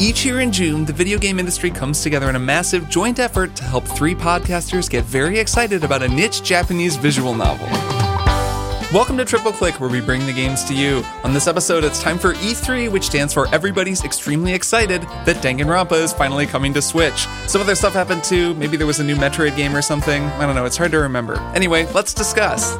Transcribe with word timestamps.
Each 0.00 0.24
year 0.24 0.40
in 0.42 0.52
June, 0.52 0.84
the 0.84 0.92
video 0.92 1.18
game 1.18 1.40
industry 1.40 1.72
comes 1.72 2.04
together 2.04 2.30
in 2.30 2.36
a 2.36 2.38
massive 2.38 2.88
joint 2.88 3.18
effort 3.18 3.56
to 3.56 3.64
help 3.64 3.84
three 3.84 4.14
podcasters 4.14 4.88
get 4.88 5.02
very 5.02 5.40
excited 5.40 5.82
about 5.82 6.04
a 6.04 6.08
niche 6.08 6.44
Japanese 6.44 6.94
visual 6.94 7.34
novel. 7.34 7.66
Welcome 8.92 9.16
to 9.16 9.24
Triple 9.24 9.50
Click, 9.50 9.80
where 9.80 9.90
we 9.90 10.00
bring 10.00 10.24
the 10.24 10.32
games 10.32 10.62
to 10.66 10.74
you. 10.74 11.02
On 11.24 11.34
this 11.34 11.48
episode, 11.48 11.82
it's 11.82 12.00
time 12.00 12.16
for 12.16 12.34
E3, 12.34 12.92
which 12.92 13.06
stands 13.06 13.34
for 13.34 13.52
Everybody's 13.52 14.04
Extremely 14.04 14.54
Excited 14.54 15.02
that 15.02 15.42
Danganronpa 15.42 16.00
is 16.00 16.12
finally 16.12 16.46
coming 16.46 16.72
to 16.74 16.80
Switch. 16.80 17.26
Some 17.48 17.60
other 17.60 17.74
stuff 17.74 17.92
happened 17.92 18.22
too. 18.22 18.54
Maybe 18.54 18.76
there 18.76 18.86
was 18.86 19.00
a 19.00 19.04
new 19.04 19.16
Metroid 19.16 19.56
game 19.56 19.74
or 19.74 19.82
something. 19.82 20.22
I 20.22 20.46
don't 20.46 20.54
know, 20.54 20.64
it's 20.64 20.76
hard 20.76 20.92
to 20.92 21.00
remember. 21.00 21.40
Anyway, 21.56 21.86
let's 21.92 22.14
discuss. 22.14 22.78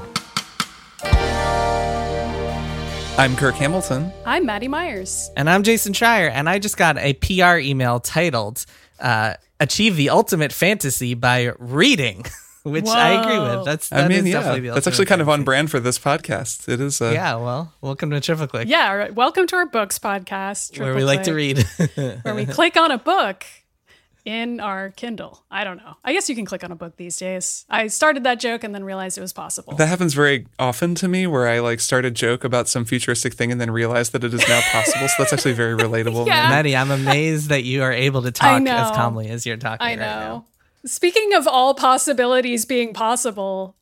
I'm 3.18 3.34
Kirk 3.36 3.56
Hamilton. 3.56 4.12
I'm 4.24 4.46
Maddie 4.46 4.68
Myers. 4.68 5.30
And 5.36 5.50
I'm 5.50 5.64
Jason 5.64 5.92
Schreier, 5.92 6.30
and 6.30 6.48
I 6.48 6.60
just 6.60 6.76
got 6.76 6.96
a 6.98 7.14
PR 7.14 7.56
email 7.58 7.98
titled 7.98 8.64
uh, 9.00 9.34
"Achieve 9.58 9.96
the 9.96 10.10
Ultimate 10.10 10.52
Fantasy 10.52 11.14
by 11.14 11.52
Reading," 11.58 12.24
which 12.62 12.86
I 12.86 13.20
agree 13.20 13.56
with. 13.56 13.64
That's 13.64 13.88
that 13.88 14.04
I 14.04 14.08
mean, 14.08 14.18
is 14.18 14.26
yeah, 14.28 14.32
definitely 14.34 14.68
the 14.68 14.74
that's 14.74 14.86
actually 14.86 15.02
ultimate 15.06 15.08
kind 15.08 15.20
of 15.22 15.28
on 15.30 15.42
brand 15.42 15.68
for 15.68 15.80
this 15.80 15.98
podcast. 15.98 16.68
It 16.68 16.80
is. 16.80 17.02
Uh, 17.02 17.10
Yeah, 17.12 17.34
well, 17.36 17.74
welcome 17.80 18.10
to 18.10 18.20
Triple 18.20 18.46
Click, 18.46 18.68
Yeah, 18.68 18.88
all 18.88 18.96
right. 18.96 19.12
welcome 19.12 19.48
to 19.48 19.56
our 19.56 19.66
books 19.66 19.98
podcast, 19.98 20.78
where 20.78 20.92
Triple 20.92 20.94
we 21.00 21.04
like 21.04 21.24
to 21.24 21.32
read. 21.34 21.58
where 22.22 22.34
we 22.36 22.46
click 22.46 22.76
on 22.76 22.92
a 22.92 22.98
book 22.98 23.44
in 24.28 24.60
our 24.60 24.90
Kindle. 24.90 25.42
I 25.50 25.64
don't 25.64 25.78
know. 25.78 25.94
I 26.04 26.12
guess 26.12 26.28
you 26.28 26.34
can 26.34 26.44
click 26.44 26.62
on 26.62 26.70
a 26.70 26.76
book 26.76 26.98
these 26.98 27.16
days. 27.16 27.64
I 27.70 27.86
started 27.86 28.24
that 28.24 28.38
joke 28.38 28.62
and 28.62 28.74
then 28.74 28.84
realized 28.84 29.16
it 29.16 29.22
was 29.22 29.32
possible. 29.32 29.74
That 29.76 29.88
happens 29.88 30.12
very 30.12 30.46
often 30.58 30.94
to 30.96 31.08
me, 31.08 31.26
where 31.26 31.48
I 31.48 31.60
like 31.60 31.80
start 31.80 32.04
a 32.04 32.10
joke 32.10 32.44
about 32.44 32.68
some 32.68 32.84
futuristic 32.84 33.32
thing 33.32 33.50
and 33.50 33.58
then 33.58 33.70
realize 33.70 34.10
that 34.10 34.22
it 34.22 34.34
is 34.34 34.46
now 34.46 34.60
possible. 34.70 35.08
so 35.08 35.14
that's 35.18 35.32
actually 35.32 35.54
very 35.54 35.74
relatable. 35.74 36.26
Yeah. 36.28 36.50
Maddie, 36.50 36.76
I'm 36.76 36.90
amazed 36.90 37.48
that 37.48 37.64
you 37.64 37.82
are 37.82 37.92
able 37.92 38.20
to 38.22 38.30
talk 38.30 38.60
as 38.60 38.90
calmly 38.90 39.30
as 39.30 39.46
you're 39.46 39.56
talking 39.56 39.86
I 39.86 39.90
right 39.92 39.98
now. 39.98 40.18
I 40.18 40.24
know. 40.28 40.44
Speaking 40.84 41.32
of 41.32 41.48
all 41.48 41.72
possibilities 41.72 42.66
being 42.66 42.92
possible, 42.92 43.76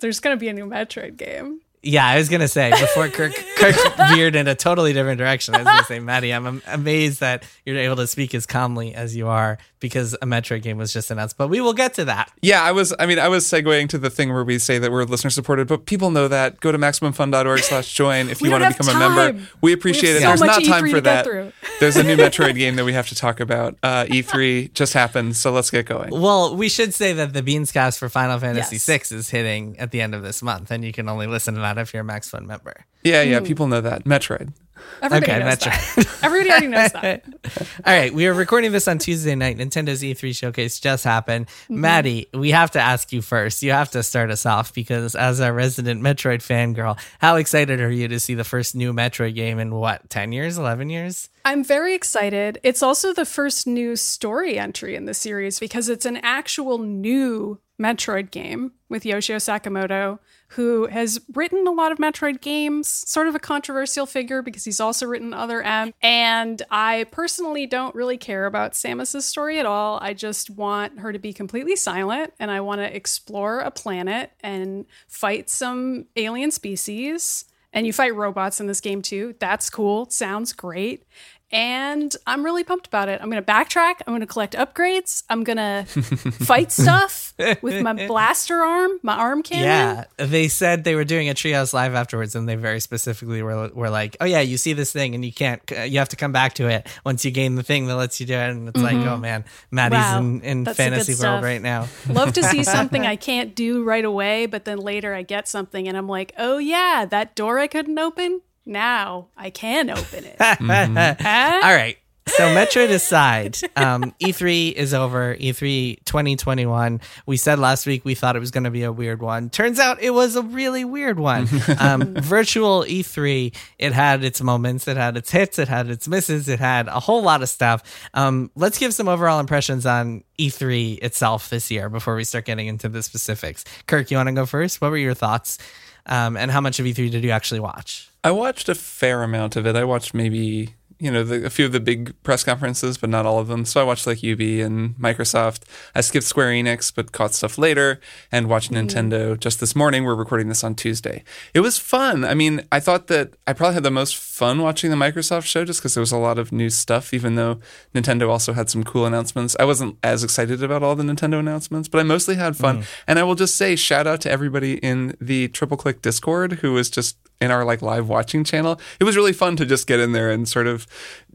there's 0.00 0.20
going 0.20 0.34
to 0.34 0.40
be 0.40 0.48
a 0.48 0.54
new 0.54 0.64
Metroid 0.64 1.18
game. 1.18 1.60
Yeah, 1.84 2.06
I 2.06 2.16
was 2.16 2.28
gonna 2.28 2.46
say 2.46 2.70
before 2.70 3.08
Kirk 3.08 3.32
Kirk 3.56 3.74
veered 4.14 4.36
in 4.36 4.46
a 4.46 4.54
totally 4.54 4.92
different 4.92 5.18
direction. 5.18 5.54
I 5.56 5.58
was 5.58 5.64
gonna 5.66 5.84
say, 5.84 5.98
Maddie, 5.98 6.32
I'm 6.32 6.46
am- 6.46 6.62
amazed 6.68 7.20
that 7.20 7.42
you're 7.66 7.76
able 7.76 7.96
to 7.96 8.06
speak 8.06 8.36
as 8.36 8.46
calmly 8.46 8.94
as 8.94 9.16
you 9.16 9.26
are 9.26 9.58
because 9.82 10.14
a 10.14 10.26
Metroid 10.26 10.62
game 10.62 10.78
was 10.78 10.90
just 10.94 11.10
announced. 11.10 11.36
But 11.36 11.48
we 11.48 11.60
will 11.60 11.74
get 11.74 11.92
to 11.94 12.06
that. 12.06 12.32
Yeah, 12.40 12.62
I 12.62 12.72
was. 12.72 12.94
I 12.98 13.04
mean, 13.04 13.18
I 13.18 13.28
was 13.28 13.44
segueing 13.44 13.86
to 13.90 13.98
the 13.98 14.08
thing 14.08 14.32
where 14.32 14.44
we 14.44 14.58
say 14.58 14.78
that 14.78 14.90
we're 14.90 15.04
listener 15.04 15.28
supported, 15.28 15.68
but 15.68 15.84
people 15.84 16.10
know 16.10 16.26
that. 16.28 16.58
Go 16.60 16.72
to 16.72 16.78
maximumfun.org/join 16.78 18.28
if 18.30 18.40
you 18.40 18.50
want 18.50 18.62
to 18.62 18.66
have 18.68 18.78
become 18.78 18.96
a 18.96 18.98
member. 18.98 19.40
We 19.60 19.72
appreciate 19.72 20.12
We 20.12 20.16
it. 20.18 20.20
so 20.22 20.26
There's 20.28 20.40
not 20.40 20.64
time 20.64 20.84
E3 20.84 20.90
for 20.90 21.00
that. 21.02 21.52
There's 21.80 21.96
a 21.96 22.02
new 22.02 22.16
Metroid 22.22 22.54
game 22.56 22.76
that 22.76 22.84
we 22.84 22.92
have 22.92 23.08
to 23.08 23.14
talk 23.14 23.40
about. 23.40 23.76
Uh, 23.82 24.04
E3 24.04 24.72
just 24.74 24.94
happened, 24.94 25.36
so 25.36 25.50
let's 25.52 25.70
get 25.70 25.86
going. 25.86 26.10
Well, 26.10 26.56
we 26.56 26.68
should 26.68 26.94
say 26.94 27.12
that 27.12 27.32
the 27.32 27.42
Beanscast 27.42 27.98
for 27.98 28.08
Final 28.08 28.38
Fantasy 28.38 28.76
Yes. 28.76 28.86
VI 29.10 29.16
is 29.16 29.30
hitting 29.30 29.76
at 29.78 29.90
the 29.90 30.00
end 30.00 30.14
of 30.14 30.22
this 30.22 30.42
month, 30.42 30.70
and 30.70 30.84
you 30.84 30.92
can 30.92 31.08
only 31.08 31.26
listen 31.26 31.54
to 31.54 31.60
that 31.60 31.78
if 31.78 31.92
you're 31.92 32.02
a 32.02 32.04
Max 32.04 32.30
Fun 32.30 32.46
member. 32.46 32.84
Yeah, 33.02 33.22
yeah, 33.22 33.40
people 33.40 33.66
know 33.66 33.80
that 33.80 34.04
Metroid. 34.04 34.52
Everybody 35.02 35.32
Okay, 35.32 35.44
knows 35.44 35.58
that. 35.58 36.18
Everybody 36.22 36.50
already 36.50 36.66
knows 36.68 36.92
that. 36.92 37.24
All 37.84 37.92
right, 37.92 38.12
we 38.14 38.26
are 38.26 38.34
recording 38.34 38.72
this 38.72 38.86
on 38.86 38.98
Tuesday 38.98 39.34
night. 39.34 39.58
Nintendo's 39.58 40.02
E3 40.02 40.34
showcase 40.34 40.78
just 40.78 41.04
happened. 41.04 41.46
Mm-hmm. 41.46 41.80
Maddie, 41.80 42.28
we 42.32 42.50
have 42.50 42.70
to 42.72 42.80
ask 42.80 43.12
you 43.12 43.20
first. 43.22 43.62
You 43.62 43.72
have 43.72 43.90
to 43.92 44.02
start 44.02 44.30
us 44.30 44.46
off 44.46 44.72
because, 44.72 45.16
as 45.16 45.40
our 45.40 45.52
resident 45.52 46.02
Metroid 46.02 46.38
fangirl, 46.38 46.98
how 47.18 47.36
excited 47.36 47.80
are 47.80 47.90
you 47.90 48.08
to 48.08 48.20
see 48.20 48.34
the 48.34 48.44
first 48.44 48.74
new 48.74 48.92
Metroid 48.92 49.34
game 49.34 49.58
in 49.58 49.74
what, 49.74 50.08
10 50.10 50.32
years, 50.32 50.58
11 50.58 50.90
years? 50.90 51.28
I'm 51.44 51.64
very 51.64 51.94
excited. 51.94 52.58
It's 52.62 52.82
also 52.82 53.12
the 53.12 53.26
first 53.26 53.66
new 53.66 53.96
story 53.96 54.58
entry 54.58 54.94
in 54.94 55.06
the 55.06 55.14
series 55.14 55.58
because 55.58 55.88
it's 55.88 56.06
an 56.06 56.18
actual 56.18 56.78
new 56.78 57.58
Metroid 57.80 58.30
game 58.30 58.72
with 58.88 59.04
Yoshio 59.04 59.36
Sakamoto, 59.36 60.20
who 60.52 60.86
has 60.86 61.18
written 61.34 61.66
a 61.66 61.70
lot 61.70 61.92
of 61.92 61.98
Metroid 61.98 62.42
games, 62.42 62.86
sort 62.86 63.26
of 63.26 63.34
a 63.34 63.38
controversial 63.38 64.04
figure 64.04 64.42
because 64.42 64.64
he's 64.64 64.80
also 64.80 65.06
written 65.06 65.32
other 65.32 65.62
M. 65.62 65.94
And 66.02 66.60
I 66.70 67.06
personally 67.10 67.66
don't 67.66 67.94
really 67.94 68.18
care 68.18 68.44
about 68.44 68.72
Samus's 68.72 69.24
story 69.24 69.58
at 69.58 69.64
all. 69.66 69.98
I 70.02 70.12
just 70.12 70.50
want 70.50 70.98
her 70.98 71.12
to 71.12 71.18
be 71.18 71.32
completely 71.32 71.74
silent 71.74 72.34
and 72.38 72.50
I 72.50 72.60
want 72.60 72.80
to 72.80 72.94
explore 72.94 73.60
a 73.60 73.70
planet 73.70 74.32
and 74.42 74.84
fight 75.08 75.48
some 75.48 76.06
alien 76.16 76.50
species 76.50 77.46
and 77.72 77.86
you 77.86 77.92
fight 77.92 78.14
robots 78.14 78.60
in 78.60 78.66
this 78.66 78.80
game 78.80 79.00
too. 79.00 79.34
That's 79.38 79.70
cool. 79.70 80.10
Sounds 80.10 80.52
great. 80.52 81.04
And 81.52 82.16
I'm 82.26 82.44
really 82.44 82.64
pumped 82.64 82.86
about 82.86 83.10
it. 83.10 83.20
I'm 83.20 83.30
going 83.30 83.42
to 83.42 83.52
backtrack. 83.52 83.96
I'm 84.06 84.12
going 84.12 84.20
to 84.20 84.26
collect 84.26 84.54
upgrades. 84.54 85.22
I'm 85.28 85.44
going 85.44 85.56
to 85.58 85.84
fight 85.84 86.72
stuff 86.72 87.34
with 87.60 87.82
my 87.82 87.92
blaster 88.06 88.62
arm, 88.62 88.98
my 89.02 89.14
arm 89.14 89.42
cannon. 89.42 90.06
Yeah, 90.18 90.26
they 90.26 90.48
said 90.48 90.84
they 90.84 90.94
were 90.94 91.04
doing 91.04 91.28
a 91.28 91.34
Treehouse 91.34 91.74
Live 91.74 91.94
afterwards, 91.94 92.34
and 92.34 92.48
they 92.48 92.56
very 92.56 92.80
specifically 92.80 93.42
were, 93.42 93.68
were 93.68 93.90
like, 93.90 94.16
"Oh 94.20 94.24
yeah, 94.24 94.40
you 94.40 94.56
see 94.56 94.72
this 94.72 94.92
thing, 94.92 95.14
and 95.14 95.24
you 95.24 95.32
can't, 95.32 95.60
you 95.70 95.98
have 95.98 96.08
to 96.10 96.16
come 96.16 96.32
back 96.32 96.54
to 96.54 96.68
it 96.68 96.86
once 97.04 97.24
you 97.24 97.30
gain 97.30 97.56
the 97.56 97.62
thing 97.62 97.86
that 97.86 97.96
lets 97.96 98.18
you 98.18 98.26
do 98.26 98.34
it." 98.34 98.50
And 98.50 98.68
it's 98.68 98.80
like, 98.80 98.96
mm-hmm. 98.96 99.08
oh 99.08 99.16
man, 99.18 99.44
Maddie's 99.70 99.98
Wow, 99.98 100.18
in, 100.18 100.40
in 100.40 100.64
that's 100.64 100.76
fantasy 100.76 101.14
world 101.22 101.44
right 101.44 101.60
now. 101.60 101.88
Love 102.08 102.32
to 102.34 102.42
see 102.42 102.64
something 102.64 103.06
I 103.06 103.16
can't 103.16 103.54
do 103.54 103.84
right 103.84 104.04
away, 104.04 104.46
but 104.46 104.64
then 104.64 104.78
later 104.78 105.14
I 105.14 105.22
get 105.22 105.48
something 105.48 105.88
and 105.88 105.96
I'm 105.96 106.08
like, 106.08 106.32
oh 106.38 106.58
yeah, 106.58 107.06
that 107.10 107.34
door 107.34 107.58
I 107.58 107.66
couldn't 107.66 107.98
open. 107.98 108.40
Now 108.64 109.28
I 109.36 109.50
can 109.50 109.90
open 109.90 110.24
it. 110.24 110.36
Huh? 110.38 110.56
All 111.64 111.74
right. 111.74 111.98
So 112.28 112.44
Metroid 112.54 112.90
aside, 112.90 113.58
um, 113.74 114.14
E3 114.20 114.72
is 114.72 114.94
over. 114.94 115.34
E 115.34 115.52
E3 115.52 116.04
2021. 116.04 117.00
We 117.26 117.36
said 117.36 117.58
last 117.58 117.84
week 117.84 118.04
we 118.04 118.14
thought 118.14 118.36
it 118.36 118.38
was 118.38 118.52
going 118.52 118.64
to 118.64 118.70
be 118.70 118.84
a 118.84 118.92
weird 118.92 119.20
one. 119.20 119.50
Turns 119.50 119.80
out 119.80 120.00
it 120.00 120.10
was 120.10 120.36
a 120.36 120.42
really 120.42 120.84
weird 120.84 121.18
one. 121.18 121.48
Um, 121.78 122.14
virtual 122.14 122.84
E3. 122.84 123.54
It 123.78 123.92
had 123.92 124.22
its 124.22 124.40
moments. 124.40 124.86
It 124.86 124.96
had 124.96 125.16
its 125.16 125.30
hits. 125.30 125.58
It 125.58 125.68
had 125.68 125.90
its 125.90 126.06
misses. 126.06 126.48
It 126.48 126.60
had 126.60 126.86
a 126.86 127.00
whole 127.00 127.22
lot 127.22 127.42
of 127.42 127.48
stuff. 127.48 127.82
Um, 128.14 128.50
let's 128.54 128.78
give 128.78 128.94
some 128.94 129.08
overall 129.08 129.40
impressions 129.40 129.84
on 129.84 130.22
E3 130.38 131.02
itself 131.02 131.50
this 131.50 131.70
year 131.70 131.88
before 131.88 132.14
we 132.14 132.24
start 132.24 132.44
getting 132.44 132.68
into 132.68 132.88
the 132.88 133.02
specifics. 133.02 133.64
Kirk, 133.86 134.10
you 134.10 134.16
want 134.16 134.28
to 134.28 134.32
go 134.34 134.46
first? 134.46 134.80
What 134.80 134.90
were 134.90 134.96
your 134.96 135.14
thoughts? 135.14 135.58
Um, 136.06 136.36
and 136.36 136.50
how 136.50 136.60
much 136.60 136.78
of 136.78 136.86
E3 136.86 137.10
did 137.10 137.24
you 137.24 137.30
actually 137.30 137.60
watch? 137.60 138.11
I 138.24 138.30
watched 138.30 138.68
a 138.68 138.74
fair 138.74 139.22
amount 139.22 139.56
of 139.56 139.66
it. 139.66 139.74
I 139.74 139.84
watched 139.84 140.14
maybe 140.14 140.74
you 141.02 141.10
know 141.10 141.24
the, 141.24 141.44
a 141.44 141.50
few 141.50 141.66
of 141.66 141.72
the 141.72 141.80
big 141.80 142.14
press 142.22 142.44
conferences, 142.44 142.96
but 142.96 143.10
not 143.10 143.26
all 143.26 143.40
of 143.40 143.48
them. 143.48 143.64
So 143.64 143.80
I 143.80 143.84
watched 143.84 144.06
like 144.06 144.18
UB 144.18 144.40
and 144.40 144.94
Microsoft. 144.94 145.62
I 145.96 146.00
skipped 146.00 146.24
Square 146.24 146.52
Enix, 146.52 146.94
but 146.94 147.10
caught 147.10 147.34
stuff 147.34 147.58
later 147.58 148.00
and 148.30 148.48
watched 148.48 148.70
mm-hmm. 148.70 148.86
Nintendo 148.86 149.38
just 149.38 149.58
this 149.58 149.74
morning. 149.74 150.04
We're 150.04 150.14
recording 150.14 150.48
this 150.48 150.62
on 150.62 150.76
Tuesday. 150.76 151.24
It 151.54 151.60
was 151.60 151.76
fun. 151.76 152.24
I 152.24 152.34
mean, 152.34 152.64
I 152.70 152.78
thought 152.78 153.08
that 153.08 153.34
I 153.48 153.52
probably 153.52 153.74
had 153.74 153.82
the 153.82 153.90
most 153.90 154.16
fun 154.16 154.62
watching 154.62 154.90
the 154.90 154.96
Microsoft 154.96 155.46
show 155.46 155.64
just 155.64 155.80
because 155.80 155.94
there 155.94 156.02
was 156.02 156.12
a 156.12 156.18
lot 156.18 156.38
of 156.38 156.52
new 156.52 156.70
stuff. 156.70 157.12
Even 157.12 157.34
though 157.34 157.58
Nintendo 157.92 158.28
also 158.28 158.52
had 158.52 158.70
some 158.70 158.84
cool 158.84 159.04
announcements, 159.04 159.56
I 159.58 159.64
wasn't 159.64 159.98
as 160.04 160.22
excited 160.22 160.62
about 160.62 160.84
all 160.84 160.94
the 160.94 161.02
Nintendo 161.02 161.40
announcements, 161.40 161.88
but 161.88 161.98
I 161.98 162.04
mostly 162.04 162.36
had 162.36 162.56
fun. 162.56 162.82
Mm. 162.82 162.86
And 163.08 163.18
I 163.18 163.24
will 163.24 163.34
just 163.34 163.56
say 163.56 163.74
shout 163.74 164.06
out 164.06 164.20
to 164.20 164.30
everybody 164.30 164.74
in 164.74 165.16
the 165.20 165.48
Triple 165.48 165.76
Click 165.76 166.00
Discord 166.00 166.52
who 166.60 166.74
was 166.74 166.88
just 166.88 167.16
in 167.42 167.50
our 167.50 167.64
like 167.64 167.82
live 167.82 168.08
watching 168.08 168.44
channel. 168.44 168.80
It 169.00 169.04
was 169.04 169.16
really 169.16 169.32
fun 169.32 169.56
to 169.56 169.66
just 169.66 169.86
get 169.86 170.00
in 170.00 170.12
there 170.12 170.30
and 170.30 170.48
sort 170.48 170.66
of, 170.66 170.86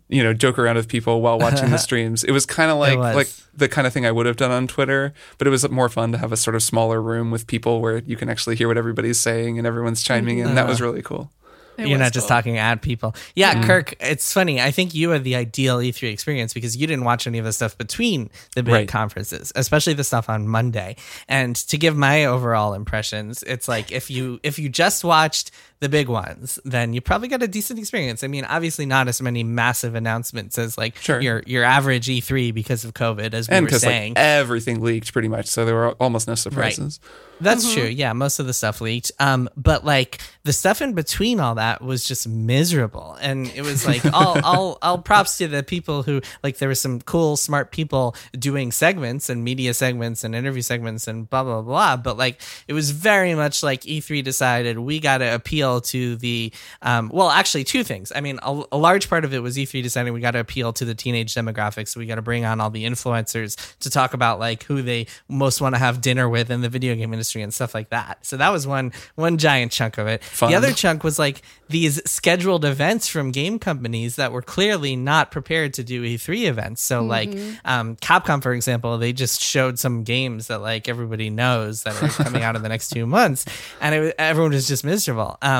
you 0.09 0.23
know, 0.23 0.33
joke 0.33 0.57
around 0.57 0.75
with 0.77 0.87
people 0.87 1.21
while 1.21 1.37
watching 1.37 1.69
the 1.69 1.77
streams. 1.87 2.23
It 2.23 2.31
was 2.31 2.45
kind 2.45 2.71
of 2.71 2.77
like 2.77 2.97
like 2.97 3.29
the 3.53 3.67
kind 3.67 3.85
of 3.87 3.93
thing 3.93 4.05
I 4.05 4.11
would 4.11 4.25
have 4.25 4.37
done 4.37 4.51
on 4.51 4.67
Twitter, 4.67 5.13
but 5.37 5.47
it 5.47 5.49
was 5.51 5.67
more 5.69 5.89
fun 5.89 6.11
to 6.13 6.17
have 6.17 6.31
a 6.31 6.37
sort 6.37 6.55
of 6.55 6.63
smaller 6.63 7.01
room 7.01 7.31
with 7.31 7.47
people 7.47 7.81
where 7.81 7.99
you 7.99 8.15
can 8.15 8.29
actually 8.29 8.55
hear 8.55 8.67
what 8.67 8.77
everybody's 8.77 9.19
saying 9.19 9.57
and 9.57 9.67
everyone's 9.67 10.01
chiming 10.03 10.39
in. 10.39 10.55
That 10.55 10.67
was 10.67 10.81
uh. 10.81 10.85
really 10.85 11.01
cool. 11.01 11.31
It 11.77 11.87
You're 11.87 11.99
was 11.99 12.05
not 12.05 12.13
just 12.13 12.27
cool. 12.27 12.35
talking 12.37 12.57
at 12.57 12.81
people. 12.81 13.15
Yeah, 13.35 13.53
mm. 13.53 13.63
Kirk, 13.65 13.93
it's 13.99 14.33
funny. 14.33 14.59
I 14.59 14.71
think 14.71 14.95
you 14.95 15.11
are 15.11 15.19
the 15.19 15.35
ideal 15.35 15.77
E3 15.77 16.11
experience 16.11 16.51
because 16.51 16.75
you 16.75 16.87
didn't 16.87 17.05
watch 17.05 17.27
any 17.27 17.37
of 17.37 17.45
the 17.45 17.53
stuff 17.53 17.77
between 17.77 18.31
the 18.55 18.63
big 18.63 18.73
Right. 18.73 18.87
conferences, 18.87 19.51
especially 19.55 19.93
the 19.93 20.03
stuff 20.03 20.27
on 20.27 20.47
Monday. 20.47 20.95
And 21.27 21.55
to 21.55 21.77
give 21.77 21.95
my 21.95 22.25
overall 22.25 22.73
impressions, 22.73 23.43
it's 23.43 23.67
like 23.67 23.91
if 23.91 24.09
you 24.09 24.39
if 24.41 24.57
you 24.57 24.69
just 24.69 25.03
watched 25.03 25.51
the 25.79 25.89
big 25.89 26.07
ones, 26.09 26.59
then 26.65 26.93
you 26.93 27.01
probably 27.01 27.27
got 27.27 27.43
a 27.43 27.47
decent 27.47 27.77
experience. 27.77 28.23
I 28.23 28.27
mean, 28.27 28.45
obviously 28.45 28.85
not 28.85 29.07
as 29.07 29.21
many 29.21 29.43
massive 29.43 29.93
announcements 29.95 30.57
as 30.57 30.77
like 30.77 30.97
Sure. 30.97 31.21
your 31.21 31.43
your 31.45 31.63
average 31.63 32.07
E3 32.07 32.53
because 32.53 32.83
of 32.83 32.93
COVID, 32.95 33.33
as 33.33 33.47
we 33.49 33.55
And 33.55 33.69
were 33.69 33.77
saying. 33.77 34.13
like 34.15 34.23
everything 34.23 34.81
leaked 34.81 35.13
pretty 35.13 35.27
much, 35.27 35.45
so 35.47 35.65
there 35.65 35.75
were 35.75 35.91
almost 35.99 36.27
no 36.27 36.35
surprises. 36.35 36.99
That's 37.39 37.71
true. 37.71 37.83
Yeah, 37.83 38.13
most 38.13 38.39
of 38.39 38.47
the 38.47 38.53
stuff 38.53 38.81
leaked. 38.81 39.11
Um, 39.19 39.47
but 39.55 39.85
like 39.85 40.19
the 40.43 40.51
stuff 40.53 40.81
in 40.81 40.93
between 40.93 41.39
all 41.39 41.53
that 41.55 41.83
was 41.83 42.03
just 42.03 42.27
miserable, 42.27 43.15
and 43.21 43.45
it 43.55 43.61
was 43.61 43.85
like 43.85 44.03
all 44.13 44.39
all 44.43 44.77
all 44.81 44.97
props 44.97 45.37
to 45.37 45.47
the 45.47 45.61
people 45.61 46.01
who 46.01 46.21
like 46.43 46.57
there 46.57 46.67
were 46.69 46.73
some 46.75 46.99
cool, 47.01 47.37
smart 47.37 47.71
people 47.71 48.15
doing 48.37 48.71
segments 48.71 49.29
and 49.29 49.43
media 49.43 49.75
segments 49.75 50.23
and 50.23 50.33
interview 50.33 50.63
segments 50.63 51.07
and 51.07 51.29
blah 51.29 51.43
blah 51.43 51.61
blah. 51.61 51.95
But 51.97 52.17
like 52.17 52.41
it 52.67 52.73
was 52.73 52.89
very 52.89 53.35
much 53.35 53.61
like 53.61 53.81
E3 53.81 54.23
decided 54.23 54.79
we 54.79 54.99
got 54.99 55.19
to 55.19 55.35
appeal 55.35 55.66
appeal 55.67 55.81
to 55.81 56.15
the 56.17 56.53
um, 56.81 57.09
well, 57.13 57.29
actually, 57.29 57.63
two 57.63 57.83
things. 57.83 58.11
I 58.15 58.21
mean, 58.21 58.39
a, 58.43 58.63
a 58.71 58.77
large 58.77 59.09
part 59.09 59.25
of 59.25 59.33
it 59.33 59.39
was 59.39 59.57
E3 59.57 59.83
deciding 59.83 60.13
we 60.13 60.21
got 60.21 60.31
to 60.31 60.39
appeal 60.39 60.73
to 60.73 60.85
the 60.85 60.95
teenage 60.95 61.33
demographics. 61.33 61.89
So 61.89 61.99
we 61.99 62.05
got 62.05 62.15
to 62.15 62.21
bring 62.21 62.45
on 62.45 62.61
all 62.61 62.69
the 62.69 62.85
influencers 62.85 63.57
to 63.79 63.89
talk 63.89 64.13
about 64.13 64.39
like 64.39 64.63
who 64.63 64.81
they 64.81 65.07
most 65.27 65.61
want 65.61 65.75
to 65.75 65.79
have 65.79 66.01
dinner 66.01 66.29
with 66.29 66.49
in 66.49 66.61
the 66.61 66.69
video 66.69 66.95
game 66.95 67.13
industry 67.13 67.41
and 67.41 67.53
stuff 67.53 67.73
like 67.73 67.89
that. 67.89 68.25
So 68.25 68.37
that 68.37 68.49
was 68.49 68.65
one 68.65 68.93
one 69.15 69.37
giant 69.37 69.71
chunk 69.71 69.97
of 69.97 70.07
it. 70.07 70.23
Fun. 70.23 70.49
The 70.49 70.55
other 70.55 70.73
chunk 70.73 71.03
was 71.03 71.19
like 71.19 71.41
these 71.69 72.01
scheduled 72.09 72.63
events 72.63 73.07
from 73.07 73.31
game 73.31 73.59
companies 73.59 74.15
that 74.15 74.31
were 74.31 74.41
clearly 74.41 74.95
not 74.95 75.31
prepared 75.31 75.73
to 75.75 75.83
do 75.83 76.03
E3 76.03 76.47
events. 76.47 76.81
So 76.81 77.03
like 77.03 77.29
um, 77.65 77.95
Capcom, 77.97 78.41
for 78.41 78.53
example, 78.53 78.97
they 78.97 79.13
just 79.13 79.41
showed 79.41 79.79
some 79.79 80.03
games 80.03 80.47
that 80.47 80.61
like 80.61 80.87
everybody 80.87 81.29
knows 81.29 81.83
that 81.83 82.01
are 82.01 82.23
coming 82.23 82.43
out 82.43 82.55
in 82.55 82.63
the 82.63 82.69
next 82.69 82.89
two 82.89 83.05
months, 83.05 83.45
and 83.81 83.93
it, 83.93 84.15
everyone 84.17 84.51
was 84.51 84.67
just 84.67 84.83
miserable. 84.83 85.37
Um, 85.41 85.56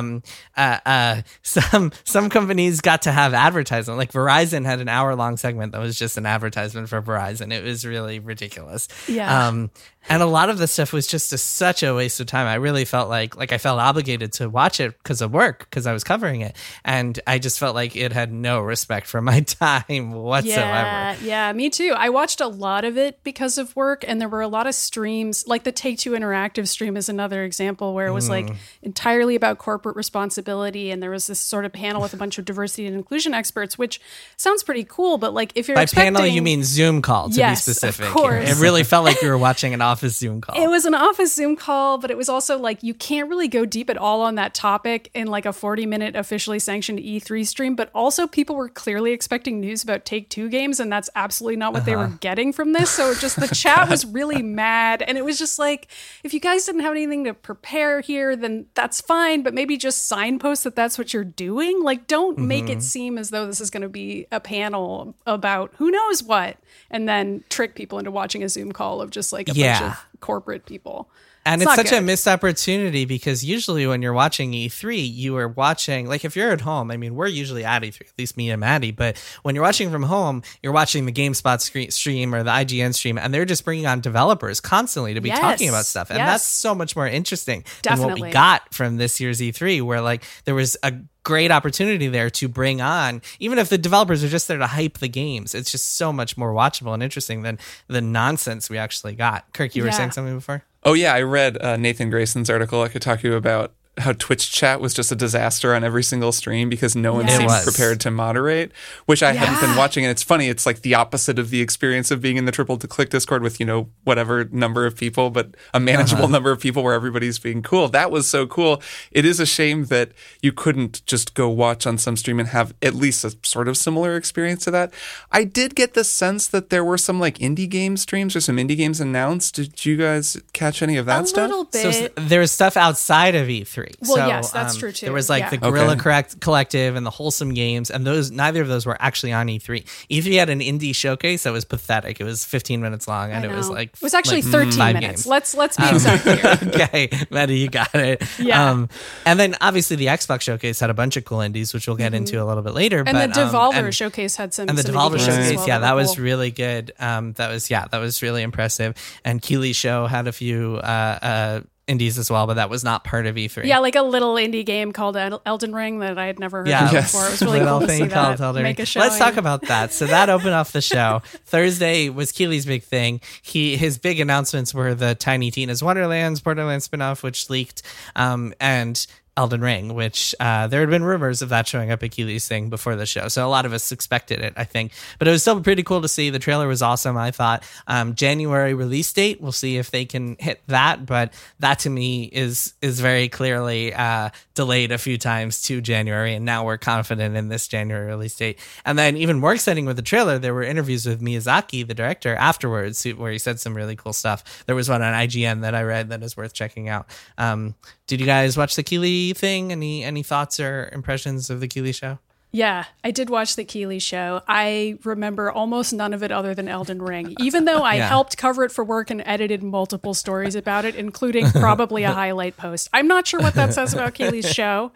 uh, 0.56 0.78
uh, 0.86 1.22
some 1.44 1.92
some 2.04 2.30
companies 2.30 2.82
got 2.82 3.04
to 3.04 3.12
have 3.12 3.34
advertisement. 3.34 3.98
Like 3.98 4.12
Verizon 4.12 4.66
had 4.66 4.80
an 4.80 4.90
hour 4.90 5.16
long 5.16 5.38
segment 5.38 5.72
that 5.74 5.80
was 5.82 5.98
just 5.98 6.18
an 6.18 6.26
advertisement 6.26 6.90
for 6.90 7.02
Verizon. 7.02 7.54
It 7.54 7.64
was 7.64 7.86
really 7.86 8.20
ridiculous. 8.20 8.88
Yeah. 9.08 9.48
Um, 9.48 9.72
and 10.10 10.24
a 10.24 10.26
lot 10.26 10.50
of 10.50 10.58
the 10.58 10.68
stuff 10.68 10.94
was 10.94 11.06
just 11.06 11.34
a, 11.34 11.38
such 11.38 11.84
a 11.84 11.94
waste 11.94 12.22
of 12.22 12.28
time. 12.28 12.48
I 12.48 12.56
really 12.56 12.86
felt 12.86 13.10
like 13.10 13.36
like 13.36 13.52
I 13.52 13.58
felt 13.58 13.80
obligated 13.80 14.32
to 14.34 14.50
watch 14.50 14.80
it 14.80 14.98
because 15.04 15.22
of 15.22 15.34
work 15.34 15.60
because 15.70 15.86
I 15.86 15.92
was 15.92 16.06
covering 16.06 16.40
it, 16.42 16.56
and 16.86 17.20
I 17.28 17.40
just 17.40 17.60
felt 17.60 17.76
like 17.76 17.96
it 17.98 18.14
had 18.14 18.32
no 18.32 18.62
respect 18.62 19.08
for 19.08 19.22
my 19.22 19.42
time 19.42 20.12
whatsoever. 20.14 20.62
Yeah, 20.62 21.16
yeah, 21.22 21.52
me 21.54 21.70
too. 21.70 21.94
I 21.98 22.08
watched 22.10 22.40
a 22.40 22.48
lot 22.48 22.86
of 22.86 22.98
it 22.98 23.22
because 23.24 23.58
of 23.58 23.76
work, 23.76 24.06
and 24.08 24.22
there 24.22 24.30
were 24.30 24.40
a 24.42 24.48
lot 24.48 24.66
of 24.66 24.76
streams. 24.76 25.46
Like 25.46 25.66
the 25.66 25.74
Take 25.74 26.00
Two 26.00 26.12
Interactive 26.12 26.70
stream 26.70 26.96
is 26.96 27.10
another 27.10 27.44
example 27.44 27.94
where 27.94 28.08
it 28.08 28.14
was 28.14 28.30
like 28.30 28.48
Mm. 28.48 28.56
entirely 28.84 29.36
about 29.36 29.58
corporate 29.58 29.87
responsibility, 29.96 30.92
and 30.92 31.02
there 31.02 31.10
was 31.12 31.28
this 31.28 31.40
sort 31.40 31.66
of 31.66 31.72
panel 31.74 32.02
with 32.02 32.14
a 32.14 32.18
bunch 32.18 32.38
of 32.38 32.46
diversity 32.46 32.86
and 32.86 32.96
inclusion 32.96 33.34
experts, 33.34 33.78
which 33.78 34.02
sounds 34.36 34.64
pretty 34.64 34.84
cool. 34.84 35.18
But 35.18 35.34
like, 35.34 35.52
if 35.56 35.68
you're 35.68 35.76
By 35.76 35.86
panel, 35.86 36.26
you 36.26 36.42
mean 36.42 36.64
Zoom 36.64 37.02
call 37.02 37.30
to 37.30 37.36
Yes, 37.36 37.66
be 37.66 37.72
of 37.72 37.78
specific. 37.78 38.12
course. 38.12 38.50
It 38.50 38.62
really 38.62 38.84
felt 38.84 39.06
like 39.06 39.22
you 39.22 39.30
were 39.30 39.38
watching 39.38 39.74
an 39.74 39.82
office 39.82 40.18
Zoom 40.18 40.42
call. 40.42 40.62
It 40.62 40.68
was 40.68 40.86
an 40.86 40.94
office 40.96 41.34
Zoom 41.34 41.56
call, 41.56 41.98
but 41.98 42.12
it 42.12 42.18
was 42.18 42.28
also 42.30 42.58
like 42.58 42.84
you 42.84 42.94
can't 42.94 43.30
really 43.30 43.48
go 43.48 43.66
deep 43.66 43.90
at 43.90 43.98
all 43.98 44.22
on 44.22 44.36
that 44.36 44.54
topic 44.54 45.10
in 45.14 45.28
like 45.28 45.46
a 45.46 45.54
40 45.54 45.86
minute 45.86 46.16
officially 46.16 46.60
sanctioned 46.60 47.00
E3 47.00 47.46
stream. 47.48 47.76
But 47.76 47.90
also, 47.94 48.28
people 48.28 48.56
were 48.56 48.70
clearly 48.70 49.12
expecting 49.12 49.60
news 49.60 49.84
about 49.84 50.04
Take 50.06 50.30
Two 50.30 50.50
games, 50.50 50.80
and 50.80 50.92
that's 50.92 51.10
absolutely 51.16 51.58
not 51.58 51.74
what 51.74 51.86
they 51.86 51.94
Uh-huh. 51.94 52.08
were 52.08 52.18
getting 52.20 52.52
from 52.52 52.74
this. 52.74 52.90
So 52.90 53.14
just 53.14 53.40
the 53.40 53.48
chat 53.48 53.88
was 53.90 54.06
really 54.06 54.42
mad. 54.42 55.02
And 55.02 55.18
it 55.18 55.24
was 55.26 55.38
just 55.38 55.60
like, 55.60 55.88
if 56.24 56.34
you 56.34 56.40
guys 56.40 56.66
didn't 56.66 56.82
have 56.82 56.92
anything 56.92 57.24
to 57.26 57.34
prepare 57.34 58.02
here, 58.02 58.36
then 58.36 58.66
that's 58.74 59.00
fine, 59.02 59.44
but 59.44 59.54
maybe 59.54 59.77
just 59.78 60.08
signpost 60.08 60.64
that 60.64 60.76
that's 60.76 60.98
what 60.98 61.14
you're 61.14 61.24
doing. 61.24 61.84
Like, 61.84 62.08
don't 62.08 62.38
make 62.38 62.66
Mm-hmm. 62.66 62.74
it 62.80 62.84
seem 62.84 63.18
as 63.18 63.30
though 63.30 63.46
this 63.46 63.62
is 63.62 63.70
going 63.70 63.84
to 63.84 63.90
be 63.90 64.28
a 64.32 64.40
panel 64.40 65.16
about 65.26 65.74
who 65.78 65.92
knows 65.92 66.24
what, 66.24 66.58
and 66.90 67.08
then 67.08 67.44
trick 67.50 67.76
people 67.76 68.00
into 68.00 68.12
watching 68.12 68.44
a 68.44 68.50
Zoom 68.50 68.72
call 68.72 69.02
of 69.02 69.10
just 69.12 69.32
like 69.32 69.48
a 69.50 69.54
bunch 69.54 69.92
of 69.92 70.06
corporate 70.20 70.66
people. 70.66 71.10
And 71.48 71.62
It's 71.62 71.72
it's, 71.72 71.90
such 71.90 71.98
a 71.98 72.02
missed 72.02 72.28
opportunity 72.28 73.06
because 73.06 73.44
usually 73.44 73.88
when 73.88 74.02
you're 74.02 74.14
watching 74.14 74.52
E3, 74.52 75.14
you 75.14 75.38
are 75.38 75.48
watching, 75.48 76.08
like 76.08 76.26
if 76.26 76.36
you're 76.36 76.52
at 76.52 76.62
home, 76.62 76.92
I 76.92 76.98
mean, 76.98 77.16
we're 77.16 77.28
usually 77.28 77.64
at 77.64 77.82
E3, 77.82 78.02
at 78.02 78.08
least 78.18 78.36
me 78.36 78.52
and 78.52 78.60
Maddie, 78.60 78.92
but 78.92 79.18
when 79.44 79.56
you're 79.56 79.64
watching 79.64 79.90
from 79.90 80.04
home, 80.04 80.44
you're 80.62 80.74
watching 80.74 81.06
the 81.06 81.12
GameSpot 81.14 81.62
screen, 81.62 81.90
stream 81.90 82.36
or 82.36 82.44
the 82.44 82.52
IGN 82.52 82.94
stream, 82.94 83.18
and 83.18 83.34
they're 83.34 83.46
just 83.46 83.64
bringing 83.64 83.86
on 83.88 84.02
developers 84.02 84.60
constantly 84.60 85.14
to 85.14 85.22
be 85.22 85.30
Yes. 85.30 85.40
talking 85.40 85.70
about 85.70 85.86
stuff. 85.86 86.10
And 86.10 86.18
Yes. 86.20 86.28
that's 86.30 86.44
so 86.44 86.76
much 86.76 86.96
more 86.96 87.08
interesting 87.08 87.64
than 87.84 88.00
what 88.00 88.20
we 88.20 88.30
got 88.32 88.74
from 88.74 88.98
this 88.98 89.20
year's 89.22 89.40
E3, 89.42 89.82
where 89.82 90.02
like 90.02 90.24
there 90.44 90.56
was 90.56 90.76
a 90.84 90.94
great 91.24 91.52
opportunity 91.52 92.08
there 92.08 92.30
to 92.30 92.48
bring 92.48 92.80
on 92.80 93.22
even 93.42 93.58
if 93.60 93.68
the 93.68 93.78
developers 93.78 94.24
are 94.24 94.30
just 94.30 94.48
there 94.48 94.58
to 94.58 94.66
hype 94.66 95.00
the 95.00 95.10
games 95.10 95.54
it's 95.54 95.70
just 95.70 95.98
so 95.98 96.14
much 96.14 96.38
more 96.38 96.54
watchable 96.54 96.94
and 96.94 97.04
interesting 97.04 97.42
than 97.42 97.60
the 97.88 98.00
nonsense 98.00 98.70
we 98.70 98.78
actually 98.78 99.12
got 99.14 99.44
kirk 99.52 99.76
you 99.76 99.84
were 99.84 99.92
saying 99.92 100.10
something 100.10 100.36
before 100.36 100.64
Oh 100.88 100.94
yeah, 100.94 101.14
I 101.14 101.22
read 101.24 101.62
uh, 101.62 101.76
Nathan 101.76 102.10
Grayson's 102.10 102.50
article 102.50 102.82
at 102.82 102.92
Kotaku 102.92 103.36
about 103.36 103.74
how 104.00 104.14
Twitch 104.14 104.52
chat 104.52 104.80
was 104.80 104.94
just 104.94 105.12
a 105.12 105.16
disaster 105.16 105.74
on 105.74 105.84
every 105.84 106.04
single 106.04 106.32
stream 106.32 106.70
because 106.70 106.96
no 106.96 107.14
one 107.14 107.26
Yes. 107.28 107.38
Seemed 107.38 107.64
prepared 107.64 108.00
to 108.02 108.12
moderate, 108.12 108.72
which 109.06 109.24
I 109.24 109.34
hadn't 109.34 109.60
been 109.60 109.76
watching. 109.76 110.06
And 110.06 110.12
it's 110.12 110.24
funny, 110.24 110.48
it's 110.50 110.66
like 110.66 110.82
the 110.82 110.96
opposite 110.96 111.40
of 111.40 111.50
the 111.50 111.62
experience 111.62 112.12
of 112.12 112.22
being 112.22 112.38
in 112.38 112.46
the 112.46 112.52
triple 112.52 112.78
to 112.78 112.88
click 112.88 113.10
Discord 113.10 113.42
with, 113.44 113.60
you 113.60 113.66
know, 113.66 113.90
whatever 114.04 114.46
number 114.52 114.86
of 114.86 114.96
people, 114.96 115.30
but 115.30 115.56
a 115.74 115.80
manageable 115.80 116.24
Uh-huh. 116.26 116.32
number 116.32 116.52
of 116.52 116.60
people 116.60 116.84
where 116.84 116.94
everybody's 116.94 117.40
being 117.40 117.62
cool. 117.62 117.88
That 117.90 118.12
was 118.12 118.28
so 118.30 118.46
cool. 118.48 118.82
It 119.12 119.26
is 119.26 119.40
a 119.40 119.46
shame 119.46 119.86
that 119.86 120.12
you 120.42 120.52
couldn't 120.52 121.06
just 121.06 121.34
go 121.34 121.50
watch 121.50 121.88
on 121.88 121.98
some 121.98 122.18
stream 122.18 122.40
and 122.40 122.50
have 122.50 122.74
at 122.82 122.94
least 122.94 123.24
a 123.26 123.36
sort 123.44 123.68
of 123.68 123.78
similar 123.78 124.16
experience 124.16 124.64
to 124.66 124.72
that. 124.72 124.94
I 125.32 125.44
did 125.44 125.76
get 125.76 125.94
the 125.96 126.04
sense 126.04 126.48
that 126.50 126.70
there 126.70 126.84
were 126.84 126.98
some 126.98 127.20
like 127.20 127.38
indie 127.40 127.70
game 127.70 127.98
streams 127.98 128.36
or 128.36 128.42
some 128.42 128.58
indie 128.58 128.78
games 128.78 129.00
announced. 129.02 129.56
Did 129.56 129.86
you 129.86 129.98
guys 129.98 130.38
catch 130.54 130.82
any 130.82 130.98
of 130.98 131.06
that 131.08 131.24
a 131.24 131.28
stuff? 131.28 131.50
little 131.50 131.64
bit. 131.66 131.82
So 131.82 131.90
s- 131.90 132.10
there 132.16 132.40
was 132.42 132.52
stuff 132.52 132.78
outside 132.78 133.34
of 133.34 133.48
E3. 133.48 133.87
Well, 134.02 134.16
so, 134.16 134.28
yes, 134.28 134.52
that's 134.52 134.74
um, 134.76 134.80
true, 134.80 134.92
too. 134.92 135.06
There 135.08 135.14
was 135.14 135.30
like 135.30 135.44
Yeah. 135.44 135.50
the 135.52 135.58
Guerrilla 135.58 135.94
Okay. 135.94 136.02
Correct 136.02 136.40
Collective 136.40 136.96
and 136.96 137.06
the 137.06 137.12
Wholesome 137.12 137.54
Games, 137.54 137.90
and 137.90 138.06
those 138.06 138.32
neither 138.32 138.62
of 138.62 138.68
those 138.68 138.86
were 138.86 138.98
actually 139.00 139.34
on 139.34 139.48
E3. 139.48 139.84
E3 140.10 140.38
had 140.40 140.50
an 140.50 140.60
indie 140.60 140.96
showcase 140.96 141.44
that 141.44 141.54
was 141.54 141.66
pathetic. 141.66 142.20
It 142.20 142.24
was 142.24 142.44
15 142.44 142.82
minutes 142.82 143.08
long, 143.08 143.32
and 143.32 143.46
it 143.46 143.52
was 143.52 143.70
like 143.70 143.90
it 143.94 144.02
was 144.02 144.14
actually 144.14 144.42
like 144.42 144.52
13 144.52 144.72
five 144.74 144.94
minutes. 144.96 145.24
games. 145.24 145.28
Let's 145.28 145.56
let's 145.56 145.78
be 145.78 145.88
exact 145.88 146.24
here. 146.24 146.72
okay, 146.84 147.10
Maddie, 147.30 147.60
you 147.60 147.70
got 147.70 147.94
it. 147.96 148.24
Yeah. 148.40 148.70
Um, 148.70 148.90
and 149.26 149.40
then 149.40 149.56
obviously 149.62 149.96
the 149.96 150.08
Xbox 150.08 150.42
showcase 150.42 150.80
had 150.80 150.90
a 150.90 150.94
bunch 150.94 151.18
of 151.18 151.26
cool 151.26 151.42
indies, 151.42 151.74
which 151.74 151.88
we'll 151.88 151.98
get 151.98 152.14
into 152.14 152.42
a 152.42 152.46
little 152.46 152.64
bit 152.64 152.74
later. 152.74 153.04
Mm-hmm. 153.04 153.16
And 153.16 153.34
but, 153.34 153.36
the 153.36 153.46
um, 153.46 153.54
Devolver 153.54 153.86
and- 153.86 153.96
showcase 153.96 154.36
had 154.36 154.54
some 154.54 154.70
and 154.70 154.78
the 154.78 154.84
some 154.84 154.96
Devolver 154.96 155.16
indie 155.16 155.26
games 155.26 155.28
as 155.28 155.36
showcase, 155.36 155.58
well 155.58 155.68
yeah, 155.68 155.80
that 155.80 155.94
were 155.94 156.02
was 156.02 156.20
really 156.20 156.52
good. 156.52 156.92
Um, 157.00 157.34
that 157.34 157.50
was 157.50 157.70
yeah, 157.70 157.86
that 157.92 158.00
was 158.00 158.22
really 158.22 158.44
impressive. 158.44 158.96
And 159.24 159.42
Keighley's 159.42 159.76
show 159.76 160.08
had 160.08 160.28
a 160.28 160.32
few 160.32 160.76
uh, 160.78 161.20
uh, 161.22 161.62
indies 161.88 162.18
as 162.18 162.30
well, 162.30 162.46
but 162.48 162.56
that 162.56 162.70
was 162.70 162.84
not 162.84 163.04
part 163.04 163.26
of 163.26 163.36
E3. 163.36 163.64
yeah, 163.66 163.80
like 163.80 163.96
a 163.96 164.02
little 164.02 164.36
indie 164.36 164.66
game 164.66 164.92
called 164.92 165.16
Elden 165.18 165.74
Ring 165.74 166.00
that 166.00 166.18
I 166.18 166.26
had 166.26 166.40
never 166.40 166.60
heard 166.60 166.68
Yeah. 166.68 166.88
of 166.88 166.94
Yes. 166.94 167.12
before. 167.14 167.28
It 167.28 167.32
was 167.32 167.42
really 167.42 167.60
Little 167.60 167.80
cool 167.80 167.88
to 167.88 167.94
see 167.94 168.00
thing 168.02 168.10
called 168.10 168.38
that 168.38 168.44
Elden 168.44 168.64
Ring. 168.64 168.76
Let's 168.78 169.18
talk 169.18 169.38
about 169.38 169.62
that. 169.64 169.94
So 169.94 170.06
that 170.08 170.30
opened 170.30 170.54
off 170.54 170.72
the 170.74 170.82
show. 170.82 171.22
Thursday 171.46 172.10
was 172.10 172.32
Keighley's 172.32 172.66
big 172.66 172.84
thing. 172.84 173.22
He 173.42 173.78
his 173.78 173.98
big 173.98 174.20
announcements 174.20 174.74
were 174.74 174.94
the 174.94 175.16
Tiny 175.16 175.50
Tina's 175.52 175.82
Wonderlands 175.82 176.42
Borderlands 176.42 176.88
spinoff, 176.88 177.24
which 177.24 177.50
leaked, 177.50 177.82
um, 178.16 178.54
and 178.60 179.06
Elden 179.38 179.62
Ring, 179.62 179.94
which 179.94 180.34
uh, 180.40 180.68
there 180.68 180.82
had 180.82 180.90
been 180.90 181.04
rumors 181.04 181.42
of 181.44 181.50
that 181.50 181.68
showing 181.68 181.92
up 181.92 182.02
at 182.02 182.12
Keighley's 182.12 182.48
thing 182.48 182.70
before 182.70 182.96
the 182.96 183.06
show. 183.06 183.28
So 183.28 183.46
a 183.46 183.48
lot 183.48 183.66
of 183.66 183.72
us 183.72 183.92
expected 183.92 184.40
it, 184.40 184.54
I 184.58 184.64
think. 184.64 184.92
But 185.20 185.28
it 185.28 185.32
was 185.32 185.44
still 185.44 185.62
pretty 185.62 185.84
cool 185.84 186.02
to 186.02 186.08
see. 186.08 186.32
The 186.32 186.40
trailer 186.40 186.68
was 186.68 186.82
awesome, 186.82 187.16
I 187.16 187.30
thought. 187.30 187.64
Um, 187.86 188.16
January 188.16 188.74
release 188.74 189.14
date, 189.14 189.40
we'll 189.40 189.52
see 189.52 189.78
if 189.78 189.92
they 189.92 190.06
can 190.06 190.36
hit 190.40 190.62
that. 190.68 191.06
But 191.06 191.34
that 191.60 191.80
to 191.80 191.90
me 191.90 192.24
is 192.24 192.74
is 192.82 193.00
very 193.00 193.30
clearly 193.30 193.94
uh, 193.94 194.32
delayed 194.56 194.92
a 194.92 194.98
few 194.98 195.20
times 195.20 195.62
to 195.64 195.82
January. 195.82 196.34
And 196.34 196.44
now 196.44 196.66
we're 196.66 196.78
confident 196.78 197.38
in 197.38 197.50
this 197.50 197.68
January 197.68 198.08
release 198.08 198.36
date. 198.36 198.60
And 198.86 198.98
then 198.98 199.16
even 199.18 199.40
more 199.40 199.54
exciting 199.54 199.86
with 199.86 199.98
the 199.98 200.02
trailer, 200.02 200.40
there 200.40 200.54
were 200.56 200.64
interviews 200.64 201.06
with 201.06 201.22
Miyazaki, 201.22 201.88
the 201.88 201.94
director, 201.94 202.36
afterwards, 202.36 203.04
where 203.04 203.32
he 203.32 203.38
said 203.38 203.60
some 203.60 203.76
really 203.76 203.96
cool 203.96 204.14
stuff. 204.14 204.64
There 204.66 204.76
was 204.76 204.90
one 204.90 205.04
on 205.04 205.14
IGN 205.14 205.62
that 205.62 205.76
I 205.76 205.84
read 205.84 206.10
that 206.10 206.24
is 206.24 206.36
worth 206.36 206.54
checking 206.54 206.90
out. 206.90 207.08
Um, 207.38 207.76
did 208.08 208.20
you 208.22 208.26
guys 208.26 208.58
watch 208.58 208.76
the 208.76 208.84
Keighley 208.84 209.27
thing? 209.34 209.72
Any 209.72 210.04
any 210.04 210.24
thoughts 210.24 210.60
or 210.60 210.90
impressions 210.92 211.50
of 211.50 211.60
the 211.60 211.68
Keighley 211.68 211.92
show? 211.92 212.20
Yeah, 212.52 212.86
I 213.04 213.12
did 213.12 213.30
watch 213.30 213.56
the 213.58 213.66
Keighley 213.66 214.00
show. 214.00 214.42
I 214.48 214.98
remember 215.04 215.52
almost 215.52 215.92
none 215.94 216.14
of 216.14 216.24
it 216.24 216.32
other 216.32 216.56
than 216.56 216.70
Elden 216.70 217.02
Ring, 217.02 217.36
even 217.40 217.66
though 217.66 217.84
I 217.84 217.96
Yeah. 217.98 218.08
helped 218.08 218.38
cover 218.38 218.64
it 218.64 218.72
for 218.72 218.84
work 218.86 219.10
and 219.10 219.22
edited 219.26 219.62
multiple 219.62 220.14
stories 220.14 220.56
about 220.56 220.86
it, 220.86 220.96
including 220.96 221.52
probably 221.52 222.04
a 222.04 222.12
highlight 222.14 222.56
post. 222.56 222.88
I'm 222.94 223.08
not 223.08 223.28
sure 223.28 223.42
what 223.42 223.54
that 223.56 223.74
says 223.74 223.94
about 223.94 224.14
Keighley's 224.14 224.50
show, 224.50 224.92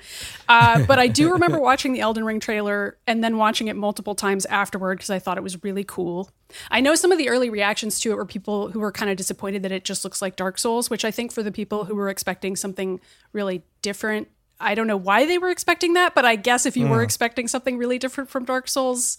uh, 0.48 0.86
but 0.86 0.98
I 0.98 1.08
do 1.08 1.34
remember 1.34 1.60
watching 1.62 1.92
the 1.92 2.00
Elden 2.00 2.24
Ring 2.24 2.40
trailer 2.40 2.98
and 3.06 3.22
then 3.24 3.38
watching 3.38 3.68
it 3.68 3.76
multiple 3.76 4.16
times 4.16 4.46
afterward 4.46 4.98
because 5.00 5.10
I 5.10 5.20
thought 5.20 5.38
it 5.38 5.44
was 5.44 5.62
really 5.62 5.84
cool. 5.84 6.32
I 6.70 6.80
know 6.80 6.96
some 6.96 7.12
of 7.12 7.18
the 7.18 7.30
early 7.30 7.50
reactions 7.50 8.00
to 8.02 8.12
it 8.12 8.16
were 8.16 8.26
people 8.26 8.70
who 8.72 8.80
were 8.80 8.92
kind 8.94 9.12
of 9.12 9.18
disappointed 9.18 9.64
that 9.64 9.72
it 9.74 9.84
just 9.84 10.04
looks 10.06 10.22
like 10.22 10.36
Dark 10.38 10.58
Souls, 10.58 10.90
which 10.90 11.04
I 11.06 11.12
think 11.12 11.32
for 11.34 11.44
the 11.44 11.52
people 11.52 11.86
who 11.86 11.96
were 11.96 12.10
expecting 12.10 12.56
something 12.56 13.00
really 13.34 13.64
different 13.82 14.30
I 14.62 14.76
don't 14.76 14.88
know 14.88 14.98
why 14.98 15.26
they 15.26 15.38
were 15.38 15.50
expecting 15.50 15.94
that, 15.94 16.16
but 16.16 16.26
I 16.26 16.36
guess 16.36 16.66
if 16.66 16.78
you 16.78 16.88
were 16.88 16.98
hmm. 17.00 17.04
expecting 17.04 17.48
something 17.48 17.78
really 17.78 17.98
different 17.98 18.30
from 18.30 18.46
Dark 18.46 18.68
Souls, 18.68 19.18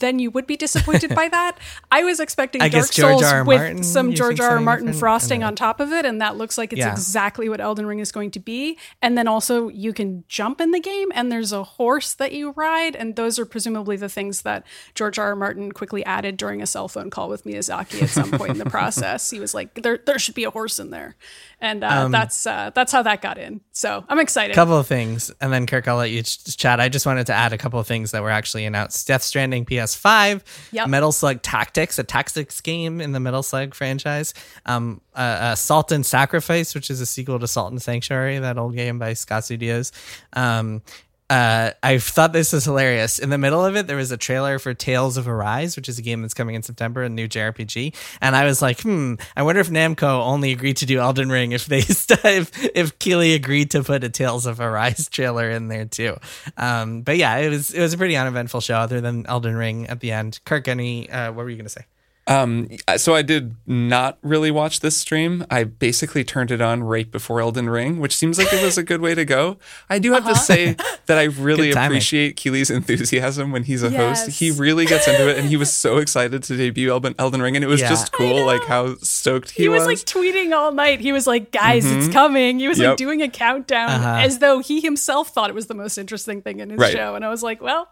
then 0.00 0.18
you 0.18 0.30
would 0.30 0.46
be 0.46 0.56
disappointed 0.56 1.14
by 1.14 1.28
that. 1.32 1.58
I 1.90 2.04
was 2.04 2.20
expecting 2.20 2.62
I 2.62 2.68
Dark 2.68 2.86
Souls 2.92 3.22
with 3.22 3.44
Martin, 3.46 3.82
some 3.82 4.12
George 4.14 4.40
R. 4.40 4.50
R. 4.50 4.60
Martin 4.60 4.86
different? 4.86 5.00
Frosting 5.00 5.42
on 5.44 5.54
top 5.56 5.80
of 5.80 5.92
it, 5.92 6.04
and 6.04 6.20
that 6.20 6.36
looks 6.36 6.56
like 6.58 6.72
it's 6.72 6.80
Yeah. 6.80 6.92
exactly 6.92 7.48
what 7.48 7.60
Elden 7.60 7.86
Ring 7.86 7.98
is 7.98 8.12
going 8.12 8.30
to 8.32 8.40
be. 8.40 8.78
And 9.02 9.16
then 9.18 9.28
also 9.28 9.68
you 9.68 9.92
can 9.92 10.24
jump 10.28 10.60
in 10.60 10.70
the 10.70 10.80
game, 10.80 11.10
and 11.14 11.30
there's 11.30 11.52
a 11.52 11.62
horse 11.64 12.14
that 12.14 12.32
you 12.32 12.50
ride, 12.52 12.96
and 12.96 13.16
those 13.16 13.38
are 13.38 13.44
presumably 13.46 13.96
the 13.96 14.08
things 14.08 14.42
that 14.42 14.64
George 14.94 15.18
R. 15.18 15.26
R. 15.28 15.36
Martin 15.36 15.72
quickly 15.72 16.04
added 16.04 16.36
during 16.36 16.60
a 16.62 16.66
cell 16.66 16.88
phone 16.88 17.10
call 17.10 17.28
with 17.28 17.44
Miyazaki 17.44 18.02
at 18.02 18.08
some 18.10 18.30
point 18.30 18.50
in 18.52 18.58
the 18.58 18.64
process. 18.70 19.30
He 19.30 19.40
was 19.40 19.54
like, 19.54 19.74
"There, 19.82 19.98
there 20.04 20.18
should 20.18 20.34
be 20.34 20.44
a 20.44 20.50
horse 20.50 20.78
in 20.78 20.90
there," 20.90 21.16
and 21.60 21.82
uh, 21.82 21.88
Um, 22.04 22.10
that's 22.12 22.46
uh, 22.46 22.70
that's 22.74 22.92
how 22.92 23.02
that 23.02 23.22
got 23.22 23.38
in. 23.38 23.60
So 23.72 24.04
I'm 24.08 24.18
excited. 24.20 24.52
A 24.52 24.54
couple 24.54 24.76
of 24.78 24.86
things, 24.86 25.30
and 25.40 25.52
then 25.52 25.66
Kirk, 25.66 25.88
I'll 25.88 25.96
let 25.96 26.10
you 26.10 26.22
ch- 26.22 26.56
chat. 26.56 26.80
I 26.80 26.88
just 26.88 27.06
wanted 27.06 27.26
to 27.28 27.32
add 27.32 27.52
a 27.52 27.58
couple 27.58 27.78
of 27.80 27.86
things 27.86 28.10
that 28.10 28.22
were 28.22 28.30
actually 28.30 28.64
announced: 28.66 29.06
Death 29.06 29.22
Stranding 29.22 29.64
PS5, 29.84 30.42
Yep. 30.72 30.88
Metal 30.88 31.12
Slug 31.12 31.42
Tactics, 31.42 31.98
a 31.98 32.04
tactics 32.04 32.60
game 32.60 33.00
in 33.00 33.12
the 33.12 33.20
Metal 33.20 33.42
Slug 33.42 33.74
franchise, 33.74 34.34
um, 34.66 35.00
uh, 35.14 35.54
Salt 35.54 35.92
and 35.92 36.04
Sacrifice, 36.04 36.74
which 36.74 36.90
is 36.90 37.00
a 37.00 37.06
sequel 37.06 37.38
to 37.38 37.46
Salt 37.46 37.70
and 37.72 37.80
Sanctuary, 37.80 38.38
that 38.38 38.58
old 38.58 38.74
game 38.74 38.98
by 38.98 39.14
Ska 39.14 39.42
Studios. 39.42 39.92
Um, 40.32 40.82
uh, 41.30 41.70
I 41.82 41.98
thought 41.98 42.32
this 42.32 42.52
was 42.52 42.64
hilarious. 42.64 43.18
In 43.18 43.30
the 43.30 43.38
middle 43.38 43.64
of 43.64 43.76
it, 43.76 43.86
there 43.86 43.96
was 43.96 44.10
a 44.10 44.16
trailer 44.16 44.58
for 44.58 44.74
Tales 44.74 45.16
of 45.16 45.26
Arise, 45.26 45.74
which 45.74 45.88
is 45.88 45.98
a 45.98 46.02
game 46.02 46.20
that's 46.20 46.34
coming 46.34 46.54
in 46.54 46.62
September, 46.62 47.02
a 47.02 47.08
new 47.08 47.26
JRPG. 47.26 47.94
And 48.20 48.36
I 48.36 48.44
was 48.44 48.60
like, 48.60 48.82
hmm, 48.82 49.14
I 49.34 49.42
wonder 49.42 49.60
if 49.60 49.70
Namco 49.70 50.24
only 50.24 50.52
agreed 50.52 50.76
to 50.78 50.86
do 50.86 51.00
Elden 51.00 51.30
Ring 51.30 51.52
if 51.52 51.64
they 51.66 51.78
if 51.78 52.64
if 52.74 52.98
Keighley 52.98 53.32
agreed 53.32 53.70
to 53.70 53.82
put 53.82 54.04
a 54.04 54.10
Tales 54.10 54.44
of 54.44 54.60
Arise 54.60 55.08
trailer 55.08 55.50
in 55.50 55.68
there 55.68 55.86
too. 55.86 56.16
Um, 56.58 57.02
but 57.02 57.16
yeah, 57.16 57.36
it 57.38 57.48
was 57.48 57.72
it 57.72 57.80
was 57.80 57.94
a 57.94 57.98
pretty 57.98 58.16
uneventful 58.16 58.60
show, 58.60 58.76
other 58.76 59.00
than 59.00 59.26
Elden 59.26 59.56
Ring 59.56 59.86
at 59.86 60.00
the 60.00 60.12
end. 60.12 60.40
Kirk, 60.44 60.68
any 60.68 61.10
uh, 61.10 61.32
what 61.32 61.44
were 61.44 61.50
you 61.50 61.56
gonna 61.56 61.68
say? 61.70 61.86
Um, 62.26 62.68
so 62.96 63.14
I 63.14 63.20
did 63.22 63.54
not 63.66 64.16
really 64.22 64.50
watch 64.50 64.80
this 64.80 64.96
stream. 64.96 65.44
I 65.50 65.64
basically 65.64 66.24
turned 66.24 66.50
it 66.50 66.62
on 66.62 66.82
right 66.82 67.10
before 67.10 67.40
Elden 67.40 67.68
Ring, 67.68 68.00
which 68.00 68.16
seems 68.16 68.38
like 68.38 68.50
it 68.52 68.62
was 68.62 68.78
a 68.78 68.82
good 68.82 69.02
way 69.02 69.14
to 69.14 69.26
go. 69.26 69.58
I 69.90 69.98
do 69.98 70.12
have 70.12 70.24
to 70.26 70.34
say 70.34 70.74
that 71.06 71.18
I 71.18 71.24
really 71.24 71.72
appreciate 71.72 72.36
Keighley's 72.36 72.70
enthusiasm 72.70 73.52
when 73.52 73.64
he's 73.64 73.82
a 73.82 73.90
Yes. 73.90 74.24
host. 74.26 74.38
He 74.38 74.50
really 74.50 74.86
gets 74.86 75.06
into 75.06 75.28
it, 75.28 75.38
and 75.38 75.48
he 75.48 75.56
was 75.58 75.70
so 75.84 75.98
excited 75.98 76.42
to 76.44 76.56
debut 76.56 76.90
Elden, 76.90 77.14
Elden 77.18 77.42
Ring, 77.42 77.56
and 77.56 77.64
it 77.64 77.68
was 77.68 77.80
Yeah. 77.82 77.90
just 77.90 78.10
cool, 78.12 78.46
like 78.46 78.64
how 78.64 78.94
stoked 79.02 79.50
he, 79.50 79.68
was. 79.68 79.82
he 79.82 79.86
was, 79.86 79.86
like 79.86 80.06
tweeting 80.06 80.52
all 80.56 80.72
night. 80.72 81.00
He 81.00 81.12
was 81.12 81.26
like, 81.26 81.52
"Guys, 81.52 81.84
it's 81.84 82.08
coming." 82.08 82.58
He 82.58 82.68
was 82.68 82.78
like 82.78 82.84
Mm-hmm. 82.88 82.96
Doing 82.96 83.22
a 83.22 83.28
countdown 83.28 83.90
Uh-huh. 83.90 84.20
as 84.22 84.38
though 84.38 84.60
he 84.60 84.80
himself 84.80 85.28
thought 85.28 85.50
it 85.50 85.54
was 85.54 85.66
the 85.66 85.74
most 85.74 85.98
interesting 85.98 86.40
thing 86.42 86.60
in 86.60 86.70
his 86.70 86.78
Right. 86.78 86.92
show. 86.92 87.14
And 87.16 87.24
I 87.24 87.28
was 87.28 87.42
like, 87.42 87.60
"Well, 87.60 87.88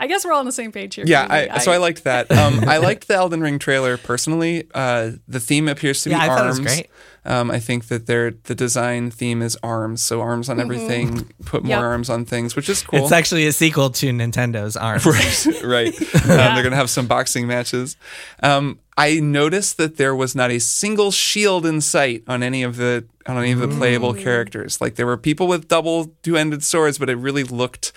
I 0.00 0.06
guess 0.06 0.24
we're 0.24 0.32
all 0.32 0.40
on 0.40 0.46
the 0.46 0.52
same 0.52 0.72
page 0.72 0.94
here." 0.96 1.04
Yeah, 1.06 1.26
Keighley. 1.26 1.50
I, 1.50 1.58
so 1.58 1.72
I 1.72 1.76
liked 1.78 2.04
that. 2.04 2.30
Um, 2.42 2.64
I 2.68 2.78
liked 2.78 3.06
the 3.08 3.14
Elden 3.14 3.40
Ring 3.40 3.58
trailer 3.58 3.96
personally. 3.96 4.64
Uh, 4.74 5.12
the 5.28 5.38
theme 5.40 5.68
appears 5.68 6.02
to 6.02 6.08
be 6.08 6.14
Yeah, 6.14 6.22
I 6.24 6.28
arms. 6.28 6.36
thought 6.38 6.44
it 6.44 6.48
was 6.48 6.60
great. 6.60 6.90
Um, 7.24 7.52
I 7.52 7.60
think 7.60 7.86
that 7.86 8.06
their 8.06 8.32
the 8.32 8.54
design 8.54 9.10
theme 9.12 9.42
is 9.42 9.56
arms, 9.62 10.02
so 10.02 10.20
arms 10.20 10.48
on 10.48 10.58
everything. 10.58 11.30
Put 11.44 11.62
more 11.62 11.76
Yep. 11.76 11.80
arms 11.84 12.10
on 12.10 12.24
things, 12.24 12.56
which 12.56 12.68
is 12.68 12.82
cool. 12.82 12.98
It's 13.00 13.12
actually 13.12 13.46
a 13.46 13.52
sequel 13.52 13.90
to 13.90 14.10
Nintendo's 14.10 14.76
Arms. 14.76 15.06
right, 15.06 15.62
right. 15.64 15.94
Um, 16.22 16.54
they're 16.54 16.62
gonna 16.64 16.74
have 16.74 16.90
some 16.90 17.06
boxing 17.06 17.46
matches. 17.46 17.96
Um, 18.42 18.80
I 18.96 19.20
noticed 19.20 19.76
that 19.76 19.96
there 19.98 20.14
was 20.16 20.34
not 20.34 20.50
a 20.50 20.58
single 20.58 21.10
shield 21.12 21.64
in 21.64 21.80
sight 21.80 22.24
on 22.26 22.42
any 22.42 22.62
of 22.64 22.76
the 22.76 23.04
on 23.26 23.38
any 23.38 23.52
of 23.52 23.60
the 23.60 23.68
playable 23.68 24.14
characters. 24.14 24.80
Like 24.80 24.96
there 24.96 25.06
were 25.06 25.16
people 25.16 25.46
with 25.46 25.68
double 25.68 26.12
two-ended 26.24 26.64
swords, 26.64 26.98
but 26.98 27.08
it 27.08 27.14
really 27.16 27.44
looked 27.44 27.92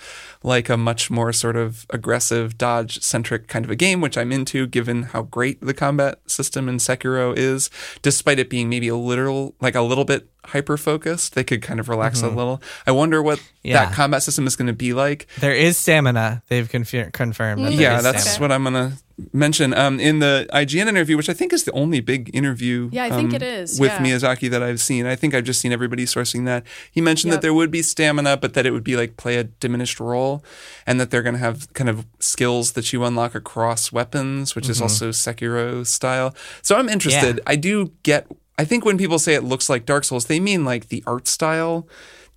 like 0.46 0.68
a 0.68 0.76
much 0.76 1.10
more 1.10 1.32
sort 1.32 1.56
of 1.56 1.84
aggressive 1.90 2.56
dodge 2.56 3.02
centric 3.02 3.48
kind 3.48 3.64
of 3.64 3.70
a 3.70 3.74
game, 3.74 4.00
which 4.00 4.16
I'm 4.16 4.30
into 4.30 4.68
given 4.68 5.02
how 5.02 5.22
great 5.22 5.60
the 5.60 5.74
combat 5.74 6.20
system 6.30 6.68
in 6.68 6.76
Sekiro 6.76 7.36
is, 7.36 7.68
despite 8.00 8.38
it 8.38 8.48
being 8.48 8.68
maybe 8.68 8.86
a 8.86 8.96
literal 8.96 9.56
like 9.60 9.74
a 9.74 9.82
little 9.82 10.04
bit 10.04 10.28
hyper 10.44 10.76
focused. 10.76 11.34
They 11.34 11.42
could 11.42 11.62
kind 11.62 11.80
of 11.80 11.88
relax 11.88 12.22
a 12.22 12.26
mm-hmm. 12.26 12.36
little. 12.36 12.62
I 12.86 12.92
wonder 12.92 13.20
what 13.20 13.42
Yeah. 13.64 13.86
that 13.86 13.92
combat 13.92 14.22
system 14.22 14.46
is 14.46 14.54
going 14.54 14.68
to 14.68 14.72
be 14.72 14.92
like. 14.92 15.26
There 15.40 15.52
is 15.52 15.76
stamina. 15.76 16.44
They've 16.46 16.70
confir- 16.70 17.12
confirmed. 17.12 17.64
There 17.64 17.72
Yeah, 17.72 18.00
that's 18.00 18.38
what 18.38 18.52
I'm 18.52 18.62
gonna 18.62 18.92
mention. 19.32 19.72
Um, 19.74 19.98
in 19.98 20.18
the 20.18 20.46
IGN 20.52 20.86
interview, 20.88 21.16
which 21.16 21.28
I 21.28 21.32
think 21.32 21.52
is 21.52 21.64
the 21.64 21.72
only 21.72 22.00
big 22.00 22.30
interview, 22.34 22.88
Yeah, 22.92 23.04
I 23.04 23.10
think 23.10 23.30
um, 23.30 23.34
it 23.36 23.42
is, 23.42 23.80
with 23.80 23.90
yeah. 23.92 23.98
Miyazaki 24.02 24.50
that 24.50 24.62
I've 24.62 24.80
seen. 24.80 25.06
I 25.06 25.16
think 25.16 25.34
I've 25.34 25.44
just 25.44 25.60
seen 25.60 25.72
everybody 25.72 26.04
sourcing 26.04 26.44
that. 26.46 26.64
He 26.90 27.00
mentioned 27.00 27.30
Yep. 27.32 27.36
that 27.40 27.42
there 27.42 27.54
would 27.54 27.70
be 27.70 27.82
stamina, 27.82 28.36
but 28.36 28.54
that 28.54 28.66
it 28.66 28.72
would 28.72 28.84
be 28.84 28.96
like 28.96 29.16
play 29.16 29.36
a 29.36 29.44
diminished 29.44 30.00
role, 30.00 30.44
and 30.86 31.00
that 31.00 31.10
they're 31.10 31.22
gonna 31.22 31.38
have 31.38 31.72
kind 31.72 31.88
of 31.88 32.04
skills 32.20 32.72
that 32.72 32.92
you 32.92 33.04
unlock 33.04 33.34
across 33.34 33.90
weapons, 33.92 34.54
which 34.54 34.64
Mm-hmm. 34.64 34.72
is 34.72 34.82
also 34.82 35.08
Sekiro 35.10 35.86
style. 35.86 36.34
So 36.62 36.76
I'm 36.76 36.88
interested. 36.88 37.40
I 37.46 37.56
do 37.56 37.92
get. 38.02 38.26
I 38.58 38.64
think 38.64 38.84
when 38.84 38.96
people 38.98 39.18
say 39.18 39.34
it 39.34 39.44
looks 39.44 39.68
like 39.68 39.84
Dark 39.86 40.04
Souls, 40.04 40.26
they 40.26 40.40
mean 40.40 40.64
like 40.64 40.88
the 40.88 41.04
art 41.06 41.28
style 41.28 41.86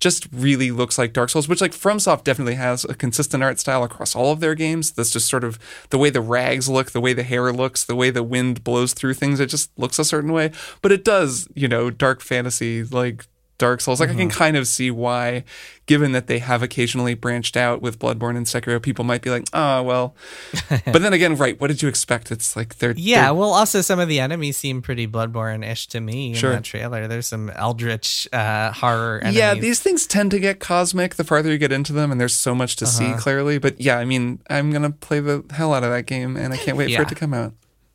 just 0.00 0.26
really 0.32 0.70
looks 0.70 0.98
like 0.98 1.12
Dark 1.12 1.28
Souls, 1.28 1.48
which 1.48 1.60
like 1.60 1.72
FromSoft 1.72 2.24
definitely 2.24 2.54
has 2.54 2.84
a 2.84 2.94
consistent 2.94 3.42
art 3.42 3.58
style 3.60 3.84
across 3.84 4.16
all 4.16 4.32
of 4.32 4.40
their 4.40 4.54
games. 4.54 4.90
That's 4.90 5.10
just 5.10 5.28
sort 5.28 5.44
of 5.44 5.58
the 5.90 5.98
way 5.98 6.10
the 6.10 6.22
rags 6.22 6.68
look, 6.68 6.90
the 6.90 7.00
way 7.00 7.12
the 7.12 7.22
hair 7.22 7.52
looks, 7.52 7.84
the 7.84 7.94
way 7.94 8.10
the 8.10 8.22
wind 8.22 8.64
blows 8.64 8.94
through 8.94 9.14
things. 9.14 9.40
It 9.40 9.46
just 9.46 9.70
looks 9.78 9.98
a 9.98 10.04
certain 10.04 10.32
way, 10.32 10.52
but 10.80 10.90
it 10.90 11.04
does, 11.04 11.48
you 11.54 11.68
know, 11.68 11.90
dark 11.90 12.22
fantasy 12.22 12.82
like 12.82 13.26
Dark 13.60 13.80
Souls. 13.80 14.00
Like 14.00 14.10
I 14.10 14.14
can 14.14 14.28
kind 14.30 14.56
of 14.56 14.66
see 14.66 14.90
why, 14.90 15.44
given 15.86 16.10
that 16.12 16.26
they 16.26 16.40
have 16.40 16.62
occasionally 16.62 17.14
branched 17.14 17.56
out 17.56 17.80
with 17.80 17.98
Bloodborne 18.00 18.36
and 18.36 18.46
Sekiro, 18.46 18.82
people 18.82 19.04
might 19.04 19.22
be 19.22 19.30
like, 19.30 19.44
oh 19.52 19.82
well. 19.84 20.16
but 20.86 21.00
then 21.02 21.12
again, 21.12 21.36
right? 21.36 21.60
What 21.60 21.68
did 21.68 21.82
you 21.82 21.88
expect? 21.88 22.32
It's 22.32 22.56
like 22.56 22.78
they're 22.78 22.94
Yeah, 22.96 23.26
they're- 23.26 23.34
well, 23.34 23.50
also 23.50 23.80
some 23.82 24.00
of 24.00 24.08
the 24.08 24.18
enemies 24.18 24.56
seem 24.56 24.82
pretty 24.82 25.06
Bloodborne-ish 25.06 25.86
to 25.88 26.00
me 26.00 26.34
Sure. 26.34 26.50
in 26.50 26.56
that 26.56 26.64
trailer. 26.64 27.06
There's 27.06 27.28
some 27.28 27.50
eldritch 27.50 28.26
uh, 28.32 28.72
horror 28.72 29.18
enemies. 29.20 29.38
Yeah, 29.38 29.54
these 29.54 29.78
things 29.78 30.06
tend 30.06 30.32
to 30.32 30.40
get 30.40 30.58
cosmic 30.58 31.14
the 31.14 31.24
farther 31.24 31.52
you 31.52 31.58
get 31.58 31.70
into 31.70 31.92
them, 31.92 32.10
and 32.10 32.20
there's 32.20 32.34
so 32.34 32.54
much 32.54 32.74
to 32.76 32.86
see 32.86 33.06
Uh-huh. 33.06 33.18
clearly. 33.20 33.58
But 33.58 33.80
yeah, 33.80 33.98
I 33.98 34.04
mean, 34.04 34.40
I'm 34.48 34.72
gonna 34.72 34.90
play 34.90 35.20
the 35.20 35.44
hell 35.50 35.74
out 35.74 35.84
of 35.84 35.90
that 35.90 36.06
game, 36.06 36.36
and 36.36 36.52
I 36.52 36.56
can't 36.56 36.76
wait 36.76 36.94
for 36.96 37.02
it 37.02 37.08
to 37.10 37.14
come 37.14 37.34
out. 37.34 37.52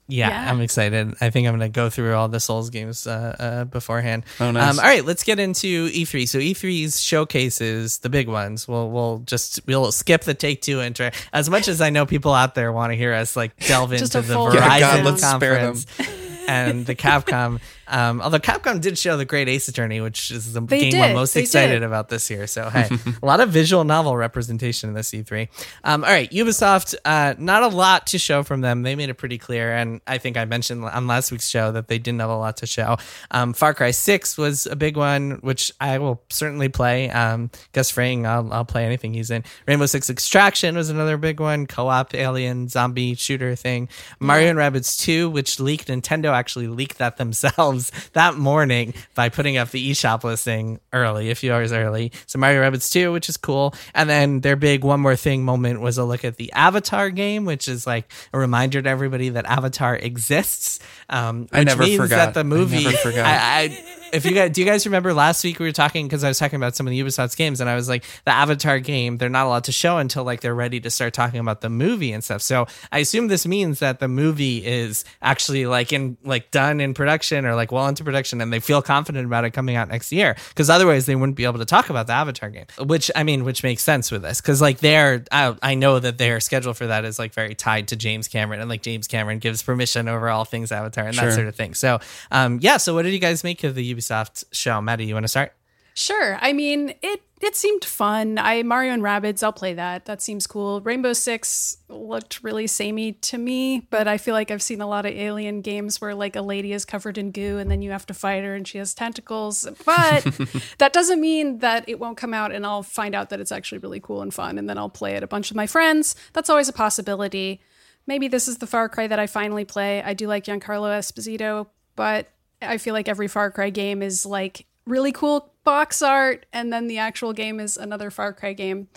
Yeah, 0.07 0.29
Yeah. 0.29 0.51
I'm 0.51 0.61
excited. 0.61 1.15
I 1.19 1.29
think 1.31 1.47
I'm 1.47 1.57
going 1.57 1.71
to 1.71 1.73
go 1.73 1.89
through 1.89 2.13
all 2.13 2.27
the 2.27 2.39
Souls 2.39 2.69
games 2.69 3.07
uh, 3.07 3.35
uh, 3.39 3.63
beforehand. 3.65 4.23
Oh, 4.39 4.51
nice. 4.51 4.73
Um, 4.73 4.79
all 4.79 4.85
right, 4.85 5.03
let's 5.03 5.23
get 5.23 5.39
into 5.39 5.89
E3. 5.89 6.27
So 6.29 6.37
E3's 6.39 6.99
showcases, 7.01 7.97
the 7.99 8.09
big 8.09 8.27
ones. 8.27 8.67
We'll 8.67 8.89
we'll 8.91 9.19
just 9.19 9.59
we'll 9.65 9.91
skip 9.91 10.21
the 10.23 10.33
Take 10.33 10.61
Two 10.61 10.79
intro. 10.81 11.09
As 11.33 11.49
much 11.49 11.67
as 11.67 11.81
I 11.81 11.89
know 11.89 12.05
people 12.05 12.33
out 12.33 12.53
there 12.55 12.71
want 12.71 12.91
to 12.91 12.97
hear 12.97 13.13
us 13.13 13.35
like 13.35 13.55
delve 13.57 13.93
into 13.93 14.07
the 14.07 14.21
full 14.23 14.47
Verizon 14.47 14.53
Yeah, 14.55 14.79
God, 14.79 15.05
let's 15.05 15.23
spare 15.27 15.55
them. 15.55 15.75
conference 15.75 16.24
and 16.47 16.85
the 16.85 16.95
Capcom. 16.95 17.59
Um, 17.87 18.19
although 18.21 18.39
Capcom 18.39 18.81
did 18.81 18.97
show 18.97 19.15
the 19.15 19.25
Great 19.25 19.47
Ace 19.47 19.67
Attorney, 19.67 20.01
which 20.01 20.31
is 20.31 20.53
the 20.53 20.61
They 20.61 20.89
game 20.89 21.01
I'm 21.01 21.13
most 21.13 21.33
they 21.35 21.41
excited 21.41 21.73
did. 21.75 21.83
about 21.83 22.09
this 22.09 22.29
year. 22.31 22.47
So 22.47 22.69
hey, 22.69 22.89
a 23.21 23.25
lot 23.25 23.39
of 23.41 23.49
visual 23.49 23.83
novel 23.83 24.17
representation 24.17 24.89
in 24.89 24.95
this 24.95 25.11
E3. 25.11 25.47
Um, 25.83 26.03
all 26.03 26.09
right, 26.09 26.29
Ubisoft, 26.31 26.95
uh, 27.05 27.35
not 27.37 27.61
a 27.63 27.67
lot 27.67 28.07
to 28.07 28.17
show 28.17 28.41
from 28.43 28.61
them. 28.61 28.81
They 28.81 28.95
made 28.95 29.09
it 29.09 29.15
pretty 29.15 29.37
clear, 29.37 29.71
and 29.71 30.01
I 30.07 30.17
think 30.17 30.35
I 30.35 30.45
mentioned 30.45 30.83
on 30.83 31.05
last 31.07 31.31
week's 31.31 31.47
show 31.47 31.71
that 31.73 31.87
they 31.87 31.99
didn't 31.99 32.21
have 32.21 32.29
a 32.29 32.37
lot 32.37 32.57
to 32.57 32.65
show. 32.65 32.97
Um, 33.31 33.53
Far 33.53 33.73
Cry 33.75 33.91
Six 33.91 34.37
was 34.37 34.65
a 34.65 34.75
big 34.75 34.97
one, 34.97 35.39
which 35.41 35.71
I 35.79 35.99
will 35.99 36.23
certainly 36.31 36.69
play. 36.69 37.09
Um, 37.11 37.51
Gus 37.73 37.91
Fring, 37.91 38.25
I'll, 38.25 38.51
I'll 38.51 38.65
play 38.65 38.85
anything 38.85 39.13
he's 39.13 39.29
in. 39.29 39.43
Rainbow 39.67 39.85
Six 39.85 40.09
Extraction 40.09 40.75
was 40.75 40.89
another 40.89 41.17
big 41.17 41.39
one. 41.39 41.67
Co-op 41.67 42.15
alien 42.15 42.67
zombie 42.67 43.13
shooter 43.15 43.55
thing. 43.55 43.89
Mario 44.19 44.49
and 44.49 44.57
Rabbids 44.57 44.99
Two, 44.99 45.29
which 45.29 45.59
leaked. 45.59 45.87
Nintendo 45.87 46.33
actually 46.35 46.67
leaked 46.67 46.99
that 46.99 47.17
themselves 47.17 47.91
that 48.13 48.35
morning 48.35 48.93
by 49.15 49.29
putting 49.29 49.57
up 49.57 49.71
the 49.71 49.91
eShop 49.91 50.23
listing 50.23 50.79
early, 50.93 51.31
a 51.31 51.35
few 51.35 51.53
hours 51.53 51.71
early. 51.71 52.11
So 52.27 52.37
Mario 52.37 52.61
Rabbids 52.61 52.91
2, 52.91 53.11
which 53.11 53.29
is 53.29 53.37
cool. 53.37 53.73
And 53.93 54.09
then 54.09 54.41
their 54.41 54.55
big 54.55 54.83
one 54.83 54.99
more 54.99 55.15
thing 55.15 55.43
moment 55.43 55.81
was 55.81 55.97
a 55.97 56.03
look 56.03 56.23
at 56.23 56.37
the 56.37 56.51
Avatar 56.51 57.09
game, 57.09 57.45
which 57.45 57.67
is 57.67 57.87
like 57.87 58.11
a 58.33 58.37
reminder 58.37 58.81
to 58.81 58.89
everybody 58.89 59.29
that 59.29 59.45
Avatar 59.45 59.95
exists. 59.95 60.79
Um, 61.09 61.47
I 61.51 61.63
never 61.63 61.85
forgot. 61.85 62.09
that 62.09 62.33
the 62.33 62.41
I 62.41 62.43
movie. 62.43 62.83
never 62.83 62.97
forgot. 63.03 63.25
I, 63.25 63.61
I, 63.63 64.04
if 64.15 64.25
you 64.25 64.31
guys, 64.31 64.51
do 64.51 64.61
you 64.61 64.67
guys 64.67 64.85
remember 64.85 65.13
last 65.13 65.43
week 65.43 65.59
we 65.59 65.65
were 65.65 65.71
talking 65.71 66.07
because 66.07 66.23
I 66.23 66.27
was 66.27 66.39
talking 66.39 66.57
about 66.57 66.75
some 66.75 66.87
of 66.87 66.91
the 66.91 66.99
Ubisoft's 66.99 67.35
games 67.35 67.59
and 67.61 67.69
I 67.69 67.75
was 67.75 67.87
like 67.89 68.03
the 68.25 68.31
Avatar 68.31 68.79
game 68.79 69.17
they're 69.17 69.29
not 69.29 69.45
allowed 69.45 69.65
to 69.65 69.71
show 69.71 69.97
until 69.97 70.23
like 70.23 70.41
they're 70.41 70.55
ready 70.55 70.79
to 70.79 70.89
start 70.89 71.13
talking 71.13 71.39
about 71.39 71.61
the 71.61 71.69
movie 71.69 72.11
and 72.11 72.23
stuff. 72.23 72.41
So 72.41 72.67
I 72.91 72.99
assume 72.99 73.27
this 73.27 73.45
means 73.45 73.79
that 73.79 73.99
the 73.99 74.07
movie 74.07 74.65
is 74.65 75.03
actually 75.21 75.65
like 75.65 75.91
in 75.93 76.17
like 76.23 76.51
done 76.51 76.79
in 76.79 76.93
production 76.93 77.45
or 77.45 77.55
like 77.55 77.71
well 77.71 77.87
into 77.87 78.03
production 78.03 78.41
and 78.41 78.51
they 78.53 78.59
feel 78.59 78.81
confident 78.81 79.25
about 79.25 79.43
it 79.45 79.51
coming 79.51 79.75
out 79.75 79.89
next 79.89 80.11
year 80.11 80.35
because 80.49 80.69
otherwise 80.69 81.05
they 81.05 81.15
wouldn't 81.15 81.35
be 81.35 81.43
able 81.45 81.59
to 81.59 81.65
talk 81.65 81.89
about 81.89 82.07
the 82.07 82.13
Avatar 82.13 82.49
game. 82.49 82.65
Which 82.79 83.11
I 83.15 83.23
mean, 83.23 83.43
which 83.43 83.63
makes 83.63 83.83
sense 83.83 84.11
with 84.11 84.21
this 84.21 84.39
because 84.39 84.61
like 84.61 84.79
they're 84.79 85.23
I, 85.31 85.55
I 85.61 85.75
know 85.75 85.99
that 85.99 86.17
their 86.17 86.39
schedule 86.39 86.73
for 86.73 86.87
that 86.87 87.03
is 87.05 87.19
like 87.19 87.33
very 87.33 87.55
tied 87.55 87.89
to 87.89 87.95
James 87.95 88.27
Cameron 88.27 88.61
and 88.61 88.69
like 88.69 88.81
James 88.81 89.07
Cameron 89.07 89.39
gives 89.39 89.61
permission 89.61 90.07
over 90.07 90.29
all 90.29 90.45
things 90.45 90.71
Avatar 90.71 91.05
and 91.05 91.15
Sure. 91.15 91.25
that 91.25 91.35
sort 91.35 91.47
of 91.47 91.55
thing. 91.55 91.73
So 91.73 91.99
um 92.31 92.59
yeah, 92.61 92.77
so 92.77 92.93
what 92.93 93.01
did 93.03 93.13
you 93.13 93.19
guys 93.19 93.43
make 93.43 93.63
of 93.63 93.75
the 93.75 93.93
Ubisoft 93.93 94.04
show? 94.51 94.81
Maddie, 94.81 95.05
you 95.05 95.13
want 95.13 95.23
to 95.23 95.29
start? 95.29 95.53
Sure. 95.93 96.37
I 96.41 96.51
mean, 96.51 96.93
it 97.01 97.21
it 97.41 97.55
seemed 97.55 97.85
fun. 97.85 98.37
I 98.37 98.63
Mario 98.63 98.93
and 98.93 99.01
Rabbids, 99.03 99.43
I'll 99.43 99.53
play 99.53 99.73
that. 99.75 100.05
That 100.05 100.21
seems 100.21 100.45
cool. 100.45 100.81
Rainbow 100.81 101.13
Six 101.13 101.77
looked 101.87 102.43
really 102.43 102.67
samey 102.67 103.13
to 103.13 103.37
me, 103.37 103.87
but 103.89 104.07
I 104.07 104.17
feel 104.17 104.33
like 104.33 104.51
I've 104.51 104.61
seen 104.61 104.81
a 104.81 104.87
lot 104.87 105.05
of 105.05 105.13
alien 105.13 105.61
games 105.61 106.01
where 106.01 106.13
like 106.13 106.35
a 106.35 106.41
lady 106.41 106.73
is 106.73 106.83
covered 106.83 107.17
in 107.17 107.31
goo 107.31 107.57
and 107.57 107.71
then 107.71 107.81
you 107.81 107.91
have 107.91 108.05
to 108.07 108.13
fight 108.13 108.43
her 108.43 108.55
and 108.55 108.67
she 108.67 108.77
has 108.77 108.93
tentacles. 108.93 109.67
But 109.85 110.23
that 110.79 110.91
doesn't 110.91 111.21
mean 111.21 111.59
that 111.59 111.87
it 111.87 111.99
won't 111.99 112.17
come 112.17 112.33
out 112.33 112.51
and 112.51 112.65
I'll 112.65 112.83
find 112.83 113.15
out 113.15 113.29
that 113.29 113.39
it's 113.39 113.51
actually 113.51 113.77
really 113.77 114.01
cool 114.01 114.21
and 114.21 114.33
fun 114.33 114.57
and 114.57 114.69
then 114.69 114.77
I'll 114.77 114.89
play 114.89 115.15
it 115.15 115.23
a 115.23 115.27
bunch 115.27 115.49
of 115.49 115.55
my 115.55 115.67
friends. 115.67 116.15
That's 116.33 116.49
always 116.49 116.67
a 116.67 116.73
possibility. 116.73 117.61
Maybe 118.05 118.27
this 118.27 118.47
is 118.49 118.57
the 118.57 118.67
Far 118.67 118.89
Cry 118.89 119.07
that 119.07 119.19
I 119.19 119.27
finally 119.27 119.65
play. 119.65 120.01
I 120.03 120.13
do 120.13 120.27
like 120.27 120.43
Giancarlo 120.43 120.89
Esposito, 120.97 121.67
but 121.95 122.29
I 122.65 122.77
feel 122.77 122.93
like 122.93 123.07
every 123.07 123.27
Far 123.27 123.51
Cry 123.51 123.69
game 123.69 124.01
is 124.01 124.25
like 124.25 124.65
really 124.85 125.11
cool 125.11 125.51
box 125.63 126.01
art, 126.01 126.45
and 126.53 126.71
then 126.71 126.87
the 126.87 126.97
actual 126.97 127.33
game 127.33 127.59
is 127.59 127.77
another 127.77 128.11
Far 128.11 128.33
Cry 128.33 128.53
game. 128.53 128.87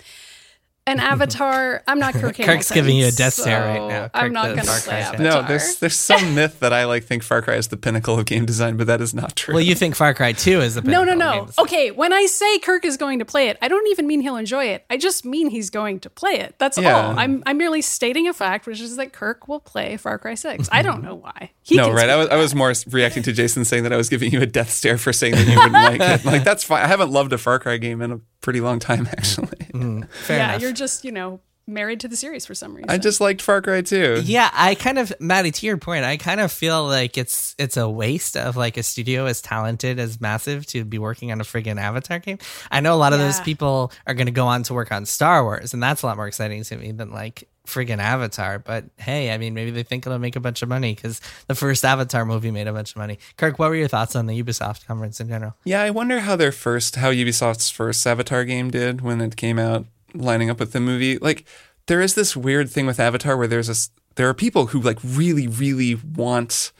An 0.88 1.00
Avatar. 1.00 1.83
I'm 1.87 1.99
not 1.99 2.14
Kirk. 2.14 2.35
Kirk's 2.37 2.71
giving 2.73 2.97
you 2.97 3.07
a 3.07 3.11
death 3.11 3.35
stare 3.35 3.61
so 3.62 3.66
right 3.68 3.88
now. 3.88 4.02
Kirk, 4.04 4.11
I'm 4.14 4.33
not 4.33 4.47
going 4.47 4.59
to 4.61 4.64
Far 4.64 4.80
play 4.80 5.00
Avatar. 5.02 5.25
No, 5.42 5.42
there's 5.47 5.76
there's 5.80 5.97
some 5.97 6.35
myth 6.35 6.61
that 6.61 6.73
I 6.73 6.87
like 6.87 7.04
think 7.04 7.23
Far 7.23 7.42
Cry 7.42 7.57
is 7.57 7.68
the 7.68 7.76
pinnacle 7.76 8.18
of 8.18 8.25
game 8.25 8.47
design, 8.47 8.76
but 8.78 8.87
that 8.87 9.00
is 9.02 9.12
not 9.12 9.37
true. 9.37 9.54
Well, 9.54 9.62
you 9.62 9.75
think 9.75 9.95
Far 9.97 10.14
Cry 10.14 10.33
2 10.33 10.61
is 10.62 10.75
the 10.76 10.83
pinnacle. 10.83 11.04
no, 11.04 11.12
no, 11.14 11.18
pinnacle 11.18 11.40
no. 11.40 11.45
game. 11.47 11.54
Okay, 11.59 11.90
when 11.90 12.12
I 12.12 12.25
say 12.26 12.59
Kirk 12.61 12.85
is 12.87 12.97
going 12.97 13.18
to 13.18 13.25
play 13.26 13.49
it, 13.49 13.59
I 13.61 13.68
don't 13.68 13.87
even 13.88 14.07
mean 14.07 14.21
he'll 14.23 14.37
enjoy 14.37 14.64
it. 14.66 14.87
I 14.88 14.97
just 14.97 15.25
mean 15.26 15.50
he's 15.50 15.68
going 15.71 16.00
to 16.00 16.11
play 16.11 16.38
it. 16.40 16.54
That's 16.59 16.78
Yeah. 16.78 17.09
all. 17.09 17.18
I'm 17.18 17.42
I'm 17.45 17.59
merely 17.59 17.83
stating 17.83 18.26
a 18.26 18.33
fact, 18.33 18.66
which 18.66 18.80
is 18.80 18.97
that 18.97 19.12
Kirk 19.12 19.47
will 19.47 19.61
play 19.61 19.97
Far 19.99 20.18
Cry 20.18 20.35
Six. 20.35 20.68
I 20.73 20.80
don't 20.83 21.02
know 21.02 21.14
why. 21.16 21.50
He 21.62 21.76
no, 21.76 21.92
right? 21.92 22.09
I 22.09 22.16
was, 22.16 22.28
I 22.28 22.37
was 22.37 22.54
more 22.54 22.73
reacting 22.88 23.23
to 23.25 23.33
Jason 23.33 23.66
saying 23.66 23.83
that 23.83 23.92
I 23.92 23.97
was 23.99 24.09
giving 24.09 24.33
you 24.33 24.40
a 24.40 24.47
death 24.47 24.71
stare 24.71 24.97
for 24.97 25.12
saying 25.12 25.35
that 25.35 25.47
you 25.47 25.54
wouldn't 25.57 25.73
like 25.75 26.00
it. 26.00 26.25
Like 26.25 26.45
that's 26.45 26.64
fine. 26.64 26.83
I 26.83 26.87
haven't 26.87 27.11
loved 27.11 27.33
a 27.35 27.38
Far 27.38 27.59
Cry 27.59 27.76
game 27.76 28.00
in 28.00 28.11
a 28.12 28.21
pretty 28.40 28.61
long 28.61 28.78
time, 28.78 29.07
actually. 29.12 29.49
Mm, 29.75 30.09
fair 30.09 30.38
yeah, 30.38 30.49
enough. 30.50 30.62
You're 30.78 30.87
just 30.87 31.04
you 31.04 31.12
know 31.12 31.40
married 31.68 32.00
to 32.00 32.08
the 32.08 32.16
series 32.16 32.47
for 32.47 32.54
some 32.54 32.75
reason. 32.75 32.90
I 32.90 32.97
just 32.97 33.20
liked 33.20 33.42
Far 33.42 33.61
Cry 33.61 33.82
2. 33.82 34.23
Yeah, 34.25 34.50
I 34.54 34.75
kind 34.75 34.99
of 34.99 35.12
Maddie 35.20 35.50
to 35.50 35.66
your 35.66 35.76
point, 35.76 36.04
I 36.04 36.16
kind 36.16 36.40
of 36.40 36.50
feel 36.50 36.85
like 36.85 37.18
it's 37.18 37.54
it's 37.58 37.76
a 37.76 37.88
waste 37.88 38.37
of 38.37 38.56
like 38.56 38.76
a 38.76 38.82
studio 38.82 39.26
as 39.26 39.40
talented 39.42 39.99
as 39.99 40.20
massive 40.20 40.66
to 40.66 40.85
be 40.85 40.99
working 40.99 41.30
on 41.30 41.40
a 41.40 41.44
friggin' 41.44 41.78
Avatar 41.78 42.18
game. 42.18 42.38
I 42.70 42.80
know 42.80 42.94
a 42.94 42.97
lot 42.97 43.12
of 43.12 43.18
those 43.18 43.40
people 43.40 43.92
are 44.06 44.14
gonna 44.14 44.30
go 44.30 44.47
on 44.47 44.62
to 44.64 44.75
work 44.75 44.90
on 44.90 45.06
Star 45.06 45.44
Wars, 45.44 45.75
and 45.75 45.82
that's 45.82 46.02
a 46.02 46.06
lot 46.06 46.16
more 46.16 46.26
exciting 46.26 46.64
to 46.64 46.76
me 46.76 46.92
than 46.92 47.12
like 47.12 47.49
friggin' 47.66 47.99
Avatar. 47.99 48.58
But 48.58 48.87
hey, 48.97 49.30
I 49.30 49.37
mean 49.37 49.52
maybe 49.52 49.70
they 49.70 49.82
think 49.82 50.06
it'll 50.06 50.18
make 50.18 50.37
a 50.37 50.40
bunch 50.40 50.62
of 50.62 50.70
money 50.70 50.94
because 50.94 51.20
the 51.49 51.54
first 51.54 51.85
Avatar 51.85 52.25
movie 52.25 52.50
made 52.50 52.66
a 52.66 52.73
bunch 52.73 52.92
of 52.92 52.97
money. 52.97 53.18
Kirk, 53.37 53.58
what 53.58 53.68
were 53.68 53.76
your 53.76 53.88
thoughts 53.88 54.16
on 54.16 54.26
the 54.26 54.42
Ubisoft 54.42 54.87
conference 54.87 55.20
in 55.20 55.28
general? 55.28 55.54
Yeah, 55.64 55.82
I 55.82 55.90
wonder 55.90 56.20
how 56.20 56.35
their 56.35 56.52
first, 56.52 56.97
how 56.97 57.12
Ubisoft's 57.12 57.68
first 57.68 58.06
Avatar 58.06 58.44
game 58.44 58.70
did 58.70 59.02
when 59.02 59.20
it 59.20 59.37
came 59.37 59.58
out, 59.58 59.85
lining 60.18 60.50
up 60.50 60.60
with 60.60 60.72
the 60.72 60.80
movie. 60.80 61.18
Like, 61.18 61.44
there 61.87 62.00
is 62.00 62.14
this 62.14 62.37
weird 62.37 62.70
thing 62.70 62.87
with 62.87 63.00
Avatar 63.00 63.37
where 63.37 63.46
there's 63.46 63.68
this, 63.68 63.90
there 64.16 64.28
are 64.28 64.34
people 64.34 64.66
who 64.66 64.80
like 64.80 64.98
really, 65.02 65.46
really 65.46 65.94
want 65.94 66.72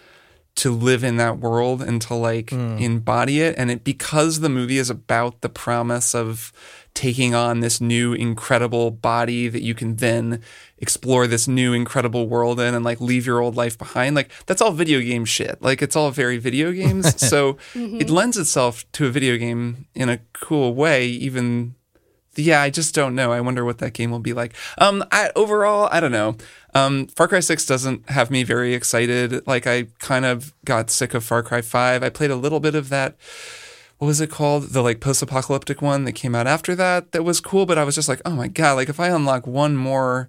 to 0.59 0.73
live 0.73 1.05
in 1.05 1.19
that 1.19 1.39
world 1.39 1.81
and 1.81 2.03
to 2.03 2.15
like 2.15 2.51
hmm. 2.51 2.77
embody 2.79 3.41
it, 3.41 3.55
and 3.57 3.71
it 3.71 3.85
because 3.85 4.41
the 4.41 4.49
movie 4.49 4.79
is 4.79 4.91
about 4.91 5.41
the 5.41 5.49
promise 5.49 6.17
of 6.17 6.53
taking 6.95 7.33
on 7.33 7.61
this 7.61 7.81
new 7.81 8.13
incredible 8.13 8.91
body 8.91 9.47
that 9.47 9.63
you 9.63 9.73
can 9.73 9.95
then 9.97 10.43
explore 10.79 11.29
this 11.29 11.47
new 11.47 11.73
incredible 11.73 12.27
world 12.27 12.59
in 12.59 12.75
and 12.75 12.85
like 12.85 13.01
leave 13.01 13.25
your 13.25 13.41
old 13.41 13.55
life 13.55 13.79
behind 13.79 14.17
like 14.17 14.33
that's 14.47 14.61
all 14.61 14.73
video 14.73 14.99
game 15.01 15.25
shit. 15.25 15.63
Like 15.63 15.81
it's 15.81 15.95
all 15.95 16.11
very 16.11 16.39
video 16.39 16.73
games. 16.83 17.21
So 17.21 17.55
mm-hmm. 17.73 18.01
it 18.01 18.11
lends 18.11 18.37
itself 18.37 18.85
to 18.93 19.07
a 19.07 19.11
video 19.11 19.37
game 19.37 19.87
in 19.95 20.09
a 20.09 20.19
cool 20.33 20.75
way 20.75 21.07
even 21.07 21.77
yeah, 22.39 22.63
I 22.63 22.71
just 22.71 22.95
don't 22.95 23.15
know. 23.15 23.33
I 23.33 23.41
wonder 23.41 23.65
what 23.65 23.79
that 23.79 23.93
game 23.93 24.11
will 24.11 24.19
be 24.21 24.33
like. 24.33 24.55
Um, 24.79 25.05
I, 25.13 25.31
overall, 25.37 25.89
I 25.93 26.01
don't 26.01 26.13
know. 26.13 26.37
Um, 26.75 27.07
Far 27.09 27.29
Cry 27.29 27.41
Six 27.41 27.67
doesn't 27.67 28.09
have 28.11 28.31
me 28.31 28.43
very 28.45 28.75
excited. 28.75 29.47
Like 29.47 29.67
I 29.67 29.87
kind 29.99 30.25
of 30.25 30.55
got 30.65 30.91
sick 30.91 31.15
of 31.15 31.25
Far 31.25 31.43
Cry 31.43 31.61
Five. 31.63 32.03
I 32.03 32.09
played 32.11 32.31
a 32.31 32.37
little 32.37 32.61
bit 32.61 32.75
of 32.75 32.89
that. 32.91 33.17
What 33.99 34.07
was 34.07 34.21
it 34.21 34.31
called? 34.31 34.69
The 34.71 34.81
like 34.83 35.01
post-apocalyptic 35.01 35.83
one 35.83 36.05
that 36.05 36.13
came 36.13 36.35
out 36.37 36.47
after 36.47 36.77
that. 36.77 37.11
That 37.13 37.25
was 37.25 37.41
cool, 37.41 37.67
but 37.67 37.79
I 37.79 37.85
was 37.85 37.97
just 37.97 38.09
like, 38.09 38.23
oh 38.25 38.31
my 38.37 38.47
god! 38.49 38.75
Like 38.75 38.89
if 38.89 39.01
I 39.01 39.09
unlock 39.09 39.45
one 39.47 39.77
more, 39.77 40.29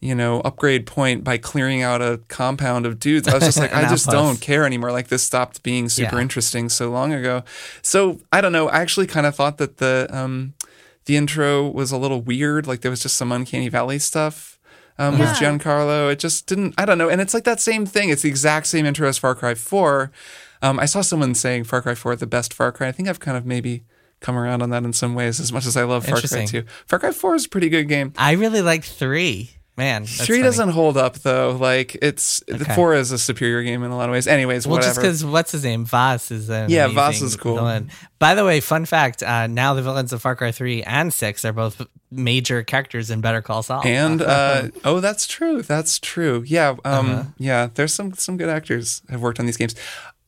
you 0.00 0.14
know, 0.14 0.40
upgrade 0.42 0.84
point 0.86 1.24
by 1.24 1.38
clearing 1.38 1.80
out 1.80 2.02
a 2.02 2.20
compound 2.28 2.84
of 2.84 2.98
dudes, 3.00 3.26
I 3.26 3.32
was 3.34 3.44
just 3.44 3.58
like, 3.64 3.72
I 3.74 3.88
just 3.88 4.10
don't 4.10 4.38
care 4.38 4.66
anymore. 4.66 4.92
Like 4.92 5.08
this 5.08 5.22
stopped 5.22 5.62
being 5.62 5.88
super 5.88 6.16
Yeah. 6.16 6.20
interesting 6.22 6.68
so 6.68 6.90
long 6.90 7.14
ago. 7.14 7.42
So 7.80 8.20
I 8.30 8.42
don't 8.42 8.52
know. 8.52 8.68
I 8.68 8.80
actually 8.80 9.06
kind 9.06 9.24
of 9.24 9.34
thought 9.34 9.56
that 9.58 9.78
the 9.78 10.08
um, 10.10 10.52
the 11.06 11.16
intro 11.16 11.68
was 11.68 11.90
a 11.90 11.96
little 11.98 12.20
weird. 12.20 12.66
Like 12.66 12.82
there 12.82 12.90
was 12.90 13.02
just 13.02 13.16
some 13.16 13.32
uncanny 13.32 13.68
valley 13.68 13.98
stuff 13.98 14.58
um, 14.98 15.18
with 15.18 15.28
Yeah. 15.40 15.52
Giancarlo. 15.58 16.12
It 16.12 16.18
just 16.18 16.46
didn't. 16.46 16.74
I 16.78 16.84
don't 16.84 16.98
know. 16.98 17.08
And 17.08 17.20
it's 17.20 17.34
like 17.34 17.44
that 17.44 17.60
same 17.60 17.86
thing. 17.86 18.10
It's 18.10 18.22
the 18.22 18.28
exact 18.28 18.66
same 18.66 18.86
intro 18.86 19.08
as 19.08 19.18
Far 19.18 19.34
Cry 19.34 19.54
Four. 19.54 20.12
Um, 20.62 20.78
I 20.80 20.86
saw 20.86 21.00
someone 21.00 21.34
saying 21.34 21.64
Far 21.64 21.82
Cry 21.82 21.94
Four 21.94 22.16
the 22.16 22.26
best 22.26 22.52
Far 22.54 22.72
Cry. 22.72 22.88
I 22.88 22.92
think 22.92 23.08
I've 23.08 23.20
kind 23.20 23.36
of 23.36 23.44
maybe 23.46 23.84
come 24.20 24.36
around 24.38 24.62
on 24.62 24.70
that 24.70 24.84
in 24.84 24.92
some 24.92 25.14
ways. 25.14 25.38
As 25.40 25.52
much 25.52 25.66
as 25.66 25.76
I 25.76 25.84
love 25.84 26.06
Far 26.06 26.20
Cry 26.20 26.44
Two, 26.46 26.64
Far 26.86 26.98
Cry 26.98 27.12
Four 27.12 27.34
is 27.34 27.46
a 27.46 27.48
pretty 27.48 27.68
good 27.68 27.84
game. 27.88 28.12
I 28.16 28.32
really 28.32 28.62
like 28.62 28.84
three. 28.84 29.55
Man, 29.78 30.06
Three 30.06 30.36
funny. 30.38 30.42
doesn't 30.42 30.68
hold 30.70 30.96
up 30.96 31.16
though. 31.18 31.50
Like 31.54 31.96
it's 32.00 32.42
the 32.48 32.54
Okay. 32.62 32.74
four 32.74 32.94
is 32.94 33.12
a 33.12 33.18
superior 33.18 33.62
game 33.62 33.82
in 33.82 33.90
a 33.90 33.96
lot 33.96 34.08
of 34.08 34.12
ways. 34.12 34.26
Anyways, 34.26 34.66
Well, 34.66 34.80
just 34.80 34.96
because 34.96 35.22
what's 35.22 35.52
his 35.52 35.64
name, 35.64 35.84
Vaas 35.84 36.30
is 36.30 36.48
an 36.48 36.70
Yeah, 36.70 36.88
Vaas 36.88 37.20
is 37.20 37.36
cool. 37.36 37.56
Villain. 37.56 37.90
By 38.18 38.34
the 38.34 38.44
way, 38.46 38.60
fun 38.60 38.86
fact: 38.86 39.22
uh, 39.22 39.46
now 39.48 39.74
the 39.74 39.82
villains 39.82 40.14
of 40.14 40.22
Far 40.22 40.34
Cry 40.34 40.50
three 40.50 40.82
and 40.82 41.12
six 41.12 41.44
are 41.44 41.52
both 41.52 41.82
major 42.10 42.62
characters 42.62 43.10
in 43.10 43.20
Better 43.20 43.42
Call 43.42 43.62
Saul. 43.62 43.82
And 43.84 44.22
uh, 44.22 44.68
oh, 44.84 45.00
that's 45.00 45.26
true. 45.26 45.60
That's 45.60 45.98
true. 45.98 46.42
Yeah, 46.46 46.70
um, 46.86 47.10
Uh-huh. 47.10 47.22
yeah. 47.36 47.68
There's 47.74 47.92
some 47.92 48.14
some 48.14 48.38
good 48.38 48.48
actors 48.48 49.02
have 49.10 49.20
worked 49.20 49.38
on 49.40 49.44
these 49.44 49.58
games. 49.58 49.74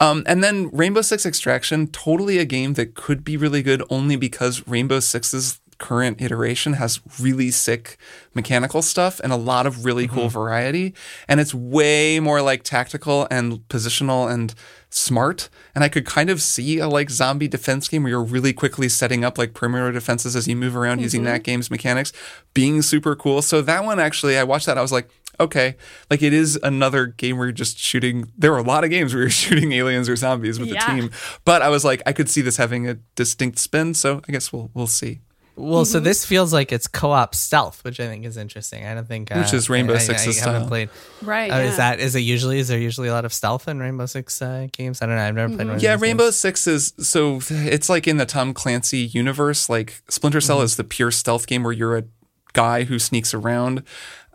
Um, 0.00 0.22
and 0.26 0.44
then 0.44 0.68
Rainbow 0.74 1.00
Six 1.00 1.24
Extraction, 1.26 1.87
totally 1.88 2.37
a 2.38 2.44
game 2.44 2.74
that 2.74 2.94
could 2.94 3.24
be 3.24 3.37
really 3.37 3.62
good 3.62 3.82
only 3.90 4.14
because 4.16 4.62
Rainbow 4.68 5.00
Six's 5.00 5.58
current 5.78 6.20
iteration 6.20 6.74
has 6.74 7.00
really 7.20 7.50
sick 7.50 7.96
mechanical 8.34 8.82
stuff 8.82 9.20
and 9.22 9.32
a 9.32 9.36
lot 9.36 9.66
of 9.66 9.84
really 9.84 10.06
Mm-hmm. 10.06 10.14
cool 10.16 10.28
variety. 10.28 10.94
And 11.28 11.40
it's 11.40 11.54
way 11.54 12.20
more 12.20 12.42
like 12.42 12.62
tactical 12.64 13.26
and 13.30 13.58
positional 13.68 14.30
and 14.30 14.54
smart. 14.90 15.48
And 15.74 15.84
I 15.84 15.88
could 15.88 16.04
kind 16.06 16.30
of 16.30 16.40
see 16.42 16.78
a 16.78 16.88
like 16.88 17.10
zombie 17.10 17.48
defense 17.48 17.88
game 17.88 18.02
where 18.02 18.10
you're 18.10 18.24
really 18.24 18.52
quickly 18.52 18.88
setting 18.88 19.24
up 19.24 19.38
like 19.38 19.54
perimeter 19.54 19.92
defenses 19.92 20.34
as 20.34 20.48
you 20.48 20.56
move 20.56 20.76
around 20.76 21.00
using 21.00 21.24
that 21.24 21.42
game's 21.44 21.70
mechanics 21.70 22.12
being 22.54 22.82
super 22.82 23.14
cool. 23.14 23.42
So 23.42 23.60
that 23.62 23.84
one 23.84 24.00
actually, 24.00 24.36
I 24.38 24.44
watched 24.44 24.66
that. 24.66 24.78
I 24.78 24.82
was 24.82 24.92
like, 24.92 25.08
okay, 25.40 25.76
like 26.10 26.22
it 26.22 26.32
is 26.32 26.58
another 26.62 27.06
game 27.06 27.36
where 27.38 27.46
you're 27.46 27.52
just 27.52 27.78
shooting. 27.78 28.32
There 28.36 28.50
were 28.50 28.58
a 28.58 28.62
lot 28.62 28.82
of 28.82 28.90
games 28.90 29.12
where 29.14 29.22
you're 29.22 29.30
shooting 29.44 29.72
aliens 29.72 30.08
or 30.08 30.16
zombies 30.16 30.58
with 30.58 30.68
Yeah. 30.70 30.84
the 30.94 31.00
team, 31.02 31.10
but 31.44 31.62
I 31.62 31.68
was 31.68 31.84
like, 31.84 32.02
I 32.06 32.12
could 32.12 32.28
see 32.28 32.40
this 32.40 32.56
having 32.56 32.88
a 32.88 32.94
distinct 33.14 33.58
spin. 33.58 33.94
So 33.94 34.22
I 34.28 34.32
guess 34.32 34.52
we'll 34.52 34.70
we'll 34.74 34.86
see. 34.88 35.20
Well, 35.58 35.84
so 35.84 35.98
this 36.00 36.24
feels 36.24 36.52
like 36.52 36.72
it's 36.72 36.86
co-op 36.86 37.34
stealth, 37.34 37.82
which 37.84 37.98
I 38.00 38.06
think 38.06 38.24
is 38.24 38.36
interesting. 38.36 38.86
I 38.86 38.94
don't 38.94 39.06
think 39.08 39.30
uh, 39.30 39.40
Which 39.40 39.52
is 39.52 39.68
Rainbow 39.68 39.94
I, 39.94 39.96
I- 39.96 39.98
Six's 39.98 40.40
I 40.40 40.44
haven't 40.46 40.60
style. 40.62 40.68
played. 40.68 40.90
right. 41.22 41.50
Oh, 41.50 41.56
yeah. 41.58 41.64
Is 41.70 41.76
that 41.78 42.00
is 42.00 42.14
it 42.14 42.20
usually 42.20 42.58
is 42.60 42.68
there 42.68 42.78
usually 42.78 43.08
a 43.08 43.12
lot 43.12 43.24
of 43.24 43.32
stealth 43.32 43.66
in 43.68 43.78
Rainbow 43.80 44.06
Six 44.06 44.40
uh, 44.40 44.68
games? 44.72 45.02
I 45.02 45.06
don't 45.06 45.16
know. 45.16 45.22
I've 45.26 45.34
never 45.34 45.54
played 45.54 45.68
one. 45.68 45.80
Yeah, 45.80 45.96
these 45.96 46.02
Rainbow 46.02 46.24
games. 46.24 46.36
Six 46.36 46.66
is 46.66 46.92
so 47.00 47.40
it's 47.50 47.88
like 47.88 48.06
in 48.06 48.16
the 48.18 48.26
Tom 48.26 48.54
Clancy 48.54 48.98
universe. 49.00 49.68
Like 49.68 50.00
Splinter 50.08 50.40
Cell 50.40 50.62
is 50.62 50.76
the 50.76 50.84
pure 50.84 51.10
stealth 51.10 51.46
game 51.46 51.62
where 51.64 51.72
you're 51.72 51.96
a 51.98 52.04
guy 52.52 52.84
who 52.84 52.98
sneaks 52.98 53.34
around. 53.34 53.82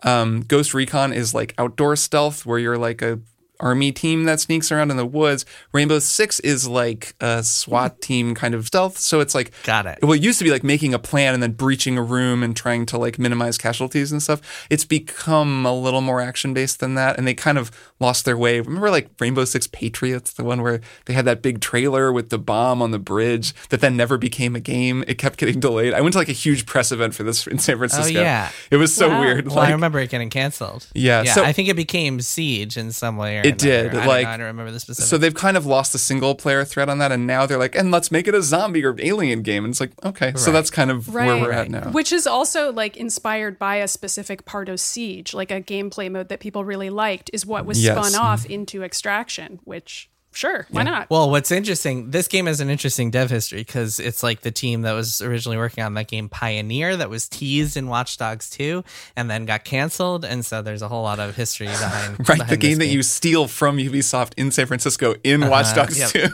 Um, 0.02 0.42
Ghost 0.42 0.74
Recon 0.74 1.12
is 1.14 1.32
like 1.32 1.54
outdoor 1.56 1.96
stealth 1.96 2.44
where 2.44 2.58
you're 2.58 2.76
like 2.78 3.00
a 3.00 3.20
army 3.60 3.92
team 3.92 4.24
that 4.24 4.40
sneaks 4.40 4.70
around 4.72 4.90
in 4.90 4.96
the 4.96 5.06
woods. 5.06 5.44
Rainbow 5.72 5.98
Six 6.00 6.40
is 6.40 6.66
like 6.68 7.14
a 7.20 7.42
SWAT 7.42 8.00
team 8.02 8.34
kind 8.34 8.54
of 8.54 8.66
stealth. 8.66 8.98
So 8.98 9.20
it's 9.20 9.34
like 9.34 9.52
Got 9.64 9.86
it. 9.86 9.98
well, 10.02 10.12
it 10.12 10.22
used 10.22 10.38
to 10.38 10.44
be 10.44 10.50
like 10.50 10.64
making 10.64 10.92
a 10.94 10.98
plan 10.98 11.34
and 11.34 11.42
then 11.42 11.52
breaching 11.52 11.96
a 11.96 12.02
room 12.02 12.42
and 12.42 12.56
trying 12.56 12.86
to 12.86 12.98
like 12.98 13.18
minimize 13.18 13.56
casualties 13.58 14.12
and 14.12 14.22
stuff. 14.22 14.66
It's 14.70 14.84
become 14.84 15.64
a 15.64 15.74
little 15.74 16.00
more 16.00 16.20
action 16.20 16.52
based 16.54 16.80
than 16.80 16.94
that, 16.96 17.16
and 17.16 17.26
they 17.26 17.34
kind 17.34 17.58
of 17.58 17.70
lost 18.00 18.24
their 18.24 18.36
way. 18.36 18.60
Remember, 18.60 18.90
like 18.90 19.08
Rainbow 19.20 19.44
Six 19.44 19.66
Patriots, 19.68 20.32
the 20.32 20.44
one 20.44 20.60
where 20.62 20.80
they 21.06 21.14
had 21.14 21.24
that 21.24 21.40
big 21.42 21.60
trailer 21.60 22.12
with 22.12 22.30
the 22.30 22.38
bomb 22.38 22.82
on 22.82 22.90
the 22.90 22.98
bridge 22.98 23.54
that 23.68 23.80
then 23.80 23.96
never 23.96 24.18
became 24.18 24.56
a 24.56 24.60
game. 24.60 25.04
It 25.06 25.16
kept 25.18 25.38
getting 25.38 25.60
delayed. 25.60 25.94
I 25.94 26.00
went 26.00 26.12
to 26.14 26.18
like 26.18 26.28
a 26.28 26.32
huge 26.32 26.66
press 26.66 26.90
event 26.92 27.14
for 27.14 27.22
this 27.22 27.46
in 27.46 27.58
San 27.58 27.76
oh, 27.76 27.78
Francisco. 27.78 28.18
Oh, 28.18 28.22
yeah. 28.22 28.50
it 28.70 28.76
was 28.76 28.94
so 28.94 29.08
Wow. 29.08 29.20
weird. 29.20 29.46
Well, 29.46 29.56
like, 29.56 29.68
I 29.68 29.72
remember 29.72 30.00
it 30.00 30.10
getting 30.10 30.30
canceled. 30.30 30.86
Yeah, 30.94 31.22
yeah. 31.22 31.34
so- 31.34 31.44
I 31.44 31.52
think 31.52 31.68
it 31.68 31.76
became 31.76 32.20
Siege 32.20 32.76
in 32.76 32.90
some 32.90 33.16
way. 33.16 33.43
Or 33.44 33.48
It 33.48 33.58
did, 33.58 33.86
another. 33.86 33.98
I 33.98 34.04
don't 34.04 34.06
like- 34.08 34.24
know, 34.24 34.30
I 34.30 34.36
don't 34.38 34.46
remember 34.46 34.72
the 34.72 34.80
specific. 34.80 35.08
so 35.08 35.18
they've 35.18 35.34
kind 35.34 35.56
of 35.56 35.66
lost 35.66 35.92
the 35.92 35.98
single 35.98 36.34
player 36.34 36.64
thread 36.64 36.88
on 36.88 36.98
that, 36.98 37.12
and 37.12 37.26
now 37.26 37.46
they're 37.46 37.58
like, 37.58 37.74
and 37.74 37.90
let's 37.90 38.10
make 38.10 38.26
it 38.26 38.34
a 38.34 38.42
zombie 38.42 38.84
or 38.84 38.96
alien 39.00 39.42
game. 39.42 39.64
And 39.64 39.72
it's 39.72 39.80
like, 39.80 39.92
okay, 40.04 40.32
so 40.36 40.50
that's 40.52 40.70
kind 40.70 40.90
of 40.90 41.12
where 41.12 41.36
we're 41.36 41.52
at 41.52 41.70
now. 41.70 41.90
Which 41.90 42.12
is 42.12 42.26
also 42.26 42.72
like 42.72 42.96
inspired 42.96 43.58
by 43.58 43.76
a 43.76 43.88
specific 43.88 44.44
part 44.44 44.68
of 44.68 44.80
Siege, 44.80 45.34
like 45.34 45.50
a 45.50 45.60
gameplay 45.60 46.10
mode 46.10 46.28
that 46.28 46.40
people 46.40 46.64
really 46.64 46.90
liked, 46.90 47.30
is 47.32 47.44
what 47.44 47.66
was 47.66 47.82
Yes. 47.82 47.96
spun 47.96 48.20
off 48.20 48.46
into 48.46 48.82
Extraction, 48.82 49.60
which 49.64 50.08
sure, 50.34 50.66
why 50.70 50.82
not? 50.82 51.08
Well, 51.10 51.30
what's 51.30 51.50
interesting, 51.50 52.10
this 52.10 52.28
game 52.28 52.46
has 52.46 52.60
an 52.60 52.68
interesting 52.68 53.10
dev 53.10 53.30
history 53.30 53.60
because 53.60 53.98
it's 53.98 54.22
like 54.22 54.42
the 54.42 54.50
team 54.50 54.82
that 54.82 54.92
was 54.92 55.20
originally 55.20 55.56
working 55.56 55.82
on 55.84 55.94
that 55.94 56.08
game 56.08 56.28
Pioneer 56.28 56.96
that 56.96 57.08
was 57.08 57.28
teased 57.28 57.76
in 57.76 57.88
Watch 57.88 58.16
Dogs 58.16 58.50
2 58.50 58.84
and 59.16 59.30
then 59.30 59.46
got 59.46 59.64
canceled. 59.64 60.24
And 60.24 60.44
so 60.44 60.62
there's 60.62 60.82
a 60.82 60.88
whole 60.88 61.02
lot 61.02 61.18
of 61.20 61.36
history 61.36 61.66
behind 61.66 62.18
Right, 62.28 62.38
behind 62.38 62.50
the 62.50 62.56
this 62.56 62.68
game 62.68 62.78
that 62.78 62.86
you 62.86 63.02
steal 63.02 63.46
from 63.48 63.78
Ubisoft 63.78 64.32
in 64.36 64.50
San 64.50 64.66
Francisco 64.66 65.14
in 65.24 65.42
uh-huh, 65.42 65.50
Watch 65.50 65.74
Dogs 65.74 65.98
yep. 65.98 66.10
2. 66.10 66.30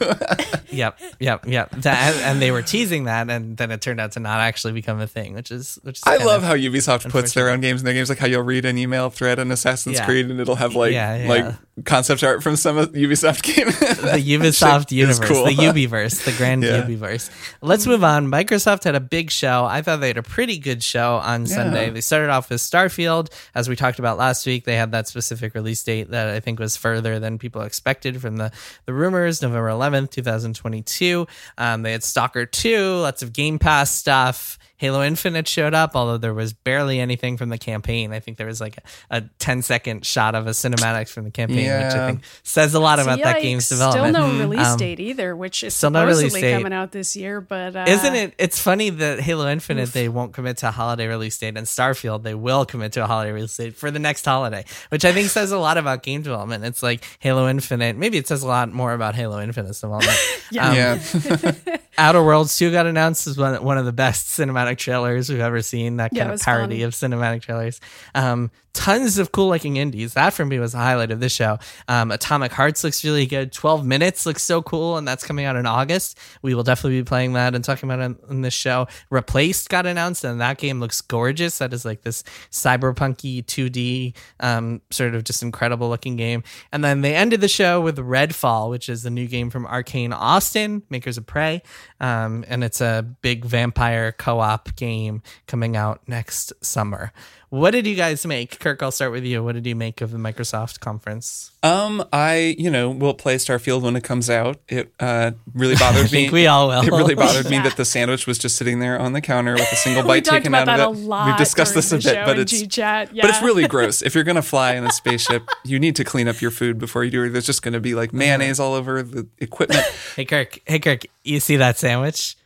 Yep, 0.71 0.99
yep, 1.19 1.45
yep. 1.47 1.69
That, 1.71 2.15
and 2.23 2.41
they 2.41 2.51
were 2.51 2.61
teasing 2.61 3.03
that, 3.03 3.29
and 3.29 3.57
then 3.57 3.71
it 3.71 3.81
turned 3.81 3.99
out 3.99 4.13
to 4.13 4.19
not 4.19 4.39
actually 4.39 4.73
become 4.73 4.99
a 5.01 5.07
thing, 5.07 5.33
which 5.33 5.51
is 5.51 5.77
which 5.83 5.97
is 5.97 6.03
I 6.05 6.17
love 6.17 6.43
how 6.43 6.55
Ubisoft 6.55 7.09
puts 7.09 7.33
their 7.33 7.49
own 7.49 7.61
games 7.61 7.81
in 7.81 7.85
their 7.85 7.93
games, 7.93 8.09
like 8.09 8.19
how 8.19 8.27
you'll 8.27 8.43
read 8.43 8.65
an 8.65 8.77
email 8.77 9.09
thread 9.09 9.39
in 9.39 9.51
Assassin's 9.51 9.97
Yeah. 9.97 10.05
Creed 10.05 10.29
and 10.29 10.39
it'll 10.39 10.55
have 10.55 10.75
like 10.75 10.93
Yeah, 10.93 11.23
yeah. 11.23 11.29
like 11.29 11.85
concept 11.85 12.23
art 12.23 12.41
from 12.41 12.55
some 12.55 12.77
of 12.77 12.93
the 12.93 13.03
Ubisoft 13.03 13.43
game. 13.43 13.67
The 13.97 14.11
Ubisoft 14.37 14.91
universe, 14.91 15.27
cool. 15.27 15.45
the 15.45 15.55
Ubiverse, 15.55 16.23
the 16.25 16.31
grand 16.33 16.63
Yeah. 16.63 16.83
Ubiverse. 16.83 17.29
Let's 17.61 17.85
move 17.87 18.03
on. 18.03 18.27
Microsoft 18.27 18.83
had 18.83 18.95
a 18.95 18.99
big 18.99 19.31
show. 19.31 19.65
I 19.65 19.81
thought 19.81 20.01
they 20.01 20.07
had 20.07 20.17
a 20.17 20.23
pretty 20.23 20.57
good 20.57 20.83
show 20.83 21.15
on 21.17 21.47
Sunday. 21.47 21.89
They 21.89 22.01
started 22.01 22.29
off 22.29 22.49
with 22.49 22.59
Starfield, 22.61 23.31
as 23.55 23.67
we 23.69 23.75
talked 23.75 23.99
about 23.99 24.17
last 24.17 24.45
week. 24.45 24.65
They 24.65 24.75
had 24.75 24.91
that 24.91 25.07
specific 25.07 25.53
release 25.55 25.83
date 25.83 26.11
that 26.11 26.27
I 26.29 26.39
think 26.39 26.59
was 26.59 26.77
further 26.77 27.19
than 27.19 27.37
people 27.37 27.61
expected 27.61 28.21
from 28.21 28.37
the 28.37 28.51
the 28.85 28.93
rumors, 28.93 29.41
November 29.41 29.69
11th, 29.69 30.11
2022. 30.11 31.27
Um, 31.57 31.83
they 31.83 31.91
had 31.91 32.03
Stalker 32.03 32.45
2, 32.45 32.95
lots 32.97 33.21
of 33.21 33.33
Game 33.33 33.59
Pass 33.59 33.91
stuff. 33.91 34.57
Halo 34.81 35.03
Infinite 35.03 35.47
showed 35.47 35.75
up, 35.75 35.95
although 35.95 36.17
there 36.17 36.33
was 36.33 36.53
barely 36.53 36.99
anything 36.99 37.37
from 37.37 37.49
the 37.49 37.59
campaign. 37.59 38.11
I 38.13 38.19
think 38.19 38.37
there 38.37 38.47
was 38.47 38.59
like 38.59 38.77
a, 38.77 39.17
a 39.17 39.21
10 39.37 39.61
second 39.61 40.03
shot 40.07 40.33
of 40.33 40.47
a 40.47 40.49
cinematics 40.49 41.09
from 41.09 41.23
the 41.23 41.29
campaign, 41.29 41.65
which 41.67 41.93
I 41.93 42.07
think 42.07 42.23
says 42.41 42.73
a 42.73 42.79
lot 42.79 42.99
about 42.99 43.19
that 43.21 43.35
Yikes. 43.37 43.41
game's 43.43 43.69
development. 43.69 44.15
Still 44.15 44.27
no 44.27 44.39
release 44.39 44.67
Um, 44.67 44.77
date 44.79 44.99
either, 44.99 45.35
which 45.35 45.61
is 45.61 45.75
still 45.75 45.91
no 45.91 46.01
release 46.01 46.17
supposedly 46.31 46.41
date. 46.41 46.53
coming 46.53 46.73
out 46.73 46.91
this 46.91 47.15
year. 47.15 47.41
But 47.41 47.75
uh, 47.75 47.85
Isn't 47.87 48.15
it? 48.15 48.33
It's 48.39 48.59
funny 48.59 48.89
that 48.89 49.19
Halo 49.19 49.47
Infinite 49.47 49.93
they 49.93 50.09
won't 50.09 50.33
commit 50.33 50.57
to 50.57 50.69
a 50.69 50.71
holiday 50.71 51.05
release 51.05 51.37
date, 51.37 51.55
and 51.57 51.67
Starfield 51.67 52.23
they 52.23 52.33
will 52.33 52.65
commit 52.65 52.93
to 52.93 53.03
a 53.03 53.07
holiday 53.07 53.31
release 53.31 53.55
date 53.55 53.75
for 53.75 53.91
the 53.91 53.99
next 53.99 54.25
holiday, 54.25 54.65
which 54.89 55.05
I 55.05 55.13
think 55.13 55.29
says 55.37 55.51
a 55.51 55.59
lot 55.59 55.77
about 55.77 56.01
game 56.01 56.23
development. 56.23 56.65
It's 56.65 56.81
like 56.81 57.03
Halo 57.19 57.47
Infinite. 57.47 57.97
Maybe 57.97 58.17
it 58.17 58.27
says 58.27 58.41
a 58.41 58.47
lot 58.47 58.71
more 58.73 58.93
about 58.93 59.13
Halo 59.13 59.39
Infinite's 59.39 59.79
development. 59.79 60.17
Yeah. 60.51 60.67
Um, 60.67 60.75
yeah. 60.75 61.51
Outer 61.97 62.23
Worlds 62.23 62.57
2 62.57 62.71
got 62.71 62.85
announced 62.85 63.27
as 63.27 63.37
one, 63.37 63.63
one 63.63 63.77
of 63.77 63.85
the 63.85 63.91
best 63.93 64.27
cinematic 64.39 64.77
trailers 64.77 65.29
we've 65.29 65.39
ever 65.39 65.61
seen. 65.61 65.97
That 65.97 66.11
kind 66.15 66.31
it 66.31 66.35
of 66.35 66.41
parody 66.41 66.79
fun. 66.79 66.87
of 66.87 66.93
cinematic 66.93 67.41
trailers. 67.41 67.79
Um, 68.15 68.51
tons 68.73 69.17
of 69.17 69.31
cool 69.31 69.49
looking 69.49 69.77
indies. 69.77 70.13
That 70.13 70.33
for 70.33 70.45
me 70.45 70.57
was 70.59 70.71
the 70.71 70.77
highlight 70.77 71.11
of 71.11 71.19
this 71.19 71.33
show. 71.33 71.59
Um, 71.87 72.11
Atomic 72.11 72.51
Hearts 72.51 72.83
looks 72.83 73.03
really 73.03 73.25
good. 73.25 73.51
12 73.51 73.85
Minutes 73.85 74.25
looks 74.25 74.43
so 74.43 74.61
cool, 74.61 74.97
and 74.97 75.07
that's 75.07 75.25
coming 75.25 75.45
out 75.45 75.55
in 75.55 75.65
August. 75.65 76.17
We 76.41 76.53
will 76.53 76.63
definitely 76.63 77.01
be 77.01 77.03
playing 77.03 77.33
that 77.33 77.53
and 77.55 77.63
talking 77.63 77.89
about 77.91 78.11
it 78.11 78.17
in 78.29 78.41
this 78.41 78.53
show. 78.53 78.87
Replaced 79.09 79.69
got 79.69 79.85
announced, 79.85 80.23
and 80.23 80.39
that 80.39 80.57
game 80.57 80.79
looks 80.79 81.01
gorgeous. 81.01 81.57
That 81.57 81.73
is 81.73 81.83
like 81.85 82.03
this 82.03 82.23
cyberpunky 82.51 83.43
2D, 83.45 84.15
um, 84.39 84.81
sort 84.89 85.15
of 85.15 85.23
just 85.23 85.43
incredible 85.43 85.89
looking 85.89 86.15
game. 86.15 86.43
And 86.71 86.83
then 86.83 87.01
they 87.01 87.15
ended 87.15 87.41
the 87.41 87.47
show 87.47 87.81
with 87.81 87.97
Redfall, 87.97 88.69
which 88.69 88.87
is 88.87 89.03
the 89.03 89.09
new 89.09 89.27
game 89.27 89.49
from 89.49 89.65
Arcane 89.65 90.13
Austin, 90.13 90.83
makers 90.89 91.17
of 91.17 91.25
Prey. 91.25 91.61
Um, 91.99 92.43
and 92.47 92.63
it's 92.63 92.81
a 92.81 93.05
big 93.21 93.45
vampire 93.45 94.11
co 94.11 94.39
op 94.39 94.75
game 94.75 95.21
coming 95.47 95.75
out 95.75 96.01
next 96.07 96.53
summer. 96.63 97.11
What 97.51 97.71
did 97.71 97.85
you 97.85 97.95
guys 97.95 98.25
make? 98.25 98.61
Kirk, 98.61 98.81
I'll 98.81 98.91
start 98.91 99.11
with 99.11 99.25
you. 99.25 99.43
What 99.43 99.55
did 99.55 99.65
you 99.65 99.75
make 99.75 99.99
of 99.99 100.11
the 100.11 100.17
Microsoft 100.17 100.79
conference? 100.79 101.51
Um, 101.61 102.01
I 102.13 102.55
you 102.57 102.71
know 102.71 102.89
will 102.89 103.13
play 103.13 103.35
Starfield 103.35 103.81
when 103.81 103.97
it 103.97 104.05
comes 104.05 104.29
out. 104.29 104.61
It 104.69 104.93
uh 105.01 105.31
really 105.53 105.75
bothered 105.79 106.05
I 106.05 106.07
think 106.07 106.31
me. 106.31 106.43
we 106.43 106.47
all 106.47 106.69
will. 106.69 106.81
It 106.81 106.87
really 106.89 107.13
bothered 107.13 107.49
me 107.49 107.57
that 107.59 107.75
the 107.77 107.83
sandwich 107.83 108.25
was 108.25 108.37
just 108.37 108.55
sitting 108.55 108.79
there 108.79 108.97
on 108.97 109.11
the 109.11 109.19
counter 109.19 109.51
with 109.55 109.69
a 109.69 109.75
single 109.75 110.03
bite 110.07 110.23
taken 110.23 110.47
about 110.47 110.69
out 110.69 110.77
that 110.77 110.87
of 110.87 110.95
a 110.95 110.99
it. 111.01 111.03
lot. 111.05 111.27
We've 111.27 111.37
discussed 111.37 111.73
this 111.75 111.91
a 111.91 111.97
bit, 111.97 112.25
but 112.25 112.39
it's 112.39 112.53
Yeah. 112.77 113.05
but 113.13 113.25
it's 113.29 113.41
really 113.41 113.67
gross. 113.67 114.01
If 114.01 114.15
you're 114.15 114.23
gonna 114.23 114.41
fly 114.41 114.75
in 114.75 114.85
a 114.85 114.91
spaceship, 114.93 115.43
you 115.65 115.77
need 115.77 115.97
to 115.97 116.05
clean 116.05 116.29
up 116.29 116.39
your 116.39 116.51
food 116.51 116.79
before 116.79 117.03
you 117.03 117.11
do 117.11 117.21
it. 117.25 117.29
There's 117.31 117.45
just 117.45 117.63
gonna 117.63 117.81
be 117.81 117.95
like 117.95 118.13
mayonnaise 118.13 118.61
all 118.61 118.73
over 118.75 119.03
the 119.03 119.27
equipment. 119.39 119.83
Hey, 120.15 120.23
Kirk. 120.23 120.57
Hey, 120.65 120.79
Kirk. 120.79 121.01
You 121.25 121.41
see 121.41 121.57
that 121.57 121.77
sandwich? 121.77 122.37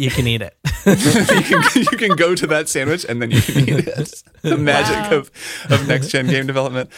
You 0.00 0.10
can 0.10 0.26
eat 0.26 0.42
it. 0.42 0.56
you 0.86 1.42
can 1.42 1.62
you 1.82 1.98
can 1.98 2.16
go 2.16 2.34
to 2.34 2.46
that 2.48 2.68
sandwich 2.68 3.04
and 3.08 3.20
then 3.20 3.30
you 3.30 3.42
can 3.42 3.68
eat 3.68 3.86
it. 3.88 4.22
The 4.42 4.56
magic 4.56 5.10
Wow. 5.10 5.18
of 5.18 5.30
of 5.70 5.86
next 5.88 6.08
gen 6.08 6.26
game 6.26 6.46
development. 6.46 6.90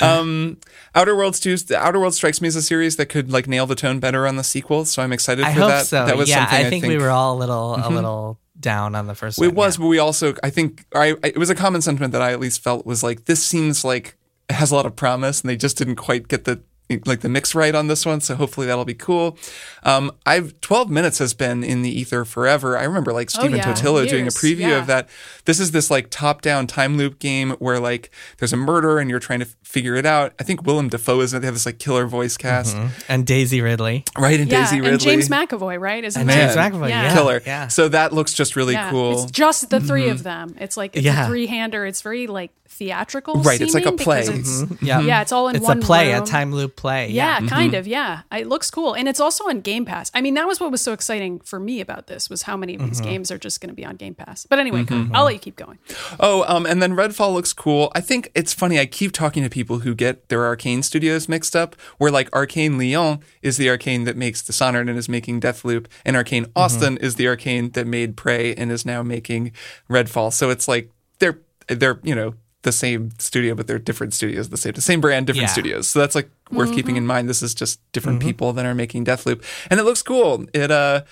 Um, 0.00 0.58
Outer 0.94 1.14
Worlds 1.16 1.40
2, 1.40 1.56
the 1.58 1.76
Outer 1.78 2.00
Worlds 2.00 2.16
strikes 2.16 2.40
me 2.40 2.48
as 2.48 2.56
a 2.56 2.62
series 2.62 2.96
that 2.96 3.06
could 3.06 3.30
like 3.30 3.46
nail 3.48 3.66
the 3.66 3.74
tone 3.74 3.98
better 4.00 4.26
on 4.26 4.36
the 4.36 4.44
sequel, 4.44 4.84
so 4.84 5.02
I'm 5.02 5.12
excited 5.12 5.44
I 5.44 5.52
for 5.52 5.60
hope 5.60 5.68
that. 5.70 5.86
so. 5.86 6.06
That 6.06 6.16
was 6.16 6.28
yeah, 6.28 6.46
something 6.46 6.66
I 6.66 6.70
think, 6.70 6.84
we 6.86 6.96
were 6.98 7.10
all 7.10 7.36
a 7.36 7.38
little, 7.38 7.74
a 7.76 7.88
little 7.90 8.38
down 8.58 8.94
on 8.94 9.06
the 9.08 9.14
first 9.14 9.38
one. 9.38 9.48
It 9.48 9.54
was, 9.54 9.76
yeah. 9.76 9.82
but 9.82 9.88
we 9.88 9.98
also, 9.98 10.34
I 10.42 10.50
think, 10.50 10.84
I, 10.94 11.10
I- 11.22 11.28
it 11.28 11.36
was 11.38 11.50
a 11.50 11.54
common 11.54 11.82
sentiment 11.82 12.12
that 12.12 12.22
I 12.22 12.32
at 12.32 12.40
least 12.40 12.62
felt 12.62 12.86
was 12.86 13.02
like, 13.02 13.24
this 13.26 13.44
seems 13.44 13.84
like 13.84 14.16
has 14.48 14.70
a 14.70 14.74
lot 14.76 14.86
of 14.86 14.96
promise, 14.96 15.40
and 15.42 15.50
they 15.50 15.56
just 15.56 15.76
didn't 15.76 15.96
quite 15.96 16.28
get 16.28 16.44
the 16.44 16.60
like 17.06 17.20
the 17.20 17.28
mix 17.28 17.54
right 17.54 17.74
on 17.74 17.86
this 17.88 18.06
one. 18.06 18.20
So 18.20 18.34
hopefully 18.34 18.66
that'll 18.66 18.84
be 18.84 18.94
cool. 18.94 19.36
Um, 19.82 20.10
I've 20.26 20.58
12 20.60 20.90
minutes 20.90 21.18
has 21.18 21.34
been 21.34 21.62
in 21.62 21.82
the 21.82 21.90
ether 21.90 22.24
forever. 22.24 22.76
I 22.78 22.84
remember 22.84 23.12
like 23.12 23.30
Stephen 23.30 23.54
Oh, 23.54 23.56
yeah. 23.56 23.72
Totilo 23.74 24.08
doing 24.08 24.26
a 24.26 24.30
preview 24.30 24.60
yeah. 24.60 24.78
of 24.78 24.86
that. 24.86 25.08
This 25.44 25.60
is 25.60 25.70
this 25.72 25.90
like 25.90 26.08
top 26.10 26.42
down 26.42 26.66
time 26.66 26.96
loop 26.96 27.18
game 27.18 27.50
where 27.58 27.78
like 27.78 28.10
there's 28.38 28.52
a 28.52 28.56
murder 28.56 28.98
and 28.98 29.08
you're 29.10 29.18
trying 29.18 29.40
to 29.40 29.46
f- 29.46 29.56
figure 29.62 29.94
it 29.96 30.06
out. 30.06 30.32
I 30.40 30.44
think 30.44 30.66
Willem 30.66 30.88
Dafoe 30.88 31.20
is 31.20 31.32
in 31.32 31.38
it. 31.38 31.40
They 31.40 31.46
have 31.46 31.54
this 31.54 31.66
like 31.66 31.78
killer 31.78 32.06
voice 32.06 32.36
mm-hmm. 32.36 32.48
cast, 32.48 32.76
and 33.08 33.26
Daisy 33.26 33.60
Ridley. 33.60 34.04
right? 34.16 34.40
And 34.40 34.50
yeah, 34.50 34.64
Daisy 34.64 34.76
Ridley. 34.80 34.92
and 34.92 35.00
James 35.00 35.28
McAvoy, 35.28 35.78
right? 35.80 36.02
Isn't 36.04 36.20
And 36.22 36.30
James 36.30 36.56
McAvoy. 36.56 36.88
Yeah. 36.88 37.02
Yeah. 37.02 37.14
killer. 37.14 37.42
Yeah. 37.44 37.68
So 37.68 37.88
that 37.88 38.12
looks 38.12 38.32
just 38.32 38.56
really 38.56 38.74
Yeah, 38.74 38.90
cool. 38.90 39.12
It's 39.24 39.30
just 39.30 39.70
the 39.70 39.80
3 39.80 40.02
mm-hmm. 40.02 40.10
of 40.12 40.22
them. 40.22 40.56
It's 40.58 40.76
like 40.76 40.96
it's 40.96 41.04
Yeah. 41.04 41.24
a 41.24 41.28
three-hander. 41.28 41.86
It's 41.86 42.02
very 42.02 42.26
like 42.26 42.50
theatrical. 42.68 43.36
Right, 43.42 43.60
it's 43.60 43.74
like 43.74 43.84
a 43.84 43.86
seeming 43.86 43.98
play. 43.98 44.20
because 44.20 44.28
it's- 44.40 44.62
mm-hmm. 44.62 44.84
Yeah. 44.84 45.00
Yeah, 45.00 45.22
it's 45.22 45.32
all 45.32 45.48
in 45.48 45.56
It's 45.56 45.64
one 45.64 45.78
a 45.78 45.82
play, 45.82 46.12
room. 46.12 46.22
a 46.22 46.26
time 46.26 46.52
loop 46.54 46.76
play. 46.78 47.08
Yeah, 47.08 47.40
Yeah. 47.40 47.48
kind 47.48 47.72
mm-hmm. 47.72 47.80
of. 47.80 47.86
Yeah, 47.86 48.22
it 48.32 48.46
looks 48.46 48.70
cool, 48.70 48.94
and 48.94 49.08
it's 49.08 49.20
also 49.20 49.48
on 49.48 49.60
Game 49.60 49.84
Pass. 49.84 50.10
I 50.14 50.22
mean, 50.22 50.34
that 50.34 50.46
was 50.46 50.60
what 50.60 50.70
was 50.70 50.80
so 50.80 50.92
exciting 50.92 51.40
for 51.40 51.58
me 51.58 51.80
about 51.80 52.06
this 52.06 52.30
was 52.30 52.42
how 52.42 52.56
many 52.56 52.76
of 52.76 52.80
these 52.80 53.00
mm-hmm. 53.00 53.10
games 53.10 53.30
are 53.30 53.38
just 53.38 53.60
going 53.60 53.68
to 53.68 53.74
be 53.74 53.84
on 53.84 53.96
Game 53.96 54.14
Pass. 54.14 54.46
But 54.46 54.60
anyway, 54.60 54.84
mm-hmm. 54.84 55.14
I'll 55.14 55.24
let 55.24 55.34
you 55.34 55.40
keep 55.40 55.56
going. 55.56 55.78
Oh, 56.20 56.44
um, 56.48 56.64
and 56.64 56.80
then 56.80 56.92
Redfall 56.92 57.34
looks 57.34 57.52
cool. 57.52 57.90
I 57.94 58.00
think 58.00 58.30
it's 58.34 58.54
funny. 58.54 58.78
I 58.78 58.86
keep 58.86 59.12
talking 59.12 59.42
to 59.42 59.50
people 59.50 59.80
who 59.80 59.94
get 59.94 60.28
their 60.28 60.46
arcane 60.46 60.82
studios 60.82 61.28
mixed 61.28 61.54
up. 61.56 61.76
Where 61.98 62.10
like 62.10 62.32
Arcane 62.32 62.78
Lyon 62.78 63.18
is 63.42 63.56
the 63.56 63.68
arcane 63.68 64.04
that 64.04 64.16
makes 64.16 64.42
Dishonored 64.42 64.88
and 64.88 64.96
is 64.96 65.08
making 65.08 65.40
Deathloop, 65.40 65.86
and 66.04 66.16
Arcane 66.16 66.46
Austin 66.54 66.96
is 66.98 67.16
the 67.16 67.26
arcane 67.28 67.70
that 67.70 67.86
made 67.86 68.16
Prey 68.16 68.54
and 68.54 68.70
is 68.70 68.86
now 68.86 69.02
making 69.02 69.52
Redfall. 69.90 70.32
So 70.32 70.50
it's 70.50 70.68
like 70.68 70.90
they're 71.18 71.40
they're 71.68 71.98
you 72.02 72.14
know 72.14 72.34
the 72.68 72.72
same 72.72 73.10
studio, 73.18 73.54
but 73.54 73.66
they're 73.66 73.78
different 73.78 74.12
studios. 74.12 74.50
The 74.50 74.58
same 74.58 74.74
the 74.74 74.82
same 74.82 75.00
brand, 75.00 75.26
different 75.26 75.48
Yeah. 75.48 75.52
studios. 75.52 75.88
So 75.88 75.98
that's 75.98 76.14
like 76.14 76.28
worth 76.50 76.72
keeping 76.74 76.96
in 76.96 77.02
mm-hmm. 77.02 77.08
mind. 77.08 77.28
This 77.28 77.42
is 77.42 77.54
just 77.54 77.80
different 77.92 78.18
mm-hmm. 78.20 78.28
people 78.28 78.52
that 78.52 78.66
are 78.66 78.74
making 78.74 79.06
Deathloop, 79.06 79.42
and 79.70 79.80
it 79.80 79.84
looks 79.84 80.02
cool. 80.02 80.46
It 80.52 80.70
uh. 80.70 81.02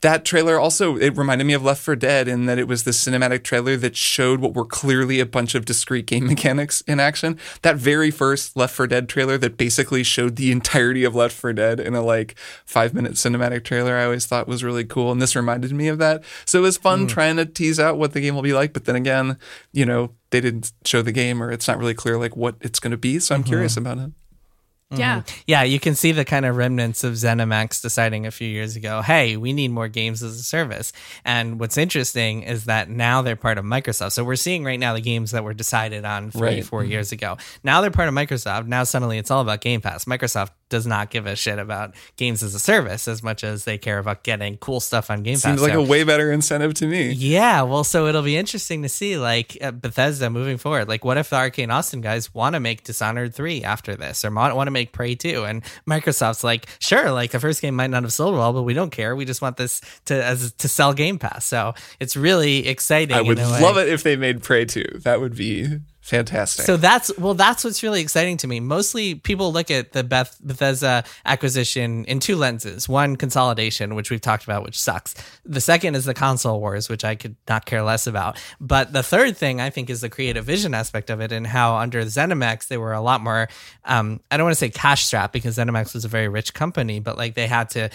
That 0.00 0.26
trailer 0.26 0.60
also 0.60 0.98
it 0.98 1.16
reminded 1.16 1.46
me 1.46 1.54
of 1.54 1.64
Left 1.64 1.80
for 1.80 1.96
Dead 1.96 2.28
in 2.28 2.44
that 2.44 2.58
it 2.58 2.68
was 2.68 2.84
this 2.84 3.02
cinematic 3.02 3.42
trailer 3.42 3.74
that 3.78 3.96
showed 3.96 4.40
what 4.40 4.52
were 4.52 4.66
clearly 4.66 5.18
a 5.18 5.24
bunch 5.24 5.54
of 5.54 5.64
discrete 5.64 6.04
game 6.04 6.26
mechanics 6.32 6.82
in 6.82 7.00
action. 7.00 7.38
That 7.62 7.76
very 7.76 8.10
first 8.10 8.54
Left 8.54 8.74
for 8.74 8.86
Dead 8.86 9.08
trailer 9.08 9.38
that 9.38 9.56
basically 9.56 10.02
showed 10.02 10.36
the 10.36 10.52
entirety 10.52 11.04
of 11.04 11.14
Left 11.14 11.34
for 11.34 11.54
Dead 11.54 11.80
in 11.80 11.94
a 11.94 12.02
like 12.02 12.34
5-minute 12.68 13.12
cinematic 13.12 13.64
trailer 13.64 13.96
I 13.96 14.04
always 14.04 14.26
thought 14.26 14.46
was 14.46 14.62
really 14.62 14.84
cool 14.84 15.10
and 15.10 15.22
this 15.22 15.34
reminded 15.34 15.72
me 15.72 15.88
of 15.88 15.96
that. 16.00 16.22
So 16.44 16.58
it 16.58 16.62
was 16.62 16.76
fun 16.76 17.06
mm. 17.06 17.08
trying 17.08 17.36
to 17.36 17.46
tease 17.46 17.80
out 17.80 17.96
what 17.96 18.12
the 18.12 18.20
game 18.20 18.34
will 18.34 18.42
be 18.42 18.52
like, 18.52 18.74
but 18.74 18.84
then 18.84 18.96
again, 18.96 19.38
you 19.72 19.86
know, 19.86 20.10
they 20.34 20.40
didn't 20.40 20.72
show 20.84 21.00
the 21.00 21.12
game 21.12 21.40
or 21.40 21.52
it's 21.52 21.68
not 21.68 21.78
really 21.78 21.94
clear 21.94 22.18
like 22.18 22.36
what 22.36 22.56
it's 22.60 22.80
going 22.80 22.90
to 22.90 22.96
be, 22.96 23.20
so 23.20 23.36
I'm 23.36 23.42
mm-hmm. 23.42 23.50
curious 23.50 23.76
about 23.76 23.98
it. 23.98 24.10
Mm-hmm. 24.90 25.00
Yeah, 25.00 25.22
Yeah, 25.46 25.62
you 25.62 25.78
can 25.78 25.94
see 25.94 26.10
the 26.10 26.24
kind 26.24 26.44
of 26.44 26.56
remnants 26.56 27.04
of 27.04 27.14
ZeniMax 27.14 27.80
deciding 27.80 28.26
a 28.26 28.32
few 28.32 28.48
years 28.48 28.74
ago, 28.74 29.00
hey, 29.00 29.36
we 29.36 29.52
need 29.52 29.70
more 29.70 29.86
games 29.86 30.24
as 30.24 30.38
a 30.38 30.42
service. 30.42 30.92
And 31.24 31.60
what's 31.60 31.78
interesting 31.78 32.42
is 32.42 32.64
that 32.64 32.90
now 32.90 33.22
they're 33.22 33.36
part 33.36 33.58
of 33.58 33.64
Microsoft. 33.64 34.10
So 34.12 34.24
we're 34.24 34.34
seeing 34.34 34.64
right 34.64 34.78
now 34.78 34.92
the 34.92 35.00
games 35.00 35.30
that 35.30 35.44
were 35.44 35.54
decided 35.54 36.04
on 36.04 36.32
three, 36.32 36.40
Right. 36.40 36.64
4 36.64 36.82
mm-hmm. 36.82 36.90
years 36.90 37.12
ago. 37.12 37.38
Now 37.62 37.80
they're 37.80 37.92
part 37.92 38.08
of 38.08 38.14
Microsoft. 38.14 38.66
Now 38.66 38.82
suddenly 38.82 39.18
it's 39.18 39.30
all 39.30 39.40
about 39.40 39.60
Game 39.60 39.80
Pass. 39.80 40.04
Microsoft 40.04 40.50
does 40.74 40.86
not 40.88 41.08
give 41.10 41.26
a 41.26 41.36
shit 41.36 41.60
about 41.60 41.94
games 42.16 42.42
as 42.42 42.52
a 42.52 42.58
service 42.58 43.06
as 43.06 43.22
much 43.22 43.44
as 43.44 43.64
they 43.64 43.78
care 43.78 43.98
about 44.00 44.24
getting 44.24 44.56
cool 44.56 44.80
stuff 44.80 45.08
on 45.08 45.22
Game 45.22 45.36
Seems 45.36 45.42
Pass. 45.42 45.50
Seems 45.52 45.62
like 45.62 45.72
So- 45.74 45.80
a 45.84 45.86
way 45.86 46.02
better 46.02 46.32
incentive 46.32 46.74
to 46.74 46.86
me. 46.88 47.12
yeah, 47.12 47.62
well, 47.62 47.84
so 47.84 48.06
it'll 48.08 48.22
be 48.22 48.36
interesting 48.36 48.82
to 48.82 48.88
see, 48.88 49.16
like 49.16 49.56
uh, 49.62 49.70
Bethesda 49.70 50.28
moving 50.30 50.58
forward. 50.58 50.88
Like, 50.88 51.04
what 51.04 51.16
if 51.16 51.30
the 51.30 51.36
Arcane 51.36 51.70
Austin 51.70 52.00
guys 52.00 52.34
want 52.34 52.54
to 52.54 52.60
make 52.60 52.82
Dishonored 52.82 53.32
three 53.34 53.62
after 53.62 53.94
this, 53.94 54.24
or 54.24 54.30
want 54.32 54.66
to 54.66 54.70
make 54.72 54.90
Prey 54.92 55.14
two, 55.14 55.44
and 55.44 55.62
Microsoft's 55.88 56.42
like, 56.42 56.66
sure, 56.80 57.12
like 57.12 57.30
the 57.30 57.38
first 57.40 57.62
game 57.62 57.76
might 57.76 57.90
not 57.90 58.02
have 58.02 58.12
sold 58.12 58.34
well, 58.34 58.52
but 58.52 58.62
we 58.64 58.74
don't 58.74 58.90
care. 58.90 59.14
We 59.14 59.24
just 59.24 59.40
want 59.40 59.56
this 59.56 59.80
to 60.06 60.24
as 60.24 60.52
to 60.54 60.66
sell 60.68 60.92
Game 60.92 61.18
Pass. 61.18 61.44
So 61.44 61.74
it's 62.00 62.16
really 62.16 62.66
exciting. 62.66 63.16
I 63.16 63.20
would 63.20 63.38
in 63.38 63.44
a 63.46 63.50
way. 63.52 63.60
love 63.60 63.78
it 63.78 63.88
if 63.88 64.02
they 64.02 64.16
made 64.16 64.42
Prey 64.42 64.64
2. 64.64 65.00
That 65.04 65.20
would 65.20 65.36
be 65.36 65.78
Fantastic. 66.04 66.66
So 66.66 66.76
that's 66.76 67.16
well, 67.16 67.32
that's 67.32 67.64
what's 67.64 67.82
really 67.82 68.02
exciting 68.02 68.36
to 68.38 68.46
me. 68.46 68.60
Mostly 68.60 69.14
people 69.14 69.52
look 69.54 69.70
at 69.70 69.92
the 69.92 70.04
Beth 70.04 70.38
Bethesda 70.44 71.02
acquisition 71.24 72.04
in 72.04 72.20
two 72.20 72.36
lenses. 72.36 72.86
One, 72.88 73.16
consolidation, 73.16 73.94
which 73.94 74.10
we've 74.10 74.20
talked 74.20 74.44
about, 74.44 74.64
which 74.64 74.78
sucks. 74.78 75.14
The 75.46 75.62
second 75.62 75.94
is 75.94 76.04
the 76.04 76.12
console 76.12 76.60
wars, 76.60 76.90
which 76.90 77.04
I 77.04 77.14
could 77.14 77.36
not 77.48 77.64
care 77.64 77.82
less 77.82 78.06
about. 78.06 78.38
But 78.60 78.92
the 78.92 79.02
third 79.02 79.36
thing 79.38 79.62
I 79.62 79.70
think 79.70 79.88
is 79.88 80.02
the 80.02 80.10
creative 80.10 80.44
vision 80.44 80.74
aspect 80.74 81.08
of 81.08 81.20
it 81.22 81.32
and 81.32 81.46
how 81.46 81.76
under 81.76 82.02
ZeniMax 82.02 82.68
they 82.68 82.76
were 82.76 82.92
a 82.92 83.00
lot 83.00 83.22
more. 83.22 83.48
Um, 83.86 84.20
I 84.30 84.36
don't 84.36 84.44
want 84.44 84.52
to 84.54 84.58
say 84.58 84.68
cash 84.68 85.06
strapped 85.06 85.32
because 85.32 85.56
ZeniMax 85.56 85.94
was 85.94 86.04
a 86.04 86.08
very 86.08 86.28
rich 86.28 86.52
company, 86.52 87.00
but 87.00 87.16
like 87.16 87.34
they 87.34 87.46
had 87.46 87.70
to 87.70 87.88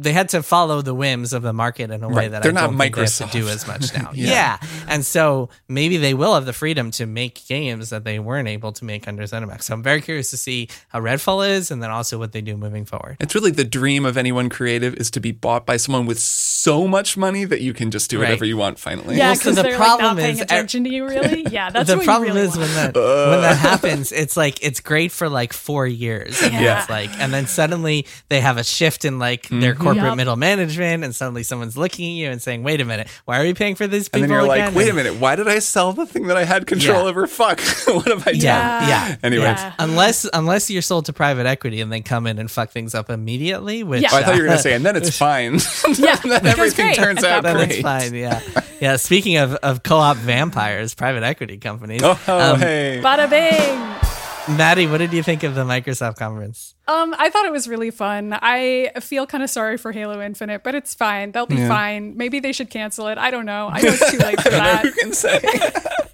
they 0.00 0.12
had 0.12 0.30
to 0.30 0.42
follow 0.42 0.82
the 0.82 0.94
whims 0.94 1.32
of 1.32 1.42
the 1.42 1.52
market 1.52 1.90
in 1.92 2.02
a 2.02 2.08
way 2.08 2.14
Right. 2.16 2.30
that 2.32 2.42
They're 2.42 2.50
I 2.50 2.54
not 2.54 2.70
don't 2.70 2.78
think 2.78 2.94
they 2.96 3.00
have 3.02 3.08
Microsoft. 3.10 3.30
to 3.30 3.38
do 3.40 3.48
as 3.48 3.66
much 3.68 3.94
now. 4.02 4.10
Yeah. 4.14 4.30
yeah. 4.60 4.68
And 4.88 5.04
so 5.06 5.48
maybe 5.68 5.96
they 5.96 6.14
will 6.14 6.34
have 6.34 6.44
the 6.46 6.52
freedom 6.52 6.90
to 6.92 7.06
make 7.06 7.35
games 7.46 7.90
that 7.90 8.04
they 8.04 8.18
weren't 8.18 8.48
able 8.48 8.72
to 8.72 8.84
make 8.84 9.06
under 9.08 9.22
ZeniMax. 9.24 9.62
So 9.64 9.74
I'm 9.74 9.82
very 9.82 10.00
curious 10.00 10.30
to 10.30 10.36
see 10.36 10.68
how 10.88 11.00
Redfall 11.00 11.48
is 11.48 11.70
and 11.70 11.82
then 11.82 11.90
also 11.90 12.18
what 12.18 12.32
they 12.32 12.40
do 12.40 12.56
moving 12.56 12.84
forward. 12.84 13.16
It's 13.20 13.34
really 13.34 13.50
the 13.50 13.64
dream 13.64 14.04
of 14.06 14.16
anyone 14.16 14.48
creative 14.48 14.94
is 14.94 15.10
to 15.12 15.20
be 15.20 15.32
bought 15.32 15.66
by 15.66 15.76
someone 15.76 16.06
with 16.06 16.18
so 16.18 16.86
much 16.88 17.16
money 17.16 17.44
that 17.44 17.60
you 17.60 17.72
can 17.74 17.90
just 17.90 18.10
do 18.10 18.16
Right. 18.18 18.28
whatever 18.28 18.44
you 18.44 18.56
want 18.56 18.78
finally. 18.78 19.16
Yeah, 19.16 19.28
Well, 19.28 19.34
so 19.36 19.40
because 19.40 19.56
the 19.56 19.62
they're 19.62 19.72
like 19.72 19.78
problem 19.80 20.16
not 20.16 20.16
paying 20.16 20.34
is- 20.36 20.40
attention 20.40 20.84
to 20.84 20.90
you, 20.90 21.06
really. 21.06 21.46
Yeah, 21.50 21.70
that's 21.70 21.88
the 21.88 21.96
what 21.96 22.04
problem 22.04 22.28
you 22.28 22.34
really 22.34 22.48
is 22.48 22.56
want. 22.56 22.68
when 22.74 22.92
that 22.92 22.94
when 23.30 23.40
that 23.42 23.56
happens, 23.70 24.12
it's 24.12 24.36
like 24.36 24.62
it's 24.64 24.80
great 24.80 25.12
for 25.12 25.28
like 25.28 25.52
four 25.52 25.86
years. 25.86 26.40
And 26.42 26.52
Yeah. 26.54 26.80
it's 26.80 26.90
like 26.90 27.10
and 27.20 27.32
then 27.32 27.46
suddenly 27.46 28.06
they 28.28 28.40
have 28.40 28.56
a 28.56 28.64
shift 28.64 29.04
in 29.04 29.18
like 29.18 29.48
their 29.48 29.74
mm-hmm. 29.74 29.82
corporate 29.82 30.04
Yep. 30.04 30.16
middle 30.16 30.36
management 30.36 31.04
and 31.04 31.14
suddenly 31.14 31.42
someone's 31.42 31.76
looking 31.76 32.06
at 32.06 32.14
you 32.14 32.30
and 32.30 32.42
saying, 32.42 32.62
Wait 32.62 32.80
a 32.80 32.84
minute, 32.84 33.08
why 33.24 33.40
are 33.40 33.42
we 33.44 33.54
paying 33.54 33.74
for 33.74 33.86
these 33.86 34.08
people? 34.08 34.24
And 34.24 34.30
then 34.32 34.44
you're 34.44 34.52
again? 34.54 34.66
like, 34.66 34.74
wait 34.74 34.88
a 34.90 34.94
minute, 34.94 35.14
why 35.20 35.36
did 35.36 35.48
I 35.48 35.58
sell 35.60 35.92
the 35.92 36.06
thing 36.06 36.26
that 36.26 36.36
I 36.36 36.44
had 36.44 36.66
control 36.66 37.02
Yeah. 37.02 37.08
over? 37.08 37.25
Fuck, 37.26 37.60
what 37.86 38.06
have 38.08 38.26
I 38.26 38.32
done? 38.32 38.40
Yeah, 38.40 38.88
yeah. 38.88 39.16
Anyways, 39.22 39.44
Yeah. 39.44 39.72
Unless 39.78 40.28
unless 40.32 40.70
you're 40.70 40.82
sold 40.82 41.06
to 41.06 41.12
private 41.12 41.46
equity 41.46 41.80
and 41.80 41.92
they 41.92 42.00
come 42.00 42.26
in 42.26 42.38
and 42.38 42.50
fuck 42.50 42.70
things 42.70 42.94
up 42.94 43.10
immediately, 43.10 43.82
which 43.82 44.02
Yeah. 44.02 44.08
Oh, 44.12 44.16
I 44.18 44.22
thought 44.22 44.34
you 44.36 44.42
were 44.42 44.46
going 44.48 44.58
to 44.58 44.62
say, 44.62 44.74
and 44.74 44.84
then 44.84 44.96
it's 44.96 45.16
fine. 45.18 45.58
Yeah, 45.98 46.16
then 46.16 46.46
everything 46.46 46.86
great 46.86 46.96
turns 46.96 47.24
out 47.24 47.42
that 47.42 47.54
then 47.54 47.56
great. 47.56 47.70
it's 47.72 47.80
fine. 47.82 48.14
Yeah, 48.14 48.40
yeah. 48.80 48.96
Speaking 48.96 49.36
of, 49.38 49.54
of 49.56 49.82
co-op 49.82 50.16
vampires, 50.16 50.94
private 50.94 51.22
equity 51.22 51.58
companies. 51.58 52.00
Oh, 52.02 52.18
um, 52.28 52.58
hey. 52.60 53.00
Bada 53.02 53.28
bing. 53.30 54.56
Maddie, 54.56 54.86
what 54.86 54.98
did 54.98 55.12
you 55.12 55.24
think 55.24 55.42
of 55.42 55.56
the 55.56 55.64
Microsoft 55.64 56.16
conference? 56.18 56.76
Um, 56.86 57.16
I 57.18 57.30
thought 57.30 57.46
it 57.46 57.50
was 57.52 57.66
really 57.66 57.90
fun. 57.90 58.32
I 58.32 58.92
feel 59.00 59.26
kind 59.26 59.42
of 59.42 59.50
sorry 59.50 59.76
for 59.76 59.90
Halo 59.90 60.20
Infinite, 60.22 60.62
but 60.62 60.76
it's 60.76 60.94
fine. 60.94 61.32
They'll 61.32 61.46
be 61.46 61.56
Yeah. 61.56 61.66
fine. 61.66 62.16
Maybe 62.16 62.38
they 62.38 62.52
should 62.52 62.70
cancel 62.70 63.08
it. 63.08 63.18
I 63.18 63.32
don't 63.32 63.44
know. 63.46 63.68
I 63.72 63.80
know 63.80 63.88
it's 63.88 64.08
too 64.12 64.18
late 64.18 64.40
for 64.40 64.50
that. 64.50 64.82
Who 64.84 64.92
can 64.92 65.12
say? 65.12 65.40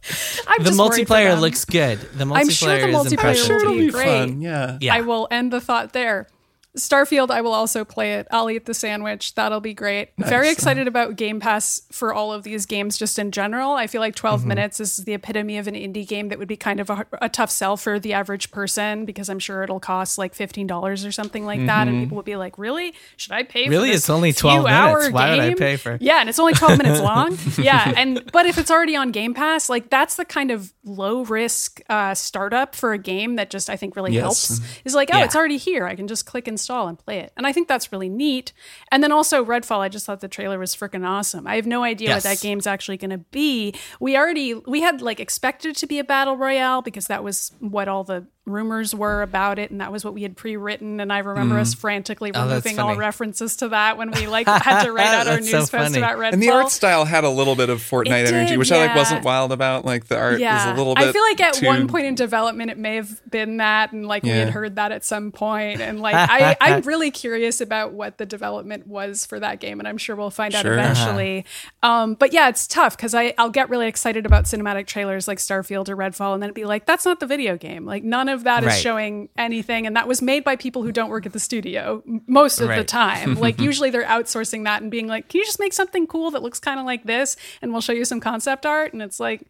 I'm 0.49 0.63
The 0.65 0.71
just 0.71 0.81
multiplayer 0.81 1.41
looks 1.41 1.65
good. 1.65 1.99
The 2.01 2.25
multiplayer 2.25 2.37
I'm 2.37 2.49
sure 2.51 2.79
the 2.81 2.89
is 2.89 2.97
multiplayer 2.97 3.13
impressive. 3.13 3.49
will 3.51 3.61
to 3.61 3.71
be 3.79 3.87
me. 3.87 3.91
great. 3.91 4.05
fun. 4.07 4.41
Yeah. 4.43 4.79
Yeah. 4.81 4.95
I 4.95 5.01
will 5.03 5.29
end 5.31 5.53
the 5.53 5.61
thought 5.61 5.93
there. 5.93 6.27
Starfield, 6.77 7.31
I 7.31 7.43
will 7.43 7.53
also 7.53 7.85
play 7.85 8.15
it. 8.15 8.27
I'll 8.31 8.49
eat 8.51 8.65
the 8.65 8.73
sandwich. 8.73 9.35
That'll 9.35 9.61
be 9.61 9.75
great. 9.75 10.09
Very 10.17 10.49
excited 10.51 10.89
about 10.89 11.17
Game 11.17 11.39
Pass 11.39 11.83
for 11.93 12.15
all 12.15 12.33
of 12.33 12.45
these 12.45 12.65
games 12.65 12.97
just 12.97 13.19
in 13.19 13.31
general. 13.31 13.73
I 13.73 13.87
feel 13.87 14.01
like 14.01 14.15
12 14.15 14.41
Mm-hmm. 14.41 14.49
minutes 14.49 14.81
is 14.81 14.97
the 14.99 15.13
epitome 15.13 15.59
of 15.59 15.67
an 15.69 15.75
indie 15.75 16.09
game 16.09 16.29
that 16.31 16.39
would 16.39 16.49
be 16.49 16.57
kind 16.57 16.81
of 16.81 16.89
a, 16.89 17.07
a 17.21 17.29
tough 17.29 17.51
sell 17.51 17.77
for 17.77 17.99
the 18.01 18.15
average 18.15 18.51
person 18.51 19.05
because 19.05 19.29
I'm 19.29 19.39
sure 19.39 19.63
it'll 19.63 19.81
cost 19.81 20.17
like 20.17 20.35
$15 20.35 21.07
or 21.07 21.13
something 21.13 21.45
like 21.45 21.67
that. 21.67 21.89
And 21.89 22.05
people 22.05 22.17
will 22.17 22.23
be 22.23 22.37
like, 22.37 22.57
really? 22.57 22.95
Should 23.19 23.33
I 23.33 23.43
pay 23.43 23.67
for 23.67 23.71
Really? 23.71 23.91
It's 23.91 24.09
only 24.09 24.33
12 24.33 24.65
minutes. 24.65 25.11
Why 25.13 25.31
would 25.33 25.41
I 25.41 25.55
pay 25.55 25.77
for- 25.77 25.99
Yeah, 26.01 26.21
and 26.21 26.29
it's 26.31 26.39
only 26.39 26.55
12 26.55 26.79
minutes 26.79 27.01
long. 27.03 27.37
Yeah, 27.59 27.93
and 27.97 28.23
but 28.33 28.47
if 28.47 28.57
it's 28.57 28.71
already 28.71 28.97
on 28.97 29.11
Game 29.13 29.35
Pass, 29.35 29.69
like 29.69 29.91
that's 29.91 30.17
the 30.17 30.25
kind 30.25 30.51
of 30.51 30.73
low 30.85 31.23
risk 31.25 31.83
uh, 31.91 32.15
startup 32.15 32.75
for 32.75 32.95
a 32.95 32.99
game 32.99 33.37
that 33.37 33.51
just 33.51 33.69
I 33.69 33.77
think 33.77 33.95
really 33.95 34.13
Yes. 34.15 34.23
helps. 34.49 34.61
Is 34.87 34.95
like, 34.95 35.11
oh, 35.13 35.19
Yeah. 35.19 35.25
it's 35.25 35.37
already 35.37 35.59
here. 35.59 35.87
I 35.87 35.95
can 35.95 36.09
just 36.09 36.25
click 36.25 36.49
install 36.63 36.87
and 36.89 36.99
play 36.99 37.19
it. 37.19 37.33
And 37.37 37.47
I 37.47 37.53
think 37.53 37.67
that's 37.69 37.91
really 37.93 38.09
neat. 38.09 38.53
And 38.93 39.03
then 39.03 39.11
also 39.11 39.45
Redfall, 39.45 39.81
I 39.81 39.89
just 39.89 40.07
thought 40.07 40.21
the 40.21 40.29
trailer 40.29 40.59
was 40.59 40.77
freaking 40.77 41.05
awesome. 41.07 41.47
I 41.47 41.57
have 41.57 41.67
no 41.67 41.83
idea 41.83 42.09
Yes. 42.11 42.25
what 42.25 42.31
that 42.31 42.41
game's 42.41 42.67
actually 42.67 42.97
going 42.97 43.11
to 43.11 43.19
be. 43.19 43.75
We 44.01 44.17
already 44.17 44.55
we 44.55 44.81
had 44.81 45.03
like 45.03 45.19
expected 45.21 45.71
it 45.71 45.77
to 45.79 45.87
be 45.87 45.99
a 45.99 46.05
battle 46.05 46.37
royale 46.37 46.81
because 46.83 47.09
that 47.09 47.25
was 47.25 47.53
what 47.59 47.89
all 47.89 48.05
the 48.05 48.27
rumors 48.45 48.93
were 48.93 49.23
about 49.23 49.59
it 49.61 49.71
and 49.71 49.81
that 49.81 49.93
was 49.93 50.05
what 50.05 50.13
we 50.15 50.23
had 50.23 50.37
pre-written 50.37 50.99
and 50.99 51.13
I 51.13 51.19
remember 51.19 51.59
us 51.61 51.75
frantically 51.75 52.33
Oh, 52.35 52.43
removing 52.49 52.81
all 52.81 52.97
references 52.97 53.55
to 53.59 53.69
that 53.69 53.97
when 53.97 54.11
we 54.11 54.27
like 54.27 54.49
had 54.49 54.83
to 54.83 54.91
write 54.93 55.07
out 55.07 55.27
our 55.29 55.35
That's 55.37 55.49
so 55.51 55.59
news 55.59 55.71
post 55.71 55.85
funny. 55.85 55.99
about 55.99 56.19
Redfall. 56.19 56.33
And 56.33 56.43
the 56.43 56.51
art 56.51 56.71
style 56.73 57.05
had 57.05 57.23
a 57.23 57.31
little 57.31 57.55
bit 57.55 57.69
of 57.71 57.79
Fortnite 57.81 58.25
It 58.25 58.33
energy, 58.35 58.51
did, 58.51 58.59
which 58.59 58.73
I 58.73 58.87
like 58.87 58.97
wasn't 58.97 59.25
wild 59.25 59.53
about. 59.53 59.85
Like 59.85 60.07
the 60.07 60.19
art 60.19 60.41
was 60.41 60.65
a 60.67 60.75
little 60.75 60.97
bit. 60.97 61.05
I 61.07 61.13
feel 61.13 61.23
like 61.23 61.41
at 61.41 61.55
too- 61.55 61.67
one 61.67 61.87
point 61.87 62.07
in 62.07 62.17
development, 62.17 62.73
it 62.73 62.79
may 62.79 62.97
have 62.97 63.21
been 63.31 63.59
that, 63.59 63.93
and 63.93 64.07
like 64.09 64.25
we 64.25 64.31
Yeah. 64.31 64.37
had 64.47 64.51
heard 64.51 64.75
that 64.75 64.91
at 64.91 65.05
some 65.05 65.31
point, 65.31 65.81
and 65.81 66.01
like 66.01 66.17
I, 66.17 66.57
I'm 66.61 66.83
really 66.85 67.13
curious 67.13 67.61
about 67.61 67.93
what 67.93 68.19
the 68.19 68.27
development 68.27 68.89
was 68.89 69.25
for 69.25 69.39
that 69.39 69.61
game, 69.61 69.79
and 69.79 69.87
I'm 69.87 69.99
sure 69.99 70.17
we'll 70.17 70.31
find 70.31 70.53
out 70.55 70.63
Sure. 70.63 70.73
eventually. 70.75 71.45
Um, 71.85 72.15
but 72.15 72.33
yeah, 72.33 72.49
it's 72.49 72.67
tough 72.67 72.97
because 72.97 73.15
I 73.15 73.35
I'll 73.39 73.51
get 73.51 73.69
really 73.71 73.87
excited 73.87 74.27
about 74.27 74.47
cinematic 74.47 74.87
trailers 74.89 75.29
like 75.29 75.39
Starfield 75.39 75.89
or 75.89 75.97
Redfall, 75.97 76.35
and 76.35 76.43
then 76.43 76.49
it'd 76.49 76.55
be 76.57 76.65
like 76.65 76.87
that's 76.87 77.05
not 77.05 77.21
the 77.21 77.27
video 77.27 77.57
game. 77.57 77.87
Like 77.87 78.03
none 78.03 78.29
of 78.29 78.32
that 78.45 78.63
is 78.65 78.69
Right. 78.69 78.81
showing 78.83 79.29
anything, 79.37 79.87
and 79.87 79.95
that 79.97 80.09
was 80.09 80.21
made 80.23 80.45
by 80.45 80.57
people 80.57 80.83
who 80.83 80.91
don't 80.93 81.11
work 81.11 81.27
at 81.27 81.33
the 81.33 81.39
studio 81.41 82.03
most 82.27 82.61
of 82.61 82.69
the 82.69 82.85
time. 82.85 83.35
like 83.35 83.61
usually 83.61 83.91
they're 83.91 84.03
outsourcing 84.05 84.65
that 84.65 84.81
and 84.83 84.91
being 84.91 85.07
like, 85.07 85.29
can 85.29 85.39
you 85.41 85.45
just 85.45 85.61
make 85.61 85.73
something 85.73 86.07
cool 86.07 86.31
that 86.33 86.43
looks 86.43 86.59
kind 86.59 86.81
of 86.81 86.87
like 86.87 87.05
this, 87.05 87.37
and 87.61 87.71
we'll 87.73 87.81
show 87.83 87.93
you 87.93 88.05
some 88.05 88.21
concept 88.21 88.67
art, 88.67 88.93
and 88.93 89.03
it's 89.03 89.21
like. 89.21 89.47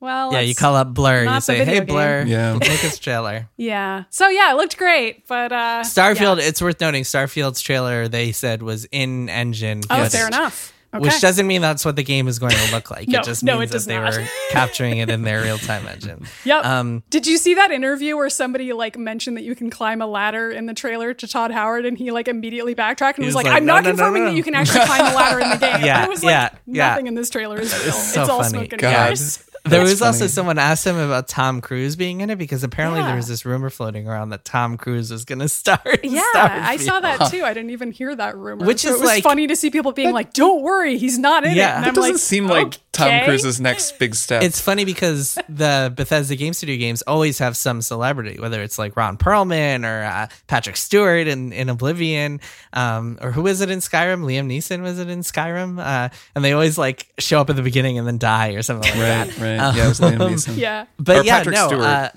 Well, 0.00 0.32
Yeah, 0.32 0.40
you 0.40 0.56
call 0.56 0.74
up 0.74 0.92
Blur. 0.94 1.20
You 1.20 1.26
not 1.26 1.44
say, 1.44 1.64
"Hey, 1.64 1.74
game." 1.74 1.84
Blur, 1.86 2.24
Yeah. 2.26 2.54
make 2.54 2.84
us 2.84 2.98
trailer." 2.98 3.48
Yeah. 3.56 4.02
So 4.10 4.28
yeah, 4.28 4.50
it 4.50 4.56
looked 4.56 4.76
great, 4.76 5.28
but 5.28 5.52
uh 5.52 5.82
Starfield. 5.84 6.38
yeah. 6.38 6.48
It's 6.48 6.60
worth 6.60 6.80
noting. 6.80 7.04
Starfield's 7.04 7.60
trailer 7.60 8.08
they 8.08 8.32
said 8.32 8.64
was 8.64 8.84
in 8.90 9.28
engine. 9.28 9.82
Oh, 9.88 9.98
footage, 9.98 10.10
fair 10.12 10.26
enough. 10.26 10.72
Okay. 10.94 11.04
Which 11.04 11.20
doesn't 11.22 11.46
mean 11.46 11.62
that's 11.62 11.86
what 11.86 11.96
the 11.96 12.02
game 12.02 12.28
is 12.28 12.38
going 12.38 12.52
to 12.52 12.70
look 12.72 12.90
like. 12.90 13.08
No, 13.08 13.20
it 13.20 13.24
just 13.24 13.42
no, 13.42 13.58
means 13.58 13.70
it 13.70 13.72
does 13.72 13.86
that 13.86 13.94
they 13.94 13.98
not. 13.98 14.14
were 14.14 14.28
capturing 14.50 14.98
it 14.98 15.08
in 15.08 15.22
their 15.22 15.40
real 15.42 15.56
time 15.56 15.86
engine. 15.86 16.26
Yep. 16.44 16.64
Um, 16.66 17.02
Did 17.08 17.26
you 17.26 17.38
see 17.38 17.54
that 17.54 17.70
interview 17.70 18.14
where 18.16 18.28
somebody 18.28 18.72
like 18.74 18.98
mentioned 18.98 19.38
that 19.38 19.42
you 19.42 19.54
can 19.54 19.70
climb 19.70 20.02
a 20.02 20.06
ladder 20.06 20.50
in 20.50 20.66
the 20.66 20.74
trailer 20.74 21.14
to 21.14 21.26
Todd 21.26 21.50
Howard 21.50 21.86
and 21.86 21.96
he 21.96 22.10
like 22.10 22.28
immediately 22.28 22.74
backtracked 22.74 23.16
and 23.18 23.24
was, 23.24 23.34
was 23.34 23.44
like, 23.44 23.52
like, 23.52 23.62
"I'm 23.62 23.66
"No, 23.66 23.74
not 23.76 23.84
no, 23.84 23.90
no, 23.90 23.96
confirming 23.96 24.24
no." 24.24 24.30
that 24.30 24.36
you 24.36 24.42
can 24.42 24.54
actually 24.54 24.84
climb 24.84 25.12
a 25.12 25.16
ladder 25.16 25.40
in 25.40 25.48
the 25.48 25.56
game." 25.66 25.82
Yeah, 25.82 26.04
I 26.04 26.08
was 26.08 26.22
like, 26.22 26.32
yeah, 26.32 26.58
yeah. 26.66 26.88
nothing 26.90 27.06
in 27.06 27.14
this 27.14 27.30
trailer 27.30 27.58
is 27.58 27.72
real. 27.72 27.88
It's, 27.88 28.12
so 28.12 28.22
all 28.22 28.42
funny. 28.42 28.48
smoke 28.50 28.72
and 28.72 28.80
God. 28.82 28.90
mirrors. 29.04 29.48
There 29.64 29.78
That's 29.78 29.90
was 29.92 30.02
also 30.02 30.26
someone 30.26 30.58
asked 30.58 30.84
him 30.84 30.96
about 30.96 31.28
Tom 31.28 31.60
Cruise 31.60 31.94
being 31.94 32.20
in 32.20 32.30
it 32.30 32.36
because 32.36 32.64
apparently 32.64 32.98
Yeah. 33.00 33.06
there 33.06 33.16
was 33.16 33.28
this 33.28 33.44
rumor 33.44 33.70
floating 33.70 34.08
around 34.08 34.30
that 34.30 34.44
Tom 34.44 34.76
Cruise 34.76 35.10
was 35.12 35.24
going 35.24 35.38
to 35.38 35.48
star. 35.48 35.80
in 36.02 36.12
Yeah, 36.14 36.22
I 36.34 36.76
saw 36.78 36.98
that 36.98 37.30
too. 37.30 37.44
I 37.44 37.54
didn't 37.54 37.70
even 37.70 37.92
hear 37.92 38.14
that 38.16 38.36
rumor. 38.36 38.66
Which 38.66 38.80
So 38.80 38.88
is 38.88 38.94
it 38.96 39.00
was 39.00 39.06
like- 39.08 39.22
funny 39.22 39.46
to 39.46 39.54
see 39.54 39.70
people 39.70 39.92
being 39.92 40.12
like, 40.12 40.32
"Don't 40.32 40.62
worry, 40.62 40.98
he's 40.98 41.16
not 41.16 41.44
in 41.44 41.54
Yeah. 41.54 41.74
it." 41.74 41.76
And 41.76 41.84
That 41.84 41.88
It 41.90 41.94
doesn't 41.94 42.12
like, 42.14 42.20
seem 42.20 42.46
like 42.48 42.80
Tom 42.90 43.24
Cruise's 43.24 43.60
next 43.60 43.98
big 44.00 44.16
step. 44.16 44.42
It's 44.42 44.60
funny 44.60 44.84
because 44.84 45.38
the 45.48 45.92
Bethesda 45.96 46.34
Game 46.34 46.54
Studio 46.54 46.76
games 46.76 47.02
always 47.02 47.38
have 47.38 47.56
some 47.56 47.82
celebrity, 47.82 48.40
whether 48.40 48.62
it's 48.62 48.78
like 48.80 48.96
Ron 48.96 49.16
Perlman 49.16 49.84
or 49.86 50.02
uh, 50.02 50.26
Patrick 50.48 50.76
Stewart 50.76 51.28
in, 51.28 51.52
in 51.52 51.68
Oblivion, 51.68 52.40
um, 52.72 53.16
or 53.22 53.30
who 53.30 53.46
is 53.46 53.60
it 53.60 53.70
in 53.70 53.78
Skyrim? 53.78 54.22
Liam 54.24 54.46
Neeson 54.48 54.82
was 54.82 54.98
it 54.98 55.08
in 55.08 55.20
Skyrim? 55.20 55.78
Uh, 55.78 56.08
and 56.34 56.44
they 56.44 56.52
always 56.52 56.76
like 56.76 57.06
show 57.18 57.40
up 57.40 57.48
at 57.48 57.54
the 57.56 57.62
beginning 57.62 57.96
and 57.98 58.06
then 58.08 58.18
die 58.18 58.50
or 58.54 58.62
something 58.62 58.90
like 58.90 58.98
right, 59.00 59.30
that. 59.30 59.38
right. 59.38 59.51
Yeah, 59.56 59.84
it 59.84 59.88
was 59.88 60.00
Liam 60.00 60.20
Um, 60.20 60.32
Neeson. 60.34 60.56
Yeah. 60.56 60.86
But 60.98 61.18
Or 61.18 61.24
yeah, 61.24 61.38
Patrick 61.38 61.54
no. 61.54 61.66
Stewart. 61.68 61.84
Uh, 61.84 62.08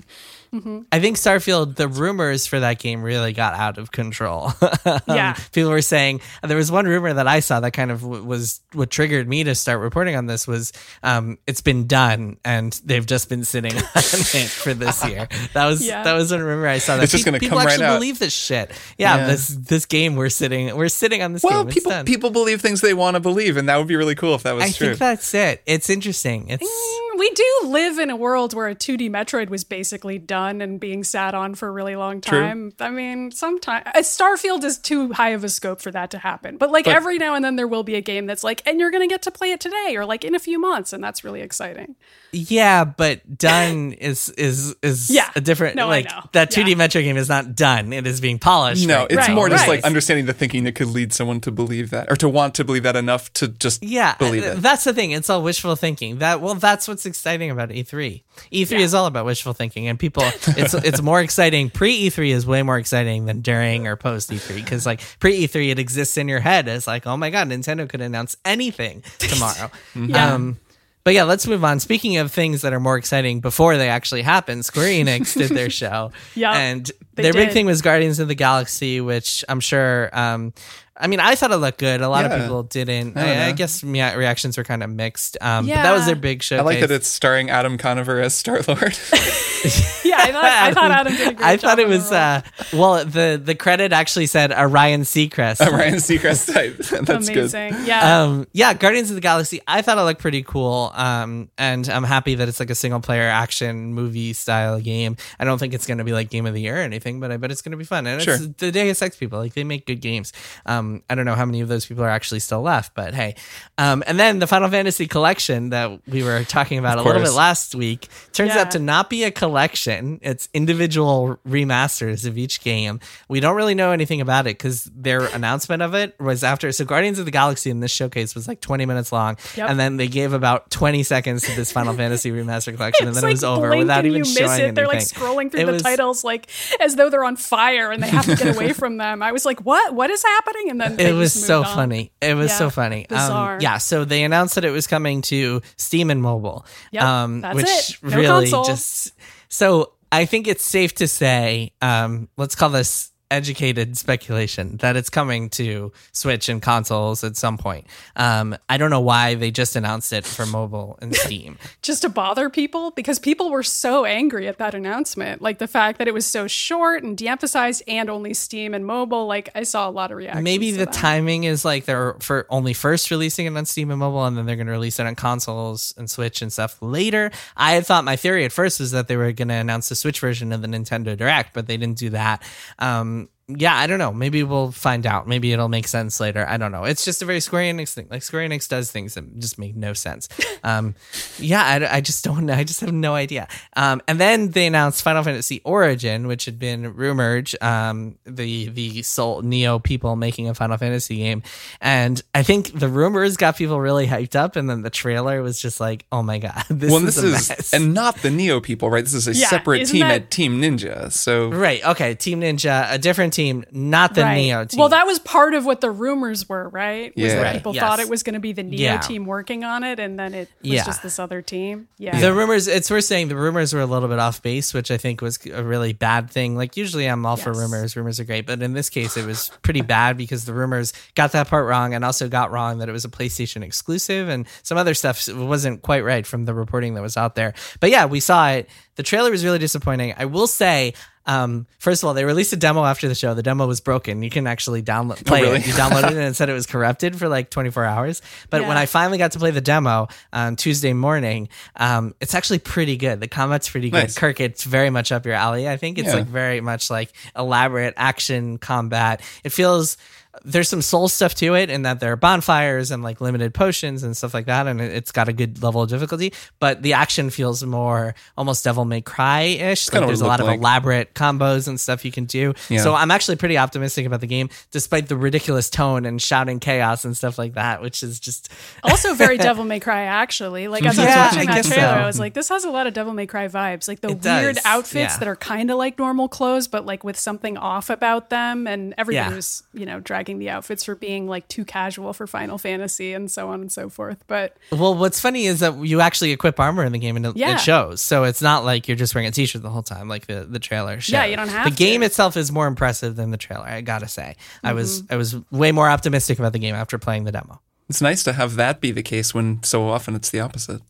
I 0.90 1.00
think 1.00 1.18
Starfield, 1.18 1.76
the 1.76 1.86
rumors 1.86 2.46
for 2.46 2.60
that 2.60 2.78
game 2.78 3.02
really 3.02 3.34
got 3.34 3.52
out 3.54 3.76
of 3.76 3.92
control. 3.92 4.52
Um, 4.86 5.00
Yeah. 5.08 5.34
people 5.52 5.70
were 5.70 5.82
saying 5.82 6.20
there 6.42 6.56
was 6.56 6.70
one 6.72 6.86
rumor 6.86 7.12
that 7.12 7.26
I 7.26 7.40
saw 7.40 7.58
that 7.60 7.72
kind 7.72 7.90
of 7.90 8.00
w- 8.00 8.22
was 8.22 8.60
what 8.72 8.88
triggered 8.88 9.28
me 9.28 9.42
to 9.44 9.54
start 9.54 9.80
reporting 9.80 10.14
on 10.16 10.26
this 10.26 10.46
was 10.46 10.72
um, 11.02 11.36
it's 11.46 11.60
been 11.60 11.86
done 11.88 12.36
and 12.44 12.72
they've 12.84 13.04
just 13.04 13.28
been 13.28 13.44
sitting 13.44 13.72
on 13.76 13.82
it 13.82 14.48
for 14.48 14.72
this 14.72 15.04
year. 15.06 15.28
That 15.52 15.66
was 15.66 15.84
Yeah. 15.84 16.04
that 16.04 16.12
was 16.14 16.30
a 16.32 16.42
rumor 16.42 16.68
I 16.68 16.78
saw. 16.78 16.96
That 16.96 17.02
It's 17.02 17.12
just 17.12 17.24
gonna 17.24 17.40
people 17.40 17.58
come 17.58 17.66
right 17.66 17.72
actually 17.72 17.86
out. 17.86 17.94
believe 17.96 18.18
this 18.20 18.32
shit. 18.32 18.70
Yeah, 18.96 19.16
Yeah. 19.16 19.26
this 19.26 19.48
this 19.48 19.84
game 19.84 20.14
we're 20.16 20.30
sitting 20.30 20.74
we're 20.76 20.88
sitting 20.88 21.22
on 21.22 21.32
this 21.34 21.42
Well, 21.42 21.64
game. 21.64 21.68
It's 21.68 21.74
people 21.84 22.04
people 22.04 22.30
believe 22.30 22.62
things 22.62 22.80
they 22.80 22.94
want 22.94 23.16
to 23.16 23.20
believe, 23.20 23.56
and 23.56 23.68
that 23.68 23.76
would 23.76 23.88
be 23.88 23.96
really 23.96 24.14
cool 24.14 24.34
if 24.36 24.44
that 24.44 24.52
was 24.54 24.64
I 24.64 24.70
true. 24.70 24.86
I 24.86 24.90
think 24.90 24.98
that's 25.00 25.34
it. 25.34 25.62
It's 25.66 25.90
interesting. 25.90 26.48
It's 26.48 26.62
Mm, 26.64 27.05
We 27.16 27.30
do 27.30 27.44
live 27.64 27.98
in 27.98 28.10
a 28.10 28.16
world 28.16 28.52
where 28.54 28.68
a 28.68 28.74
2D 28.74 29.08
Metroid 29.10 29.48
was 29.48 29.64
basically 29.64 30.18
done 30.18 30.60
and 30.60 30.78
being 30.78 31.02
sat 31.04 31.34
on 31.34 31.54
for 31.54 31.68
a 31.68 31.70
really 31.70 31.96
long 31.96 32.20
time. 32.20 32.70
True. 32.70 32.70
time. 32.72 32.72
I 32.80 32.90
mean, 32.90 33.30
sometimes 33.30 33.86
a 33.94 34.00
Starfield 34.00 34.62
is 34.64 34.78
too 34.78 35.12
high 35.12 35.30
of 35.30 35.42
a 35.44 35.48
scope 35.48 35.80
for 35.80 35.90
that 35.92 36.10
to 36.10 36.18
happen. 36.18 36.56
But 36.58 36.70
like 36.70 36.84
But- 36.84 36.94
every 36.94 37.18
now 37.18 37.34
and 37.34 37.44
then 37.44 37.56
there 37.56 37.66
will 37.68 37.82
be 37.84 37.94
a 37.94 38.00
game 38.00 38.26
that's 38.26 38.44
like, 38.44 38.62
and 38.66 38.78
you're 38.80 38.90
going 38.90 39.08
to 39.08 39.12
get 39.12 39.22
to 39.22 39.30
play 39.30 39.52
it 39.52 39.60
today 39.60 39.94
or 39.96 40.04
like 40.04 40.24
in 40.24 40.34
a 40.34 40.38
few 40.38 40.58
months, 40.60 40.92
and 40.92 41.02
that's 41.02 41.24
really 41.24 41.40
exciting. 41.40 41.96
Yeah, 42.32 42.84
but 42.84 43.38
done 43.38 43.92
is 43.92 44.28
is 44.30 44.74
is 44.82 45.08
Yeah. 45.08 45.30
a 45.34 45.40
different 45.40 45.76
No, 45.76 45.86
I 45.86 45.88
like 45.88 46.04
know. 46.10 46.20
that 46.32 46.50
2D 46.50 46.70
Yeah. 46.70 46.74
Metro 46.76 47.00
game 47.00 47.16
is 47.16 47.28
not 47.30 47.54
done. 47.54 47.92
It 47.94 48.06
is 48.06 48.20
being 48.20 48.38
polished. 48.38 48.86
no, 48.86 49.00
right 49.02 49.06
it's 49.10 49.16
Right, 49.28 49.34
more 49.34 49.48
just 49.48 49.62
right. 49.66 49.76
like 49.76 49.84
understanding 49.84 50.26
the 50.26 50.34
thinking 50.34 50.64
that 50.64 50.74
could 50.74 50.88
lead 50.88 51.12
someone 51.14 51.40
to 51.42 51.50
believe 51.50 51.90
that, 51.90 52.10
or 52.10 52.16
to 52.16 52.28
want 52.28 52.54
to 52.56 52.64
believe 52.64 52.82
that 52.82 52.96
enough 52.96 53.32
to 53.34 53.48
just 53.48 53.82
yeah, 53.82 54.16
believe 54.16 54.42
it. 54.44 54.60
that's 54.60 54.84
the 54.84 54.92
thing. 54.92 55.12
It's 55.12 55.30
all 55.30 55.42
wishful 55.42 55.76
thinking. 55.76 56.18
That 56.18 56.40
well, 56.42 56.54
that's 56.56 56.86
what's 56.88 57.05
what's 57.06 57.18
exciting 57.18 57.50
about 57.50 57.70
E3. 57.70 58.22
E3 58.52 58.78
is 58.80 58.94
all 58.94 59.06
about 59.06 59.24
wishful 59.24 59.52
thinking, 59.52 59.86
and 59.86 59.98
people. 59.98 60.24
It's 60.24 60.74
it's 60.84 61.02
more 61.02 61.20
exciting. 61.20 61.70
Pre 61.70 62.08
E3 62.08 62.30
is 62.30 62.46
way 62.46 62.62
more 62.62 62.78
exciting 62.78 63.26
than 63.26 63.40
during 63.40 63.86
or 63.86 63.96
post 63.96 64.30
E3 64.30 64.56
because 64.56 64.86
like 64.86 65.00
pre 65.20 65.46
E3 65.46 65.70
it 65.70 65.78
exists 65.78 66.16
in 66.16 66.28
your 66.28 66.40
head 66.40 66.68
as 66.68 66.86
like 66.86 67.06
oh 67.06 67.16
my 67.16 67.30
god 67.30 67.48
Nintendo 67.48 67.88
could 67.88 68.00
announce 68.00 68.36
anything 68.44 69.02
tomorrow. 69.18 69.70
Yeah. 69.94 70.34
Um, 70.34 70.58
but 71.04 71.14
yeah, 71.14 71.22
let's 71.22 71.46
move 71.46 71.64
on. 71.64 71.78
Speaking 71.78 72.16
of 72.16 72.32
things 72.32 72.62
that 72.62 72.72
are 72.72 72.80
more 72.80 72.96
exciting 72.96 73.38
before 73.38 73.76
they 73.76 73.88
actually 73.88 74.22
happen, 74.22 74.64
Square 74.64 74.88
Enix 75.04 75.38
did 75.38 75.50
their 75.50 75.70
show. 75.70 76.10
Yeah, 76.34 76.52
And 76.52 76.90
their 77.14 77.32
big 77.32 77.52
thing 77.52 77.64
was 77.64 77.80
Guardians 77.80 78.18
of 78.18 78.26
the 78.26 78.34
Galaxy, 78.34 79.00
which 79.00 79.44
I'm 79.48 79.60
sure. 79.60 80.10
Um, 80.12 80.52
I 80.98 81.06
mean, 81.08 81.20
I 81.20 81.34
thought 81.34 81.50
it 81.50 81.56
looked 81.56 81.78
good. 81.78 82.00
A 82.00 82.08
lot 82.08 82.24
Yeah. 82.24 82.34
of 82.34 82.42
people 82.42 82.62
didn't. 82.62 83.16
I 83.16 83.44
I, 83.44 83.46
I 83.48 83.52
guess 83.52 83.82
yeah, 83.82 84.14
reactions 84.14 84.56
were 84.56 84.64
kind 84.64 84.82
of 84.82 84.90
mixed. 84.90 85.36
Um, 85.40 85.66
But 85.66 85.74
that 85.74 85.92
was 85.92 86.06
their 86.06 86.16
big 86.16 86.42
showcase. 86.42 86.60
I 86.62 86.64
like 86.64 86.80
that 86.80 86.90
it's 86.90 87.08
starring 87.08 87.50
Adam 87.50 87.76
Conover 87.78 88.20
as 88.20 88.34
Star 88.34 88.60
Lord. 88.66 88.98
Yeah, 90.06 90.18
I 90.22 90.30
thought, 90.32 90.44
I 90.44 90.72
thought 90.72 90.90
Adam 90.92 91.16
did 91.16 91.28
a 91.28 91.34
great 91.34 91.46
I 91.46 91.56
job 91.56 91.60
thought 91.62 91.78
it 91.80 91.88
was 91.88 92.12
uh, 92.12 92.40
well. 92.72 93.04
The 93.04 93.40
the 93.42 93.56
credit 93.56 93.92
actually 93.92 94.26
said 94.26 94.52
a 94.54 94.66
Ryan 94.68 95.02
Seacrest. 95.02 95.60
Ryan 95.60 95.94
Seacrest 95.96 96.52
type. 96.54 96.76
That's 97.04 97.28
good. 97.28 97.38
amazing. 97.52 97.74
Yeah. 97.84 98.22
um 98.22 98.46
yeah 98.52 98.72
guardians 98.74 99.10
of 99.10 99.14
the 99.16 99.20
galaxy 99.20 99.60
i 99.66 99.82
thought 99.82 99.98
it 99.98 100.02
looked 100.02 100.20
pretty 100.20 100.42
cool 100.42 100.92
um 100.94 101.48
and 101.58 101.88
i'm 101.88 102.04
happy 102.04 102.34
that 102.36 102.48
it's 102.48 102.58
like 102.60 102.70
a 102.70 102.74
single 102.74 103.00
player 103.00 103.28
action 103.28 103.92
movie 103.94 104.32
style 104.32 104.80
game 104.80 105.16
i 105.38 105.44
don't 105.44 105.58
think 105.58 105.74
it's 105.74 105.86
going 105.86 105.98
to 105.98 106.04
be 106.04 106.12
like 106.12 106.30
game 106.30 106.46
of 106.46 106.54
the 106.54 106.60
year 106.60 106.76
or 106.76 106.80
anything 106.80 107.20
but 107.20 107.30
i 107.30 107.36
bet 107.36 107.50
it's 107.50 107.62
going 107.62 107.72
to 107.72 107.76
be 107.76 107.84
fun 107.84 108.06
and 108.06 108.22
Sure. 108.22 108.34
it's 108.34 108.46
the 108.58 108.72
deus 108.72 109.02
ex 109.02 109.16
people 109.16 109.38
like 109.38 109.54
they 109.54 109.64
make 109.64 109.86
good 109.86 110.00
games 110.00 110.32
um 110.66 110.85
i 111.10 111.14
don't 111.14 111.24
know 111.24 111.34
how 111.34 111.44
many 111.44 111.60
of 111.60 111.68
those 111.68 111.86
people 111.86 112.02
are 112.04 112.08
actually 112.10 112.40
still 112.40 112.62
left 112.62 112.94
but 112.94 113.14
hey 113.14 113.34
um 113.78 114.02
and 114.06 114.18
then 114.18 114.38
the 114.38 114.46
final 114.46 114.68
fantasy 114.68 115.06
collection 115.06 115.70
that 115.70 115.90
we 116.08 116.22
were 116.22 116.44
talking 116.44 116.78
about 116.78 116.98
a 116.98 117.02
little 117.02 117.22
bit 117.22 117.32
last 117.32 117.74
week 117.74 118.08
turns 118.32 118.54
Yeah. 118.54 118.62
out 118.62 118.70
to 118.72 118.78
not 118.78 119.10
be 119.10 119.24
a 119.24 119.30
collection 119.30 120.18
it's 120.22 120.48
individual 120.54 121.38
remasters 121.48 122.26
of 122.26 122.38
each 122.38 122.60
game 122.60 123.00
we 123.28 123.40
don't 123.40 123.56
really 123.56 123.74
know 123.74 123.92
anything 123.92 124.20
about 124.20 124.46
it 124.46 124.56
because 124.58 124.84
their 124.94 125.26
announcement 125.26 125.82
of 125.82 125.94
it 125.94 126.18
was 126.20 126.44
after 126.44 126.70
so 126.72 126.84
guardians 126.84 127.18
of 127.18 127.24
the 127.24 127.30
galaxy 127.30 127.70
in 127.70 127.80
this 127.80 127.92
showcase 127.92 128.34
was 128.34 128.46
like 128.48 128.60
20 128.60 128.86
minutes 128.86 129.12
long 129.12 129.36
Yep. 129.56 129.70
and 129.70 129.78
then 129.80 129.96
they 129.96 130.08
gave 130.08 130.32
about 130.32 130.70
20 130.70 131.02
seconds 131.02 131.42
to 131.44 131.54
this 131.56 131.72
final 131.72 131.94
fantasy 132.02 132.30
remaster 132.30 132.74
collection 132.74 133.06
and 133.08 133.16
then 133.16 133.22
like 133.22 133.30
it 133.30 133.34
was 133.34 133.44
over 133.44 133.76
without 133.76 134.04
even 134.06 134.18
you 134.18 134.20
miss 134.20 134.36
showing 134.36 134.60
it. 134.60 134.74
They're 134.74 134.86
like 134.86 134.98
scrolling 134.98 135.50
through 135.50 135.60
It 135.60 135.66
the 135.66 135.72
was- 135.72 135.82
titles 135.82 136.24
like 136.24 136.48
as 136.80 136.96
though 136.96 137.10
they're 137.10 137.24
on 137.24 137.36
fire 137.36 137.90
and 137.90 138.02
they 138.02 138.08
have 138.08 138.24
to 138.26 138.36
get 138.36 138.54
away 138.56 138.72
from 138.80 138.96
them. 138.98 139.22
I 139.22 139.32
was 139.32 139.44
like, 139.44 139.60
"What? 139.64 139.94
What 139.94 140.10
is 140.10 140.22
happening?" 140.22 140.70
And 140.70 140.75
then 140.78 140.98
it 141.00 141.12
was 141.12 141.32
so 141.32 141.60
on. 141.62 141.74
funny. 141.74 142.12
It 142.20 142.34
was 142.34 142.50
Yeah, 142.50 142.58
so 142.58 142.70
funny. 142.70 143.08
Um, 143.10 143.60
yeah, 143.60 143.78
so 143.78 144.04
they 144.04 144.24
announced 144.24 144.54
that 144.56 144.64
it 144.64 144.70
was 144.70 144.86
coming 144.86 145.22
to 145.22 145.62
Steam 145.76 146.10
and 146.10 146.22
mobile. 146.22 146.64
Yep, 146.92 147.02
um, 147.02 147.40
that's 147.40 147.54
which 147.56 147.64
it. 147.66 148.02
No 148.02 148.16
really 148.16 148.50
console. 148.50 148.64
just 148.64 149.12
so 149.48 149.92
I 150.12 150.24
think 150.24 150.46
it's 150.46 150.64
safe 150.64 150.94
to 150.96 151.08
say, 151.08 151.72
um, 151.82 152.28
let's 152.36 152.54
call 152.54 152.68
this 152.70 153.10
educated 153.30 153.96
speculation 153.98 154.76
that 154.78 154.96
it's 154.96 155.10
coming 155.10 155.50
to 155.50 155.92
Switch 156.12 156.48
and 156.48 156.62
consoles 156.62 157.24
at 157.24 157.36
some 157.36 157.58
point. 157.58 157.86
Um, 158.14 158.56
I 158.68 158.76
don't 158.76 158.90
know 158.90 159.00
why 159.00 159.34
they 159.34 159.50
just 159.50 159.76
announced 159.76 160.12
it 160.12 160.24
for 160.24 160.46
mobile 160.46 160.98
and 161.02 161.14
Steam. 161.26 161.58
just 161.82 162.02
to 162.02 162.08
bother 162.08 162.48
people 162.50 162.90
because 162.92 163.18
people 163.18 163.50
were 163.50 163.62
so 163.62 164.04
angry 164.04 164.46
at 164.48 164.58
that 164.58 164.74
announcement. 164.74 165.42
Like 165.42 165.58
the 165.58 165.66
fact 165.66 165.98
that 165.98 166.08
it 166.08 166.14
was 166.14 166.26
so 166.26 166.46
short 166.46 167.02
and 167.02 167.16
de-emphasized 167.16 167.82
and 167.88 168.08
only 168.08 168.34
Steam 168.34 168.74
and 168.74 168.86
mobile. 168.86 169.26
Like 169.26 169.48
I 169.54 169.62
saw 169.64 169.88
a 169.88 169.90
lot 169.90 170.10
of 170.10 170.18
reactions. 170.18 170.44
Maybe 170.44 170.70
the 170.70 170.84
that. 170.84 170.92
timing 170.92 171.44
is 171.44 171.64
like 171.64 171.84
they're 171.84 172.14
for 172.20 172.46
only 172.50 172.72
first 172.72 173.10
releasing 173.10 173.46
it 173.46 173.56
on 173.56 173.64
Steam 173.66 173.90
and 173.90 173.98
mobile, 173.98 174.24
and 174.24 174.36
then 174.36 174.46
they're 174.46 174.56
going 174.56 174.66
to 174.66 174.72
release 174.72 174.98
it 175.00 175.06
on 175.06 175.14
consoles 175.14 175.94
and 175.96 176.08
Switch 176.08 176.42
and 176.42 176.52
stuff 176.52 176.80
later. 176.80 177.30
I 177.56 177.72
had 177.72 177.86
thought 177.86 178.04
my 178.04 178.16
theory 178.16 178.44
at 178.44 178.52
first 178.52 178.78
was 178.80 178.92
that 178.92 179.08
they 179.08 179.16
were 179.16 179.32
going 179.32 179.48
to 179.48 179.54
announce 179.54 179.88
the 179.88 179.94
Switch 179.96 180.20
version 180.20 180.52
of 180.52 180.62
the 180.62 180.68
Nintendo 180.68 181.16
Direct, 181.16 181.52
but 181.54 181.66
they 181.66 181.76
didn't 181.76 181.98
do 181.98 182.10
that. 182.10 182.42
Um, 182.78 183.25
yeah, 183.48 183.76
I 183.76 183.86
don't 183.86 183.98
know. 183.98 184.12
Maybe 184.12 184.42
we'll 184.42 184.72
find 184.72 185.06
out. 185.06 185.28
Maybe 185.28 185.52
it'll 185.52 185.68
make 185.68 185.86
sense 185.86 186.18
later. 186.18 186.44
I 186.48 186.56
don't 186.56 186.72
know. 186.72 186.84
It's 186.84 187.04
just 187.04 187.22
a 187.22 187.24
very 187.24 187.38
Square 187.40 187.72
Enix 187.72 187.94
thing. 187.94 188.08
Like 188.10 188.22
Square 188.22 188.48
Enix 188.48 188.68
does 188.68 188.90
things 188.90 189.14
that 189.14 189.38
just 189.38 189.58
make 189.58 189.76
no 189.76 189.92
sense. 189.92 190.28
Um, 190.64 190.96
yeah, 191.38 191.62
I, 191.62 191.98
I 191.98 192.00
just 192.00 192.24
don't 192.24 192.44
know. 192.46 192.52
I 192.54 192.64
just 192.64 192.80
have 192.80 192.90
no 192.92 193.14
idea. 193.14 193.46
Um, 193.76 194.02
and 194.08 194.18
then 194.18 194.50
they 194.50 194.66
announced 194.66 195.00
Final 195.04 195.22
Fantasy 195.22 195.60
Origin, 195.64 196.26
which 196.26 196.44
had 196.46 196.58
been 196.58 196.92
rumored. 196.94 197.52
Um, 197.62 198.16
the 198.24 198.68
the 198.70 199.02
Soul 199.02 199.42
Nioh 199.42 199.80
people 199.80 200.16
making 200.16 200.48
a 200.48 200.54
Final 200.54 200.76
Fantasy 200.76 201.18
game, 201.18 201.44
and 201.80 202.20
I 202.34 202.42
think 202.42 202.76
the 202.76 202.88
rumors 202.88 203.36
got 203.36 203.56
people 203.56 203.80
really 203.80 204.08
hyped 204.08 204.34
up, 204.34 204.56
and 204.56 204.68
then 204.68 204.82
the 204.82 204.90
trailer 204.90 205.40
was 205.40 205.60
just 205.60 205.78
like, 205.78 206.04
oh 206.10 206.24
my 206.24 206.38
god, 206.40 206.64
this 206.70 206.90
well, 206.90 207.06
is 207.06 207.14
this 207.14 207.22
is 207.24 207.48
mess. 207.48 207.72
and 207.72 207.94
not 207.94 208.16
the 208.22 208.30
Nioh 208.30 208.60
people, 208.60 208.90
right? 208.90 209.04
This 209.04 209.14
is 209.14 209.28
a 209.28 209.34
Yeah, 209.34 209.46
separate 209.46 209.86
team 209.86 210.00
that- 210.00 210.22
at 210.22 210.30
Team 210.32 210.60
Ninja. 210.60 211.12
So 211.12 211.50
Right. 211.50 211.84
Okay. 211.86 212.16
Team 212.16 212.40
Ninja, 212.40 212.90
a 212.92 212.98
different 212.98 213.34
team, 213.36 213.64
not 213.70 214.14
the 214.14 214.22
Right. 214.22 214.38
Nioh 214.48 214.68
team. 214.68 214.80
Well, 214.80 214.88
that 214.88 215.06
was 215.06 215.18
part 215.20 215.54
of 215.54 215.64
what 215.64 215.80
the 215.80 215.90
rumors 215.90 216.48
were, 216.48 216.68
right? 216.70 217.14
Was 217.14 217.24
Yeah. 217.24 217.34
that 217.36 217.42
Right, 217.42 217.52
people 217.54 217.74
yes. 217.74 217.82
thought 217.84 218.00
it 218.00 218.08
was 218.08 218.22
going 218.24 218.34
to 218.34 218.40
be 218.40 218.52
the 218.52 218.64
Nioh 218.64 218.78
Yeah. 218.78 218.98
team 218.98 219.24
working 219.26 219.62
on 219.62 219.84
it, 219.84 220.00
and 220.00 220.18
then 220.18 220.34
it 220.34 220.48
was 220.62 220.72
Yeah. 220.72 220.84
just 220.84 221.02
this 221.02 221.18
other 221.18 221.42
team. 221.42 221.86
Yeah. 221.98 222.18
The 222.20 222.32
rumors, 222.32 222.66
it's 222.66 222.90
worth 222.90 223.04
saying 223.04 223.28
the 223.28 223.36
rumors 223.36 223.72
were 223.72 223.80
a 223.80 223.86
little 223.86 224.08
bit 224.08 224.18
off 224.18 224.42
base, 224.42 224.74
which 224.74 224.90
I 224.90 224.96
think 224.96 225.20
was 225.20 225.38
a 225.52 225.62
really 225.62 225.92
bad 225.92 226.30
thing. 226.30 226.56
Like, 226.56 226.76
usually 226.76 227.06
I'm 227.06 227.24
all 227.24 227.36
for 227.36 227.52
rumors. 227.52 227.94
Rumors 227.96 228.18
are 228.18 228.24
great. 228.24 228.46
But 228.46 228.62
in 228.62 228.72
this 228.72 228.90
case, 228.90 229.16
it 229.16 229.26
was 229.26 229.50
pretty 229.62 229.82
bad 229.82 230.16
because 230.16 230.44
the 230.46 230.54
rumors 230.54 230.92
got 231.14 231.32
that 231.32 231.48
part 231.48 231.66
wrong 231.66 231.94
and 231.94 232.04
also 232.04 232.28
got 232.28 232.50
wrong 232.50 232.78
that 232.78 232.88
it 232.88 232.92
was 232.92 233.04
a 233.04 233.08
PlayStation 233.08 233.62
exclusive 233.62 234.28
and 234.28 234.46
some 234.62 234.78
other 234.78 234.94
stuff 234.94 235.28
wasn't 235.28 235.82
quite 235.82 236.04
right 236.04 236.26
from 236.26 236.46
the 236.46 236.54
reporting 236.54 236.94
that 236.94 237.02
was 237.02 237.16
out 237.16 237.34
there. 237.34 237.52
But 237.80 237.90
yeah, 237.90 238.06
we 238.06 238.20
saw 238.20 238.48
it. 238.50 238.68
The 238.96 239.02
trailer 239.02 239.30
was 239.30 239.44
really 239.44 239.58
disappointing. 239.58 240.14
I 240.16 240.24
will 240.24 240.46
say, 240.46 240.94
um, 241.26 241.66
first 241.78 242.02
of 242.02 242.06
all, 242.06 242.14
they 242.14 242.24
released 242.24 242.52
a 242.52 242.56
demo 242.56 242.84
after 242.84 243.08
the 243.08 243.14
show. 243.14 243.34
The 243.34 243.42
demo 243.42 243.66
was 243.66 243.80
broken. 243.80 244.22
You 244.22 244.30
can 244.30 244.46
actually 244.46 244.82
download 244.82 245.24
play 245.26 245.42
really? 245.42 245.58
it. 245.58 245.66
You 245.66 245.72
downloaded 245.72 246.12
it 246.12 246.16
and 246.16 246.20
it 246.20 246.36
said 246.36 246.48
it 246.48 246.52
was 246.52 246.66
corrupted 246.66 247.16
for 247.16 247.28
like 247.28 247.50
24 247.50 247.84
hours. 247.84 248.22
But 248.50 248.62
when 248.62 248.76
I 248.76 248.86
finally 248.86 249.18
got 249.18 249.32
to 249.32 249.38
play 249.38 249.50
the 249.50 249.60
demo 249.60 250.08
on 250.32 250.56
Tuesday 250.56 250.92
morning, 250.92 251.48
um, 251.76 252.14
it's 252.20 252.34
actually 252.34 252.60
pretty 252.60 252.96
good. 252.96 253.20
The 253.20 253.28
combat's 253.28 253.68
pretty 253.68 253.90
good. 253.90 254.04
Nice. 254.04 254.18
Kirk, 254.18 254.40
it's 254.40 254.64
very 254.64 254.90
much 254.90 255.10
up 255.12 255.26
your 255.26 255.34
alley. 255.34 255.68
I 255.68 255.76
think 255.76 255.98
it's 255.98 256.08
Yeah. 256.08 256.14
like 256.16 256.26
very 256.26 256.60
much 256.60 256.90
like 256.90 257.12
elaborate 257.36 257.94
action 257.96 258.58
combat. 258.58 259.20
It 259.44 259.50
feels 259.50 259.96
there's 260.44 260.68
some 260.68 260.82
soul 260.82 261.08
stuff 261.08 261.34
to 261.34 261.54
it 261.54 261.70
in 261.70 261.82
that 261.82 262.00
there 262.00 262.12
are 262.12 262.16
bonfires 262.16 262.90
and 262.90 263.02
like 263.02 263.20
limited 263.20 263.52
potions 263.54 264.02
and 264.02 264.16
stuff 264.16 264.34
like 264.34 264.46
that 264.46 264.66
and 264.66 264.80
it- 264.80 264.92
it's 264.92 265.10
got 265.12 265.28
a 265.28 265.32
good 265.32 265.62
level 265.62 265.82
of 265.82 265.88
difficulty 265.88 266.32
but 266.60 266.82
the 266.82 266.92
action 266.92 267.30
feels 267.30 267.64
more 267.64 268.14
almost 268.36 268.62
devil 268.64 268.84
may 268.84 269.00
cry 269.00 269.42
ish 269.42 269.92
like 269.92 270.06
there's 270.06 270.20
a 270.20 270.26
lot 270.26 270.40
of 270.40 270.48
elaborate 270.48 271.14
combos 271.14 271.66
and 271.68 271.80
stuff 271.80 272.04
you 272.04 272.12
can 272.12 272.24
do 272.26 272.52
Yeah. 272.68 272.80
so 272.82 272.94
i'm 272.94 273.10
actually 273.10 273.36
pretty 273.36 273.56
optimistic 273.58 274.06
about 274.06 274.20
the 274.20 274.26
game 274.26 274.48
despite 274.70 275.08
the 275.08 275.16
ridiculous 275.16 275.70
tone 275.70 276.04
and 276.04 276.20
shouting 276.20 276.60
chaos 276.60 277.04
and 277.04 277.16
stuff 277.16 277.38
like 277.38 277.54
that 277.54 277.80
which 277.82 278.02
is 278.02 278.20
just 278.20 278.50
also 278.84 279.14
very 279.14 279.36
Devil 279.38 279.64
May 279.64 279.80
Cry, 279.80 280.02
actually. 280.02 280.68
Like 280.68 280.84
as 280.84 280.98
I 280.98 281.02
was 281.04 281.08
Yeah, 281.08 281.26
watching 281.26 281.46
that 281.46 281.54
guess 281.56 281.68
trailer, 281.68 281.82
so. 281.94 282.00
I 282.02 282.06
was 282.06 282.18
like, 282.18 282.34
this 282.34 282.48
has 282.48 282.64
a 282.64 282.70
lot 282.70 282.86
of 282.86 282.94
Devil 282.94 283.12
May 283.12 283.26
Cry 283.26 283.48
vibes. 283.48 283.86
Like 283.88 284.00
the 284.00 284.08
It 284.08 284.22
weird 284.24 284.56
does, 284.56 284.64
outfits 284.64 285.14
yeah. 285.14 285.18
that 285.18 285.28
are 285.28 285.36
kind 285.36 285.70
of 285.70 285.76
like 285.78 285.98
normal 285.98 286.28
clothes, 286.28 286.68
but 286.68 286.84
like 286.86 287.04
with 287.04 287.18
something 287.18 287.56
off 287.56 287.90
about 287.90 288.30
them, 288.30 288.66
and 288.66 288.94
everybody 288.98 289.30
Yeah. 289.30 289.34
was, 289.36 289.62
you 289.72 289.86
know, 289.86 290.00
dragging 290.26 290.38
the 290.40 290.50
outfits 290.50 290.84
for 290.84 290.94
being 290.94 291.26
like 291.28 291.46
too 291.48 291.64
casual 291.64 292.12
for 292.12 292.26
Final 292.26 292.58
Fantasy 292.58 293.12
and 293.12 293.30
so 293.30 293.48
on 293.48 293.60
and 293.60 293.70
so 293.70 293.88
forth. 293.88 294.18
But 294.26 294.56
Well, 294.72 294.94
what's 294.94 295.20
funny 295.20 295.46
is 295.46 295.60
that 295.60 295.76
you 295.84 296.00
actually 296.00 296.32
equip 296.32 296.58
armor 296.58 296.84
in 296.84 296.92
the 296.92 296.98
game 296.98 297.16
and 297.16 297.26
it, 297.26 297.36
Yeah. 297.36 297.54
it 297.54 297.60
shows. 297.60 298.02
So 298.02 298.24
it's 298.24 298.42
not 298.42 298.64
like 298.64 298.88
you're 298.88 298.96
just 298.96 299.14
wearing 299.14 299.28
a 299.28 299.30
t-shirt 299.30 299.62
the 299.62 299.70
whole 299.70 299.82
time, 299.84 300.08
like 300.08 300.26
the, 300.26 300.44
the 300.48 300.58
trailer 300.58 301.00
shows. 301.00 301.12
Yeah, 301.12 301.24
you 301.26 301.36
don't 301.36 301.48
have 301.48 301.64
The 301.64 301.70
to. 301.70 301.76
game 301.76 302.02
itself 302.02 302.36
is 302.36 302.50
more 302.50 302.66
impressive 302.66 303.14
than 303.16 303.30
the 303.30 303.36
trailer. 303.36 303.64
I 303.64 303.80
gotta 303.82 304.08
say, 304.08 304.34
I 304.64 304.72
was 304.72 305.02
Mm-hmm. 305.02 305.12
I 305.14 305.16
was 305.16 305.36
way 305.50 305.72
more 305.72 305.88
optimistic 305.88 306.38
about 306.38 306.52
the 306.52 306.58
game 306.58 306.74
after 306.74 306.96
playing 306.98 307.24
the 307.24 307.32
demo. 307.32 307.60
it's 307.88 308.00
nice 308.00 308.22
to 308.24 308.32
have 308.32 308.56
that 308.56 308.80
be 308.80 308.90
the 308.90 309.02
case 309.02 309.32
when 309.34 309.62
so 309.62 309.88
often 309.88 310.14
it's 310.16 310.30
the 310.30 310.40
opposite. 310.40 310.80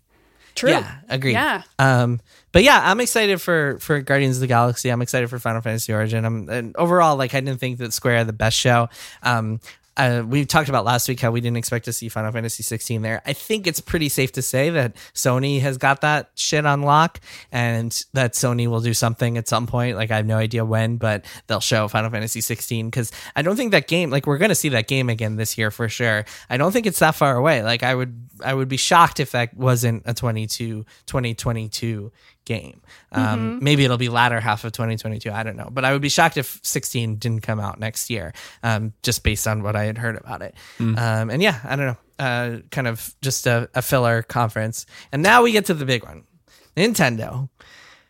True. 0.56 0.70
Yeah, 0.70 0.96
agreed. 1.08 1.32
Yeah. 1.32 1.62
Um, 1.78 2.20
but 2.52 2.64
yeah, 2.64 2.80
I'm 2.82 3.00
excited 3.00 3.40
for 3.40 3.78
for 3.80 4.00
Guardians 4.00 4.36
of 4.36 4.40
the 4.40 4.46
Galaxy. 4.46 4.88
I'm 4.88 5.02
excited 5.02 5.28
for 5.28 5.38
Final 5.38 5.60
Fantasy 5.60 5.92
Origin. 5.92 6.24
I'm 6.24 6.48
and 6.48 6.74
overall 6.76 7.16
like 7.16 7.34
I 7.34 7.40
didn't 7.40 7.60
think 7.60 7.78
that 7.78 7.92
Square 7.92 8.18
had 8.18 8.26
the 8.26 8.32
best 8.32 8.56
show. 8.56 8.88
Um, 9.22 9.60
uh, 9.96 10.22
we 10.26 10.44
talked 10.44 10.68
about 10.68 10.84
last 10.84 11.08
week 11.08 11.20
how 11.20 11.30
we 11.30 11.40
didn't 11.40 11.56
expect 11.56 11.86
to 11.86 11.92
see 11.92 12.08
Final 12.08 12.32
Fantasy 12.32 12.62
16 12.62 13.02
there. 13.02 13.22
I 13.24 13.32
think 13.32 13.66
it's 13.66 13.80
pretty 13.80 14.08
safe 14.08 14.32
to 14.32 14.42
say 14.42 14.70
that 14.70 14.96
Sony 15.14 15.60
has 15.60 15.78
got 15.78 16.02
that 16.02 16.30
shit 16.34 16.66
on 16.66 16.82
lock, 16.82 17.20
and 17.50 18.04
that 18.12 18.34
Sony 18.34 18.66
will 18.68 18.80
do 18.80 18.92
something 18.94 19.38
at 19.38 19.48
some 19.48 19.66
point. 19.66 19.96
Like 19.96 20.10
I 20.10 20.16
have 20.16 20.26
no 20.26 20.36
idea 20.36 20.64
when, 20.64 20.96
but 20.96 21.24
they'll 21.46 21.60
show 21.60 21.88
Final 21.88 22.10
Fantasy 22.10 22.40
16 22.40 22.90
because 22.90 23.10
I 23.34 23.42
don't 23.42 23.56
think 23.56 23.72
that 23.72 23.88
game. 23.88 24.10
Like 24.10 24.26
we're 24.26 24.38
gonna 24.38 24.54
see 24.54 24.68
that 24.70 24.86
game 24.86 25.08
again 25.08 25.36
this 25.36 25.56
year 25.56 25.70
for 25.70 25.88
sure. 25.88 26.24
I 26.50 26.56
don't 26.56 26.72
think 26.72 26.86
it's 26.86 26.98
that 26.98 27.14
far 27.14 27.36
away. 27.36 27.62
Like 27.62 27.82
I 27.82 27.94
would, 27.94 28.28
I 28.44 28.54
would 28.54 28.68
be 28.68 28.76
shocked 28.76 29.20
if 29.20 29.32
that 29.32 29.56
wasn't 29.56 30.02
a 30.06 30.14
22, 30.14 30.84
2022 31.06 32.12
game. 32.46 32.80
Um, 33.12 33.58
Maybe 33.62 33.84
it'll 33.84 33.98
be 33.98 34.08
latter 34.08 34.40
half 34.40 34.64
of 34.64 34.72
2022. 34.72 35.30
I 35.30 35.42
don't 35.42 35.56
know, 35.56 35.68
but 35.70 35.84
I 35.84 35.92
would 35.92 36.00
be 36.00 36.08
shocked 36.08 36.38
if 36.38 36.58
16 36.62 37.16
didn't 37.16 37.42
come 37.42 37.60
out 37.60 37.78
next 37.78 38.08
year, 38.08 38.32
um, 38.62 38.94
just 39.02 39.22
based 39.22 39.46
on 39.46 39.62
what 39.62 39.76
I 39.76 39.84
had 39.84 39.98
heard 39.98 40.16
about 40.16 40.40
it. 40.40 40.54
Um, 40.96 41.28
and 41.28 41.42
yeah, 41.42 41.60
I 41.64 41.76
don't 41.76 41.86
know, 41.86 41.96
uh, 42.18 42.58
kind 42.70 42.86
of 42.86 43.14
just 43.20 43.46
a, 43.46 43.68
a 43.74 43.82
filler 43.82 44.22
conference. 44.22 44.86
And 45.12 45.22
now 45.22 45.42
we 45.42 45.52
get 45.52 45.66
to 45.66 45.74
the 45.74 45.84
big 45.84 46.04
one, 46.04 46.24
Nintendo 46.76 47.50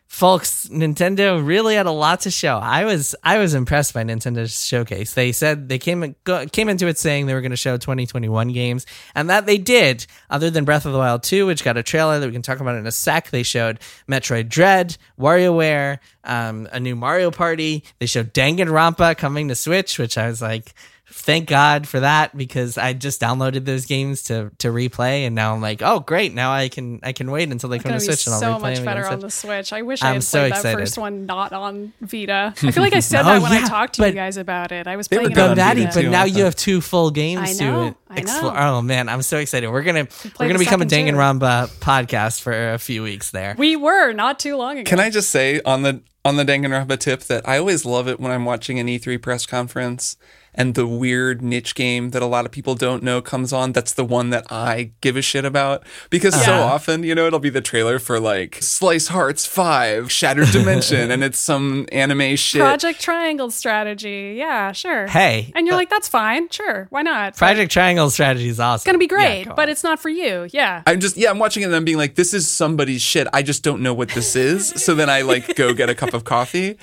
folks 0.07 0.67
nintendo 0.69 1.45
really 1.45 1.75
had 1.75 1.85
a 1.85 1.91
lot 1.91 2.21
to 2.21 2.31
show. 2.31 2.57
I 2.57 2.85
was 2.85 3.15
i 3.23 3.37
was 3.37 3.53
impressed 3.53 3.93
by 3.93 4.03
nintendo's 4.03 4.65
showcase. 4.65 5.13
They 5.13 5.31
said 5.31 5.69
they 5.69 5.77
came 5.77 6.15
came 6.51 6.69
into 6.69 6.87
it 6.87 6.97
saying 6.97 7.25
they 7.25 7.33
were 7.33 7.41
going 7.41 7.51
to 7.51 7.57
show 7.57 7.77
2021 7.77 8.47
games 8.49 8.85
and 9.13 9.29
that 9.29 9.45
they 9.45 9.57
did. 9.57 10.07
Other 10.29 10.49
than 10.49 10.65
breath 10.65 10.85
of 10.85 10.93
the 10.93 10.97
wild 10.97 11.23
2 11.23 11.45
which 11.45 11.63
got 11.63 11.77
a 11.77 11.83
trailer 11.83 12.19
that 12.19 12.25
we 12.25 12.31
can 12.31 12.41
talk 12.41 12.59
about 12.59 12.75
in 12.75 12.87
a 12.87 12.91
sec 12.91 13.29
they 13.29 13.43
showed 13.43 13.79
metroid 14.09 14.47
dread 14.49 14.97
warioware 15.19 15.99
um, 16.23 16.67
a 16.71 16.79
new 16.79 16.95
mario 16.95 17.29
party. 17.29 17.83
They 17.99 18.05
showed 18.05 18.33
danganronpa 18.33 19.17
coming 19.17 19.49
to 19.49 19.55
switch 19.55 19.99
which 19.99 20.17
i 20.17 20.27
was 20.27 20.41
like 20.41 20.73
thank 21.09 21.47
God 21.47 21.87
for 21.87 21.99
that 22.01 22.35
because 22.35 22.77
I 22.77 22.93
just 22.93 23.21
downloaded 23.21 23.65
those 23.65 23.85
games 23.85 24.23
to 24.23 24.51
to 24.59 24.69
replay, 24.69 25.25
and 25.25 25.35
now 25.35 25.53
I'm 25.53 25.61
like, 25.61 25.81
oh 25.81 25.99
great, 25.99 26.33
now 26.33 26.51
I 26.51 26.69
can 26.69 26.99
I 27.03 27.11
can 27.13 27.31
wait 27.31 27.49
until 27.49 27.69
they 27.69 27.79
come 27.79 27.89
Gonna 27.91 27.99
Switch 27.99 28.25
and 28.27 28.33
I'll 28.33 28.39
so 28.39 28.53
replay 28.55 28.61
much 28.61 28.75
them 28.77 28.85
better 28.85 29.01
again. 29.01 29.13
on 29.13 29.19
the 29.19 29.31
Switch. 29.31 29.73
I 29.73 29.81
wish 29.81 30.03
I 30.03 30.09
I'm 30.09 30.13
had 30.15 30.23
so 30.23 30.39
played 30.49 30.63
that 30.63 30.77
first 30.77 30.97
one 30.97 31.25
not 31.25 31.53
on 31.53 31.93
Vita. 32.01 32.53
I 32.61 32.71
feel 32.71 32.83
like 32.83 32.93
I 32.93 32.99
said 32.99 33.21
Oh, 33.21 33.23
that 33.25 33.41
when 33.41 33.51
yeah, 33.53 33.65
I 33.65 33.67
talked 33.67 33.95
to 33.95 34.05
you 34.07 34.13
guys 34.13 34.37
about 34.37 34.71
it. 34.71 34.87
I 34.87 34.95
was 34.95 35.07
playing 35.07 35.31
it 35.31 35.37
on 35.37 35.49
on 35.51 35.55
But 35.55 35.63
Vita, 35.63 35.81
Vita. 35.85 36.01
but 36.03 36.09
now 36.11 36.23
you 36.25 36.43
have 36.43 36.55
two 36.55 36.81
full 36.81 37.11
games 37.11 37.41
I 37.41 37.53
to 37.53 37.63
know, 37.63 37.95
I 38.09 38.17
explore. 38.19 38.53
know. 38.53 38.59
Oh 38.77 38.81
man, 38.81 39.09
I'm 39.09 39.21
so 39.21 39.37
excited. 39.37 39.69
We're 39.69 39.83
gonna 39.83 40.07
we're 40.39 40.47
gonna 40.47 40.59
become 40.59 40.81
a 40.81 40.89
second 40.89 41.07
too. 41.07 41.13
Danganronpa 41.17 41.67
podcast 41.79 42.41
for 42.41 42.73
a 42.73 42.77
few 42.77 43.03
weeks 43.03 43.31
there. 43.31 43.55
We 43.57 43.75
were 43.75 44.11
not 44.13 44.39
too 44.39 44.55
long 44.55 44.77
ago. 44.77 44.89
Can 44.89 44.99
I 44.99 45.09
just 45.09 45.29
say 45.29 45.61
on 45.65 45.83
the 45.83 46.01
on 46.25 46.35
the 46.35 46.43
Danganronpa 46.43 46.99
tip 46.99 47.21
that 47.23 47.47
I 47.47 47.57
always 47.57 47.85
love 47.85 48.07
it 48.09 48.19
when 48.19 48.31
I'm 48.33 48.43
watching 48.43 48.79
an 48.79 48.87
E3 48.87 49.21
press 49.21 49.45
conference 49.45 50.17
and 50.57 50.73
the 50.75 50.85
weird 50.87 51.41
niche 51.41 51.75
game 51.75 52.09
that 52.09 52.21
a 52.21 52.25
lot 52.25 52.45
of 52.45 52.51
people 52.51 52.75
don't 52.75 53.03
know 53.03 53.21
comes 53.21 53.53
on. 53.53 53.71
That's 53.71 53.93
the 53.93 54.03
one 54.03 54.31
that 54.31 54.51
I 54.51 54.91
give 55.01 55.15
a 55.15 55.21
shit 55.21 55.45
about 55.45 55.83
because 56.09 56.33
so 56.43 56.53
often, 56.61 57.03
you 57.03 57.13
know, 57.15 57.27
it'll 57.27 57.39
be 57.39 57.49
the 57.51 57.61
trailer 57.61 57.99
for 57.99 58.19
like 58.19 58.57
Slice 58.61 59.07
Hearts 59.09 59.45
5, 59.45 60.11
Shattered 60.11 60.49
Dimension, 60.51 61.11
and 61.11 61.23
it's 61.23 61.39
some 61.39 61.85
anime 61.91 62.35
shit. 62.35 62.61
Project 62.61 62.99
Triangle 62.99 63.51
strategy. 63.51 64.35
Yeah, 64.37 64.71
sure. 64.71 65.07
Hey, 65.07 65.51
And 65.55 65.67
you're 65.67 65.75
uh, 65.75 65.77
like, 65.77 65.89
that's 65.89 66.07
fine. 66.07 66.49
Sure. 66.49 66.87
Why 66.89 67.03
not? 67.03 67.33
But 67.33 67.37
Project 67.37 67.71
Triangle 67.71 68.09
strategy 68.09 68.49
is 68.49 68.59
awesome. 68.59 68.75
It's 68.77 68.83
going 68.85 68.95
to 68.95 68.99
be 68.99 69.07
great, 69.07 69.45
Yeah, 69.45 69.53
but 69.53 69.69
it's 69.69 69.83
not 69.83 69.99
for 69.99 70.09
you. 70.09 70.47
Yeah. 70.51 70.81
I'm 70.87 70.99
just 70.99 71.17
yeah, 71.17 71.29
I'm 71.29 71.39
watching 71.39 71.63
it 71.63 71.67
and 71.67 71.75
I'm 71.75 71.85
being 71.85 71.97
like, 71.97 72.15
this 72.15 72.33
is 72.33 72.47
somebody's 72.47 73.01
shit. 73.01 73.27
I 73.33 73.43
just 73.43 73.63
don't 73.63 73.81
know 73.83 73.93
what 73.93 74.09
this 74.09 74.35
is. 74.35 74.69
so 74.69 74.95
then 74.95 75.09
I 75.09 75.21
like 75.21 75.55
go 75.55 75.73
get 75.73 75.89
a 75.89 75.95
cup 75.95 76.13
of 76.15 76.23
coffee, 76.23 76.77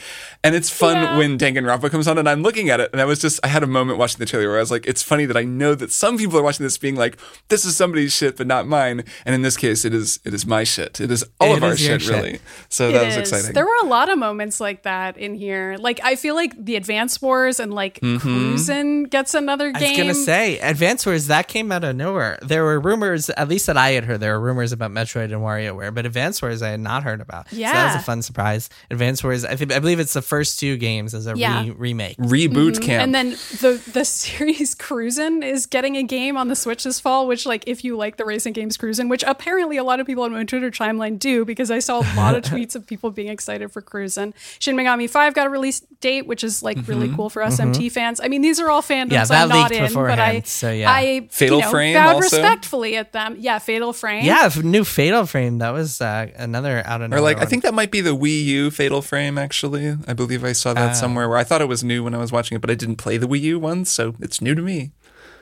and 0.45 0.55
it's 0.55 0.71
fun 0.71 0.95
Yeah. 1.05 1.19
when 1.19 1.39
Danganronpa 1.39 1.91
comes 1.91 2.07
on 2.07 2.19
and 2.19 2.29
I'm 2.29 2.43
looking 2.43 2.71
at 2.71 2.79
it 2.79 2.91
and 2.93 3.01
I 3.01 3.05
was 3.05 3.19
just 3.19 3.41
I 3.43 3.49
had 3.49 3.64
a 3.65 3.73
moment 3.73 3.99
watching 3.99 4.19
the 4.19 4.27
trailer 4.27 4.49
where 4.49 4.57
I 4.59 4.61
was 4.61 4.71
like, 4.71 4.87
it's 4.87 5.03
funny 5.03 5.25
that 5.27 5.37
I 5.37 5.45
know 5.45 5.75
that 5.75 5.91
some 5.93 6.17
people 6.19 6.39
are 6.39 6.43
watching 6.43 6.65
this 6.65 6.79
being 6.79 6.95
like, 6.97 7.19
this 7.49 7.65
is 7.65 7.77
somebody's 7.77 8.13
shit 8.13 8.37
but 8.37 8.47
not 8.47 8.67
mine, 8.67 9.05
and 9.27 9.35
in 9.35 9.43
this 9.43 9.57
case, 9.57 9.85
it 9.85 9.93
is 9.95 10.21
it 10.25 10.33
is 10.35 10.47
my 10.47 10.65
shit. 10.65 11.01
It 11.01 11.11
is 11.11 11.25
all 11.41 11.53
It 11.53 11.57
of 11.59 11.65
our 11.65 11.73
is 11.73 11.87
your 11.87 11.99
shit, 11.99 12.09
shit. 12.09 12.15
really. 12.17 12.39
So 12.69 12.89
It 12.89 12.93
that 12.93 13.07
was 13.07 13.17
is. 13.17 13.21
exciting. 13.33 13.53
There 13.55 13.65
were 13.67 13.79
a 13.83 13.87
lot 13.87 14.09
of 14.09 14.19
moments 14.19 14.61
like 14.61 14.83
that 14.85 15.17
in 15.17 15.35
here. 15.35 15.77
Like 15.79 16.01
I 16.03 16.17
feel 16.17 16.35
like 16.35 16.53
the 16.65 16.77
Advance 16.77 17.21
Wars 17.21 17.61
and 17.61 17.73
like 17.75 18.01
mm-hmm. 18.01 18.19
Cruisin' 18.19 19.05
gets 19.05 19.35
another 19.35 19.73
I 19.75 19.79
game. 19.81 19.91
was 19.91 19.99
gonna 19.99 20.15
say 20.15 20.59
Advance 20.61 21.05
Wars 21.07 21.27
that 21.29 21.49
came 21.49 21.73
out 21.73 21.85
of 21.85 21.97
nowhere. 21.97 22.39
There 22.43 22.65
were 22.65 22.81
rumors, 22.81 23.31
at 23.31 23.49
least 23.49 23.67
that 23.67 23.77
I 23.77 23.91
had 23.93 24.05
heard, 24.05 24.21
there 24.21 24.39
were 24.39 24.45
rumors 24.45 24.73
about 24.73 24.91
Metroid 24.91 25.25
and 25.25 25.41
WarioWare, 25.43 25.95
but 25.95 26.07
Advance 26.07 26.41
Wars 26.43 26.63
I 26.63 26.71
had 26.71 26.81
not 26.81 27.03
heard 27.03 27.21
about. 27.21 27.53
Yeah, 27.53 27.69
so 27.71 27.75
that 27.75 27.87
was 27.95 28.03
a 28.03 28.05
fun 28.05 28.23
surprise. 28.23 28.69
Advance 28.91 29.23
Wars, 29.25 29.45
I 29.45 29.57
think, 29.57 29.73
I 29.73 29.79
believe 29.79 30.01
it's 30.01 30.13
the 30.13 30.23
first 30.23 30.59
two 30.59 30.77
games 30.77 31.15
as 31.15 31.27
a 31.27 31.35
Yeah. 31.37 31.63
re- 31.63 31.71
remake. 31.71 32.17
Reboot 32.19 32.73
mm-hmm. 32.73 32.83
camp. 32.85 33.03
And 33.05 33.15
then 33.15 33.37
the 33.61 33.83
the 33.93 34.05
series 34.05 34.75
Cruisin' 34.85 35.43
is 35.43 35.67
getting 35.67 35.97
a 35.97 36.03
game 36.03 36.37
on 36.37 36.49
the 36.49 36.57
Switch 36.57 36.85
this 36.85 37.01
fall, 37.01 37.27
which 37.27 37.47
like 37.47 37.65
if 37.67 37.85
you 37.85 37.97
like 37.97 38.17
the 38.17 38.25
racing 38.25 38.53
games 38.53 38.77
Cruisin', 38.77 39.09
which 39.09 39.25
apparently 39.27 39.77
a 39.77 39.85
lot 39.85 40.01
of 40.01 40.07
people 40.07 40.25
on 40.25 40.33
my 40.33 40.45
Twitter 40.45 40.71
timeline 40.71 41.19
do 41.19 41.45
because 41.45 41.71
I 41.71 41.79
saw 41.79 42.01
a 42.01 42.09
lot 42.17 42.35
of 42.35 42.43
tweets 42.45 42.75
of 42.75 42.87
people 42.87 43.11
being 43.11 43.29
excited 43.29 43.73
for 43.73 43.81
Cruisin'. 43.81 44.35
Shin 44.59 44.77
Megami 44.77 45.09
5 45.09 45.35
got 45.35 45.47
a 45.47 45.51
release 45.51 45.81
date, 46.01 46.27
which 46.27 46.45
is 46.45 46.63
like 46.63 46.77
really 46.87 47.07
mm-hmm. 47.07 47.17
cool 47.17 47.31
for 47.31 47.43
mm-hmm. 47.43 47.71
SMT 47.71 47.93
fans. 47.93 48.21
I 48.21 48.29
mean, 48.29 48.43
these 48.43 48.61
are 48.61 48.71
all 48.71 48.83
fandoms 48.83 49.13
Yeah, 49.13 49.25
that 49.25 49.43
I'm 49.43 49.49
not 49.49 49.71
leaked 49.71 49.83
in, 49.83 49.95
but 49.95 50.19
I 50.19 50.41
so 50.41 50.71
yeah. 50.71 50.91
I 50.91 51.29
Fatal 51.31 51.59
you 51.59 51.65
know, 51.65 51.71
Frame 51.71 51.95
bowed 51.95 52.15
also? 52.17 52.37
respectfully 52.37 52.97
at 52.97 53.13
them. 53.13 53.37
Yeah, 53.39 53.59
Fatal 53.59 53.93
Frame. 53.93 54.25
Yeah, 54.25 54.45
f- 54.45 54.63
new 54.63 54.85
Fatal 54.85 55.27
Frame. 55.27 55.59
That 55.59 55.71
was 55.71 56.01
uh, 56.01 56.29
another 56.37 56.83
out 56.85 57.01
of 57.01 57.07
or 57.07 57.17
nowhere. 57.17 57.23
like 57.23 57.39
I 57.39 57.47
think 57.47 57.63
that 57.63 57.75
might 57.75 57.91
be 57.91 58.01
the 58.01 58.17
Wii 58.17 58.45
U 58.45 58.71
Fatal 58.71 59.03
Frame 59.03 59.39
actually. 59.39 59.97
I 60.07 60.13
believe 60.13 60.45
I 60.45 60.53
saw 60.53 60.75
that 60.75 60.91
ah. 60.91 60.95
somewhere 60.95 61.29
where 61.29 61.39
I 61.39 61.45
thought 61.45 61.61
it 61.61 61.69
was 61.69 61.85
new 61.85 62.05
when 62.05 62.15
I 62.15 62.19
was 62.19 62.33
watching 62.33 62.57
it, 62.57 62.61
but 62.61 62.71
I 62.71 62.75
didn't 62.75 62.97
play 62.97 63.17
the 63.17 63.27
Wii 63.27 63.34
U 63.35 63.59
one, 63.59 63.85
so 63.85 64.15
it's 64.21 64.41
new 64.41 64.55
to 64.55 64.63
me. 64.63 64.93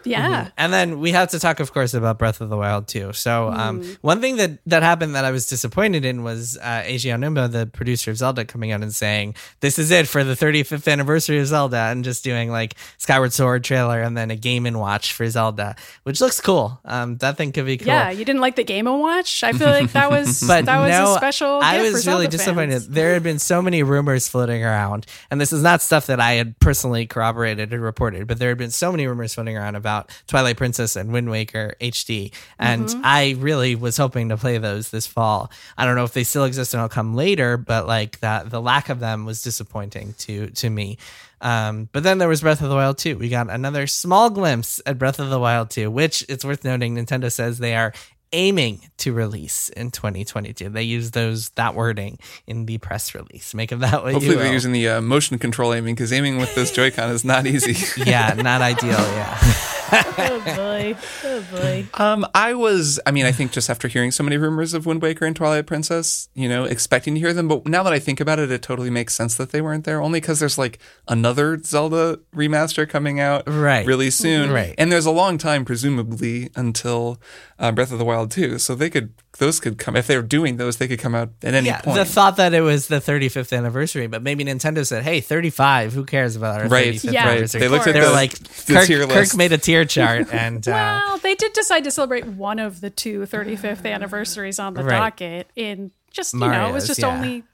Yeah. 0.05 0.49
And 0.57 0.73
then 0.73 1.01
we 1.01 1.13
have 1.13 1.29
to 1.31 1.39
talk, 1.39 1.61
of 1.61 1.73
course, 1.73 1.95
about 1.95 2.19
Breath 2.19 2.41
of 2.41 2.49
the 2.49 2.57
Wild 2.57 2.89
too. 2.89 3.13
So, 3.13 3.49
um, 3.49 3.81
Mm. 3.83 3.97
one 4.01 4.21
thing 4.21 4.37
that 4.37 4.59
that 4.67 4.83
happened 4.83 5.15
that 5.15 5.25
I 5.25 5.31
was 5.31 5.47
disappointed 5.47 6.05
in 6.05 6.23
was 6.25 6.59
uh, 6.61 6.83
Eiji 6.87 7.11
Aonuma, 7.13 7.51
the 7.51 7.67
producer 7.67 8.11
of 8.11 8.17
Zelda, 8.19 8.45
coming 8.45 8.73
out 8.73 8.83
and 8.83 8.95
saying, 8.95 9.35
"This 9.61 9.79
is 9.79 9.91
it 9.91 10.07
for 10.09 10.25
the 10.25 10.35
35th 10.37 10.87
anniversary 10.89 11.39
of 11.39 11.47
Zelda," 11.47 11.77
and 11.91 12.05
just 12.05 12.25
doing 12.25 12.51
like 12.51 12.75
Skyward 12.99 13.33
Sword 13.33 13.65
trailer 13.65 14.01
and 14.03 14.17
then 14.17 14.31
a 14.31 14.37
Game 14.37 14.67
and 14.67 14.79
Watch 14.81 15.13
for 15.13 15.29
Zelda, 15.29 15.77
which 16.05 16.21
looks 16.21 16.41
cool. 16.41 16.81
Um, 16.85 17.17
that 17.19 17.37
thing 17.37 17.53
could 17.53 17.67
be 17.67 17.77
cool. 17.79 17.87
Yeah, 17.89 18.11
you 18.11 18.25
didn't 18.25 18.41
like 18.41 18.57
the 18.57 18.65
Game 18.65 18.87
and 18.87 19.01
Watch? 19.01 19.43
I 19.45 19.53
feel 19.53 19.69
like 19.69 19.93
that 19.93 20.11
was 20.11 20.43
But 20.47 20.65
that 20.67 20.79
was 20.81 20.91
no, 20.91 21.15
a 21.15 21.17
special. 21.17 21.61
I 21.63 21.81
was 21.83 22.07
really 22.07 22.27
disappointed. 22.29 22.73
fans. 22.73 22.89
There 22.89 23.15
had 23.15 23.23
been 23.23 23.39
so 23.39 23.63
many 23.63 23.83
rumors 23.83 24.29
floating 24.29 24.65
around, 24.65 25.07
and 25.31 25.41
this 25.41 25.53
is 25.53 25.63
not 25.63 25.81
stuff 25.83 26.07
that 26.07 26.21
I 26.21 26.33
had 26.33 26.59
personally 26.61 27.07
corroborated 27.07 27.73
and 27.73 27.83
reported, 27.83 28.27
but 28.27 28.39
there 28.39 28.49
had 28.49 28.59
been 28.59 28.71
so 28.71 28.91
many 28.91 29.07
rumors 29.07 29.35
floating 29.35 29.57
around 29.57 29.77
about 29.77 29.92
Twilight 30.27 30.57
Princess 30.57 30.97
and 30.97 31.13
Wind 31.13 31.31
Waker 31.31 31.75
HD, 31.81 32.33
and 32.59 32.83
Mm-hmm. 32.83 33.01
I 33.05 33.37
really 33.39 33.75
was 33.75 33.97
hoping 33.97 34.29
to 34.31 34.37
play 34.37 34.59
those 34.59 34.91
this 34.91 35.07
fall. 35.07 35.51
I 35.79 35.85
don't 35.85 35.97
know 35.97 36.05
if 36.05 36.13
they 36.13 36.25
still 36.25 36.45
exist 36.45 36.75
and 36.75 36.81
I'll 36.81 36.89
come 36.89 37.15
later, 37.15 37.57
but 37.57 37.87
like 37.87 38.19
that, 38.21 38.51
the 38.51 38.61
lack 38.61 38.89
of 38.89 38.99
them 39.01 39.25
was 39.25 39.43
disappointing 39.43 40.15
to 40.19 40.49
to 40.49 40.69
me. 40.71 40.99
Um, 41.41 41.89
but 41.93 42.03
then 42.03 42.19
there 42.19 42.29
was 42.29 42.41
Breath 42.41 42.63
of 42.63 42.69
the 42.69 42.75
Wild 42.75 42.99
2. 42.99 43.19
We 43.19 43.29
got 43.29 43.51
another 43.51 43.87
small 43.87 44.31
glimpse 44.31 44.81
at 44.87 44.99
Breath 44.99 45.19
of 45.19 45.29
the 45.29 45.41
Wild 45.41 45.71
2, 45.71 45.91
which 45.91 46.25
it's 46.29 46.45
worth 46.45 46.65
noting 46.65 46.95
Nintendo 46.95 47.31
says 47.33 47.59
they 47.59 47.75
are 47.75 47.93
aiming 48.33 48.81
to 48.99 49.13
release 49.13 49.69
in 49.71 49.91
2022. 49.91 50.71
They 50.71 50.85
use 50.85 51.11
those 51.11 51.51
that 51.51 51.75
wording 51.75 52.19
in 52.47 52.67
the 52.67 52.79
press 52.79 53.15
release. 53.15 53.55
Make 53.55 53.73
of 53.73 53.81
that 53.81 54.03
what 54.03 54.13
Hopefully 54.13 54.37
you 54.37 54.39
they're 54.39 54.53
using 54.53 54.73
the 54.73 54.89
uh, 54.89 55.01
motion 55.01 55.39
control 55.39 55.75
aiming 55.75 55.95
because 55.95 56.13
aiming 56.13 56.39
with 56.39 56.55
this 56.55 56.71
Joy-Con 56.71 57.11
is 57.11 57.25
not 57.25 57.47
easy. 57.47 58.03
yeah, 58.11 58.35
not 58.35 58.63
ideal. 58.63 58.91
Yeah. 58.91 59.39
oh 60.19 60.43
boy, 60.57 60.97
oh 61.25 61.45
boy. 61.53 61.87
Um, 61.95 62.27
I 62.35 62.55
was, 62.55 62.99
I 63.05 63.11
mean, 63.11 63.27
I 63.27 63.33
think 63.33 63.53
just 63.53 63.69
after 63.69 63.89
hearing 63.89 64.11
so 64.11 64.23
many 64.23 64.37
rumors 64.37 64.73
of 64.75 64.87
Wind 64.87 65.03
Waker 65.03 65.27
and 65.27 65.37
Twilight 65.37 65.67
Princess, 65.67 66.29
you 66.35 66.49
know, 66.49 66.65
expecting 66.65 67.15
to 67.15 67.21
hear 67.21 67.33
them. 67.35 67.47
But 67.49 67.67
now 67.67 67.83
that 67.83 67.93
I 67.93 67.99
think 67.99 68.21
about 68.21 68.39
it, 68.39 68.51
it 68.51 68.63
totally 68.63 68.91
makes 68.91 69.15
sense 69.15 69.35
that 69.37 69.51
they 69.51 69.61
weren't 69.61 69.85
there. 69.85 70.01
Only 70.01 70.21
because 70.21 70.41
there's 70.41 70.57
like 70.59 70.79
another 71.09 71.59
Zelda 71.63 72.19
remaster 72.35 72.89
coming 72.89 73.21
out 73.21 73.43
Right. 73.47 73.87
really 73.87 74.11
soon, 74.11 74.51
Right. 74.51 74.75
And 74.79 74.91
there's 74.91 75.07
a 75.07 75.11
long 75.11 75.37
time, 75.39 75.65
presumably, 75.65 76.51
until 76.57 77.21
uh, 77.59 77.71
Breath 77.73 77.93
of 77.93 77.99
the 77.99 78.05
Wild 78.05 78.31
too. 78.31 78.59
So 78.59 78.75
they 78.75 78.89
could, 78.91 79.13
those 79.39 79.61
could 79.61 79.79
come 79.79 79.97
if 79.97 80.07
they're 80.07 80.23
doing 80.23 80.57
those, 80.59 80.77
they 80.77 80.87
could 80.87 80.99
come 80.99 81.15
out 81.15 81.31
at 81.43 81.55
any 81.55 81.67
Yeah, 81.67 81.81
point. 81.81 81.97
the 81.97 82.05
thought 82.05 82.37
that 82.37 82.53
it 82.55 82.61
was 82.61 82.89
the 82.89 83.01
35th 83.01 83.57
anniversary, 83.57 84.07
but 84.07 84.23
maybe 84.23 84.45
Nintendo 84.45 84.87
said, 84.87 85.03
"Hey, 85.05 85.21
35. 85.21 85.95
Who 85.95 86.05
cares 86.05 86.37
about 86.37 86.61
our 86.61 86.69
Right, 86.69 86.95
35th 86.95 87.13
Yeah, 87.13 87.29
anniversary?" 87.29 87.61
They 87.61 87.69
looked 87.69 87.87
at 87.87 87.95
they 87.95 88.01
were 88.01 88.11
like, 88.11 88.33
the 88.39 88.75
Kirk, 88.75 88.87
tier 88.87 89.07
Kirk 89.07 89.37
made 89.37 89.53
a 89.53 89.59
tier 89.59 89.85
chart, 89.85 90.29
and 90.33 90.67
uh, 90.69 90.73
Well, 91.07 91.19
they 91.19 91.35
did 91.35 91.53
decide 91.55 91.85
to 91.85 91.91
celebrate 91.91 92.27
one 92.27 92.59
of 92.59 92.81
the 92.81 92.91
two 92.91 93.21
35th 93.27 93.87
anniversaries 93.87 94.59
on 94.59 94.75
the 94.75 94.85
Right. 94.85 94.99
docket 94.99 95.49
in 95.57 95.93
just 96.11 96.35
you 96.35 96.41
know 96.41 96.69
it 96.69 96.73
was 96.73 96.87
just 96.87 97.01
yeah. 97.01 97.07
only. 97.09 97.45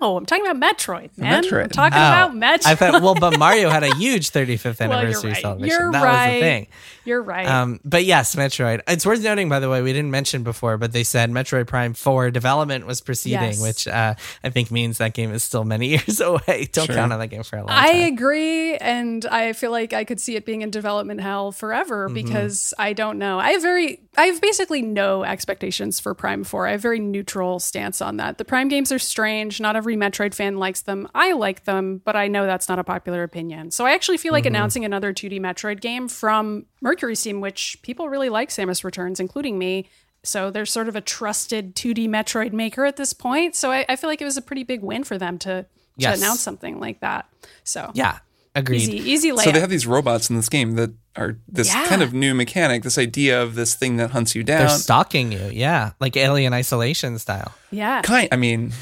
No, 0.00 0.16
I'm 0.16 0.24
talking 0.26 0.46
about 0.46 0.62
Metroid, 0.76 1.10
man. 1.18 1.42
Metroid. 1.42 1.64
I'm 1.64 1.68
talking 1.70 1.98
Oh, 1.98 2.06
about 2.06 2.34
Metroid. 2.36 2.66
I 2.66 2.74
thought, 2.76 3.02
well, 3.02 3.16
but 3.16 3.36
Mario 3.36 3.68
had 3.68 3.82
a 3.82 3.92
huge 3.96 4.30
35th 4.30 4.78
Well, 4.78 4.88
you're 4.90 4.98
anniversary 5.00 5.32
right. 5.32 5.42
celebration. 5.42 5.76
You're 5.80 5.90
that 5.90 6.04
right. 6.04 6.26
was 6.28 6.34
the 6.34 6.40
thing. 6.40 6.66
You're 7.04 7.22
right. 7.22 7.46
Um, 7.46 7.80
but 7.84 8.04
yes, 8.04 8.34
Metroid. 8.36 8.80
It's 8.86 9.04
worth 9.04 9.22
noting, 9.22 9.48
by 9.48 9.60
the 9.60 9.68
way, 9.68 9.82
we 9.82 9.92
didn't 9.92 10.10
mention 10.10 10.42
before, 10.42 10.78
but 10.78 10.92
they 10.92 11.04
said 11.04 11.30
Metroid 11.30 11.66
Prime 11.66 11.94
4 11.94 12.30
development 12.30 12.86
was 12.86 13.00
proceeding, 13.00 13.40
Yes. 13.40 13.60
which 13.62 13.88
uh, 13.88 14.14
I 14.44 14.50
think 14.50 14.70
means 14.70 14.98
that 14.98 15.14
game 15.14 15.32
is 15.32 15.42
still 15.42 15.64
many 15.64 15.88
years 15.96 16.20
away. 16.20 16.68
Don't 16.72 16.86
Sure. 16.86 16.94
count 16.94 17.12
on 17.12 17.18
that 17.18 17.28
game 17.28 17.42
for 17.42 17.56
a 17.56 17.60
long 17.60 17.70
I 17.70 17.92
time. 17.92 18.12
agree, 18.14 18.76
and 18.76 19.24
I 19.26 19.52
feel 19.52 19.70
like 19.70 19.92
I 19.92 20.04
could 20.04 20.20
see 20.20 20.36
it 20.36 20.44
being 20.46 20.62
in 20.62 20.70
development 20.70 21.20
hell 21.20 21.52
forever 21.52 22.06
Mm-hmm. 22.06 22.14
because 22.14 22.74
I 22.78 22.92
don't 22.92 23.18
know. 23.18 23.38
I 23.38 23.50
have 23.52 23.62
very, 23.62 24.00
I 24.16 24.26
have 24.26 24.40
basically 24.40 24.82
no 24.82 25.24
expectations 25.24 25.98
for 26.00 26.14
Prime 26.14 26.44
Four. 26.44 26.66
I 26.66 26.72
have 26.72 26.80
very 26.82 27.00
neutral 27.00 27.58
stance 27.58 28.00
on 28.00 28.16
that. 28.18 28.38
The 28.38 28.44
Prime 28.44 28.68
games 28.68 28.92
are 28.92 28.98
strange. 28.98 29.60
Not 29.60 29.76
every 29.76 29.96
Metroid 29.96 30.34
fan 30.34 30.58
likes 30.58 30.82
them. 30.82 31.08
I 31.14 31.32
like 31.32 31.64
them, 31.64 32.00
but 32.04 32.16
I 32.16 32.28
know 32.28 32.46
that's 32.46 32.68
not 32.68 32.78
a 32.78 32.84
popular 32.84 33.22
opinion. 33.22 33.70
So 33.70 33.86
I 33.86 33.92
actually 33.94 34.18
feel 34.18 34.32
like 34.32 34.42
Mm-hmm. 34.42 34.54
announcing 34.54 34.84
another 34.84 35.12
2D 35.12 35.40
Metroid 35.40 35.80
game 35.80 36.08
from 36.08 36.66
Mercury 36.82 37.14
Steam, 37.14 37.40
which 37.40 37.78
people 37.82 38.08
really 38.10 38.28
like, 38.28 38.50
Samus 38.50 38.84
Returns, 38.84 39.18
including 39.20 39.58
me. 39.58 39.88
So 40.24 40.50
they're 40.50 40.66
sort 40.66 40.88
of 40.88 40.94
a 40.96 41.00
trusted 41.00 41.74
2D 41.74 42.08
Metroid 42.08 42.52
maker 42.52 42.84
at 42.84 42.96
this 42.96 43.12
point. 43.12 43.54
So 43.56 43.70
I, 43.72 43.84
I 43.88 43.96
feel 43.96 44.10
like 44.10 44.20
it 44.20 44.24
was 44.26 44.36
a 44.36 44.42
pretty 44.42 44.62
big 44.64 44.82
win 44.82 45.02
for 45.04 45.16
them 45.18 45.38
to, 45.38 45.64
to 46.00 46.12
announce 46.12 46.40
something 46.40 46.78
like 46.78 47.00
that. 47.00 47.26
So 47.64 47.90
Yeah, 47.94 48.18
agreed. 48.54 48.82
easy, 48.82 48.98
easy 48.98 49.30
layup. 49.30 49.44
So 49.44 49.50
they 49.52 49.60
have 49.60 49.70
these 49.70 49.86
robots 49.86 50.28
in 50.30 50.36
this 50.36 50.48
game 50.48 50.74
that 50.76 50.90
are 51.16 51.38
this 51.48 51.68
Yeah. 51.74 51.86
kind 51.88 52.02
of 52.02 52.12
new 52.12 52.34
mechanic, 52.34 52.82
this 52.84 52.98
idea 52.98 53.42
of 53.42 53.54
this 53.56 53.74
thing 53.74 53.96
that 53.96 54.10
hunts 54.12 54.34
you 54.34 54.44
down. 54.44 54.60
They're 54.66 54.68
stalking 54.78 55.32
you. 55.32 55.50
Yeah, 55.52 55.92
like 56.00 56.16
Alien 56.16 56.52
Isolation 56.52 57.18
style. 57.18 57.52
yeah. 57.72 58.02
kind 58.02 58.28
I 58.30 58.36
mean, 58.36 58.72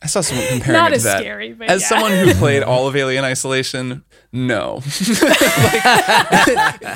I 0.00 0.06
saw 0.06 0.20
someone 0.20 0.46
comparing 0.50 0.72
Not 0.74 0.86
it 0.88 0.90
to 0.90 0.96
as 0.96 1.02
that. 1.04 1.20
scary, 1.20 1.52
but 1.54 1.68
as 1.68 1.82
yeah. 1.82 1.88
someone 1.88 2.12
who 2.12 2.32
played 2.38 2.62
all 2.62 2.86
of 2.86 2.94
Alien 2.96 3.24
Isolation, 3.24 4.04
no. 4.32 4.80
Like, 5.62 5.82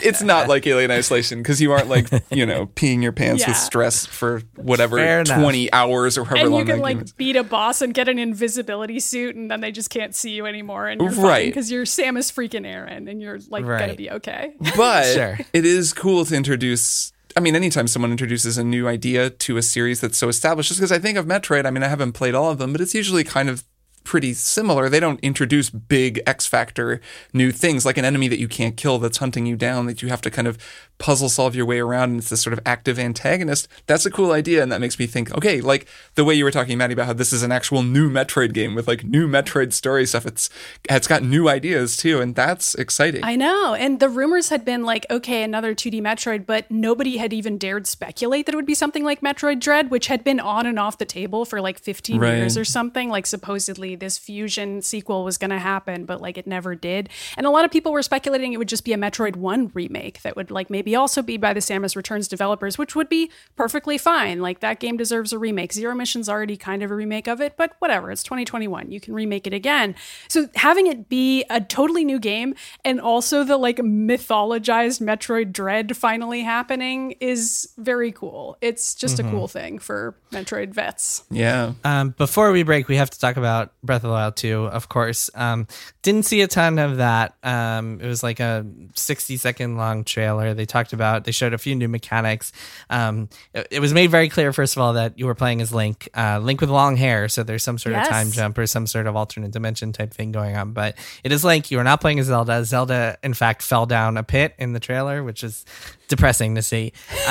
it's 0.04 0.22
not 0.22 0.48
like 0.48 0.66
Alien 0.66 0.90
Isolation 0.90 1.38
because 1.40 1.60
you 1.60 1.72
aren't 1.72 1.88
like, 1.88 2.08
you 2.30 2.46
know, 2.46 2.66
peeing 2.66 3.02
your 3.02 3.12
pants 3.12 3.46
with 3.46 3.56
stress 3.56 4.06
for 4.06 4.42
whatever 4.56 4.96
Fair 4.98 5.20
enough. 5.20 5.40
20 5.40 5.72
hours 5.72 6.16
or 6.18 6.24
however 6.24 6.42
and 6.44 6.50
long 6.50 6.60
you 6.60 6.66
can 6.66 6.76
that 6.76 6.82
like 6.82 7.16
beat 7.16 7.36
a 7.36 7.42
boss 7.42 7.82
and 7.82 7.94
get 7.94 8.08
an 8.08 8.18
invisibility 8.18 9.00
suit, 9.00 9.34
and 9.36 9.50
then 9.50 9.60
they 9.60 9.72
just 9.72 9.90
can't 9.90 10.14
see 10.14 10.30
you 10.30 10.46
anymore, 10.46 10.88
and 10.88 11.00
you're 11.00 11.10
Right. 11.10 11.46
because 11.46 11.70
you're 11.70 11.84
Samus 11.84 12.32
freaking 12.32 12.66
Aran, 12.66 13.08
and 13.08 13.20
you're 13.20 13.38
like 13.48 13.64
gonna 13.64 13.94
be 13.94 14.10
okay. 14.10 14.52
But 14.76 15.04
Sure. 15.14 15.38
it 15.52 15.64
is 15.64 15.92
cool 15.92 16.24
to 16.24 16.34
introduce. 16.36 17.11
I 17.36 17.40
mean, 17.40 17.56
anytime 17.56 17.88
someone 17.88 18.10
introduces 18.10 18.58
a 18.58 18.64
new 18.64 18.86
idea 18.88 19.30
to 19.30 19.56
a 19.56 19.62
series 19.62 20.00
that's 20.00 20.18
so 20.18 20.28
established, 20.28 20.68
just 20.68 20.80
because 20.80 20.92
I 20.92 20.98
think 20.98 21.16
of 21.18 21.26
Metroid, 21.26 21.66
I 21.66 21.70
mean, 21.70 21.82
I 21.82 21.88
haven't 21.88 22.12
played 22.12 22.34
all 22.34 22.50
of 22.50 22.58
them, 22.58 22.72
but 22.72 22.80
it's 22.80 22.94
usually 22.94 23.24
kind 23.24 23.48
of 23.48 23.64
pretty 24.04 24.34
similar. 24.34 24.88
They 24.88 25.00
don't 25.00 25.20
introduce 25.20 25.70
big 25.70 26.20
X 26.26 26.46
Factor 26.46 27.00
new 27.32 27.50
things 27.52 27.84
like 27.84 27.98
an 27.98 28.04
enemy 28.04 28.28
that 28.28 28.38
you 28.38 28.48
can't 28.48 28.76
kill 28.76 28.98
that's 28.98 29.18
hunting 29.18 29.46
you 29.46 29.56
down 29.56 29.86
that 29.86 30.02
you 30.02 30.08
have 30.08 30.20
to 30.22 30.30
kind 30.30 30.48
of 30.48 30.58
puzzle 30.98 31.28
solve 31.28 31.56
your 31.56 31.66
way 31.66 31.80
around 31.80 32.10
and 32.10 32.18
it's 32.20 32.28
this 32.30 32.40
sort 32.42 32.52
of 32.52 32.60
active 32.64 32.96
antagonist. 32.98 33.66
That's 33.86 34.06
a 34.06 34.10
cool 34.10 34.30
idea 34.32 34.62
and 34.62 34.70
that 34.70 34.80
makes 34.80 34.98
me 34.98 35.06
think, 35.06 35.34
okay, 35.36 35.60
like 35.60 35.86
the 36.14 36.24
way 36.24 36.34
you 36.34 36.44
were 36.44 36.50
talking, 36.52 36.78
Maddie, 36.78 36.92
about 36.92 37.06
how 37.06 37.12
this 37.12 37.32
is 37.32 37.42
an 37.42 37.50
actual 37.50 37.82
new 37.82 38.08
Metroid 38.10 38.52
game 38.52 38.74
with 38.74 38.86
like 38.86 39.02
new 39.04 39.26
Metroid 39.26 39.72
story 39.72 40.06
stuff. 40.06 40.26
It's 40.26 40.48
it's 40.88 41.08
got 41.08 41.22
new 41.22 41.48
ideas 41.48 41.96
too, 41.96 42.20
and 42.20 42.34
that's 42.34 42.74
exciting. 42.76 43.24
I 43.24 43.34
know. 43.36 43.74
And 43.74 43.98
the 43.98 44.08
rumors 44.08 44.48
had 44.48 44.64
been 44.64 44.84
like, 44.84 45.04
okay, 45.10 45.42
another 45.42 45.74
2D 45.74 46.00
Metroid, 46.00 46.46
but 46.46 46.70
nobody 46.70 47.16
had 47.16 47.32
even 47.32 47.58
dared 47.58 47.86
speculate 47.86 48.46
that 48.46 48.52
it 48.54 48.56
would 48.56 48.66
be 48.66 48.74
something 48.74 49.02
like 49.04 49.20
Metroid 49.22 49.58
Dread, 49.60 49.90
which 49.90 50.06
had 50.06 50.22
been 50.22 50.38
on 50.38 50.66
and 50.66 50.78
off 50.78 50.98
the 50.98 51.04
table 51.04 51.44
for 51.44 51.60
like 51.60 51.78
15 51.80 52.20
Right. 52.20 52.36
years 52.36 52.56
or 52.56 52.64
something. 52.64 53.08
Like, 53.08 53.26
supposedly 53.26 53.91
this 53.96 54.18
fusion 54.18 54.82
sequel 54.82 55.24
was 55.24 55.38
going 55.38 55.50
to 55.50 55.58
happen, 55.58 56.04
but 56.04 56.20
like 56.20 56.38
it 56.38 56.46
never 56.46 56.74
did. 56.74 57.08
And 57.36 57.46
a 57.46 57.50
lot 57.50 57.64
of 57.64 57.70
people 57.70 57.92
were 57.92 58.02
speculating 58.02 58.52
it 58.52 58.56
would 58.56 58.68
just 58.68 58.84
be 58.84 58.92
a 58.92 58.96
Metroid 58.96 59.36
1 59.36 59.70
remake 59.74 60.22
that 60.22 60.36
would 60.36 60.50
like 60.50 60.70
maybe 60.70 60.94
also 60.94 61.22
be 61.22 61.36
by 61.36 61.52
the 61.52 61.60
Samus 61.60 61.96
Returns 61.96 62.28
developers, 62.28 62.78
which 62.78 62.94
would 62.94 63.08
be 63.08 63.30
perfectly 63.56 63.98
fine. 63.98 64.40
Like, 64.40 64.60
that 64.60 64.80
game 64.80 64.96
deserves 64.96 65.32
a 65.32 65.38
remake. 65.38 65.72
Zero 65.72 65.94
Mission's 65.94 66.28
already 66.28 66.56
kind 66.56 66.82
of 66.82 66.90
a 66.90 66.94
remake 66.94 67.28
of 67.28 67.40
it, 67.40 67.56
but 67.56 67.72
whatever. 67.78 68.10
It's 68.10 68.22
2021. 68.22 68.90
You 68.90 69.00
can 69.00 69.14
remake 69.14 69.46
it 69.46 69.52
again. 69.52 69.94
So 70.28 70.48
having 70.54 70.86
it 70.86 71.08
be 71.08 71.44
a 71.50 71.60
totally 71.60 72.04
new 72.04 72.18
game 72.18 72.54
and 72.84 73.00
also 73.00 73.44
the 73.44 73.56
like 73.56 73.78
mythologized 73.78 75.00
Metroid 75.00 75.52
Dread 75.52 75.96
finally 75.96 76.42
happening 76.42 77.12
is 77.20 77.72
very 77.78 78.12
cool. 78.12 78.56
It's 78.60 78.94
just 78.94 79.18
a 79.18 79.22
cool 79.22 79.48
thing 79.48 79.78
for 79.78 80.14
Metroid 80.30 80.72
vets. 80.74 81.24
yeah. 81.30 81.72
Um, 81.84 82.10
before 82.10 82.52
we 82.52 82.62
break, 82.62 82.88
we 82.88 82.96
have 82.96 83.10
to 83.10 83.18
talk 83.18 83.36
about 83.36 83.72
Breath 83.84 84.04
of 84.04 84.08
the 84.10 84.14
Wild 84.14 84.36
2, 84.36 84.66
of 84.66 84.88
course. 84.88 85.28
Um, 85.34 85.66
didn't 86.02 86.24
see 86.24 86.40
a 86.42 86.46
ton 86.46 86.78
of 86.78 86.98
that. 86.98 87.34
Um, 87.42 88.00
it 88.00 88.06
was 88.06 88.22
like 88.22 88.38
a 88.38 88.64
60 88.94 89.36
second 89.36 89.76
long 89.76 90.04
trailer. 90.04 90.54
They 90.54 90.66
talked 90.66 90.92
about, 90.92 91.24
they 91.24 91.32
showed 91.32 91.52
a 91.52 91.58
few 91.58 91.74
new 91.74 91.88
mechanics. 91.88 92.52
Um, 92.90 93.28
it, 93.52 93.66
it 93.72 93.80
was 93.80 93.92
made 93.92 94.10
very 94.10 94.28
clear, 94.28 94.52
first 94.52 94.76
of 94.76 94.82
all, 94.82 94.92
that 94.92 95.18
you 95.18 95.26
were 95.26 95.34
playing 95.34 95.60
as 95.60 95.72
Link, 95.74 96.08
uh, 96.16 96.38
Link 96.40 96.60
with 96.60 96.70
long 96.70 96.96
hair. 96.96 97.28
So 97.28 97.42
there's 97.42 97.64
some 97.64 97.76
sort 97.78 97.94
Yes. 97.94 98.06
of 98.06 98.12
time 98.12 98.30
jump 98.30 98.56
or 98.58 98.66
some 98.68 98.86
sort 98.86 99.06
of 99.08 99.16
alternate 99.16 99.50
dimension 99.50 99.92
type 99.92 100.14
thing 100.14 100.30
going 100.30 100.56
on. 100.56 100.72
But 100.72 100.96
it 101.24 101.32
is 101.32 101.44
Link. 101.44 101.70
You 101.72 101.80
are 101.80 101.84
not 101.84 102.00
playing 102.00 102.20
as 102.20 102.26
Zelda. 102.26 102.64
Zelda, 102.64 103.18
in 103.24 103.34
fact, 103.34 103.62
fell 103.62 103.86
down 103.86 104.16
a 104.16 104.22
pit 104.22 104.54
in 104.58 104.74
the 104.74 104.80
trailer, 104.80 105.24
which 105.24 105.42
is 105.42 105.64
depressing 106.08 106.54
to 106.54 106.62
see. 106.62 106.92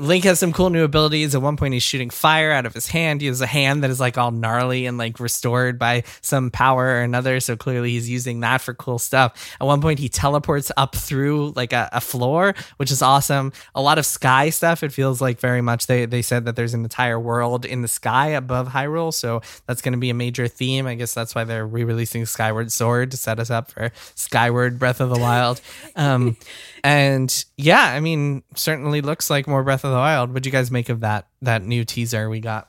Link 0.00 0.24
has 0.24 0.38
some 0.38 0.52
cool 0.52 0.70
new 0.70 0.82
abilities. 0.82 1.34
At 1.34 1.42
one 1.42 1.56
point, 1.56 1.74
he's 1.74 1.82
shooting 1.82 2.10
fire 2.10 2.50
out 2.50 2.66
of 2.66 2.74
his 2.74 2.86
hand. 2.86 3.20
He 3.20 3.26
has 3.26 3.40
a 3.40 3.46
hand 3.46 3.84
that 3.84 3.90
is 3.90 4.00
like 4.00 4.16
all 4.16 4.30
gnarly 4.30 4.86
and 4.86 4.96
like 4.96 5.20
restored 5.20 5.78
by 5.78 6.04
some 6.22 6.50
power 6.50 6.84
or 6.84 7.00
another. 7.02 7.38
So 7.40 7.56
clearly, 7.56 7.90
he's 7.90 8.08
using 8.08 8.40
that 8.40 8.60
for 8.62 8.72
cool 8.74 8.98
stuff. 8.98 9.54
At 9.60 9.66
one 9.66 9.80
point, 9.80 9.98
he 9.98 10.08
teleports 10.08 10.72
up 10.76 10.96
through 10.96 11.50
like 11.50 11.72
a, 11.72 11.88
a 11.92 12.00
floor, 12.00 12.54
which 12.78 12.90
is 12.90 13.02
awesome. 13.02 13.52
A 13.74 13.82
lot 13.82 13.98
of 13.98 14.06
sky 14.06 14.50
stuff. 14.50 14.82
It 14.82 14.92
feels 14.92 15.20
like 15.20 15.38
very 15.38 15.60
much 15.60 15.86
they, 15.86 16.06
they 16.06 16.22
said 16.22 16.46
that 16.46 16.56
there's 16.56 16.74
an 16.74 16.82
entire 16.82 17.20
world 17.20 17.64
in 17.64 17.82
the 17.82 17.88
sky 17.88 18.28
above 18.28 18.68
Hyrule. 18.68 19.12
So 19.12 19.42
that's 19.66 19.82
going 19.82 19.92
to 19.92 19.98
be 19.98 20.10
a 20.10 20.14
major 20.14 20.48
theme. 20.48 20.86
I 20.86 20.94
guess 20.94 21.12
that's 21.12 21.34
why 21.34 21.44
they're 21.44 21.66
re 21.66 21.84
releasing 21.84 22.24
Skyward 22.24 22.72
Sword 22.72 23.10
to 23.10 23.16
set 23.16 23.38
us 23.38 23.50
up 23.50 23.70
for 23.70 23.92
Skyward 24.14 24.78
Breath 24.78 25.00
of 25.00 25.10
the 25.10 25.18
Wild. 25.18 25.60
Um, 25.94 26.36
and 26.84 27.44
yeah, 27.56 27.84
I 27.84 28.00
mean, 28.00 28.42
certainly 28.54 29.02
looks 29.02 29.28
like 29.28 29.46
more 29.46 29.62
Breath 29.62 29.84
of 29.84 29.89
the 29.90 29.96
Wild. 29.98 30.30
What'd 30.30 30.46
you 30.46 30.52
guys 30.52 30.70
make 30.70 30.88
of 30.88 31.00
that 31.00 31.26
that 31.42 31.62
new 31.62 31.84
teaser 31.84 32.28
we 32.30 32.40
got? 32.40 32.68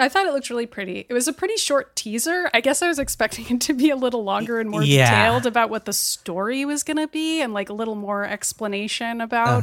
I 0.00 0.08
thought 0.08 0.26
it 0.26 0.32
looked 0.32 0.48
really 0.48 0.66
pretty. 0.66 1.06
It 1.08 1.12
was 1.12 1.26
a 1.26 1.32
pretty 1.32 1.56
short 1.56 1.96
teaser. 1.96 2.48
I 2.54 2.60
guess 2.60 2.82
I 2.82 2.86
was 2.86 3.00
expecting 3.00 3.46
it 3.50 3.60
to 3.62 3.74
be 3.74 3.90
a 3.90 3.96
little 3.96 4.22
longer 4.22 4.60
and 4.60 4.70
more 4.70 4.80
Yeah. 4.84 5.10
detailed 5.10 5.44
about 5.44 5.70
what 5.70 5.86
the 5.86 5.92
story 5.92 6.64
was 6.64 6.84
going 6.84 6.98
to 6.98 7.08
be 7.08 7.40
and 7.42 7.52
like 7.52 7.68
a 7.68 7.72
little 7.72 7.96
more 7.96 8.24
explanation 8.24 9.20
about 9.20 9.62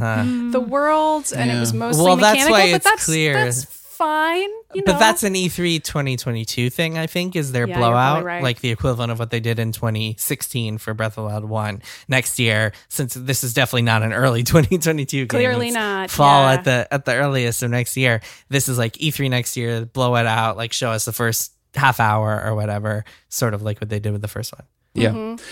the 0.51 0.59
world. 0.59 1.31
And 1.33 1.49
it 1.49 1.57
was 1.57 1.73
mostly 1.73 2.01
Uh-huh. 2.01 2.07
Well, 2.07 2.15
that's 2.17 2.33
mechanical, 2.33 2.51
why 2.59 2.71
but 2.71 2.75
it's 2.75 2.83
that's, 2.83 3.05
clear. 3.05 3.33
That's 3.45 3.63
fine. 3.95 4.49
You 4.73 4.81
know? 4.81 4.83
But 4.85 4.99
that's 4.99 5.23
an 5.23 5.35
E 5.35 5.47
E3 5.47 5.83
2022 5.83 6.69
thing, 6.69 6.97
I 6.97 7.07
think, 7.07 7.35
is 7.35 7.51
their 7.51 7.67
Yeah, 7.67 7.77
blowout, 7.77 8.23
right. 8.23 8.43
like 8.43 8.59
the 8.59 8.69
equivalent 8.69 9.11
of 9.11 9.19
what 9.19 9.31
they 9.31 9.39
did 9.39 9.59
in 9.59 9.71
2016 9.71 10.77
for 10.77 10.93
Breath 10.93 11.17
of 11.17 11.23
the 11.23 11.29
Wild 11.29 11.45
1. 11.45 11.81
Next 12.07 12.39
year, 12.39 12.73
since 12.89 13.13
this 13.13 13.43
is 13.43 13.53
definitely 13.53 13.83
not 13.83 14.03
an 14.03 14.13
early 14.13 14.43
2022 14.43 15.17
game. 15.17 15.27
Clearly 15.27 15.67
it's 15.67 15.75
not, 15.75 16.09
Fall 16.11 16.43
yeah. 16.43 16.53
at 16.53 16.63
the 16.63 16.87
at 16.91 17.05
the 17.05 17.15
earliest 17.15 17.63
of 17.63 17.71
next 17.71 17.97
year. 17.97 18.21
This 18.49 18.67
is 18.67 18.77
like 18.77 18.93
E3 18.93 19.29
next 19.29 19.57
year, 19.57 19.85
blow 19.85 20.15
it 20.15 20.25
out, 20.25 20.57
like 20.57 20.73
show 20.73 20.91
us 20.91 21.05
the 21.05 21.13
first 21.13 21.53
half 21.75 21.99
hour 21.99 22.41
or 22.43 22.55
whatever, 22.55 23.03
sort 23.29 23.53
of 23.53 23.61
like 23.61 23.79
what 23.81 23.89
they 23.89 23.99
did 23.99 24.11
with 24.11 24.21
the 24.21 24.27
first 24.27 24.53
one. 24.53 24.65
Yeah. 24.93 25.09
Mm-hmm. 25.09 25.43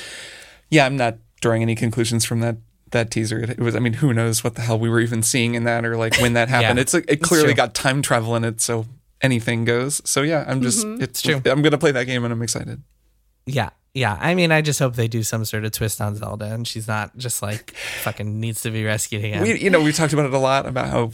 Yeah, 0.69 0.85
I'm 0.85 0.95
not 0.97 1.17
drawing 1.41 1.61
any 1.61 1.75
conclusions 1.75 2.23
from 2.25 2.39
that 2.39 2.57
that 2.93 3.11
teaser. 3.11 3.39
It, 3.39 3.59
was 3.59 3.75
I 3.75 3.79
mean, 3.79 3.93
who 3.93 4.13
knows 4.13 4.43
what 4.43 4.55
the 4.55 4.61
hell 4.61 4.79
we 4.79 4.89
were 4.89 4.99
even 5.01 5.21
seeing 5.21 5.53
in 5.53 5.65
that 5.65 5.85
or 5.85 5.97
like 5.97 6.17
when 6.19 6.33
that 6.33 6.47
happened. 6.55 6.77
Yeah, 6.77 6.81
it's 6.81 6.93
like 6.93 7.05
it 7.07 7.21
clearly 7.21 7.53
got 7.53 7.73
time 7.75 8.01
travel 8.01 8.35
in 8.35 8.43
it, 8.43 8.61
so 8.61 8.85
anything 9.21 9.65
goes. 9.65 10.01
So 10.05 10.21
yeah, 10.21 10.45
I'm 10.47 10.61
just 10.61 10.85
Mm-hmm. 10.85 11.03
it's 11.03 11.21
true. 11.21 11.35
I'm 11.35 11.61
going 11.61 11.71
to 11.71 11.77
play 11.77 11.91
that 11.91 12.05
game 12.05 12.23
and 12.23 12.33
I'm 12.33 12.41
excited. 12.41 12.81
Yeah. 13.45 13.69
Yeah. 13.93 14.17
I 14.19 14.33
mean, 14.35 14.51
I 14.51 14.61
just 14.61 14.79
hope 14.79 14.95
they 14.95 15.07
do 15.07 15.21
some 15.21 15.45
sort 15.45 15.65
of 15.65 15.71
twist 15.71 16.01
on 16.01 16.15
Zelda 16.15 16.45
and 16.45 16.67
she's 16.67 16.87
not 16.87 17.15
just 17.17 17.41
like 17.41 17.71
fucking 18.01 18.39
needs 18.39 18.61
to 18.63 18.71
be 18.71 18.83
rescued 18.83 19.23
again. 19.23 19.43
We 19.43 19.59
you 19.59 19.69
know, 19.69 19.81
we 19.81 19.91
talked 19.91 20.13
about 20.13 20.25
it 20.25 20.33
a 20.33 20.37
lot 20.39 20.65
about 20.65 20.87
how 20.89 21.11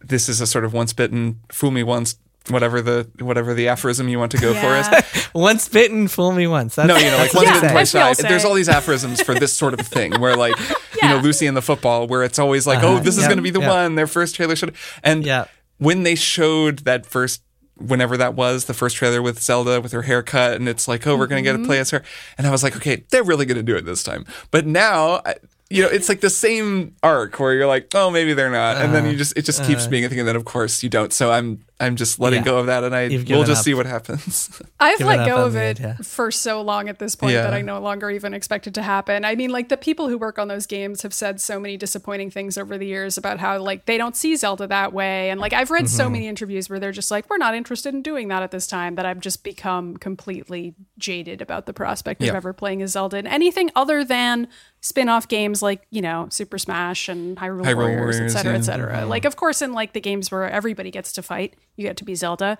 this 0.00 0.28
is 0.28 0.40
a 0.40 0.46
sort 0.46 0.64
of 0.64 0.72
once 0.72 0.92
bitten, 0.92 1.40
fool 1.52 1.70
me 1.70 1.82
once, 1.82 2.16
whatever 2.48 2.82
the 2.82 3.08
whatever 3.20 3.54
the 3.54 3.68
aphorism 3.68 4.08
you 4.08 4.18
want 4.18 4.32
to 4.32 4.38
go 4.38 4.54
for 4.54 4.76
is. 4.76 5.28
Once 5.34 5.68
bitten, 5.68 6.08
fool 6.08 6.32
me 6.32 6.46
once. 6.46 6.74
That's, 6.74 6.88
No, 6.88 6.96
you 6.96 7.06
know, 7.10 7.16
like 7.16 7.32
once 7.32 7.46
Yeah, 7.46 7.54
bitten, 7.54 7.70
twice 7.70 7.90
say. 7.90 8.00
as 8.00 8.02
we 8.02 8.08
all 8.08 8.14
shy. 8.14 8.28
There's 8.28 8.44
all 8.44 8.54
these 8.54 8.68
aphorisms 8.68 9.22
for 9.22 9.34
this 9.34 9.52
sort 9.52 9.72
of 9.74 9.80
thing 9.86 10.20
where 10.20 10.36
like 10.36 10.54
you 11.00 11.08
know, 11.08 11.18
Lucy 11.18 11.46
in 11.46 11.54
the 11.54 11.62
football, 11.62 12.06
where 12.06 12.22
it's 12.22 12.38
always 12.38 12.66
like, 12.66 12.82
oh, 12.82 12.88
Uh-huh. 12.88 12.96
oh, 12.98 13.00
this 13.00 13.16
is 13.16 13.26
gonna 13.26 13.42
be 13.42 13.50
the 13.50 13.60
Yeah. 13.60 13.68
one, 13.84 13.94
their 13.94 14.06
first 14.06 14.34
trailer 14.34 14.56
should 14.56 14.74
and 15.02 15.24
Yeah. 15.24 15.46
when 15.78 16.02
they 16.02 16.14
showed 16.14 16.80
that 16.80 17.06
first 17.06 17.42
whenever 17.78 18.16
that 18.16 18.34
was 18.34 18.66
the 18.66 18.74
first 18.74 18.96
trailer 18.96 19.22
with 19.22 19.42
Zelda 19.42 19.80
with 19.80 19.92
her 19.92 20.02
haircut 20.02 20.54
and 20.54 20.68
it's 20.68 20.86
like 20.86 21.06
oh 21.06 21.16
we're 21.16 21.26
going 21.26 21.42
to 21.42 21.50
get 21.50 21.56
to 21.56 21.64
play 21.64 21.76
mm-hmm. 21.76 21.80
as 21.80 21.90
her 21.90 22.02
and 22.38 22.46
I 22.46 22.50
was 22.50 22.62
like 22.62 22.76
okay 22.76 23.04
they're 23.10 23.24
really 23.24 23.46
going 23.46 23.56
to 23.56 23.62
do 23.62 23.74
it 23.76 23.84
this 23.84 24.02
time 24.04 24.24
but 24.50 24.66
now 24.66 25.20
I- 25.24 25.36
you 25.70 25.82
know 25.82 25.88
it's 25.88 26.08
like 26.08 26.20
the 26.20 26.30
same 26.30 26.94
arc 27.02 27.40
where 27.40 27.54
you're 27.54 27.66
like 27.66 27.88
oh 27.94 28.10
maybe 28.10 28.34
they're 28.34 28.50
not 28.50 28.76
and 28.76 28.94
then 28.94 29.04
uh-huh. 29.04 29.12
you 29.12 29.16
just 29.16 29.36
it 29.38 29.42
just 29.46 29.64
keeps 29.64 29.82
uh-huh. 29.82 29.90
being 29.90 30.04
a 30.04 30.08
thing 30.10 30.18
and 30.18 30.28
then 30.28 30.36
of 30.36 30.44
course 30.44 30.82
you 30.82 30.90
don't 30.90 31.12
so 31.14 31.32
I'm 31.32 31.64
I'm 31.82 31.96
just 31.96 32.18
letting 32.20 32.40
Yeah. 32.40 32.44
go 32.44 32.58
of 32.58 32.66
that 32.66 32.84
and 32.84 32.94
I 32.94 33.08
we'll 33.08 33.44
just 33.44 33.60
up. 33.60 33.64
see 33.64 33.74
what 33.74 33.86
happens 33.86 34.50
I've 34.80 34.98
Given 34.98 35.16
let 35.18 35.26
go 35.26 35.44
of 35.44 35.56
it 35.56 35.80
idea. 35.80 35.98
for 36.02 36.30
so 36.30 36.62
long 36.62 36.88
at 36.88 36.98
this 36.98 37.14
point 37.14 37.32
Yeah. 37.34 37.42
that 37.42 37.52
I 37.54 37.60
no 37.62 37.80
longer 37.80 38.10
even 38.10 38.32
expect 38.34 38.66
it 38.66 38.74
to 38.74 38.82
happen. 38.82 39.24
I 39.24 39.34
mean, 39.34 39.50
like 39.50 39.68
the 39.68 39.76
people 39.76 40.08
who 40.08 40.16
work 40.16 40.38
on 40.38 40.48
those 40.48 40.66
games 40.66 41.02
have 41.02 41.12
said 41.12 41.40
so 41.40 41.58
many 41.58 41.76
disappointing 41.76 42.30
things 42.30 42.56
over 42.56 42.78
the 42.78 42.86
years 42.86 43.18
about 43.18 43.40
how 43.40 43.58
like 43.58 43.86
they 43.86 43.98
don't 43.98 44.16
see 44.16 44.36
Zelda 44.36 44.66
that 44.68 44.92
way. 44.92 45.30
And 45.30 45.40
like 45.40 45.52
I've 45.52 45.70
read 45.70 45.88
so 45.88 46.04
Mm-hmm. 46.04 46.12
many 46.12 46.28
interviews 46.28 46.70
where 46.70 46.78
they're 46.80 46.92
just 46.92 47.10
like, 47.10 47.28
we're 47.28 47.36
not 47.38 47.54
interested 47.54 47.94
in 47.94 48.02
doing 48.02 48.28
that 48.28 48.42
at 48.42 48.50
this 48.50 48.66
time, 48.66 48.94
that 48.94 49.04
I've 49.06 49.20
just 49.20 49.42
become 49.44 49.96
completely 49.96 50.74
jaded 50.98 51.42
about 51.42 51.66
the 51.66 51.72
prospect 51.72 52.22
of 52.22 52.28
ever 52.34 52.52
playing 52.52 52.82
a 52.82 52.88
Zelda 52.88 53.16
in 53.18 53.26
anything 53.26 53.70
other 53.74 54.04
than 54.04 54.48
spin-off 54.80 55.28
games 55.28 55.62
like, 55.62 55.86
you 55.90 56.02
know, 56.02 56.26
Super 56.30 56.58
Smash 56.58 57.08
and 57.08 57.36
Hyrule, 57.36 57.64
Hyrule 57.64 57.76
Warriors, 57.76 58.16
et 58.16 58.18
Warriors, 58.18 58.32
cetera, 58.32 58.52
yeah. 58.52 58.58
et 58.58 58.62
cetera. 58.62 59.06
Like 59.06 59.24
of 59.24 59.36
course 59.36 59.62
in 59.62 59.72
like 59.72 59.92
the 59.92 60.00
games 60.00 60.30
where 60.30 60.48
everybody 60.50 60.90
gets 60.90 61.12
to 61.12 61.22
fight, 61.22 61.54
you 61.76 61.84
get 61.84 61.96
to 61.98 62.04
be 62.04 62.14
Zelda 62.14 62.58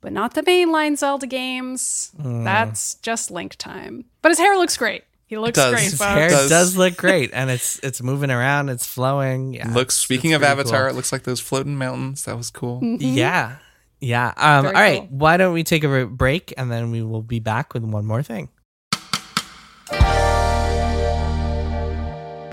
but 0.00 0.12
not 0.12 0.34
the 0.34 0.42
mainline 0.42 0.98
Zelda 0.98 1.26
games. 1.26 2.12
Hmm. 2.20 2.44
That's 2.44 2.96
just 2.96 3.30
Link 3.30 3.56
time. 3.56 4.04
But 4.20 4.28
his 4.32 4.38
hair 4.38 4.54
looks 4.58 4.76
great. 4.76 5.02
He 5.26 5.34
He 5.36 5.38
looks 5.38 5.56
Does. 5.56 5.72
great, 5.72 5.82
His 5.84 5.92
His 5.92 5.98
folks. 5.98 6.10
hair 6.12 6.28
Does- 6.28 6.50
does. 6.50 6.76
look 6.76 6.98
great, 6.98 7.30
and 7.32 7.48
it's 7.50 7.78
it's 7.78 8.02
moving 8.02 8.30
around, 8.30 8.68
it's 8.68 8.86
flowing. 8.86 9.54
Yeah, 9.54 9.72
looks 9.72 9.94
speaking 9.94 10.34
of 10.34 10.42
Avatar, 10.42 10.82
cool. 10.82 10.90
it 10.90 10.94
looks 10.96 11.10
like 11.10 11.22
those 11.22 11.40
floating 11.40 11.78
mountains. 11.78 12.24
That 12.24 12.36
was 12.36 12.50
cool. 12.50 12.80
Yeah, 12.82 13.56
yeah. 13.98 14.34
Um, 14.36 14.44
all 14.46 14.62
Very 14.64 14.74
right, 14.74 14.98
cool. 14.98 15.08
why 15.18 15.38
don't 15.38 15.54
we 15.54 15.64
take 15.64 15.84
a 15.84 16.04
break 16.04 16.52
and 16.58 16.70
then 16.70 16.90
we 16.90 17.02
will 17.02 17.22
be 17.22 17.40
back 17.40 17.72
with 17.72 17.82
one 17.82 18.04
more 18.04 18.22
thing. 18.22 18.50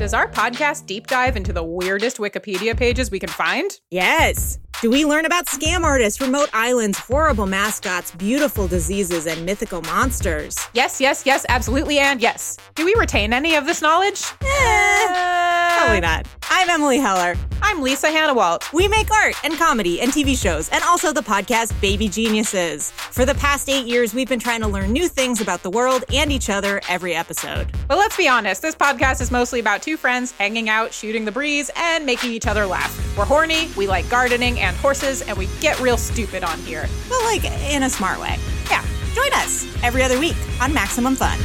Does 0.02 0.16
our 0.16 0.28
podcast 0.28 0.88
deep 0.88 1.06
dive 1.06 1.38
into 1.38 1.54
the 1.54 1.64
weirdest 1.64 2.18
Wikipedia 2.18 2.76
pages 2.76 3.12
we 3.12 3.20
can 3.20 3.30
find? 3.30 3.80
Yes. 3.92 4.58
Do 4.82 4.90
we 4.90 5.06
learn 5.06 5.28
about 5.28 5.46
scam 5.46 5.84
artists, 5.84 6.20
remote 6.20 6.50
islands, 6.54 6.98
horrible 6.98 7.46
mascots, 7.46 8.10
beautiful 8.10 8.68
diseases, 8.68 9.28
and 9.28 9.46
mythical 9.46 9.84
monsters? 9.84 10.58
Yes, 10.74 11.00
yes, 11.00 11.24
yes, 11.24 11.46
absolutely, 11.50 12.00
and 12.00 12.20
yes. 12.20 12.58
Do 12.74 12.84
we 12.84 12.96
retain 12.98 13.32
any 13.32 13.54
of 13.54 13.68
this 13.68 13.80
knowledge? 13.80 14.24
Eh, 14.42 15.78
probably 15.78 16.00
not. 16.00 16.26
I'm 16.50 16.68
Emily 16.68 16.98
Heller. 16.98 17.36
I'm 17.62 17.82
Lisa 17.82 18.08
Hanawalt. 18.08 18.74
We 18.74 18.88
make 18.88 19.12
art 19.12 19.36
and 19.44 19.54
comedy 19.54 20.02
and 20.02 20.12
TV 20.12 20.36
shows, 20.36 20.68
and 20.70 20.84
also 20.84 21.14
the 21.14 21.22
podcast 21.22 21.80
Baby 21.80 22.10
Geniuses. 22.10 22.92
For 22.92 23.24
the 23.24 23.36
past 23.36 23.70
eight 23.70 23.86
years, 23.86 24.16
we've 24.16 24.28
been 24.28 24.40
trying 24.40 24.62
to 24.62 24.68
learn 24.68 24.92
new 24.92 25.08
things 25.08 25.42
about 25.42 25.62
the 25.62 25.70
world 25.70 26.04
and 26.12 26.32
each 26.32 26.50
other 26.50 26.82
every 26.90 27.14
episode. 27.14 27.72
But 27.88 28.00
let's 28.00 28.18
be 28.18 28.28
honest, 28.28 28.64
this 28.64 28.76
podcast 28.76 29.22
is 29.22 29.32
mostly 29.32 29.60
about 29.60 29.84
two 29.84 29.91
friends 29.98 30.32
hanging 30.32 30.70
out, 30.70 30.94
shooting 30.94 31.26
the 31.26 31.32
breeze, 31.32 31.70
and 31.76 32.06
making 32.06 32.32
each 32.32 32.48
other 32.48 32.66
laugh. 32.66 32.96
We're 33.18 33.26
horny, 33.26 33.70
we 33.78 33.88
like 33.88 34.10
gardening 34.10 34.60
and 34.60 34.76
horses, 34.78 35.22
and 35.22 35.38
we 35.38 35.48
get 35.60 35.80
real 35.80 35.98
stupid 35.98 36.44
on 36.44 36.60
here. 36.60 36.88
But 37.10 37.22
like 37.24 37.46
in 37.46 37.84
a 37.84 37.90
smart 37.90 38.20
way. 38.20 38.38
Yeah. 38.70 38.86
Join 39.14 39.34
us 39.34 39.66
every 39.84 40.04
other 40.04 40.20
week 40.20 40.38
on 40.62 40.74
Maximum 40.74 41.16
Fun. 41.16 41.38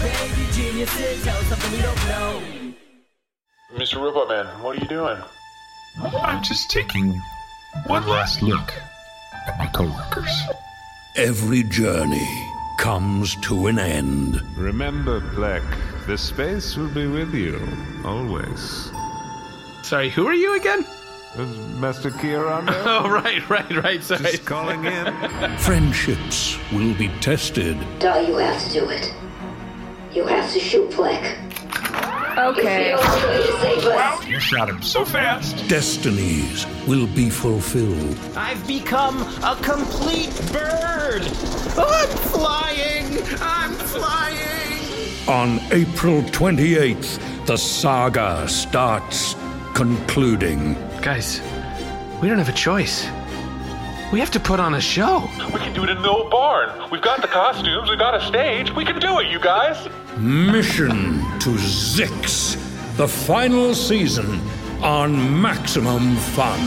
Mr. 3.75 4.01
Robot 4.01 4.29
Man, 4.29 4.47
what 4.63 4.77
are 4.77 4.81
you 4.81 4.89
doing? 4.89 5.19
I'm 6.23 6.43
just 6.43 6.71
taking 6.71 7.21
one 7.87 8.07
last 8.07 8.43
look 8.43 8.73
at 9.49 9.59
my 9.59 9.67
coworkers. 9.67 10.31
Every 11.17 11.65
journey 11.65 12.29
comes 12.77 13.37
to 13.43 13.67
an 13.67 13.79
end. 13.79 14.41
Remember, 14.57 15.21
Pleck, 15.21 15.63
the 16.07 16.17
space 16.19 16.77
will 16.77 16.89
be 16.89 17.07
with 17.07 17.35
you, 17.35 17.61
always. 18.05 18.91
Sorry, 19.83 20.09
who 20.11 20.27
are 20.27 20.35
you 20.35 20.57
again? 20.57 20.85
Is 21.37 21.59
Master 21.79 22.11
Kieran 22.11 22.67
there? 22.67 22.83
Oh, 22.87 23.09
right, 23.09 23.49
right, 23.51 23.83
right. 23.85 24.03
Sorry. 24.03 24.23
Just 24.23 24.45
calling 24.47 24.85
in. 24.85 25.15
Friendships 25.59 26.59
will 26.73 26.95
be 26.95 27.09
tested. 27.21 27.77
All 28.05 28.23
you 28.23 28.37
have 28.37 28.63
to 28.67 28.73
do 28.73 28.89
it. 28.91 29.13
You 30.13 30.27
have 30.27 30.51
to 30.53 30.59
shoot 30.59 30.93
Fleck. 30.95 31.39
Okay. 32.37 32.93
It's 32.93 33.03
the 33.03 33.27
only 33.29 33.39
way 33.39 33.47
to 33.47 33.61
save 33.61 33.87
us. 33.87 34.27
You 34.27 34.41
shot 34.41 34.69
him 34.69 34.83
so 34.83 35.07
fast. 35.07 35.57
Destinies 35.69 36.67
will 36.87 37.07
be 37.07 37.31
fulfilled. 37.31 38.19
I've 38.37 38.67
become 38.67 39.23
a 39.43 39.57
complete 39.63 40.35
bird. 40.53 41.23
I'm 41.79 42.09
flying. 42.29 43.19
I'm 43.41 43.73
flying. 43.73 45.29
On 45.29 45.61
April 45.73 46.21
28th, 46.23 47.47
the 47.47 47.57
saga 47.57 48.47
starts 48.47 49.35
concluding. 49.75 50.75
Guys, 51.01 51.41
we 52.21 52.29
don't 52.29 52.39
have 52.39 52.51
a 52.51 52.53
choice. 52.53 53.07
We 54.13 54.21
have 54.21 54.31
to 54.33 54.41
put 54.41 54.61
on 54.61 54.75
a 54.75 54.81
show. 54.81 55.29
We 55.53 55.59
can 55.59 55.73
do 55.73 55.85
it 55.85 55.91
in 55.91 56.03
the 56.03 56.09
old 56.11 56.31
barn. 56.31 56.91
We've 56.91 57.03
got 57.03 57.23
the 57.23 57.29
costumes, 57.29 57.89
we've 57.89 57.99
got 57.99 58.15
a 58.15 58.21
stage. 58.21 58.71
We 58.73 58.85
can 58.85 59.01
do 59.01 59.19
it, 59.21 59.27
you 59.29 59.41
guys. 59.41 59.89
Mission 60.19 61.26
to 61.41 61.51
Zyxx, 61.51 62.57
the 62.97 63.07
final 63.07 63.75
season 63.75 64.41
on 64.83 65.41
Maximum 65.41 66.17
Fun. 66.17 66.59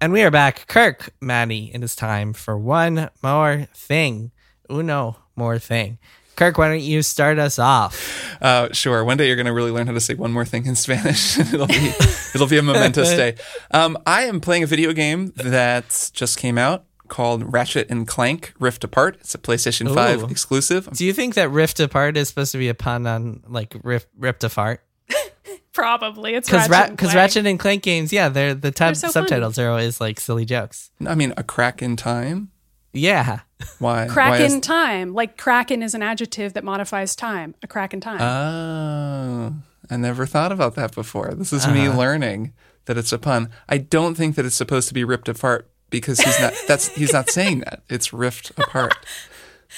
And 0.00 0.12
we 0.12 0.22
are 0.22 0.30
back. 0.30 0.66
Kirk, 0.66 1.10
Maddie, 1.20 1.70
it 1.72 1.82
is 1.84 1.94
time 1.94 2.32
for 2.32 2.58
one 2.58 3.10
more 3.22 3.68
thing. 3.74 4.32
Uno 4.70 5.16
more 5.36 5.58
thing. 5.58 5.98
Kirk, 6.34 6.58
why 6.58 6.68
don't 6.68 6.80
you 6.80 7.02
start 7.02 7.38
us 7.38 7.58
off? 7.58 8.36
Uh, 8.42 8.72
sure. 8.72 9.04
One 9.04 9.16
day 9.16 9.26
you're 9.26 9.36
going 9.36 9.46
to 9.46 9.52
really 9.52 9.70
learn 9.70 9.86
how 9.86 9.92
to 9.94 10.00
say 10.00 10.14
one 10.14 10.32
more 10.32 10.44
thing 10.44 10.66
in 10.66 10.74
Spanish. 10.76 11.38
it'll 11.38 11.66
be 11.66 11.92
it'll 12.34 12.48
be 12.48 12.58
a 12.58 12.62
momentous 12.62 13.10
day. 13.16 13.36
Um, 13.70 13.96
I 14.06 14.22
am 14.24 14.40
playing 14.40 14.62
a 14.62 14.66
video 14.66 14.92
game 14.92 15.32
that 15.36 16.10
just 16.14 16.38
came 16.38 16.58
out 16.58 16.85
called 17.08 17.52
Ratchet 17.52 17.88
and 17.90 18.06
Clank 18.06 18.52
Rift 18.58 18.84
Apart. 18.84 19.16
It's 19.20 19.34
a 19.34 19.38
PlayStation 19.38 19.92
Five 19.94 20.30
exclusive. 20.30 20.88
Do 20.92 21.04
you 21.04 21.12
think 21.12 21.34
that 21.34 21.50
rift 21.50 21.80
apart 21.80 22.16
is 22.16 22.28
supposed 22.28 22.52
to 22.52 22.58
be 22.58 22.68
a 22.68 22.74
pun 22.74 23.06
on 23.06 23.42
like 23.46 23.74
rip, 23.82 24.04
ripped 24.18 24.44
apart? 24.44 24.80
Probably. 25.72 26.34
It's 26.34 26.48
Because 26.48 26.68
Ratchet, 26.68 26.88
and 26.88 26.96
because 26.96 27.10
Clank. 27.12 27.22
Ratchet 27.22 27.46
and 27.46 27.58
Clank 27.60 27.82
games, 27.82 28.12
yeah, 28.12 28.28
they're 28.28 28.54
the 28.54 28.60
They're 28.60 28.70
tab- 28.72 28.96
so 28.96 29.08
subtitles 29.08 29.58
are 29.58 29.68
always 29.68 30.00
like 30.00 30.18
silly 30.20 30.44
jokes. 30.44 30.90
I 31.06 31.14
mean, 31.14 31.34
a 31.36 31.42
crack 31.42 31.82
in 31.82 31.96
time. 31.96 32.50
Yeah, 32.92 33.40
Why? 33.78 34.06
Crack 34.10 34.30
Why 34.30 34.36
in 34.38 34.44
is- 34.52 34.60
time. 34.60 35.12
Like 35.12 35.36
kraken 35.36 35.82
is 35.82 35.94
an 35.94 36.02
adjective 36.02 36.54
that 36.54 36.64
modifies 36.64 37.14
time. 37.14 37.54
A 37.62 37.66
crack 37.66 37.92
in 37.92 38.00
time. 38.00 38.20
Oh, 38.22 39.54
I 39.90 39.96
never 39.98 40.24
thought 40.24 40.50
about 40.50 40.76
that 40.76 40.94
before. 40.94 41.34
This 41.34 41.52
is 41.52 41.66
me 41.68 41.86
Uh-huh. 41.88 41.98
learning 41.98 42.54
that 42.86 42.96
it's 42.96 43.12
a 43.12 43.18
pun. 43.18 43.50
I 43.68 43.76
don't 43.78 44.14
think 44.14 44.34
that 44.36 44.46
it's 44.46 44.54
supposed 44.54 44.88
to 44.88 44.94
be 44.94 45.04
ripped 45.04 45.28
apart 45.28 45.68
because 45.90 46.20
he's 46.20 46.38
not. 46.40 46.54
that's 46.66 46.88
he's 46.96 47.12
not 47.12 47.30
saying 47.30 47.60
that. 47.60 47.82
It's 47.88 48.12
ripped 48.12 48.50
apart. 48.50 48.94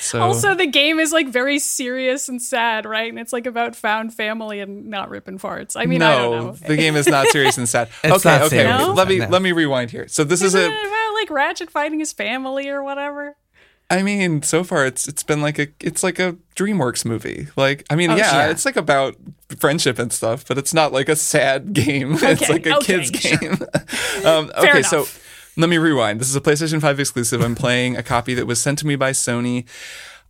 So 0.00 0.20
also, 0.20 0.54
the 0.54 0.66
game 0.66 1.00
is 1.00 1.12
like 1.12 1.28
very 1.28 1.58
serious 1.58 2.28
and 2.28 2.40
sad, 2.40 2.84
right? 2.84 3.08
And 3.08 3.18
it's 3.18 3.32
like 3.32 3.46
about 3.46 3.74
found 3.74 4.14
family 4.14 4.60
and 4.60 4.86
not 4.86 5.08
ripping 5.10 5.38
farts. 5.38 5.76
I 5.76 5.86
mean, 5.86 5.98
no, 6.00 6.10
I 6.10 6.16
don't 6.18 6.44
know. 6.46 6.52
the 6.52 6.76
game 6.76 6.94
is 6.94 7.08
not 7.08 7.26
serious 7.28 7.58
and 7.58 7.68
sad. 7.68 7.88
It's 8.04 8.24
okay, 8.24 8.28
not 8.28 8.42
okay. 8.42 8.56
serious 8.58 8.96
Let 8.96 9.08
me 9.08 9.18
no. 9.18 9.28
let 9.28 9.42
me 9.42 9.52
rewind 9.52 9.90
here. 9.90 10.06
So 10.06 10.24
this 10.24 10.40
is 10.42 10.54
Isn't 10.54 10.70
a. 10.72 10.74
it 10.74 10.86
about 10.86 11.14
like 11.14 11.30
Ratchet 11.30 11.70
finding 11.70 12.00
his 12.00 12.12
family 12.12 12.68
or 12.68 12.82
whatever? 12.82 13.36
I 13.90 14.02
mean, 14.02 14.42
so 14.42 14.62
far 14.64 14.84
it's 14.86 15.08
it's 15.08 15.22
been 15.22 15.40
like 15.40 15.58
a 15.58 15.68
it's 15.80 16.02
like 16.02 16.18
a 16.18 16.36
DreamWorks 16.54 17.04
movie. 17.06 17.48
Like, 17.56 17.84
I 17.90 17.96
mean, 17.96 18.10
Oh, 18.10 18.16
yeah, 18.16 18.44
yeah. 18.44 18.50
it's 18.50 18.66
like 18.66 18.76
about 18.76 19.16
friendship 19.58 19.98
and 19.98 20.12
stuff, 20.12 20.46
but 20.46 20.58
it's 20.58 20.74
not 20.74 20.92
like 20.92 21.08
a 21.08 21.16
sad 21.16 21.72
game. 21.72 22.12
it's 22.20 22.48
like 22.50 22.66
a 22.66 22.76
okay, 22.76 23.02
kids 23.02 23.18
sure. 23.20 23.38
game. 23.38 23.52
um, 24.26 24.48
Fair 24.50 24.70
okay, 24.70 24.82
so 24.82 24.98
enough. 24.98 25.24
Let 25.58 25.68
me 25.68 25.76
rewind. 25.76 26.20
This 26.20 26.28
is 26.30 26.36
a 26.36 26.40
PlayStation 26.40 26.80
5 26.80 27.00
exclusive. 27.00 27.40
I'm 27.42 27.54
playing 27.54 27.96
a 27.96 28.02
copy 28.02 28.32
that 28.34 28.46
was 28.46 28.60
sent 28.60 28.78
to 28.78 28.86
me 28.86 28.96
by 28.96 29.10
Sony. 29.10 29.66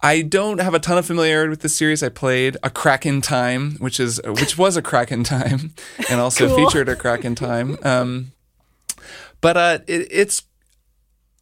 I 0.00 0.22
don't 0.22 0.60
have 0.60 0.74
a 0.74 0.78
ton 0.78 0.96
of 0.96 1.06
familiarity 1.06 1.50
with 1.50 1.60
the 1.60 1.68
series. 1.68 2.02
I 2.02 2.08
played 2.08 2.56
a 2.62 2.70
Crack 2.70 3.04
in 3.04 3.20
Time, 3.20 3.72
which 3.78 4.00
is 4.00 4.20
which 4.24 4.56
was 4.56 4.76
a 4.76 4.82
Crack 4.82 5.12
in 5.12 5.24
Time, 5.24 5.74
and 6.08 6.20
also 6.20 6.46
Cool. 6.56 6.56
featured 6.66 6.88
a 6.88 6.96
Crack 6.96 7.24
in 7.24 7.34
Time. 7.34 7.76
Um, 7.82 8.32
but 9.40 9.56
uh, 9.56 9.78
it, 9.86 10.08
it's 10.10 10.42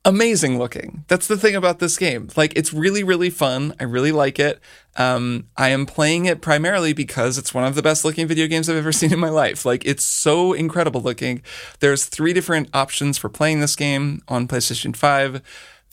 amazing 0.07 0.57
looking. 0.57 1.05
That's 1.09 1.27
the 1.27 1.37
thing 1.37 1.57
about 1.57 1.81
this 1.81 1.99
game. 1.99 2.29
Like 2.37 2.53
it's 2.57 2.73
really 2.73 3.03
really 3.03 3.29
fun. 3.29 3.75
I 3.79 3.85
really 3.85 4.13
like 4.13 4.39
it. 4.39 4.61
Um, 4.95 5.49
I 5.57 5.69
am 5.71 5.85
playing 5.85 6.25
it 6.25 6.41
primarily 6.41 6.95
because 6.95 7.37
it's 7.37 7.53
one 7.53 7.65
of 7.65 7.75
the 7.75 7.83
best 7.83 8.05
looking 8.05 8.27
video 8.27 8.47
games 8.47 8.71
I've 8.71 8.77
ever 8.77 8.93
seen 9.01 9.13
in 9.13 9.19
my 9.19 9.29
life. 9.29 9.67
Like 9.67 9.85
it's 9.85 10.05
so 10.05 10.53
incredible 10.53 11.03
looking. 11.03 11.43
There's 11.81 12.07
three 12.07 12.33
different 12.33 12.71
options 12.73 13.19
for 13.19 13.29
playing 13.29 13.61
this 13.61 13.77
game 13.77 14.23
on 14.29 14.49
PlayStation 14.49 14.97
5. 14.97 15.43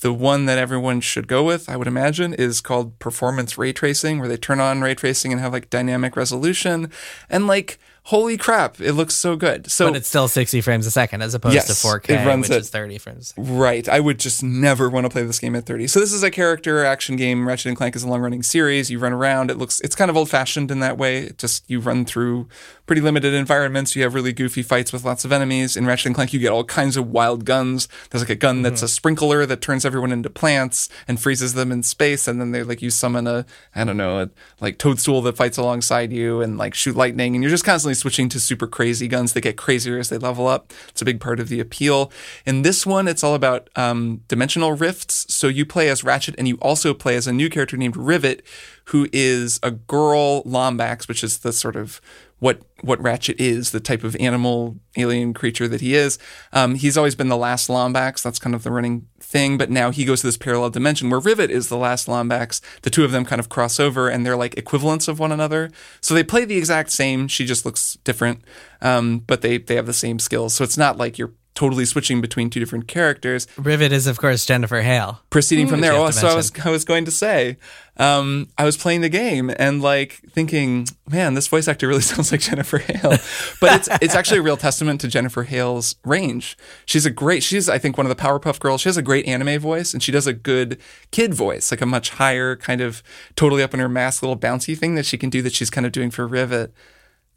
The 0.01 0.13
one 0.13 0.45
that 0.45 0.57
everyone 0.57 0.99
should 1.01 1.27
go 1.27 1.43
with, 1.43 1.69
I 1.69 1.77
would 1.77 1.87
imagine, 1.87 2.33
is 2.33 2.61
called 2.61 2.99
performance 2.99 3.57
ray 3.57 3.71
tracing, 3.71 4.19
where 4.19 4.27
they 4.27 4.37
turn 4.37 4.59
on 4.59 4.81
ray 4.81 4.95
tracing 4.95 5.31
and 5.31 5.39
have 5.39 5.53
like 5.53 5.69
dynamic 5.69 6.17
resolution. 6.17 6.91
And 7.29 7.47
like, 7.47 7.79
holy 8.03 8.37
crap, 8.37 8.79
it 8.81 8.93
looks 8.93 9.13
so 9.15 9.35
good. 9.35 9.71
So 9.71 9.87
but 9.87 9.95
it's 9.95 10.07
still 10.07 10.27
60 10.27 10.59
frames 10.61 10.85
a 10.85 10.91
second 10.91 11.21
as 11.21 11.33
opposed 11.33 11.55
Yes, 11.55 11.67
to 11.67 11.73
4K, 11.87 12.09
it 12.21 12.27
runs 12.27 12.49
which 12.49 12.55
at- 12.55 12.61
is 12.61 12.69
30 12.69 12.97
frames. 12.97 13.33
Right. 13.37 13.87
I 13.87 13.99
would 13.99 14.19
just 14.19 14.43
never 14.43 14.89
want 14.89 15.05
to 15.05 15.09
play 15.09 15.23
this 15.23 15.39
game 15.39 15.55
at 15.55 15.65
30. 15.65 15.87
So 15.87 15.99
this 15.99 16.11
is 16.13 16.23
a 16.23 16.29
character 16.31 16.83
action 16.83 17.15
game. 17.15 17.47
Ratchet 17.47 17.67
and 17.67 17.77
Clank 17.77 17.95
is 17.95 18.03
a 18.03 18.07
long 18.07 18.21
running 18.21 18.43
series. 18.43 18.91
You 18.91 18.99
run 18.99 19.13
around. 19.13 19.49
It 19.51 19.57
looks 19.57 19.79
it's 19.81 19.95
kind 19.95 20.11
of 20.11 20.17
old 20.17 20.29
fashioned 20.29 20.69
in 20.71 20.79
that 20.79 20.97
way. 20.97 21.19
It 21.19 21.37
just 21.37 21.63
you 21.69 21.79
run 21.79 22.03
through 22.05 22.47
pretty 22.85 23.01
limited 23.01 23.33
environments. 23.33 23.95
You 23.95 24.03
have 24.03 24.13
really 24.13 24.33
goofy 24.33 24.61
fights 24.61 24.91
with 24.91 25.05
lots 25.05 25.23
of 25.23 25.31
enemies. 25.31 25.77
In 25.77 25.85
Ratchet 25.85 26.07
and 26.07 26.15
Clank 26.15 26.33
you 26.33 26.39
get 26.39 26.51
all 26.51 26.63
kinds 26.63 26.97
of 26.97 27.09
wild 27.09 27.45
guns. 27.45 27.87
There's 28.09 28.21
like 28.21 28.29
a 28.29 28.35
gun 28.35 28.61
that's 28.61 28.81
a 28.81 28.87
sprinkler 28.87 29.45
that 29.45 29.61
turns 29.61 29.85
everyone 29.85 30.11
into 30.11 30.29
plants 30.29 30.89
and 31.07 31.19
freezes 31.19 31.53
them 31.53 31.71
in 31.71 31.83
space 31.83 32.27
and 32.27 32.41
then 32.41 32.51
they 32.51 32.63
like 32.63 32.81
you 32.81 32.89
summon 32.89 33.27
a 33.27 33.45
I 33.75 33.83
don't 33.83 33.97
know, 33.97 34.21
a 34.21 34.29
like 34.59 34.77
toadstool 34.77 35.21
that 35.23 35.37
fights 35.37 35.57
alongside 35.57 36.11
you 36.11 36.41
and 36.41 36.57
like 36.57 36.73
shoot 36.73 36.95
lightning 36.95 37.35
and 37.35 37.43
you're 37.43 37.49
just 37.49 37.65
constantly 37.65 37.95
switching 37.95 38.29
to 38.29 38.39
super 38.39 38.67
crazy 38.67 39.07
guns 39.07 39.33
that 39.33 39.41
get 39.41 39.57
crazier 39.57 39.97
as 39.97 40.09
they 40.09 40.17
level 40.17 40.47
up. 40.47 40.73
It's 40.89 41.01
a 41.01 41.05
big 41.05 41.19
part 41.19 41.39
of 41.39 41.49
the 41.49 41.59
appeal. 41.59 42.11
In 42.45 42.63
this 42.63 42.85
one, 42.85 43.07
it's 43.07 43.23
all 43.23 43.35
about 43.35 43.69
um, 43.75 44.21
dimensional 44.27 44.73
rifts. 44.73 45.25
So 45.33 45.47
you 45.47 45.65
play 45.65 45.89
as 45.89 46.03
Ratchet 46.03 46.35
and 46.37 46.47
you 46.47 46.57
also 46.57 46.93
play 46.93 47.15
as 47.15 47.27
a 47.27 47.33
new 47.33 47.49
character 47.49 47.77
named 47.77 47.95
Rivet, 47.95 48.43
who 48.85 49.07
is 49.13 49.59
a 49.63 49.71
girl 49.71 50.43
Lombax, 50.43 51.07
which 51.07 51.23
is 51.23 51.39
the 51.39 51.53
sort 51.53 51.75
of 51.75 52.01
what 52.43 52.59
what 52.81 53.01
Ratchet 53.01 53.39
is, 53.39 53.71
the 53.71 53.79
type 53.79 54.03
of 54.03 54.17
animal 54.17 54.75
alien 54.97 55.33
creature 55.33 55.69
that 55.69 55.79
he 55.79 55.95
is. 55.95 56.19
Um, 56.51 56.75
he's 56.75 56.97
always 56.97 57.15
been 57.15 57.29
the 57.29 57.37
last 57.37 57.69
Lombax. 57.69 58.21
That's 58.21 58.37
kind 58.37 58.53
of 58.53 58.63
the 58.63 58.71
running 58.71 59.07
thing, 59.21 59.57
but 59.57 59.69
now 59.69 59.91
he 59.91 60.03
goes 60.03 60.19
to 60.19 60.27
this 60.27 60.35
parallel 60.35 60.69
dimension 60.69 61.09
where 61.09 61.21
Rivet 61.21 61.49
is 61.49 61.69
the 61.69 61.77
last 61.77 62.07
Lombax. 62.07 62.59
The 62.81 62.89
two 62.89 63.05
of 63.05 63.13
them 63.13 63.23
kind 63.23 63.39
of 63.39 63.47
cross 63.47 63.79
over 63.79 64.09
and 64.09 64.25
they're 64.25 64.35
like 64.35 64.57
equivalents 64.57 65.07
of 65.07 65.19
one 65.19 65.31
another. 65.31 65.71
So 66.01 66.13
they 66.13 66.23
play 66.23 66.43
the 66.43 66.57
exact 66.57 66.91
same. 66.91 67.29
She 67.29 67.45
just 67.45 67.65
looks 67.65 67.97
different, 68.03 68.41
um, 68.81 69.19
but 69.19 69.39
they, 69.39 69.57
they 69.57 69.75
have 69.77 69.85
the 69.85 69.93
same 69.93 70.19
skills. 70.19 70.53
So 70.53 70.65
it's 70.65 70.77
not 70.77 70.97
like 70.97 71.17
you're 71.17 71.31
totally 71.55 71.85
switching 71.85 72.21
between 72.21 72.49
two 72.49 72.59
different 72.59 72.87
characters. 72.87 73.47
Rivet 73.57 73.91
is, 73.91 74.07
of 74.07 74.19
course, 74.19 74.45
Jennifer 74.45 74.81
Hale. 74.81 75.21
Proceeding 75.29 75.67
from 75.67 75.81
there, 75.81 75.93
you 75.93 75.99
oh, 75.99 76.11
so 76.11 76.27
I 76.27 76.35
was 76.35 76.51
I 76.65 76.69
was 76.69 76.83
going 76.83 77.05
to 77.05 77.11
say, 77.11 77.57
um, 77.97 78.49
I 78.57 78.65
was 78.65 78.75
playing 78.75 79.01
the 79.01 79.09
game 79.09 79.51
and 79.57 79.81
like 79.81 80.21
thinking, 80.31 80.87
man, 81.07 81.35
this 81.35 81.47
voice 81.47 81.67
actor 81.67 81.87
really 81.87 82.01
sounds 82.13 82.31
like 82.31 82.41
Jennifer 82.41 82.79
Hale. 82.79 83.17
But 83.61 83.73
it's 83.73 83.89
it's 84.01 84.15
actually 84.15 84.39
a 84.39 84.43
real 84.43 84.57
testament 84.57 85.01
to 85.01 85.07
Jennifer 85.07 85.43
Hale's 85.43 85.95
range. 86.03 86.57
She's 86.85 87.05
a 87.05 87.11
great. 87.11 87.43
She's 87.43 87.69
I 87.69 87.77
think 87.77 87.97
one 87.97 88.05
of 88.05 88.15
the 88.15 88.21
Powerpuff 88.21 88.59
Girls. 88.59 88.81
She 88.81 88.89
has 88.89 88.97
a 88.97 89.03
great 89.03 89.27
anime 89.27 89.59
voice 89.59 89.93
and 89.93 90.01
she 90.01 90.11
does 90.11 90.27
a 90.27 90.33
good 90.33 90.79
kid 91.11 91.33
voice, 91.33 91.71
like 91.71 91.81
a 91.81 91.85
much 91.85 92.11
higher 92.11 92.55
kind 92.55 92.81
of 92.81 93.03
totally 93.35 93.61
up 93.61 93.73
in 93.73 93.79
her 93.79 93.89
mask 93.89 94.21
little 94.23 94.37
bouncy 94.37 94.77
thing 94.77 94.95
that 94.95 95.05
she 95.05 95.17
can 95.17 95.29
do 95.29 95.41
that 95.41 95.53
she's 95.53 95.69
kind 95.69 95.85
of 95.85 95.91
doing 95.91 96.09
for 96.09 96.27
Rivet. 96.27 96.73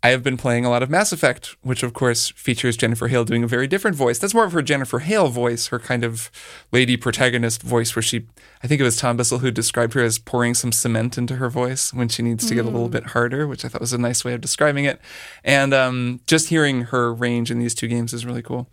I 0.03 0.11
have 0.11 0.23
been 0.23 0.37
playing 0.37 0.65
a 0.65 0.71
lot 0.71 0.83
of 0.83 0.91
Mass 0.91 1.11
Effect, 1.11 1.57
which 1.63 1.83
of 1.83 1.93
course 1.93 2.31
features 2.31 2.77
Jennifer 2.77 3.09
Hale 3.09 3.25
doing 3.25 3.43
a 3.43 3.49
very 3.49 3.67
different 3.67 3.97
voice. 3.97 4.19
That's 4.19 4.35
more 4.35 4.45
of 4.45 4.53
her 4.53 4.63
Jennifer 4.63 5.01
Hale 5.01 5.29
voice, 5.29 5.69
her 5.69 5.79
kind 5.79 6.05
of 6.05 6.31
lady 6.71 6.97
protagonist 6.97 7.63
voice, 7.63 7.97
where 7.97 8.03
she, 8.03 8.27
I 8.63 8.69
think 8.69 8.81
it 8.81 8.85
was 8.85 8.97
Tom 8.97 9.17
Bissell 9.17 9.39
who 9.39 9.51
described 9.51 9.95
her 9.95 10.03
as 10.03 10.19
pouring 10.19 10.55
some 10.55 10.71
cement 10.71 11.19
into 11.19 11.37
her 11.37 11.49
voice 11.49 11.93
when 11.93 12.09
she 12.09 12.23
needs 12.23 12.47
to 12.47 12.55
get 12.55 12.65
a 12.65 12.71
little 12.71 12.89
bit 12.89 13.07
harder, 13.09 13.49
which 13.49 13.65
I 13.65 13.69
thought 13.69 13.81
was 13.81 13.93
a 13.93 13.99
nice 13.99 14.25
way 14.25 14.35
of 14.35 14.41
describing 14.41 14.85
it. 14.85 15.01
And 15.43 15.75
um, 15.75 16.21
just 16.27 16.51
hearing 16.51 16.83
her 16.83 17.13
range 17.13 17.51
in 17.51 17.59
these 17.59 17.75
two 17.75 17.89
games 17.89 18.13
is 18.13 18.25
really 18.25 18.43
cool. 18.43 18.71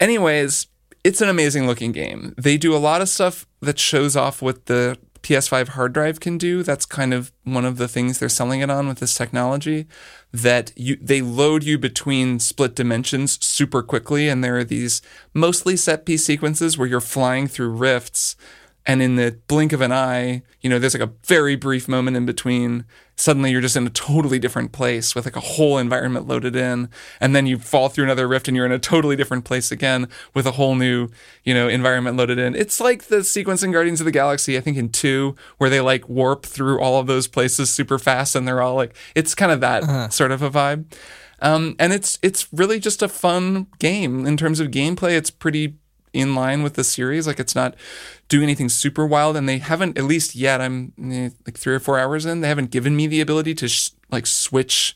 Anyways, 0.00 0.68
it's 1.04 1.20
an 1.20 1.28
amazing 1.28 1.66
looking 1.66 1.92
game. 1.92 2.34
They 2.38 2.56
do 2.56 2.74
a 2.74 2.78
lot 2.78 3.00
of 3.00 3.08
stuff 3.08 3.46
that 3.60 3.78
shows 3.78 4.16
off 4.16 4.42
what 4.42 4.66
the 4.66 4.98
PS5 5.26 5.70
hard 5.70 5.92
drive 5.92 6.20
can 6.20 6.38
do. 6.38 6.62
That's 6.62 6.86
kind 6.86 7.12
of 7.12 7.32
one 7.42 7.64
of 7.64 7.78
the 7.78 7.88
things 7.88 8.20
they're 8.20 8.28
selling 8.28 8.60
it 8.60 8.70
on 8.70 8.86
with 8.86 9.00
this 9.00 9.12
technology. 9.12 9.88
That 10.32 10.70
you 10.76 10.94
they 11.02 11.20
load 11.20 11.64
you 11.64 11.78
between 11.78 12.38
split 12.38 12.76
dimensions 12.76 13.44
super 13.44 13.82
quickly, 13.82 14.28
and 14.28 14.44
there 14.44 14.56
are 14.56 14.62
these 14.62 15.02
mostly 15.34 15.76
set 15.76 16.06
piece 16.06 16.24
sequences 16.24 16.78
where 16.78 16.86
you're 16.86 17.00
flying 17.00 17.48
through 17.48 17.70
rifts, 17.70 18.36
and 18.86 19.02
in 19.02 19.16
the 19.16 19.38
blink 19.48 19.72
of 19.72 19.80
an 19.80 19.92
eye, 19.92 20.42
you 20.60 20.70
know, 20.70 20.78
there's 20.78 20.94
like 20.94 21.08
a 21.08 21.12
very 21.24 21.56
brief 21.56 21.88
moment 21.88 22.16
in 22.16 22.24
between. 22.24 22.84
Suddenly, 23.16 23.50
you're 23.50 23.60
just 23.60 23.76
in 23.76 23.86
a 23.86 23.90
totally 23.90 24.38
different 24.38 24.72
place 24.72 25.14
with 25.14 25.24
like 25.24 25.36
a 25.36 25.40
whole 25.40 25.78
environment 25.78 26.28
loaded 26.28 26.54
in, 26.54 26.88
and 27.20 27.34
then 27.34 27.46
you 27.46 27.58
fall 27.58 27.88
through 27.88 28.04
another 28.04 28.28
rift, 28.28 28.46
and 28.46 28.56
you're 28.56 28.66
in 28.66 28.72
a 28.72 28.78
totally 28.78 29.16
different 29.16 29.44
place 29.44 29.72
again 29.72 30.06
with 30.34 30.46
a 30.46 30.52
whole 30.52 30.74
new, 30.74 31.08
you 31.42 31.52
know, 31.52 31.66
environment 31.66 32.16
loaded 32.16 32.38
in. 32.38 32.54
It's 32.54 32.78
like 32.78 33.04
the 33.04 33.24
sequence 33.24 33.62
in 33.62 33.72
Guardians 33.72 34.00
of 34.00 34.04
the 34.04 34.12
Galaxy, 34.12 34.56
I 34.56 34.60
think 34.60 34.76
in 34.76 34.90
two, 34.90 35.34
where 35.58 35.70
they 35.70 35.80
like 35.80 36.08
warp 36.08 36.46
through 36.46 36.80
all 36.80 37.00
of 37.00 37.06
those 37.06 37.26
places 37.26 37.72
super 37.72 37.98
fast, 37.98 38.36
and 38.36 38.46
they're 38.46 38.62
all 38.62 38.74
like, 38.74 38.94
it's 39.14 39.34
kind 39.34 39.50
of 39.50 39.60
that 39.60 40.12
sort 40.12 40.30
of 40.30 40.42
a 40.42 40.50
vibe. 40.50 40.92
Um, 41.40 41.76
and 41.78 41.92
it's 41.92 42.18
it's 42.22 42.48
really 42.52 42.80
just 42.80 43.02
a 43.02 43.08
fun 43.08 43.66
game 43.78 44.26
in 44.26 44.36
terms 44.36 44.60
of 44.60 44.68
gameplay. 44.68 45.16
It's 45.16 45.30
pretty 45.30 45.76
in 46.16 46.34
line 46.34 46.62
with 46.62 46.74
the 46.74 46.84
series. 46.84 47.26
Like 47.26 47.38
it's 47.38 47.54
not 47.54 47.74
doing 48.28 48.44
anything 48.44 48.68
super 48.68 49.06
wild, 49.06 49.36
and 49.36 49.48
they 49.48 49.58
haven't 49.58 49.98
at 49.98 50.04
least 50.04 50.34
yet. 50.34 50.60
I'm 50.60 50.92
eh, 51.02 51.30
like 51.46 51.56
three 51.56 51.74
or 51.74 51.80
four 51.80 51.98
hours 51.98 52.26
in. 52.26 52.40
They 52.40 52.48
haven't 52.48 52.70
given 52.70 52.96
me 52.96 53.06
the 53.06 53.20
ability 53.20 53.54
to 53.56 53.68
sh- 53.68 53.90
like 54.10 54.26
switch 54.26 54.94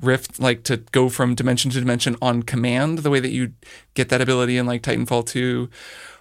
rift 0.00 0.40
like 0.40 0.62
to 0.64 0.78
go 0.78 1.08
from 1.08 1.34
dimension 1.34 1.70
to 1.70 1.78
dimension 1.78 2.16
on 2.22 2.42
command 2.42 2.98
the 2.98 3.10
way 3.10 3.20
that 3.20 3.30
you 3.30 3.52
get 3.94 4.08
that 4.08 4.20
ability 4.20 4.56
in 4.56 4.66
like 4.66 4.82
titanfall 4.82 5.26
2 5.26 5.68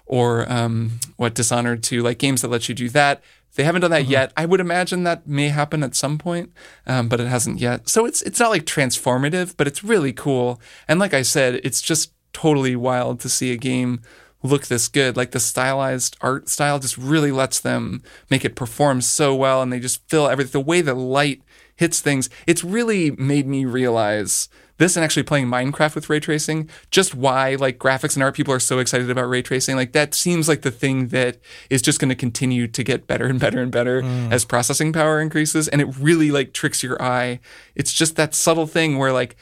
or 0.06 0.52
um, 0.52 1.00
what 1.16 1.34
dishonored 1.34 1.82
2 1.82 2.02
like 2.02 2.18
games 2.18 2.42
that 2.42 2.50
let 2.50 2.68
you 2.68 2.76
do 2.76 2.90
that 2.90 3.24
they 3.56 3.64
haven't 3.64 3.82
done 3.82 3.92
that 3.92 4.06
yet 4.06 4.34
i 4.36 4.46
would 4.46 4.60
imagine 4.60 5.04
that 5.04 5.26
may 5.26 5.48
happen 5.48 5.84
at 5.84 5.96
some 5.96 6.18
point 6.18 6.52
um, 6.86 7.08
but 7.08 7.20
it 7.20 7.28
hasn't 7.28 7.60
yet 7.60 7.88
so 7.88 8.06
it's 8.06 8.22
it's 8.24 8.40
not 8.40 8.50
like 8.50 8.66
transformative 8.66 9.56
but 9.56 9.68
it's 9.68 9.84
really 9.84 10.12
cool 10.12 10.60
and 10.88 11.00
like 11.00 11.14
i 11.14 11.22
said 11.22 11.56
it's 11.64 11.82
just 11.82 12.12
totally 12.34 12.76
wild 12.76 13.20
to 13.20 13.30
see 13.30 13.52
a 13.54 13.58
game 13.58 14.02
look 14.44 14.68
this 14.68 14.88
good. 14.88 15.18
Like 15.18 15.32
the 15.32 15.40
stylized 15.40 16.18
art 16.22 16.50
style 16.50 16.80
just 16.80 16.98
really 16.98 17.32
lets 17.32 17.60
them 17.60 18.02
make 18.30 18.46
it 18.46 18.56
perform 18.56 19.02
so 19.02 19.36
well, 19.36 19.62
and 19.62 19.72
they 19.72 19.80
just 19.80 20.08
fill 20.10 20.28
everything. 20.28 20.52
The 20.52 20.66
way 20.66 20.82
the 20.82 20.94
light 20.94 21.42
hits 21.76 22.00
things, 22.00 22.30
it's 22.48 22.64
really 22.64 23.12
made 23.12 23.48
me 23.48 23.66
realize 23.66 24.50
this 24.82 24.96
and 24.96 25.06
actually 25.06 25.24
playing 25.24 25.46
Minecraft 25.46 25.94
with 25.94 26.10
ray 26.10 26.20
tracing, 26.20 26.68
just 26.90 27.14
why 27.14 27.56
like 27.56 27.78
graphics 27.78 28.16
and 28.16 28.24
art 28.24 28.36
people 28.36 28.54
are 28.54 28.60
so 28.60 28.80
excited 28.80 29.12
about 29.12 29.30
ray 29.30 29.44
tracing. 29.44 29.76
Like 29.76 29.92
that 29.92 30.16
seems 30.16 30.48
like 30.48 30.64
the 30.64 30.72
thing 30.72 31.10
that 31.10 31.38
is 31.70 31.84
just 31.84 32.00
going 32.00 32.10
to 32.10 32.16
continue 32.16 32.68
to 32.68 32.84
get 32.84 33.06
better 33.06 33.28
and 33.28 33.40
better 33.40 33.62
and 33.62 33.72
better 33.72 34.02
mm. 34.02 34.32
as 34.32 34.44
processing 34.44 34.92
power 34.92 35.22
increases, 35.22 35.68
and 35.68 35.82
it 35.82 35.98
really 35.98 36.32
like 36.32 36.52
tricks 36.52 36.82
your 36.82 37.02
eye. 37.02 37.40
It's 37.76 37.94
just 37.94 38.16
that 38.16 38.34
subtle 38.34 38.68
thing 38.68 38.98
where 38.98 39.14
like 39.14 39.36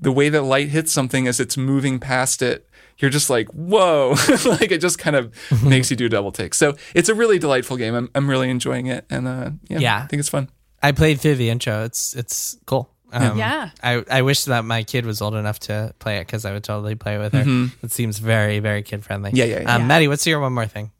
the 0.00 0.12
way 0.12 0.28
that 0.28 0.42
light 0.42 0.68
hits 0.68 0.92
something 0.92 1.26
as 1.26 1.40
it's 1.40 1.56
moving 1.56 1.98
past 1.98 2.40
it, 2.40 2.68
you're 2.98 3.10
just 3.10 3.28
like, 3.30 3.48
whoa. 3.50 4.14
like 4.46 4.70
it 4.70 4.80
just 4.80 4.98
kind 4.98 5.16
of 5.16 5.34
makes 5.62 5.90
you 5.90 5.96
do 5.96 6.06
a 6.06 6.08
double 6.08 6.32
take. 6.32 6.54
So 6.54 6.76
it's 6.94 7.08
a 7.08 7.14
really 7.14 7.38
delightful 7.38 7.76
game. 7.76 7.94
I'm, 7.94 8.10
I'm 8.14 8.28
really 8.28 8.48
enjoying 8.50 8.86
it. 8.86 9.04
And 9.10 9.26
uh, 9.28 9.50
yeah, 9.68 9.78
Yeah. 9.78 10.02
I 10.04 10.06
think 10.06 10.20
it's 10.20 10.28
fun. 10.28 10.48
I 10.82 10.92
played 10.92 11.20
through 11.20 11.36
the 11.36 11.50
intro. 11.50 11.84
It's 11.84 12.14
it's 12.14 12.56
cool. 12.66 12.90
Um, 13.12 13.38
Yeah. 13.38 13.70
I, 13.82 14.04
I 14.10 14.22
wish 14.22 14.44
that 14.44 14.64
my 14.64 14.82
kid 14.82 15.06
was 15.06 15.22
old 15.22 15.34
enough 15.34 15.58
to 15.60 15.94
play 15.98 16.18
it 16.18 16.26
because 16.26 16.44
I 16.44 16.52
would 16.52 16.64
totally 16.64 16.94
play 16.94 17.14
it 17.16 17.18
with 17.18 17.32
her. 17.32 17.44
Mhm. 17.44 17.72
It 17.82 17.92
seems 17.92 18.18
very, 18.18 18.58
very 18.60 18.82
kid 18.82 19.04
friendly. 19.04 19.30
Yeah, 19.34 19.44
yeah, 19.44 19.60
yeah. 19.60 19.74
Um, 19.74 19.82
Yeah. 19.82 19.86
Maddie, 19.88 20.08
what's 20.08 20.26
your 20.26 20.40
one 20.40 20.52
more 20.52 20.66
thing? 20.66 20.90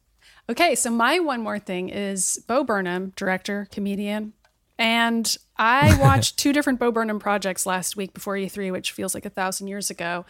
Okay, 0.49 0.77
so 0.77 0.91
my 0.91 1.19
one 1.19 1.41
more 1.43 1.59
thing 1.59 1.89
is 1.89 2.39
Bo 2.47 2.63
Burnham, 2.63 3.13
director, 3.17 3.67
comedian. 3.73 4.33
And 4.79 5.37
I 5.57 5.97
watched 6.03 6.37
two 6.39 6.53
different 6.53 6.79
Bo 6.79 6.93
Burnham 6.93 7.19
projects 7.19 7.65
last 7.65 7.97
week 7.97 8.13
before 8.13 8.35
E3, 8.35 8.71
which 8.73 8.93
feels 8.93 9.15
like 9.15 9.25
a 9.25 9.31
thousand 9.31 9.69
years 9.69 9.89
ago. 9.89 10.27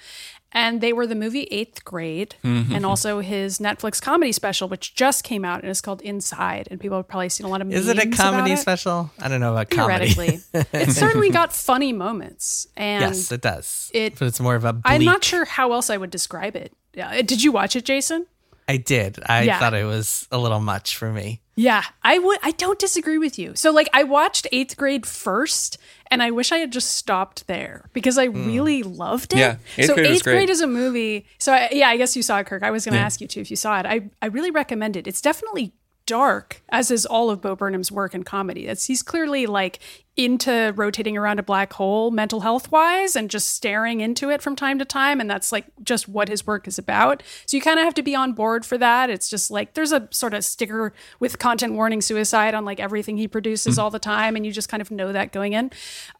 And 0.52 0.80
they 0.80 0.92
were 0.92 1.06
the 1.06 1.16
movie 1.16 1.42
Eighth 1.50 1.84
Grade 1.84 2.36
Mm-hmm. 2.44 2.72
and 2.74 2.86
also 2.86 3.18
his 3.20 3.58
Netflix 3.58 4.00
comedy 4.00 4.30
special, 4.32 4.68
which 4.68 4.94
just 4.94 5.24
came 5.24 5.44
out 5.44 5.62
and 5.62 5.70
it's 5.70 5.80
called 5.80 6.00
Inside. 6.02 6.68
And 6.70 6.78
people 6.80 6.96
have 6.96 7.08
probably 7.08 7.28
seen 7.28 7.44
a 7.46 7.50
lot 7.50 7.60
of 7.60 7.70
Is 7.72 7.88
it 7.88 7.98
a 7.98 8.08
comedy 8.08 8.52
it. 8.52 8.58
special? 8.58 9.10
I 9.18 9.26
don't 9.28 9.40
know 9.40 9.52
about 9.52 9.68
comedy. 9.70 10.10
Theoretically. 10.10 10.40
it 10.80 10.92
certainly 10.92 11.30
got 11.30 11.52
funny 11.52 11.92
moments. 11.92 12.68
And 12.76 13.02
yes, 13.02 13.32
it 13.32 13.40
does. 13.42 13.90
it- 13.92 14.16
but 14.18 14.28
it's 14.28 14.38
more 14.40 14.54
of 14.54 14.64
a. 14.64 14.72
Bleak. 14.74 14.82
I'm 14.86 15.04
not 15.04 15.24
sure 15.24 15.44
how 15.44 15.72
else 15.72 15.90
I 15.90 15.96
would 15.96 16.10
describe 16.10 16.54
it. 16.56 16.72
Yeah. 16.94 17.20
Did 17.22 17.42
you 17.42 17.50
watch 17.52 17.74
it, 17.76 17.84
Jason? 17.84 18.26
I 18.68 18.78
did. 18.78 19.18
I 19.26 19.42
Yeah. 19.42 19.58
thought 19.58 19.74
it 19.74 19.84
was 19.84 20.26
a 20.30 20.38
little 20.38 20.60
much 20.60 20.96
for 20.96 21.12
me. 21.12 21.42
Yeah, 21.58 21.82
I 22.02 22.18
would. 22.18 22.38
I 22.42 22.50
don't 22.50 22.78
disagree 22.78 23.16
with 23.16 23.38
you. 23.38 23.54
So, 23.54 23.72
like, 23.72 23.88
I 23.94 24.02
watched 24.04 24.46
eighth 24.52 24.76
grade 24.76 25.06
first, 25.06 25.78
and 26.10 26.22
I 26.22 26.30
wish 26.30 26.52
I 26.52 26.58
had 26.58 26.70
just 26.70 26.92
stopped 26.92 27.46
there 27.46 27.88
because 27.94 28.18
I 28.18 28.26
hmm. 28.26 28.46
really 28.46 28.82
loved 28.82 29.32
it. 29.32 29.38
Yeah, 29.38 29.56
Eighth 29.78 29.86
so 29.86 29.94
Grade 29.94 30.06
eighth 30.06 30.24
grade 30.24 30.50
is 30.50 30.60
a 30.60 30.66
movie. 30.66 31.26
So, 31.38 31.54
I, 31.54 31.70
yeah, 31.72 31.88
I 31.88 31.96
guess 31.96 32.14
you 32.14 32.22
saw 32.22 32.38
it, 32.40 32.46
Kirk. 32.46 32.62
I 32.62 32.70
was 32.70 32.84
going 32.84 32.92
to 32.92 32.98
Yeah. 32.98 33.06
ask 33.06 33.22
you 33.22 33.26
too 33.26 33.40
if 33.40 33.50
you 33.50 33.56
saw 33.56 33.80
it. 33.80 33.86
I 33.86 34.10
I 34.20 34.26
really 34.26 34.50
recommend 34.50 34.96
it. 34.96 35.06
It's 35.06 35.22
definitely 35.22 35.72
dark, 36.06 36.62
as 36.68 36.90
is 36.90 37.04
all 37.04 37.30
of 37.30 37.40
Bo 37.40 37.54
Burnham's 37.56 37.92
work 37.92 38.14
in 38.14 38.22
comedy. 38.22 38.66
It's 38.68 38.86
he's 38.86 39.02
clearly 39.02 39.46
like 39.46 39.80
into 40.16 40.72
rotating 40.76 41.16
around 41.16 41.38
a 41.38 41.42
black 41.42 41.74
hole 41.74 42.10
mental 42.10 42.40
health 42.40 42.72
wise 42.72 43.14
and 43.14 43.28
just 43.28 43.48
staring 43.48 44.00
into 44.00 44.30
it 44.30 44.40
from 44.40 44.56
time 44.56 44.78
to 44.78 44.84
time 44.84 45.20
and 45.20 45.28
that's 45.28 45.52
like 45.52 45.66
just 45.82 46.08
what 46.08 46.28
his 46.28 46.46
work 46.46 46.66
is 46.66 46.78
about. 46.78 47.22
So 47.44 47.56
you 47.56 47.60
kind 47.60 47.78
of 47.78 47.84
have 47.84 47.92
to 47.94 48.02
be 48.02 48.14
on 48.14 48.32
board 48.32 48.64
for 48.64 48.78
that. 48.78 49.10
It's 49.10 49.28
just 49.28 49.50
like 49.50 49.74
there's 49.74 49.92
a 49.92 50.08
sort 50.10 50.32
of 50.32 50.42
sticker 50.42 50.94
with 51.20 51.38
content 51.38 51.74
warning 51.74 52.00
suicide 52.00 52.54
on 52.54 52.64
like 52.64 52.80
everything 52.80 53.18
he 53.18 53.28
produces 53.28 53.78
all 53.78 53.90
the 53.90 53.98
time 53.98 54.36
and 54.36 54.46
you 54.46 54.52
just 54.52 54.70
kind 54.70 54.80
of 54.80 54.90
know 54.90 55.12
that 55.12 55.32
going 55.32 55.52
in. 55.52 55.70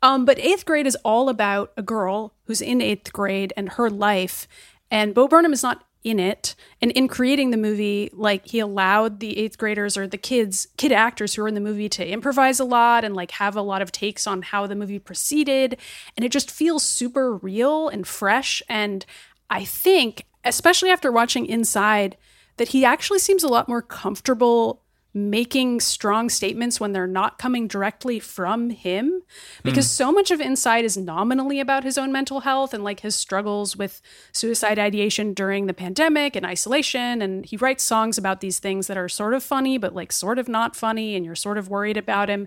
Um, 0.03 0.27
but 0.27 0.39
eighth 0.41 0.67
grade 0.67 0.87
is 0.87 0.97
all 0.97 1.31
about 1.31 1.73
a 1.79 1.83
girl 1.83 2.35
who's 2.45 2.61
in 2.61 2.83
eighth 2.83 3.13
grade 3.15 3.55
and 3.57 3.71
her 3.71 3.89
life 3.89 4.47
and 4.91 5.15
bo 5.15 5.27
burnham 5.27 5.53
is 5.55 5.63
not 5.63 5.86
in 6.07 6.21
it 6.21 6.55
and 6.81 6.93
in 6.93 7.09
creating 7.09 7.51
the 7.51 7.57
movie 7.57 8.09
like 8.13 8.47
he 8.47 8.61
allowed 8.61 9.19
the 9.19 9.37
eighth 9.37 9.59
graders 9.59 9.97
or 9.97 10.07
the 10.07 10.17
kids 10.17 10.69
kid 10.77 10.93
actors 10.93 11.35
who 11.35 11.43
are 11.43 11.49
in 11.49 11.55
the 11.55 11.61
movie 11.61 11.89
to 11.89 12.07
improvise 12.07 12.61
a 12.61 12.65
lot 12.65 13.03
and 13.03 13.17
like 13.17 13.33
have 13.33 13.57
a 13.57 13.61
lot 13.61 13.83
of 13.83 13.91
takes 13.91 14.25
on 14.25 14.41
how 14.41 14.69
the 14.69 14.77
movie 14.77 15.01
proceeded. 15.01 15.77
And 16.17 16.25
it 16.25 16.31
just 16.31 16.49
feels 16.49 16.85
super 16.85 17.35
real 17.35 17.89
and 17.89 18.07
fresh. 18.07 18.63
And 18.69 19.05
i 19.51 19.65
think 19.65 20.27
especially 20.45 20.91
after 20.91 21.11
watching 21.11 21.45
inside 21.45 22.17
that 22.57 22.69
he 22.69 22.85
actually 22.85 23.19
seems 23.19 23.43
a 23.43 23.49
lot 23.49 23.69
more 23.69 23.83
comfortable 23.83 24.83
making 25.17 25.81
strong 25.81 26.29
statements 26.29 26.79
when 26.79 26.93
they're 26.93 27.07
not 27.07 27.39
coming 27.39 27.67
directly 27.67 28.21
from 28.21 28.69
him. 28.69 29.23
Because 29.63 29.87
hmm. 29.87 30.03
so 30.05 30.13
much 30.13 30.31
of 30.31 30.43
inside 30.43 30.85
is 30.85 30.99
nominally 30.99 31.59
about 31.59 31.85
his 31.85 31.97
own 31.97 32.13
mental 32.13 32.41
health 32.41 32.75
and 32.75 32.85
like 32.85 33.01
his 33.01 33.15
struggles 33.15 33.77
with 33.77 34.03
suicide 34.33 34.79
ideation 34.79 35.33
during 35.33 35.67
the 35.67 35.73
pandemic 35.73 36.37
and 36.37 36.45
isolation. 36.45 37.23
And 37.23 37.47
he 37.47 37.57
writes 37.57 37.83
songs 37.83 38.19
about 38.19 38.43
these 38.43 38.59
things 38.59 38.89
that 38.89 38.99
are 38.99 39.09
sort 39.09 39.33
of 39.33 39.43
funny 39.43 39.79
but 39.79 39.95
like 39.95 40.13
sort 40.13 40.39
of 40.39 40.49
not 40.49 40.77
funny 40.77 41.17
and 41.17 41.25
you're 41.25 41.35
sort 41.35 41.57
of 41.57 41.71
worried 41.71 41.97
about 41.97 42.29
him. 42.29 42.47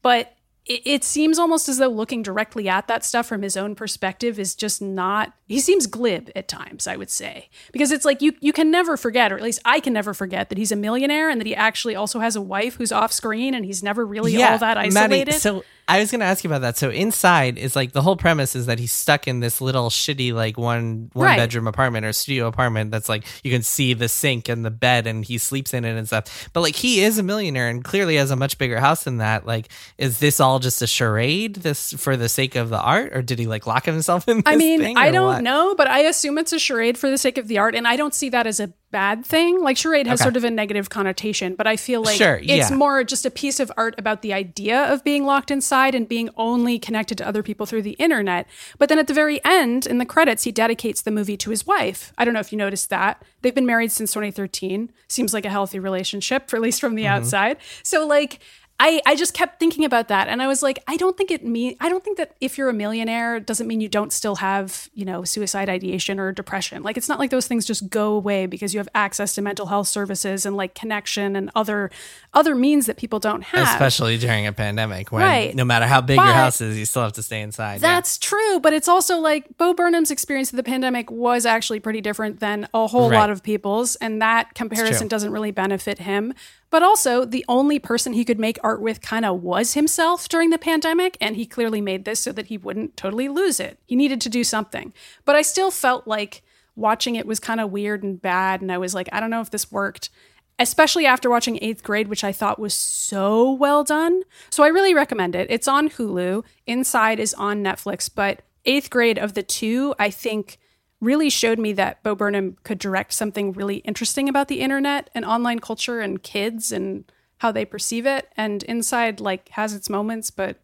But 0.00 0.35
it, 0.66 1.04
seems 1.04 1.38
almost 1.38 1.68
as 1.68 1.78
though 1.78 1.88
looking 1.88 2.22
directly 2.22 2.68
at 2.68 2.88
that 2.88 3.04
stuff 3.04 3.26
from 3.26 3.42
his 3.42 3.56
own 3.56 3.74
perspective 3.74 4.38
is 4.38 4.54
just 4.54 4.82
not 4.82 5.32
he 5.46 5.60
seems 5.60 5.86
glib 5.86 6.30
at 6.34 6.48
times 6.48 6.86
i 6.86 6.96
would 6.96 7.10
say. 7.10 7.48
Because 7.72 7.92
it's 7.92 8.04
like 8.04 8.20
you 8.20 8.34
you 8.40 8.52
can 8.52 8.70
never 8.70 8.96
forget 8.96 9.32
or 9.32 9.36
at 9.36 9.42
least 9.42 9.60
i 9.64 9.80
can 9.80 9.92
never 9.92 10.12
forget 10.12 10.48
that 10.48 10.58
he's 10.58 10.72
a 10.72 10.76
millionaire 10.76 11.30
and 11.30 11.40
that 11.40 11.46
he 11.46 11.54
actually 11.54 11.94
also 11.94 12.18
has 12.20 12.36
a 12.36 12.40
wife 12.40 12.76
who's 12.76 12.92
off 12.92 13.12
screen 13.12 13.54
and 13.54 13.64
he's 13.64 13.82
never 13.82 14.04
really 14.04 14.42
all 14.42 14.58
that 14.58 14.76
isolated. 14.76 15.28
Maddie, 15.28 15.32
so 15.32 15.64
I 15.88 16.00
was 16.00 16.10
going 16.10 16.18
to 16.20 16.26
ask 16.26 16.42
you 16.42 16.50
about 16.50 16.62
that. 16.62 16.76
So 16.76 16.90
inside 16.90 17.58
is 17.58 17.76
like 17.76 17.92
the 17.92 18.02
whole 18.02 18.16
premise 18.16 18.56
is 18.56 18.66
that 18.66 18.78
he's 18.80 18.92
stuck 18.92 19.28
in 19.28 19.38
this 19.40 19.60
little 19.60 19.88
shitty 19.88 20.32
like 20.32 20.58
one 20.58 21.10
one 21.12 21.26
Right. 21.26 21.36
bedroom 21.36 21.68
apartment 21.68 22.04
or 22.04 22.12
studio 22.12 22.48
apartment 22.48 22.90
that's 22.90 23.08
like 23.08 23.24
you 23.44 23.52
can 23.52 23.62
see 23.62 23.94
the 23.94 24.08
sink 24.08 24.48
and 24.48 24.64
the 24.64 24.70
bed 24.70 25.06
and 25.06 25.24
he 25.24 25.38
sleeps 25.38 25.72
in 25.72 25.84
it 25.84 25.96
and 25.96 26.06
stuff. 26.06 26.48
But 26.52 26.62
like 26.62 26.74
he 26.74 27.02
is 27.04 27.18
a 27.18 27.22
millionaire 27.22 27.68
and 27.68 27.84
clearly 27.84 28.16
has 28.16 28.32
a 28.32 28.36
much 28.36 28.58
bigger 28.58 28.80
house 28.80 29.04
than 29.04 29.18
that. 29.18 29.46
Like 29.46 29.68
is 29.96 30.18
this 30.18 30.40
all 30.40 30.58
just 30.58 30.82
a 30.82 30.86
charade 30.88 31.56
this 31.56 31.92
for 31.92 32.16
the 32.16 32.28
sake 32.28 32.56
of 32.56 32.68
the 32.68 32.80
art 32.80 33.16
or 33.16 33.22
did 33.22 33.38
he 33.38 33.46
like 33.46 33.66
lock 33.66 33.84
himself 33.84 34.26
in 34.28 34.38
this 34.38 34.42
I 34.46 34.56
mean, 34.56 34.96
I 34.96 35.12
don't 35.12 35.26
what? 35.26 35.42
know, 35.42 35.74
but 35.76 35.86
I 35.86 36.00
assume 36.00 36.38
it's 36.38 36.52
a 36.52 36.58
charade 36.58 36.98
for 36.98 37.10
the 37.10 37.18
sake 37.18 37.38
of 37.38 37.46
the 37.48 37.58
art, 37.58 37.74
and 37.76 37.86
I 37.86 37.96
don't 37.96 38.14
see 38.14 38.28
that 38.30 38.46
as 38.46 38.58
a 38.60 38.72
bad 38.90 39.24
thing. 39.26 39.60
Like 39.62 39.76
charade 39.76 40.06
has 40.06 40.20
Okay. 40.20 40.24
sort 40.26 40.36
of 40.36 40.44
a 40.44 40.50
negative 40.50 40.88
connotation, 40.90 41.54
but 41.54 41.66
I 41.66 41.76
feel 41.76 42.02
like 42.02 42.16
Sure, 42.16 42.36
it's 42.36 42.70
yeah. 42.70 42.74
more 42.74 43.04
just 43.04 43.26
a 43.26 43.30
piece 43.30 43.60
of 43.60 43.70
art 43.76 43.94
about 43.98 44.22
the 44.22 44.32
idea 44.32 44.78
of 44.92 45.02
being 45.04 45.24
locked 45.24 45.50
inside 45.50 45.94
and 45.94 46.08
being 46.08 46.30
only 46.36 46.78
connected 46.78 47.18
to 47.18 47.26
other 47.28 47.42
people 47.42 47.66
through 47.66 47.82
the 47.82 47.92
internet. 47.92 48.46
But 48.78 48.88
then 48.88 48.98
at 48.98 49.06
the 49.06 49.14
very 49.14 49.44
end, 49.44 49.86
in 49.86 49.98
the 49.98 50.06
credits, 50.06 50.44
he 50.44 50.52
dedicates 50.52 51.02
the 51.02 51.10
movie 51.10 51.36
to 51.38 51.50
his 51.50 51.66
wife. 51.66 52.12
I 52.16 52.24
don't 52.24 52.32
know 52.34 52.40
if 52.40 52.52
you 52.52 52.58
noticed 52.58 52.88
that. 52.90 53.22
They've 53.42 53.54
been 53.54 53.66
married 53.66 53.92
since 53.92 54.12
2013. 54.12 54.90
Seems 55.08 55.34
like 55.34 55.44
a 55.44 55.50
healthy 55.50 55.78
relationship, 55.78 56.48
for 56.48 56.56
at 56.56 56.62
least 56.62 56.80
from 56.80 56.94
the 56.94 57.02
Mm-hmm. 57.04 57.12
outside. 57.14 57.56
So 57.82 58.06
like 58.06 58.40
I, 58.78 59.00
I 59.06 59.16
just 59.16 59.32
kept 59.32 59.58
thinking 59.58 59.86
about 59.86 60.08
that 60.08 60.28
and 60.28 60.42
I 60.42 60.46
was 60.46 60.62
like, 60.62 60.78
I 60.86 60.98
don't 60.98 61.16
think 61.16 61.30
it 61.30 61.42
mean 61.42 61.76
I 61.80 61.88
don't 61.88 62.04
think 62.04 62.18
that 62.18 62.36
if 62.42 62.58
you're 62.58 62.68
a 62.68 62.74
millionaire 62.74 63.36
it 63.36 63.46
doesn't 63.46 63.66
mean 63.66 63.80
you 63.80 63.88
don't 63.88 64.12
still 64.12 64.36
have, 64.36 64.90
you 64.92 65.06
know, 65.06 65.24
suicide 65.24 65.70
ideation 65.70 66.20
or 66.20 66.30
depression. 66.30 66.82
Like 66.82 66.98
it's 66.98 67.08
not 67.08 67.18
like 67.18 67.30
those 67.30 67.46
things 67.46 67.64
just 67.64 67.88
go 67.88 68.12
away 68.12 68.44
because 68.44 68.74
you 68.74 68.78
have 68.80 68.88
access 68.94 69.34
to 69.36 69.42
mental 69.42 69.66
health 69.66 69.88
services 69.88 70.44
and 70.44 70.56
like 70.58 70.74
connection 70.74 71.36
and 71.36 71.50
other 71.54 71.90
other 72.34 72.54
means 72.54 72.84
that 72.84 72.98
people 72.98 73.18
don't 73.18 73.42
have. 73.44 73.66
Especially 73.66 74.18
during 74.18 74.46
a 74.46 74.52
pandemic 74.52 75.10
when 75.10 75.22
Right. 75.22 75.54
no 75.54 75.64
matter 75.64 75.86
how 75.86 76.02
big 76.02 76.16
But- 76.18 76.26
your 76.26 76.34
house 76.34 76.60
is, 76.60 76.78
you 76.78 76.84
still 76.84 77.02
have 77.02 77.14
to 77.14 77.22
stay 77.22 77.40
inside. 77.40 77.74
Yeah. 77.80 77.94
That's 77.94 78.18
true, 78.18 78.60
but 78.60 78.74
it's 78.74 78.88
also 78.88 79.18
like 79.18 79.56
Bo 79.56 79.72
Burnham's 79.72 80.10
experience 80.10 80.52
of 80.52 80.58
the 80.58 80.62
pandemic 80.62 81.10
was 81.10 81.46
actually 81.46 81.80
pretty 81.80 82.02
different 82.02 82.40
than 82.40 82.68
a 82.74 82.86
whole 82.86 83.08
Right. 83.08 83.16
lot 83.16 83.30
of 83.30 83.42
people's, 83.42 83.96
and 83.96 84.20
that 84.20 84.54
comparison 84.54 85.08
doesn't 85.08 85.30
really 85.32 85.50
benefit 85.50 86.00
him. 86.00 86.34
But 86.76 86.82
also, 86.82 87.24
the 87.24 87.42
only 87.48 87.78
person 87.78 88.12
he 88.12 88.22
could 88.22 88.38
make 88.38 88.58
art 88.62 88.82
with 88.82 89.00
kind 89.00 89.24
of 89.24 89.42
was 89.42 89.72
himself 89.72 90.28
during 90.28 90.50
the 90.50 90.58
pandemic, 90.58 91.16
and 91.22 91.34
he 91.34 91.46
clearly 91.46 91.80
made 91.80 92.04
this 92.04 92.20
so 92.20 92.32
that 92.32 92.48
he 92.48 92.58
wouldn't 92.58 92.98
totally 92.98 93.30
lose 93.30 93.58
it. 93.58 93.78
He 93.86 93.96
needed 93.96 94.20
to 94.20 94.28
do 94.28 94.44
something. 94.44 94.92
But 95.24 95.36
I 95.36 95.40
still 95.40 95.70
felt 95.70 96.06
like 96.06 96.42
watching 96.74 97.14
it 97.14 97.26
was 97.26 97.40
kind 97.40 97.62
of 97.62 97.70
weird 97.70 98.02
and 98.02 98.20
bad, 98.20 98.60
and 98.60 98.70
I 98.70 98.76
was 98.76 98.94
like, 98.94 99.08
I 99.10 99.20
don't 99.20 99.30
know 99.30 99.40
if 99.40 99.48
this 99.48 99.72
worked 99.72 100.10
especially 100.58 101.06
after 101.06 101.30
watching 101.30 101.58
eighth 101.62 101.82
grade, 101.82 102.08
which 102.08 102.24
I 102.24 102.32
thought 102.32 102.58
was 102.58 102.74
so 102.74 103.52
well 103.52 103.82
done. 103.82 104.20
So 104.50 104.62
I 104.62 104.68
really 104.68 104.92
recommend 104.92 105.34
it. 105.34 105.46
It's 105.48 105.68
on 105.68 105.88
Hulu. 105.88 106.44
Inside 106.66 107.18
is 107.18 107.32
on 107.32 107.64
Netflix, 107.64 108.10
but 108.14 108.42
eighth 108.66 108.90
grade 108.90 109.18
of 109.18 109.32
the 109.32 109.42
two, 109.42 109.94
I 109.98 110.10
think 110.10 110.58
really 111.00 111.30
showed 111.30 111.58
me 111.58 111.72
that 111.74 112.02
Bo 112.02 112.14
Burnham 112.14 112.56
could 112.62 112.78
direct 112.78 113.12
something 113.12 113.52
really 113.52 113.76
interesting 113.78 114.28
about 114.28 114.48
the 114.48 114.60
internet 114.60 115.10
and 115.14 115.24
online 115.24 115.58
culture 115.58 116.00
and 116.00 116.22
kids 116.22 116.72
and 116.72 117.04
how 117.38 117.52
they 117.52 117.64
perceive 117.64 118.06
it. 118.06 118.28
And 118.36 118.62
Inside 118.64 119.20
like 119.20 119.48
has 119.50 119.74
its 119.74 119.90
moments, 119.90 120.30
but 120.30 120.58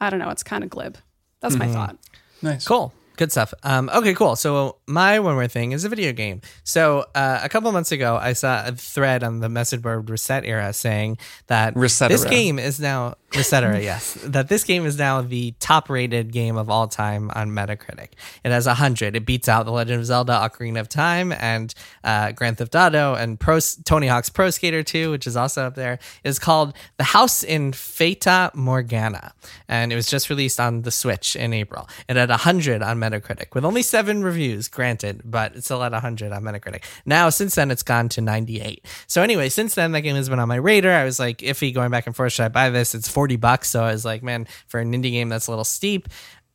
I 0.00 0.10
don't 0.10 0.20
know, 0.20 0.30
it's 0.30 0.42
kind 0.42 0.62
of 0.62 0.70
glib. 0.70 0.98
That's 1.40 1.56
my 1.56 1.68
thought. 1.68 1.96
Nice. 2.42 2.66
Cool. 2.66 2.92
Good 3.16 3.32
stuff. 3.32 3.54
Um, 3.62 3.90
okay, 3.94 4.12
cool. 4.12 4.36
So 4.36 4.76
my 4.86 5.18
one 5.20 5.34
more 5.34 5.48
thing 5.48 5.72
is 5.72 5.84
a 5.84 5.88
video 5.88 6.12
game. 6.12 6.42
So 6.64 7.06
uh, 7.14 7.40
a 7.42 7.48
couple 7.48 7.72
months 7.72 7.90
ago, 7.90 8.18
I 8.20 8.34
saw 8.34 8.66
a 8.66 8.72
thread 8.72 9.24
on 9.24 9.40
the 9.40 9.48
message 9.48 9.80
board 9.80 10.10
Reset 10.10 10.44
Era 10.44 10.72
saying 10.74 11.16
that 11.46 11.74
Resetera. 11.74 12.08
this 12.08 12.24
game 12.26 12.58
is 12.58 12.78
now 12.78 13.14
Resetera, 13.36 13.82
yes, 13.82 14.14
that 14.24 14.48
this 14.48 14.64
game 14.64 14.86
is 14.86 14.98
now 14.98 15.22
the 15.22 15.54
top-rated 15.60 16.32
game 16.32 16.56
of 16.56 16.70
all 16.70 16.88
time 16.88 17.30
on 17.34 17.50
Metacritic. 17.50 18.10
It 18.44 18.50
has 18.50 18.66
hundred. 18.66 19.16
It 19.16 19.26
beats 19.26 19.48
out 19.48 19.64
The 19.64 19.72
Legend 19.72 20.00
of 20.00 20.06
Zelda: 20.06 20.32
Ocarina 20.32 20.80
of 20.80 20.88
Time 20.88 21.32
and 21.32 21.74
uh, 22.04 22.32
Grand 22.32 22.58
Theft 22.58 22.74
Auto 22.74 23.14
and 23.14 23.38
Pro 23.38 23.58
Tony 23.84 24.06
Hawk's 24.06 24.28
Pro 24.28 24.50
Skater 24.50 24.82
2, 24.82 25.10
which 25.10 25.26
is 25.26 25.36
also 25.36 25.66
up 25.66 25.74
there. 25.74 25.98
It's 26.24 26.38
called 26.38 26.74
The 26.98 27.04
House 27.04 27.42
in 27.42 27.72
Fata 27.72 28.50
Morgana, 28.54 29.32
and 29.68 29.92
it 29.92 29.96
was 29.96 30.06
just 30.06 30.30
released 30.30 30.60
on 30.60 30.82
the 30.82 30.90
Switch 30.90 31.36
in 31.36 31.52
April. 31.52 31.88
It 32.08 32.16
had 32.16 32.30
100 32.30 32.82
on 32.82 32.98
Metacritic 32.98 33.54
with 33.54 33.64
only 33.64 33.82
seven 33.82 34.22
reviews, 34.22 34.68
granted, 34.68 35.22
but 35.24 35.56
it's 35.56 35.66
still 35.66 35.82
at 35.82 35.92
100 35.92 36.32
on 36.32 36.42
Metacritic. 36.42 36.84
Now, 37.04 37.30
since 37.30 37.54
then, 37.54 37.70
it's 37.70 37.82
gone 37.82 38.08
to 38.10 38.20
98. 38.20 38.84
So, 39.06 39.22
anyway, 39.22 39.48
since 39.48 39.74
then, 39.74 39.92
that 39.92 40.02
game 40.02 40.16
has 40.16 40.28
been 40.28 40.38
on 40.38 40.48
my 40.48 40.56
radar. 40.56 40.92
I 40.92 41.04
was 41.04 41.18
like, 41.18 41.38
iffy 41.38 41.74
going 41.74 41.90
back 41.90 42.06
and 42.06 42.14
forth. 42.14 42.32
Should 42.32 42.44
I 42.44 42.48
buy 42.48 42.70
this? 42.70 42.94
It's 42.94 43.08
40 43.08 43.25
bucks. 43.34 43.68
So, 43.68 43.82
I 43.82 43.90
was 43.90 44.04
like, 44.04 44.22
man, 44.22 44.46
for 44.68 44.78
an 44.78 44.92
indie 44.92 45.10
game, 45.10 45.28
that's 45.28 45.48
a 45.48 45.50
little 45.50 45.64
steep. 45.64 46.08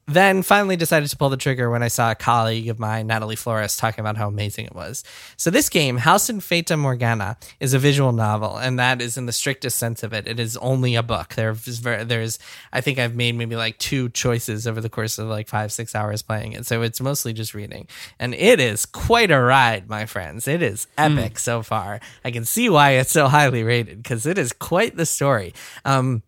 Then 0.07 0.41
finally 0.41 0.75
decided 0.75 1.09
to 1.09 1.15
pull 1.15 1.29
the 1.29 1.37
trigger 1.37 1.69
when 1.69 1.83
I 1.83 1.87
saw 1.87 2.11
a 2.11 2.15
colleague 2.15 2.67
of 2.67 2.79
mine, 2.79 3.07
Natalie 3.07 3.35
Flores, 3.35 3.77
talking 3.77 4.01
about 4.01 4.17
how 4.17 4.27
amazing 4.27 4.65
it 4.65 4.75
was. 4.75 5.03
So 5.37 5.49
this 5.49 5.69
game, 5.69 5.97
House 5.97 6.29
in 6.29 6.41
Fata 6.41 6.75
Morgana, 6.75 7.37
is 7.59 7.73
a 7.73 7.79
visual 7.79 8.11
novel, 8.11 8.57
and 8.57 8.77
that 8.79 8.99
is 9.01 9.15
in 9.15 9.25
the 9.25 9.31
strictest 9.31 9.77
sense 9.77 10.03
of 10.03 10.11
it. 10.11 10.27
It 10.27 10.39
is 10.39 10.57
only 10.57 10.95
a 10.95 11.03
book. 11.03 11.35
There's 11.35 11.81
there's 11.81 12.39
I 12.73 12.81
think 12.81 12.99
I've 12.99 13.15
made 13.15 13.35
maybe 13.35 13.55
like 13.55 13.77
two 13.77 14.09
choices 14.09 14.67
over 14.67 14.81
the 14.81 14.89
course 14.89 15.17
of 15.17 15.27
like 15.27 15.47
five 15.47 15.71
six 15.71 15.95
hours 15.95 16.21
playing 16.21 16.53
it. 16.53 16.65
So 16.65 16.81
it's 16.81 16.99
mostly 16.99 17.31
just 17.31 17.53
reading, 17.53 17.87
and 18.19 18.33
it 18.33 18.59
is 18.59 18.85
quite 18.85 19.31
a 19.31 19.39
ride, 19.39 19.87
my 19.87 20.07
friends. 20.07 20.47
It 20.47 20.61
is 20.63 20.87
epic 20.97 21.37
so 21.39 21.61
far. 21.61 22.01
I 22.25 22.31
can 22.31 22.43
see 22.43 22.69
why 22.69 22.91
it's 22.91 23.11
so 23.11 23.27
highly 23.27 23.63
rated 23.63 24.01
because 24.01 24.25
it 24.25 24.37
is 24.37 24.51
quite 24.51 24.97
the 24.97 25.05
story. 25.05 25.53
Um, 25.85 26.23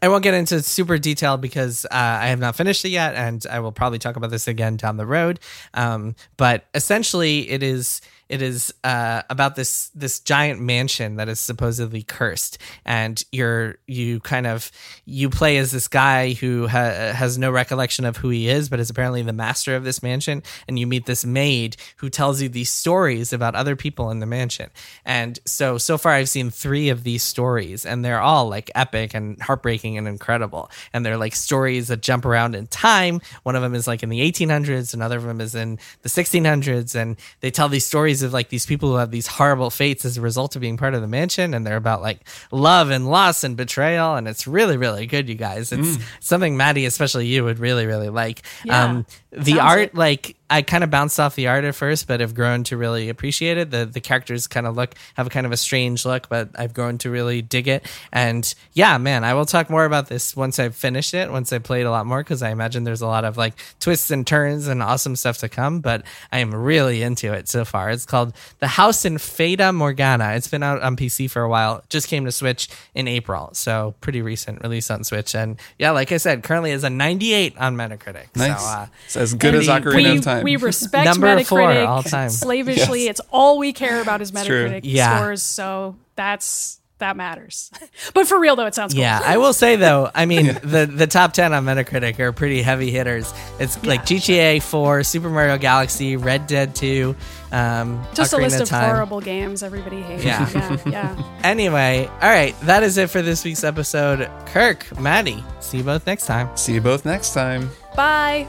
I 0.00 0.08
won't 0.08 0.22
get 0.22 0.34
into 0.34 0.62
super 0.62 0.98
detail 0.98 1.36
because 1.36 1.84
uh, 1.86 1.88
I 1.92 2.28
have 2.28 2.38
not 2.38 2.56
finished 2.56 2.84
it 2.84 2.90
yet, 2.90 3.14
and 3.14 3.44
I 3.50 3.60
will 3.60 3.72
probably 3.72 3.98
talk 3.98 4.16
about 4.16 4.30
this 4.30 4.46
again 4.46 4.76
down 4.76 4.96
the 4.96 5.06
road. 5.06 5.40
Um, 5.74 6.14
but 6.36 6.66
essentially, 6.74 7.50
it 7.50 7.62
is 7.62 8.00
it 8.28 8.42
is 8.42 8.72
uh, 8.84 9.22
about 9.30 9.56
this 9.56 9.90
this 9.94 10.20
giant 10.20 10.60
mansion 10.60 11.16
that 11.16 11.28
is 11.28 11.40
supposedly 11.40 12.02
cursed, 12.02 12.58
and 12.84 13.22
you're 13.32 13.76
you 13.86 14.20
kind 14.20 14.46
of 14.46 14.70
you 15.04 15.30
play 15.30 15.56
as 15.56 15.72
this 15.72 15.88
guy 15.88 16.32
who 16.34 16.66
ha- 16.66 17.12
has 17.14 17.38
no 17.38 17.50
recollection 17.50 18.04
of 18.04 18.18
who 18.18 18.28
he 18.28 18.48
is, 18.48 18.68
but 18.68 18.80
is 18.80 18.90
apparently 18.90 19.22
the 19.22 19.32
master 19.32 19.74
of 19.74 19.84
this 19.84 20.02
mansion, 20.02 20.42
and 20.66 20.78
you 20.78 20.86
meet 20.86 21.06
this 21.06 21.24
maid 21.24 21.76
who 21.96 22.10
tells 22.10 22.42
you 22.42 22.48
these 22.48 22.70
stories 22.70 23.32
about 23.32 23.54
other 23.54 23.76
people 23.76 24.10
in 24.10 24.20
the 24.20 24.26
mansion. 24.26 24.70
And 25.04 25.38
so 25.46 25.78
so 25.78 25.96
far, 25.96 26.12
I've 26.12 26.28
seen 26.28 26.50
three 26.50 26.90
of 26.90 27.04
these 27.04 27.22
stories, 27.22 27.86
and 27.86 28.04
they're 28.04 28.20
all 28.20 28.48
like 28.48 28.70
epic 28.74 29.14
and 29.14 29.40
heartbreaking 29.40 29.96
and 29.96 30.06
incredible. 30.06 30.70
And 30.92 31.04
they're 31.04 31.16
like 31.16 31.34
stories 31.34 31.88
that 31.88 32.02
jump 32.02 32.26
around 32.26 32.54
in 32.54 32.66
time. 32.66 33.20
One 33.42 33.56
of 33.56 33.62
them 33.62 33.74
is 33.74 33.86
like 33.86 34.02
in 34.02 34.10
the 34.10 34.20
1800s, 34.20 34.92
another 34.92 35.16
of 35.16 35.24
them 35.24 35.40
is 35.40 35.54
in 35.54 35.78
the 36.02 36.08
1600s, 36.10 36.94
and 36.94 37.16
they 37.40 37.50
tell 37.50 37.68
these 37.68 37.86
stories 37.86 38.17
of 38.22 38.32
like 38.32 38.48
these 38.48 38.66
people 38.66 38.88
who 38.90 38.96
have 38.96 39.10
these 39.10 39.26
horrible 39.26 39.70
fates 39.70 40.04
as 40.04 40.16
a 40.16 40.20
result 40.20 40.56
of 40.56 40.60
being 40.60 40.76
part 40.76 40.94
of 40.94 41.00
the 41.00 41.06
mansion, 41.06 41.54
and 41.54 41.66
they're 41.66 41.76
about 41.76 42.02
like 42.02 42.20
love 42.50 42.90
and 42.90 43.08
loss 43.08 43.44
and 43.44 43.56
betrayal, 43.56 44.14
and 44.14 44.26
it's 44.26 44.46
really 44.46 44.76
really 44.76 45.06
good, 45.06 45.28
you 45.28 45.34
guys. 45.34 45.72
It's 45.72 45.98
something 46.20 46.56
Maddie, 46.56 46.86
especially 46.86 47.26
you, 47.26 47.44
would 47.44 47.58
really 47.58 47.86
really 47.86 48.08
like. 48.08 48.42
Yeah. 48.64 48.84
Um, 48.84 49.06
the 49.30 49.56
Sounds 49.56 49.60
art 49.60 49.80
it. 49.80 49.94
like 49.94 50.36
I 50.50 50.62
kind 50.62 50.82
of 50.82 50.90
bounced 50.90 51.20
off 51.20 51.34
the 51.34 51.48
art 51.48 51.64
at 51.64 51.74
first, 51.74 52.06
but 52.06 52.20
have 52.20 52.34
grown 52.34 52.64
to 52.64 52.76
really 52.76 53.08
appreciate 53.08 53.58
it. 53.58 53.70
The 53.70 53.84
the 53.84 54.00
characters 54.00 54.46
kind 54.46 54.66
of 54.66 54.76
look 54.76 54.94
have 55.14 55.26
a 55.26 55.30
kind 55.30 55.44
of 55.44 55.52
a 55.52 55.56
strange 55.56 56.06
look, 56.06 56.28
but 56.28 56.48
I've 56.54 56.72
grown 56.72 56.98
to 56.98 57.10
really 57.10 57.42
dig 57.42 57.68
it. 57.68 57.86
And 58.12 58.52
yeah, 58.72 58.96
man, 58.98 59.24
I 59.24 59.34
will 59.34 59.44
talk 59.44 59.68
more 59.68 59.84
about 59.84 60.08
this 60.08 60.34
once 60.34 60.58
I've 60.58 60.74
finished 60.74 61.12
it, 61.12 61.30
once 61.30 61.52
I 61.52 61.58
played 61.58 61.84
a 61.84 61.90
lot 61.90 62.06
more, 62.06 62.20
because 62.20 62.42
I 62.42 62.50
imagine 62.50 62.84
there's 62.84 63.02
a 63.02 63.06
lot 63.06 63.24
of 63.24 63.36
like 63.36 63.54
twists 63.78 64.10
and 64.10 64.26
turns 64.26 64.68
and 64.68 64.82
awesome 64.82 65.16
stuff 65.16 65.38
to 65.38 65.48
come. 65.48 65.80
But 65.80 66.02
I 66.32 66.38
am 66.38 66.54
really 66.54 67.02
into 67.02 67.32
it 67.32 67.48
so 67.48 67.64
far. 67.64 67.90
It's 67.90 68.06
called 68.06 68.32
The 68.60 68.68
House 68.68 69.04
in 69.04 69.18
Fata 69.18 69.72
Morgana. 69.72 70.32
It's 70.34 70.48
been 70.48 70.62
out 70.62 70.80
on 70.82 70.96
PC 70.96 71.30
for 71.30 71.42
a 71.42 71.48
while. 71.48 71.82
Just 71.90 72.08
came 72.08 72.24
to 72.24 72.32
Switch 72.32 72.68
in 72.94 73.06
April, 73.06 73.50
so 73.52 73.94
pretty 74.00 74.22
recent 74.22 74.62
release 74.62 74.90
on 74.90 75.04
Switch. 75.04 75.34
And 75.34 75.58
yeah, 75.78 75.90
like 75.90 76.10
I 76.10 76.16
said, 76.16 76.42
currently 76.42 76.70
is 76.70 76.84
a 76.84 76.90
98 76.90 77.58
on 77.58 77.76
Metacritic. 77.76 78.34
Nice. 78.34 78.60
So, 78.60 78.66
uh, 78.66 78.86
it's 79.04 79.16
as 79.16 79.34
good 79.34 79.54
as 79.54 79.68
Ocarina 79.68 80.12
we, 80.12 80.18
of 80.18 80.24
Time. 80.24 80.37
We 80.42 80.56
respect 80.56 81.04
Number 81.04 81.26
Metacritic 81.28 81.46
four 81.46 81.72
all 81.86 82.02
time. 82.02 82.30
slavishly. 82.30 83.04
Yes. 83.04 83.10
It's 83.10 83.20
all 83.30 83.58
we 83.58 83.72
care 83.72 84.00
about 84.00 84.20
is. 84.22 84.32
Metacritic 84.32 84.80
Yeah. 84.84 85.18
scores. 85.18 85.42
So 85.42 85.96
that's 86.16 86.76
that 86.98 87.16
matters. 87.16 87.70
but 88.14 88.26
for 88.26 88.40
real 88.40 88.56
though, 88.56 88.66
it 88.66 88.74
sounds 88.74 88.92
cool. 88.92 89.00
Yeah, 89.02 89.20
I 89.24 89.36
will 89.38 89.52
say 89.52 89.76
though, 89.76 90.10
I 90.14 90.26
mean 90.26 90.46
the 90.64 90.90
the 90.92 91.06
top 91.06 91.32
ten 91.32 91.52
on 91.52 91.64
Metacritic 91.64 92.18
are 92.18 92.32
pretty 92.32 92.60
heavy 92.60 92.90
hitters. 92.90 93.32
It's 93.60 93.82
like 93.84 94.02
GTA 94.02 94.60
Four, 94.60 95.04
Super 95.04 95.30
Mario 95.30 95.58
Galaxy, 95.58 96.16
Red 96.16 96.48
Dead 96.48 96.74
Two, 96.74 97.14
um, 97.52 98.04
Just 98.14 98.32
Ocarina 98.34 98.38
a 98.38 98.42
list 98.42 98.56
of 98.56 98.62
of 98.62 98.68
Time. 98.70 98.90
horrible 98.90 99.20
games 99.20 99.62
everybody 99.62 100.00
hates. 100.02 100.24
Yeah. 100.24 100.50
yeah, 100.52 100.76
yeah. 100.86 101.38
Anyway, 101.44 102.08
all 102.20 102.28
right, 102.28 102.58
that 102.62 102.82
is 102.82 102.98
it 102.98 103.10
for 103.10 103.22
this 103.22 103.44
week's 103.44 103.62
episode. 103.62 104.28
Kirk, 104.46 104.84
Maddie, 104.98 105.44
see 105.60 105.78
you 105.78 105.84
both 105.84 106.04
next 106.04 106.26
time. 106.26 106.54
See 106.56 106.74
you 106.74 106.80
both 106.80 107.04
next 107.04 107.32
time. 107.32 107.70
Bye. 107.94 108.48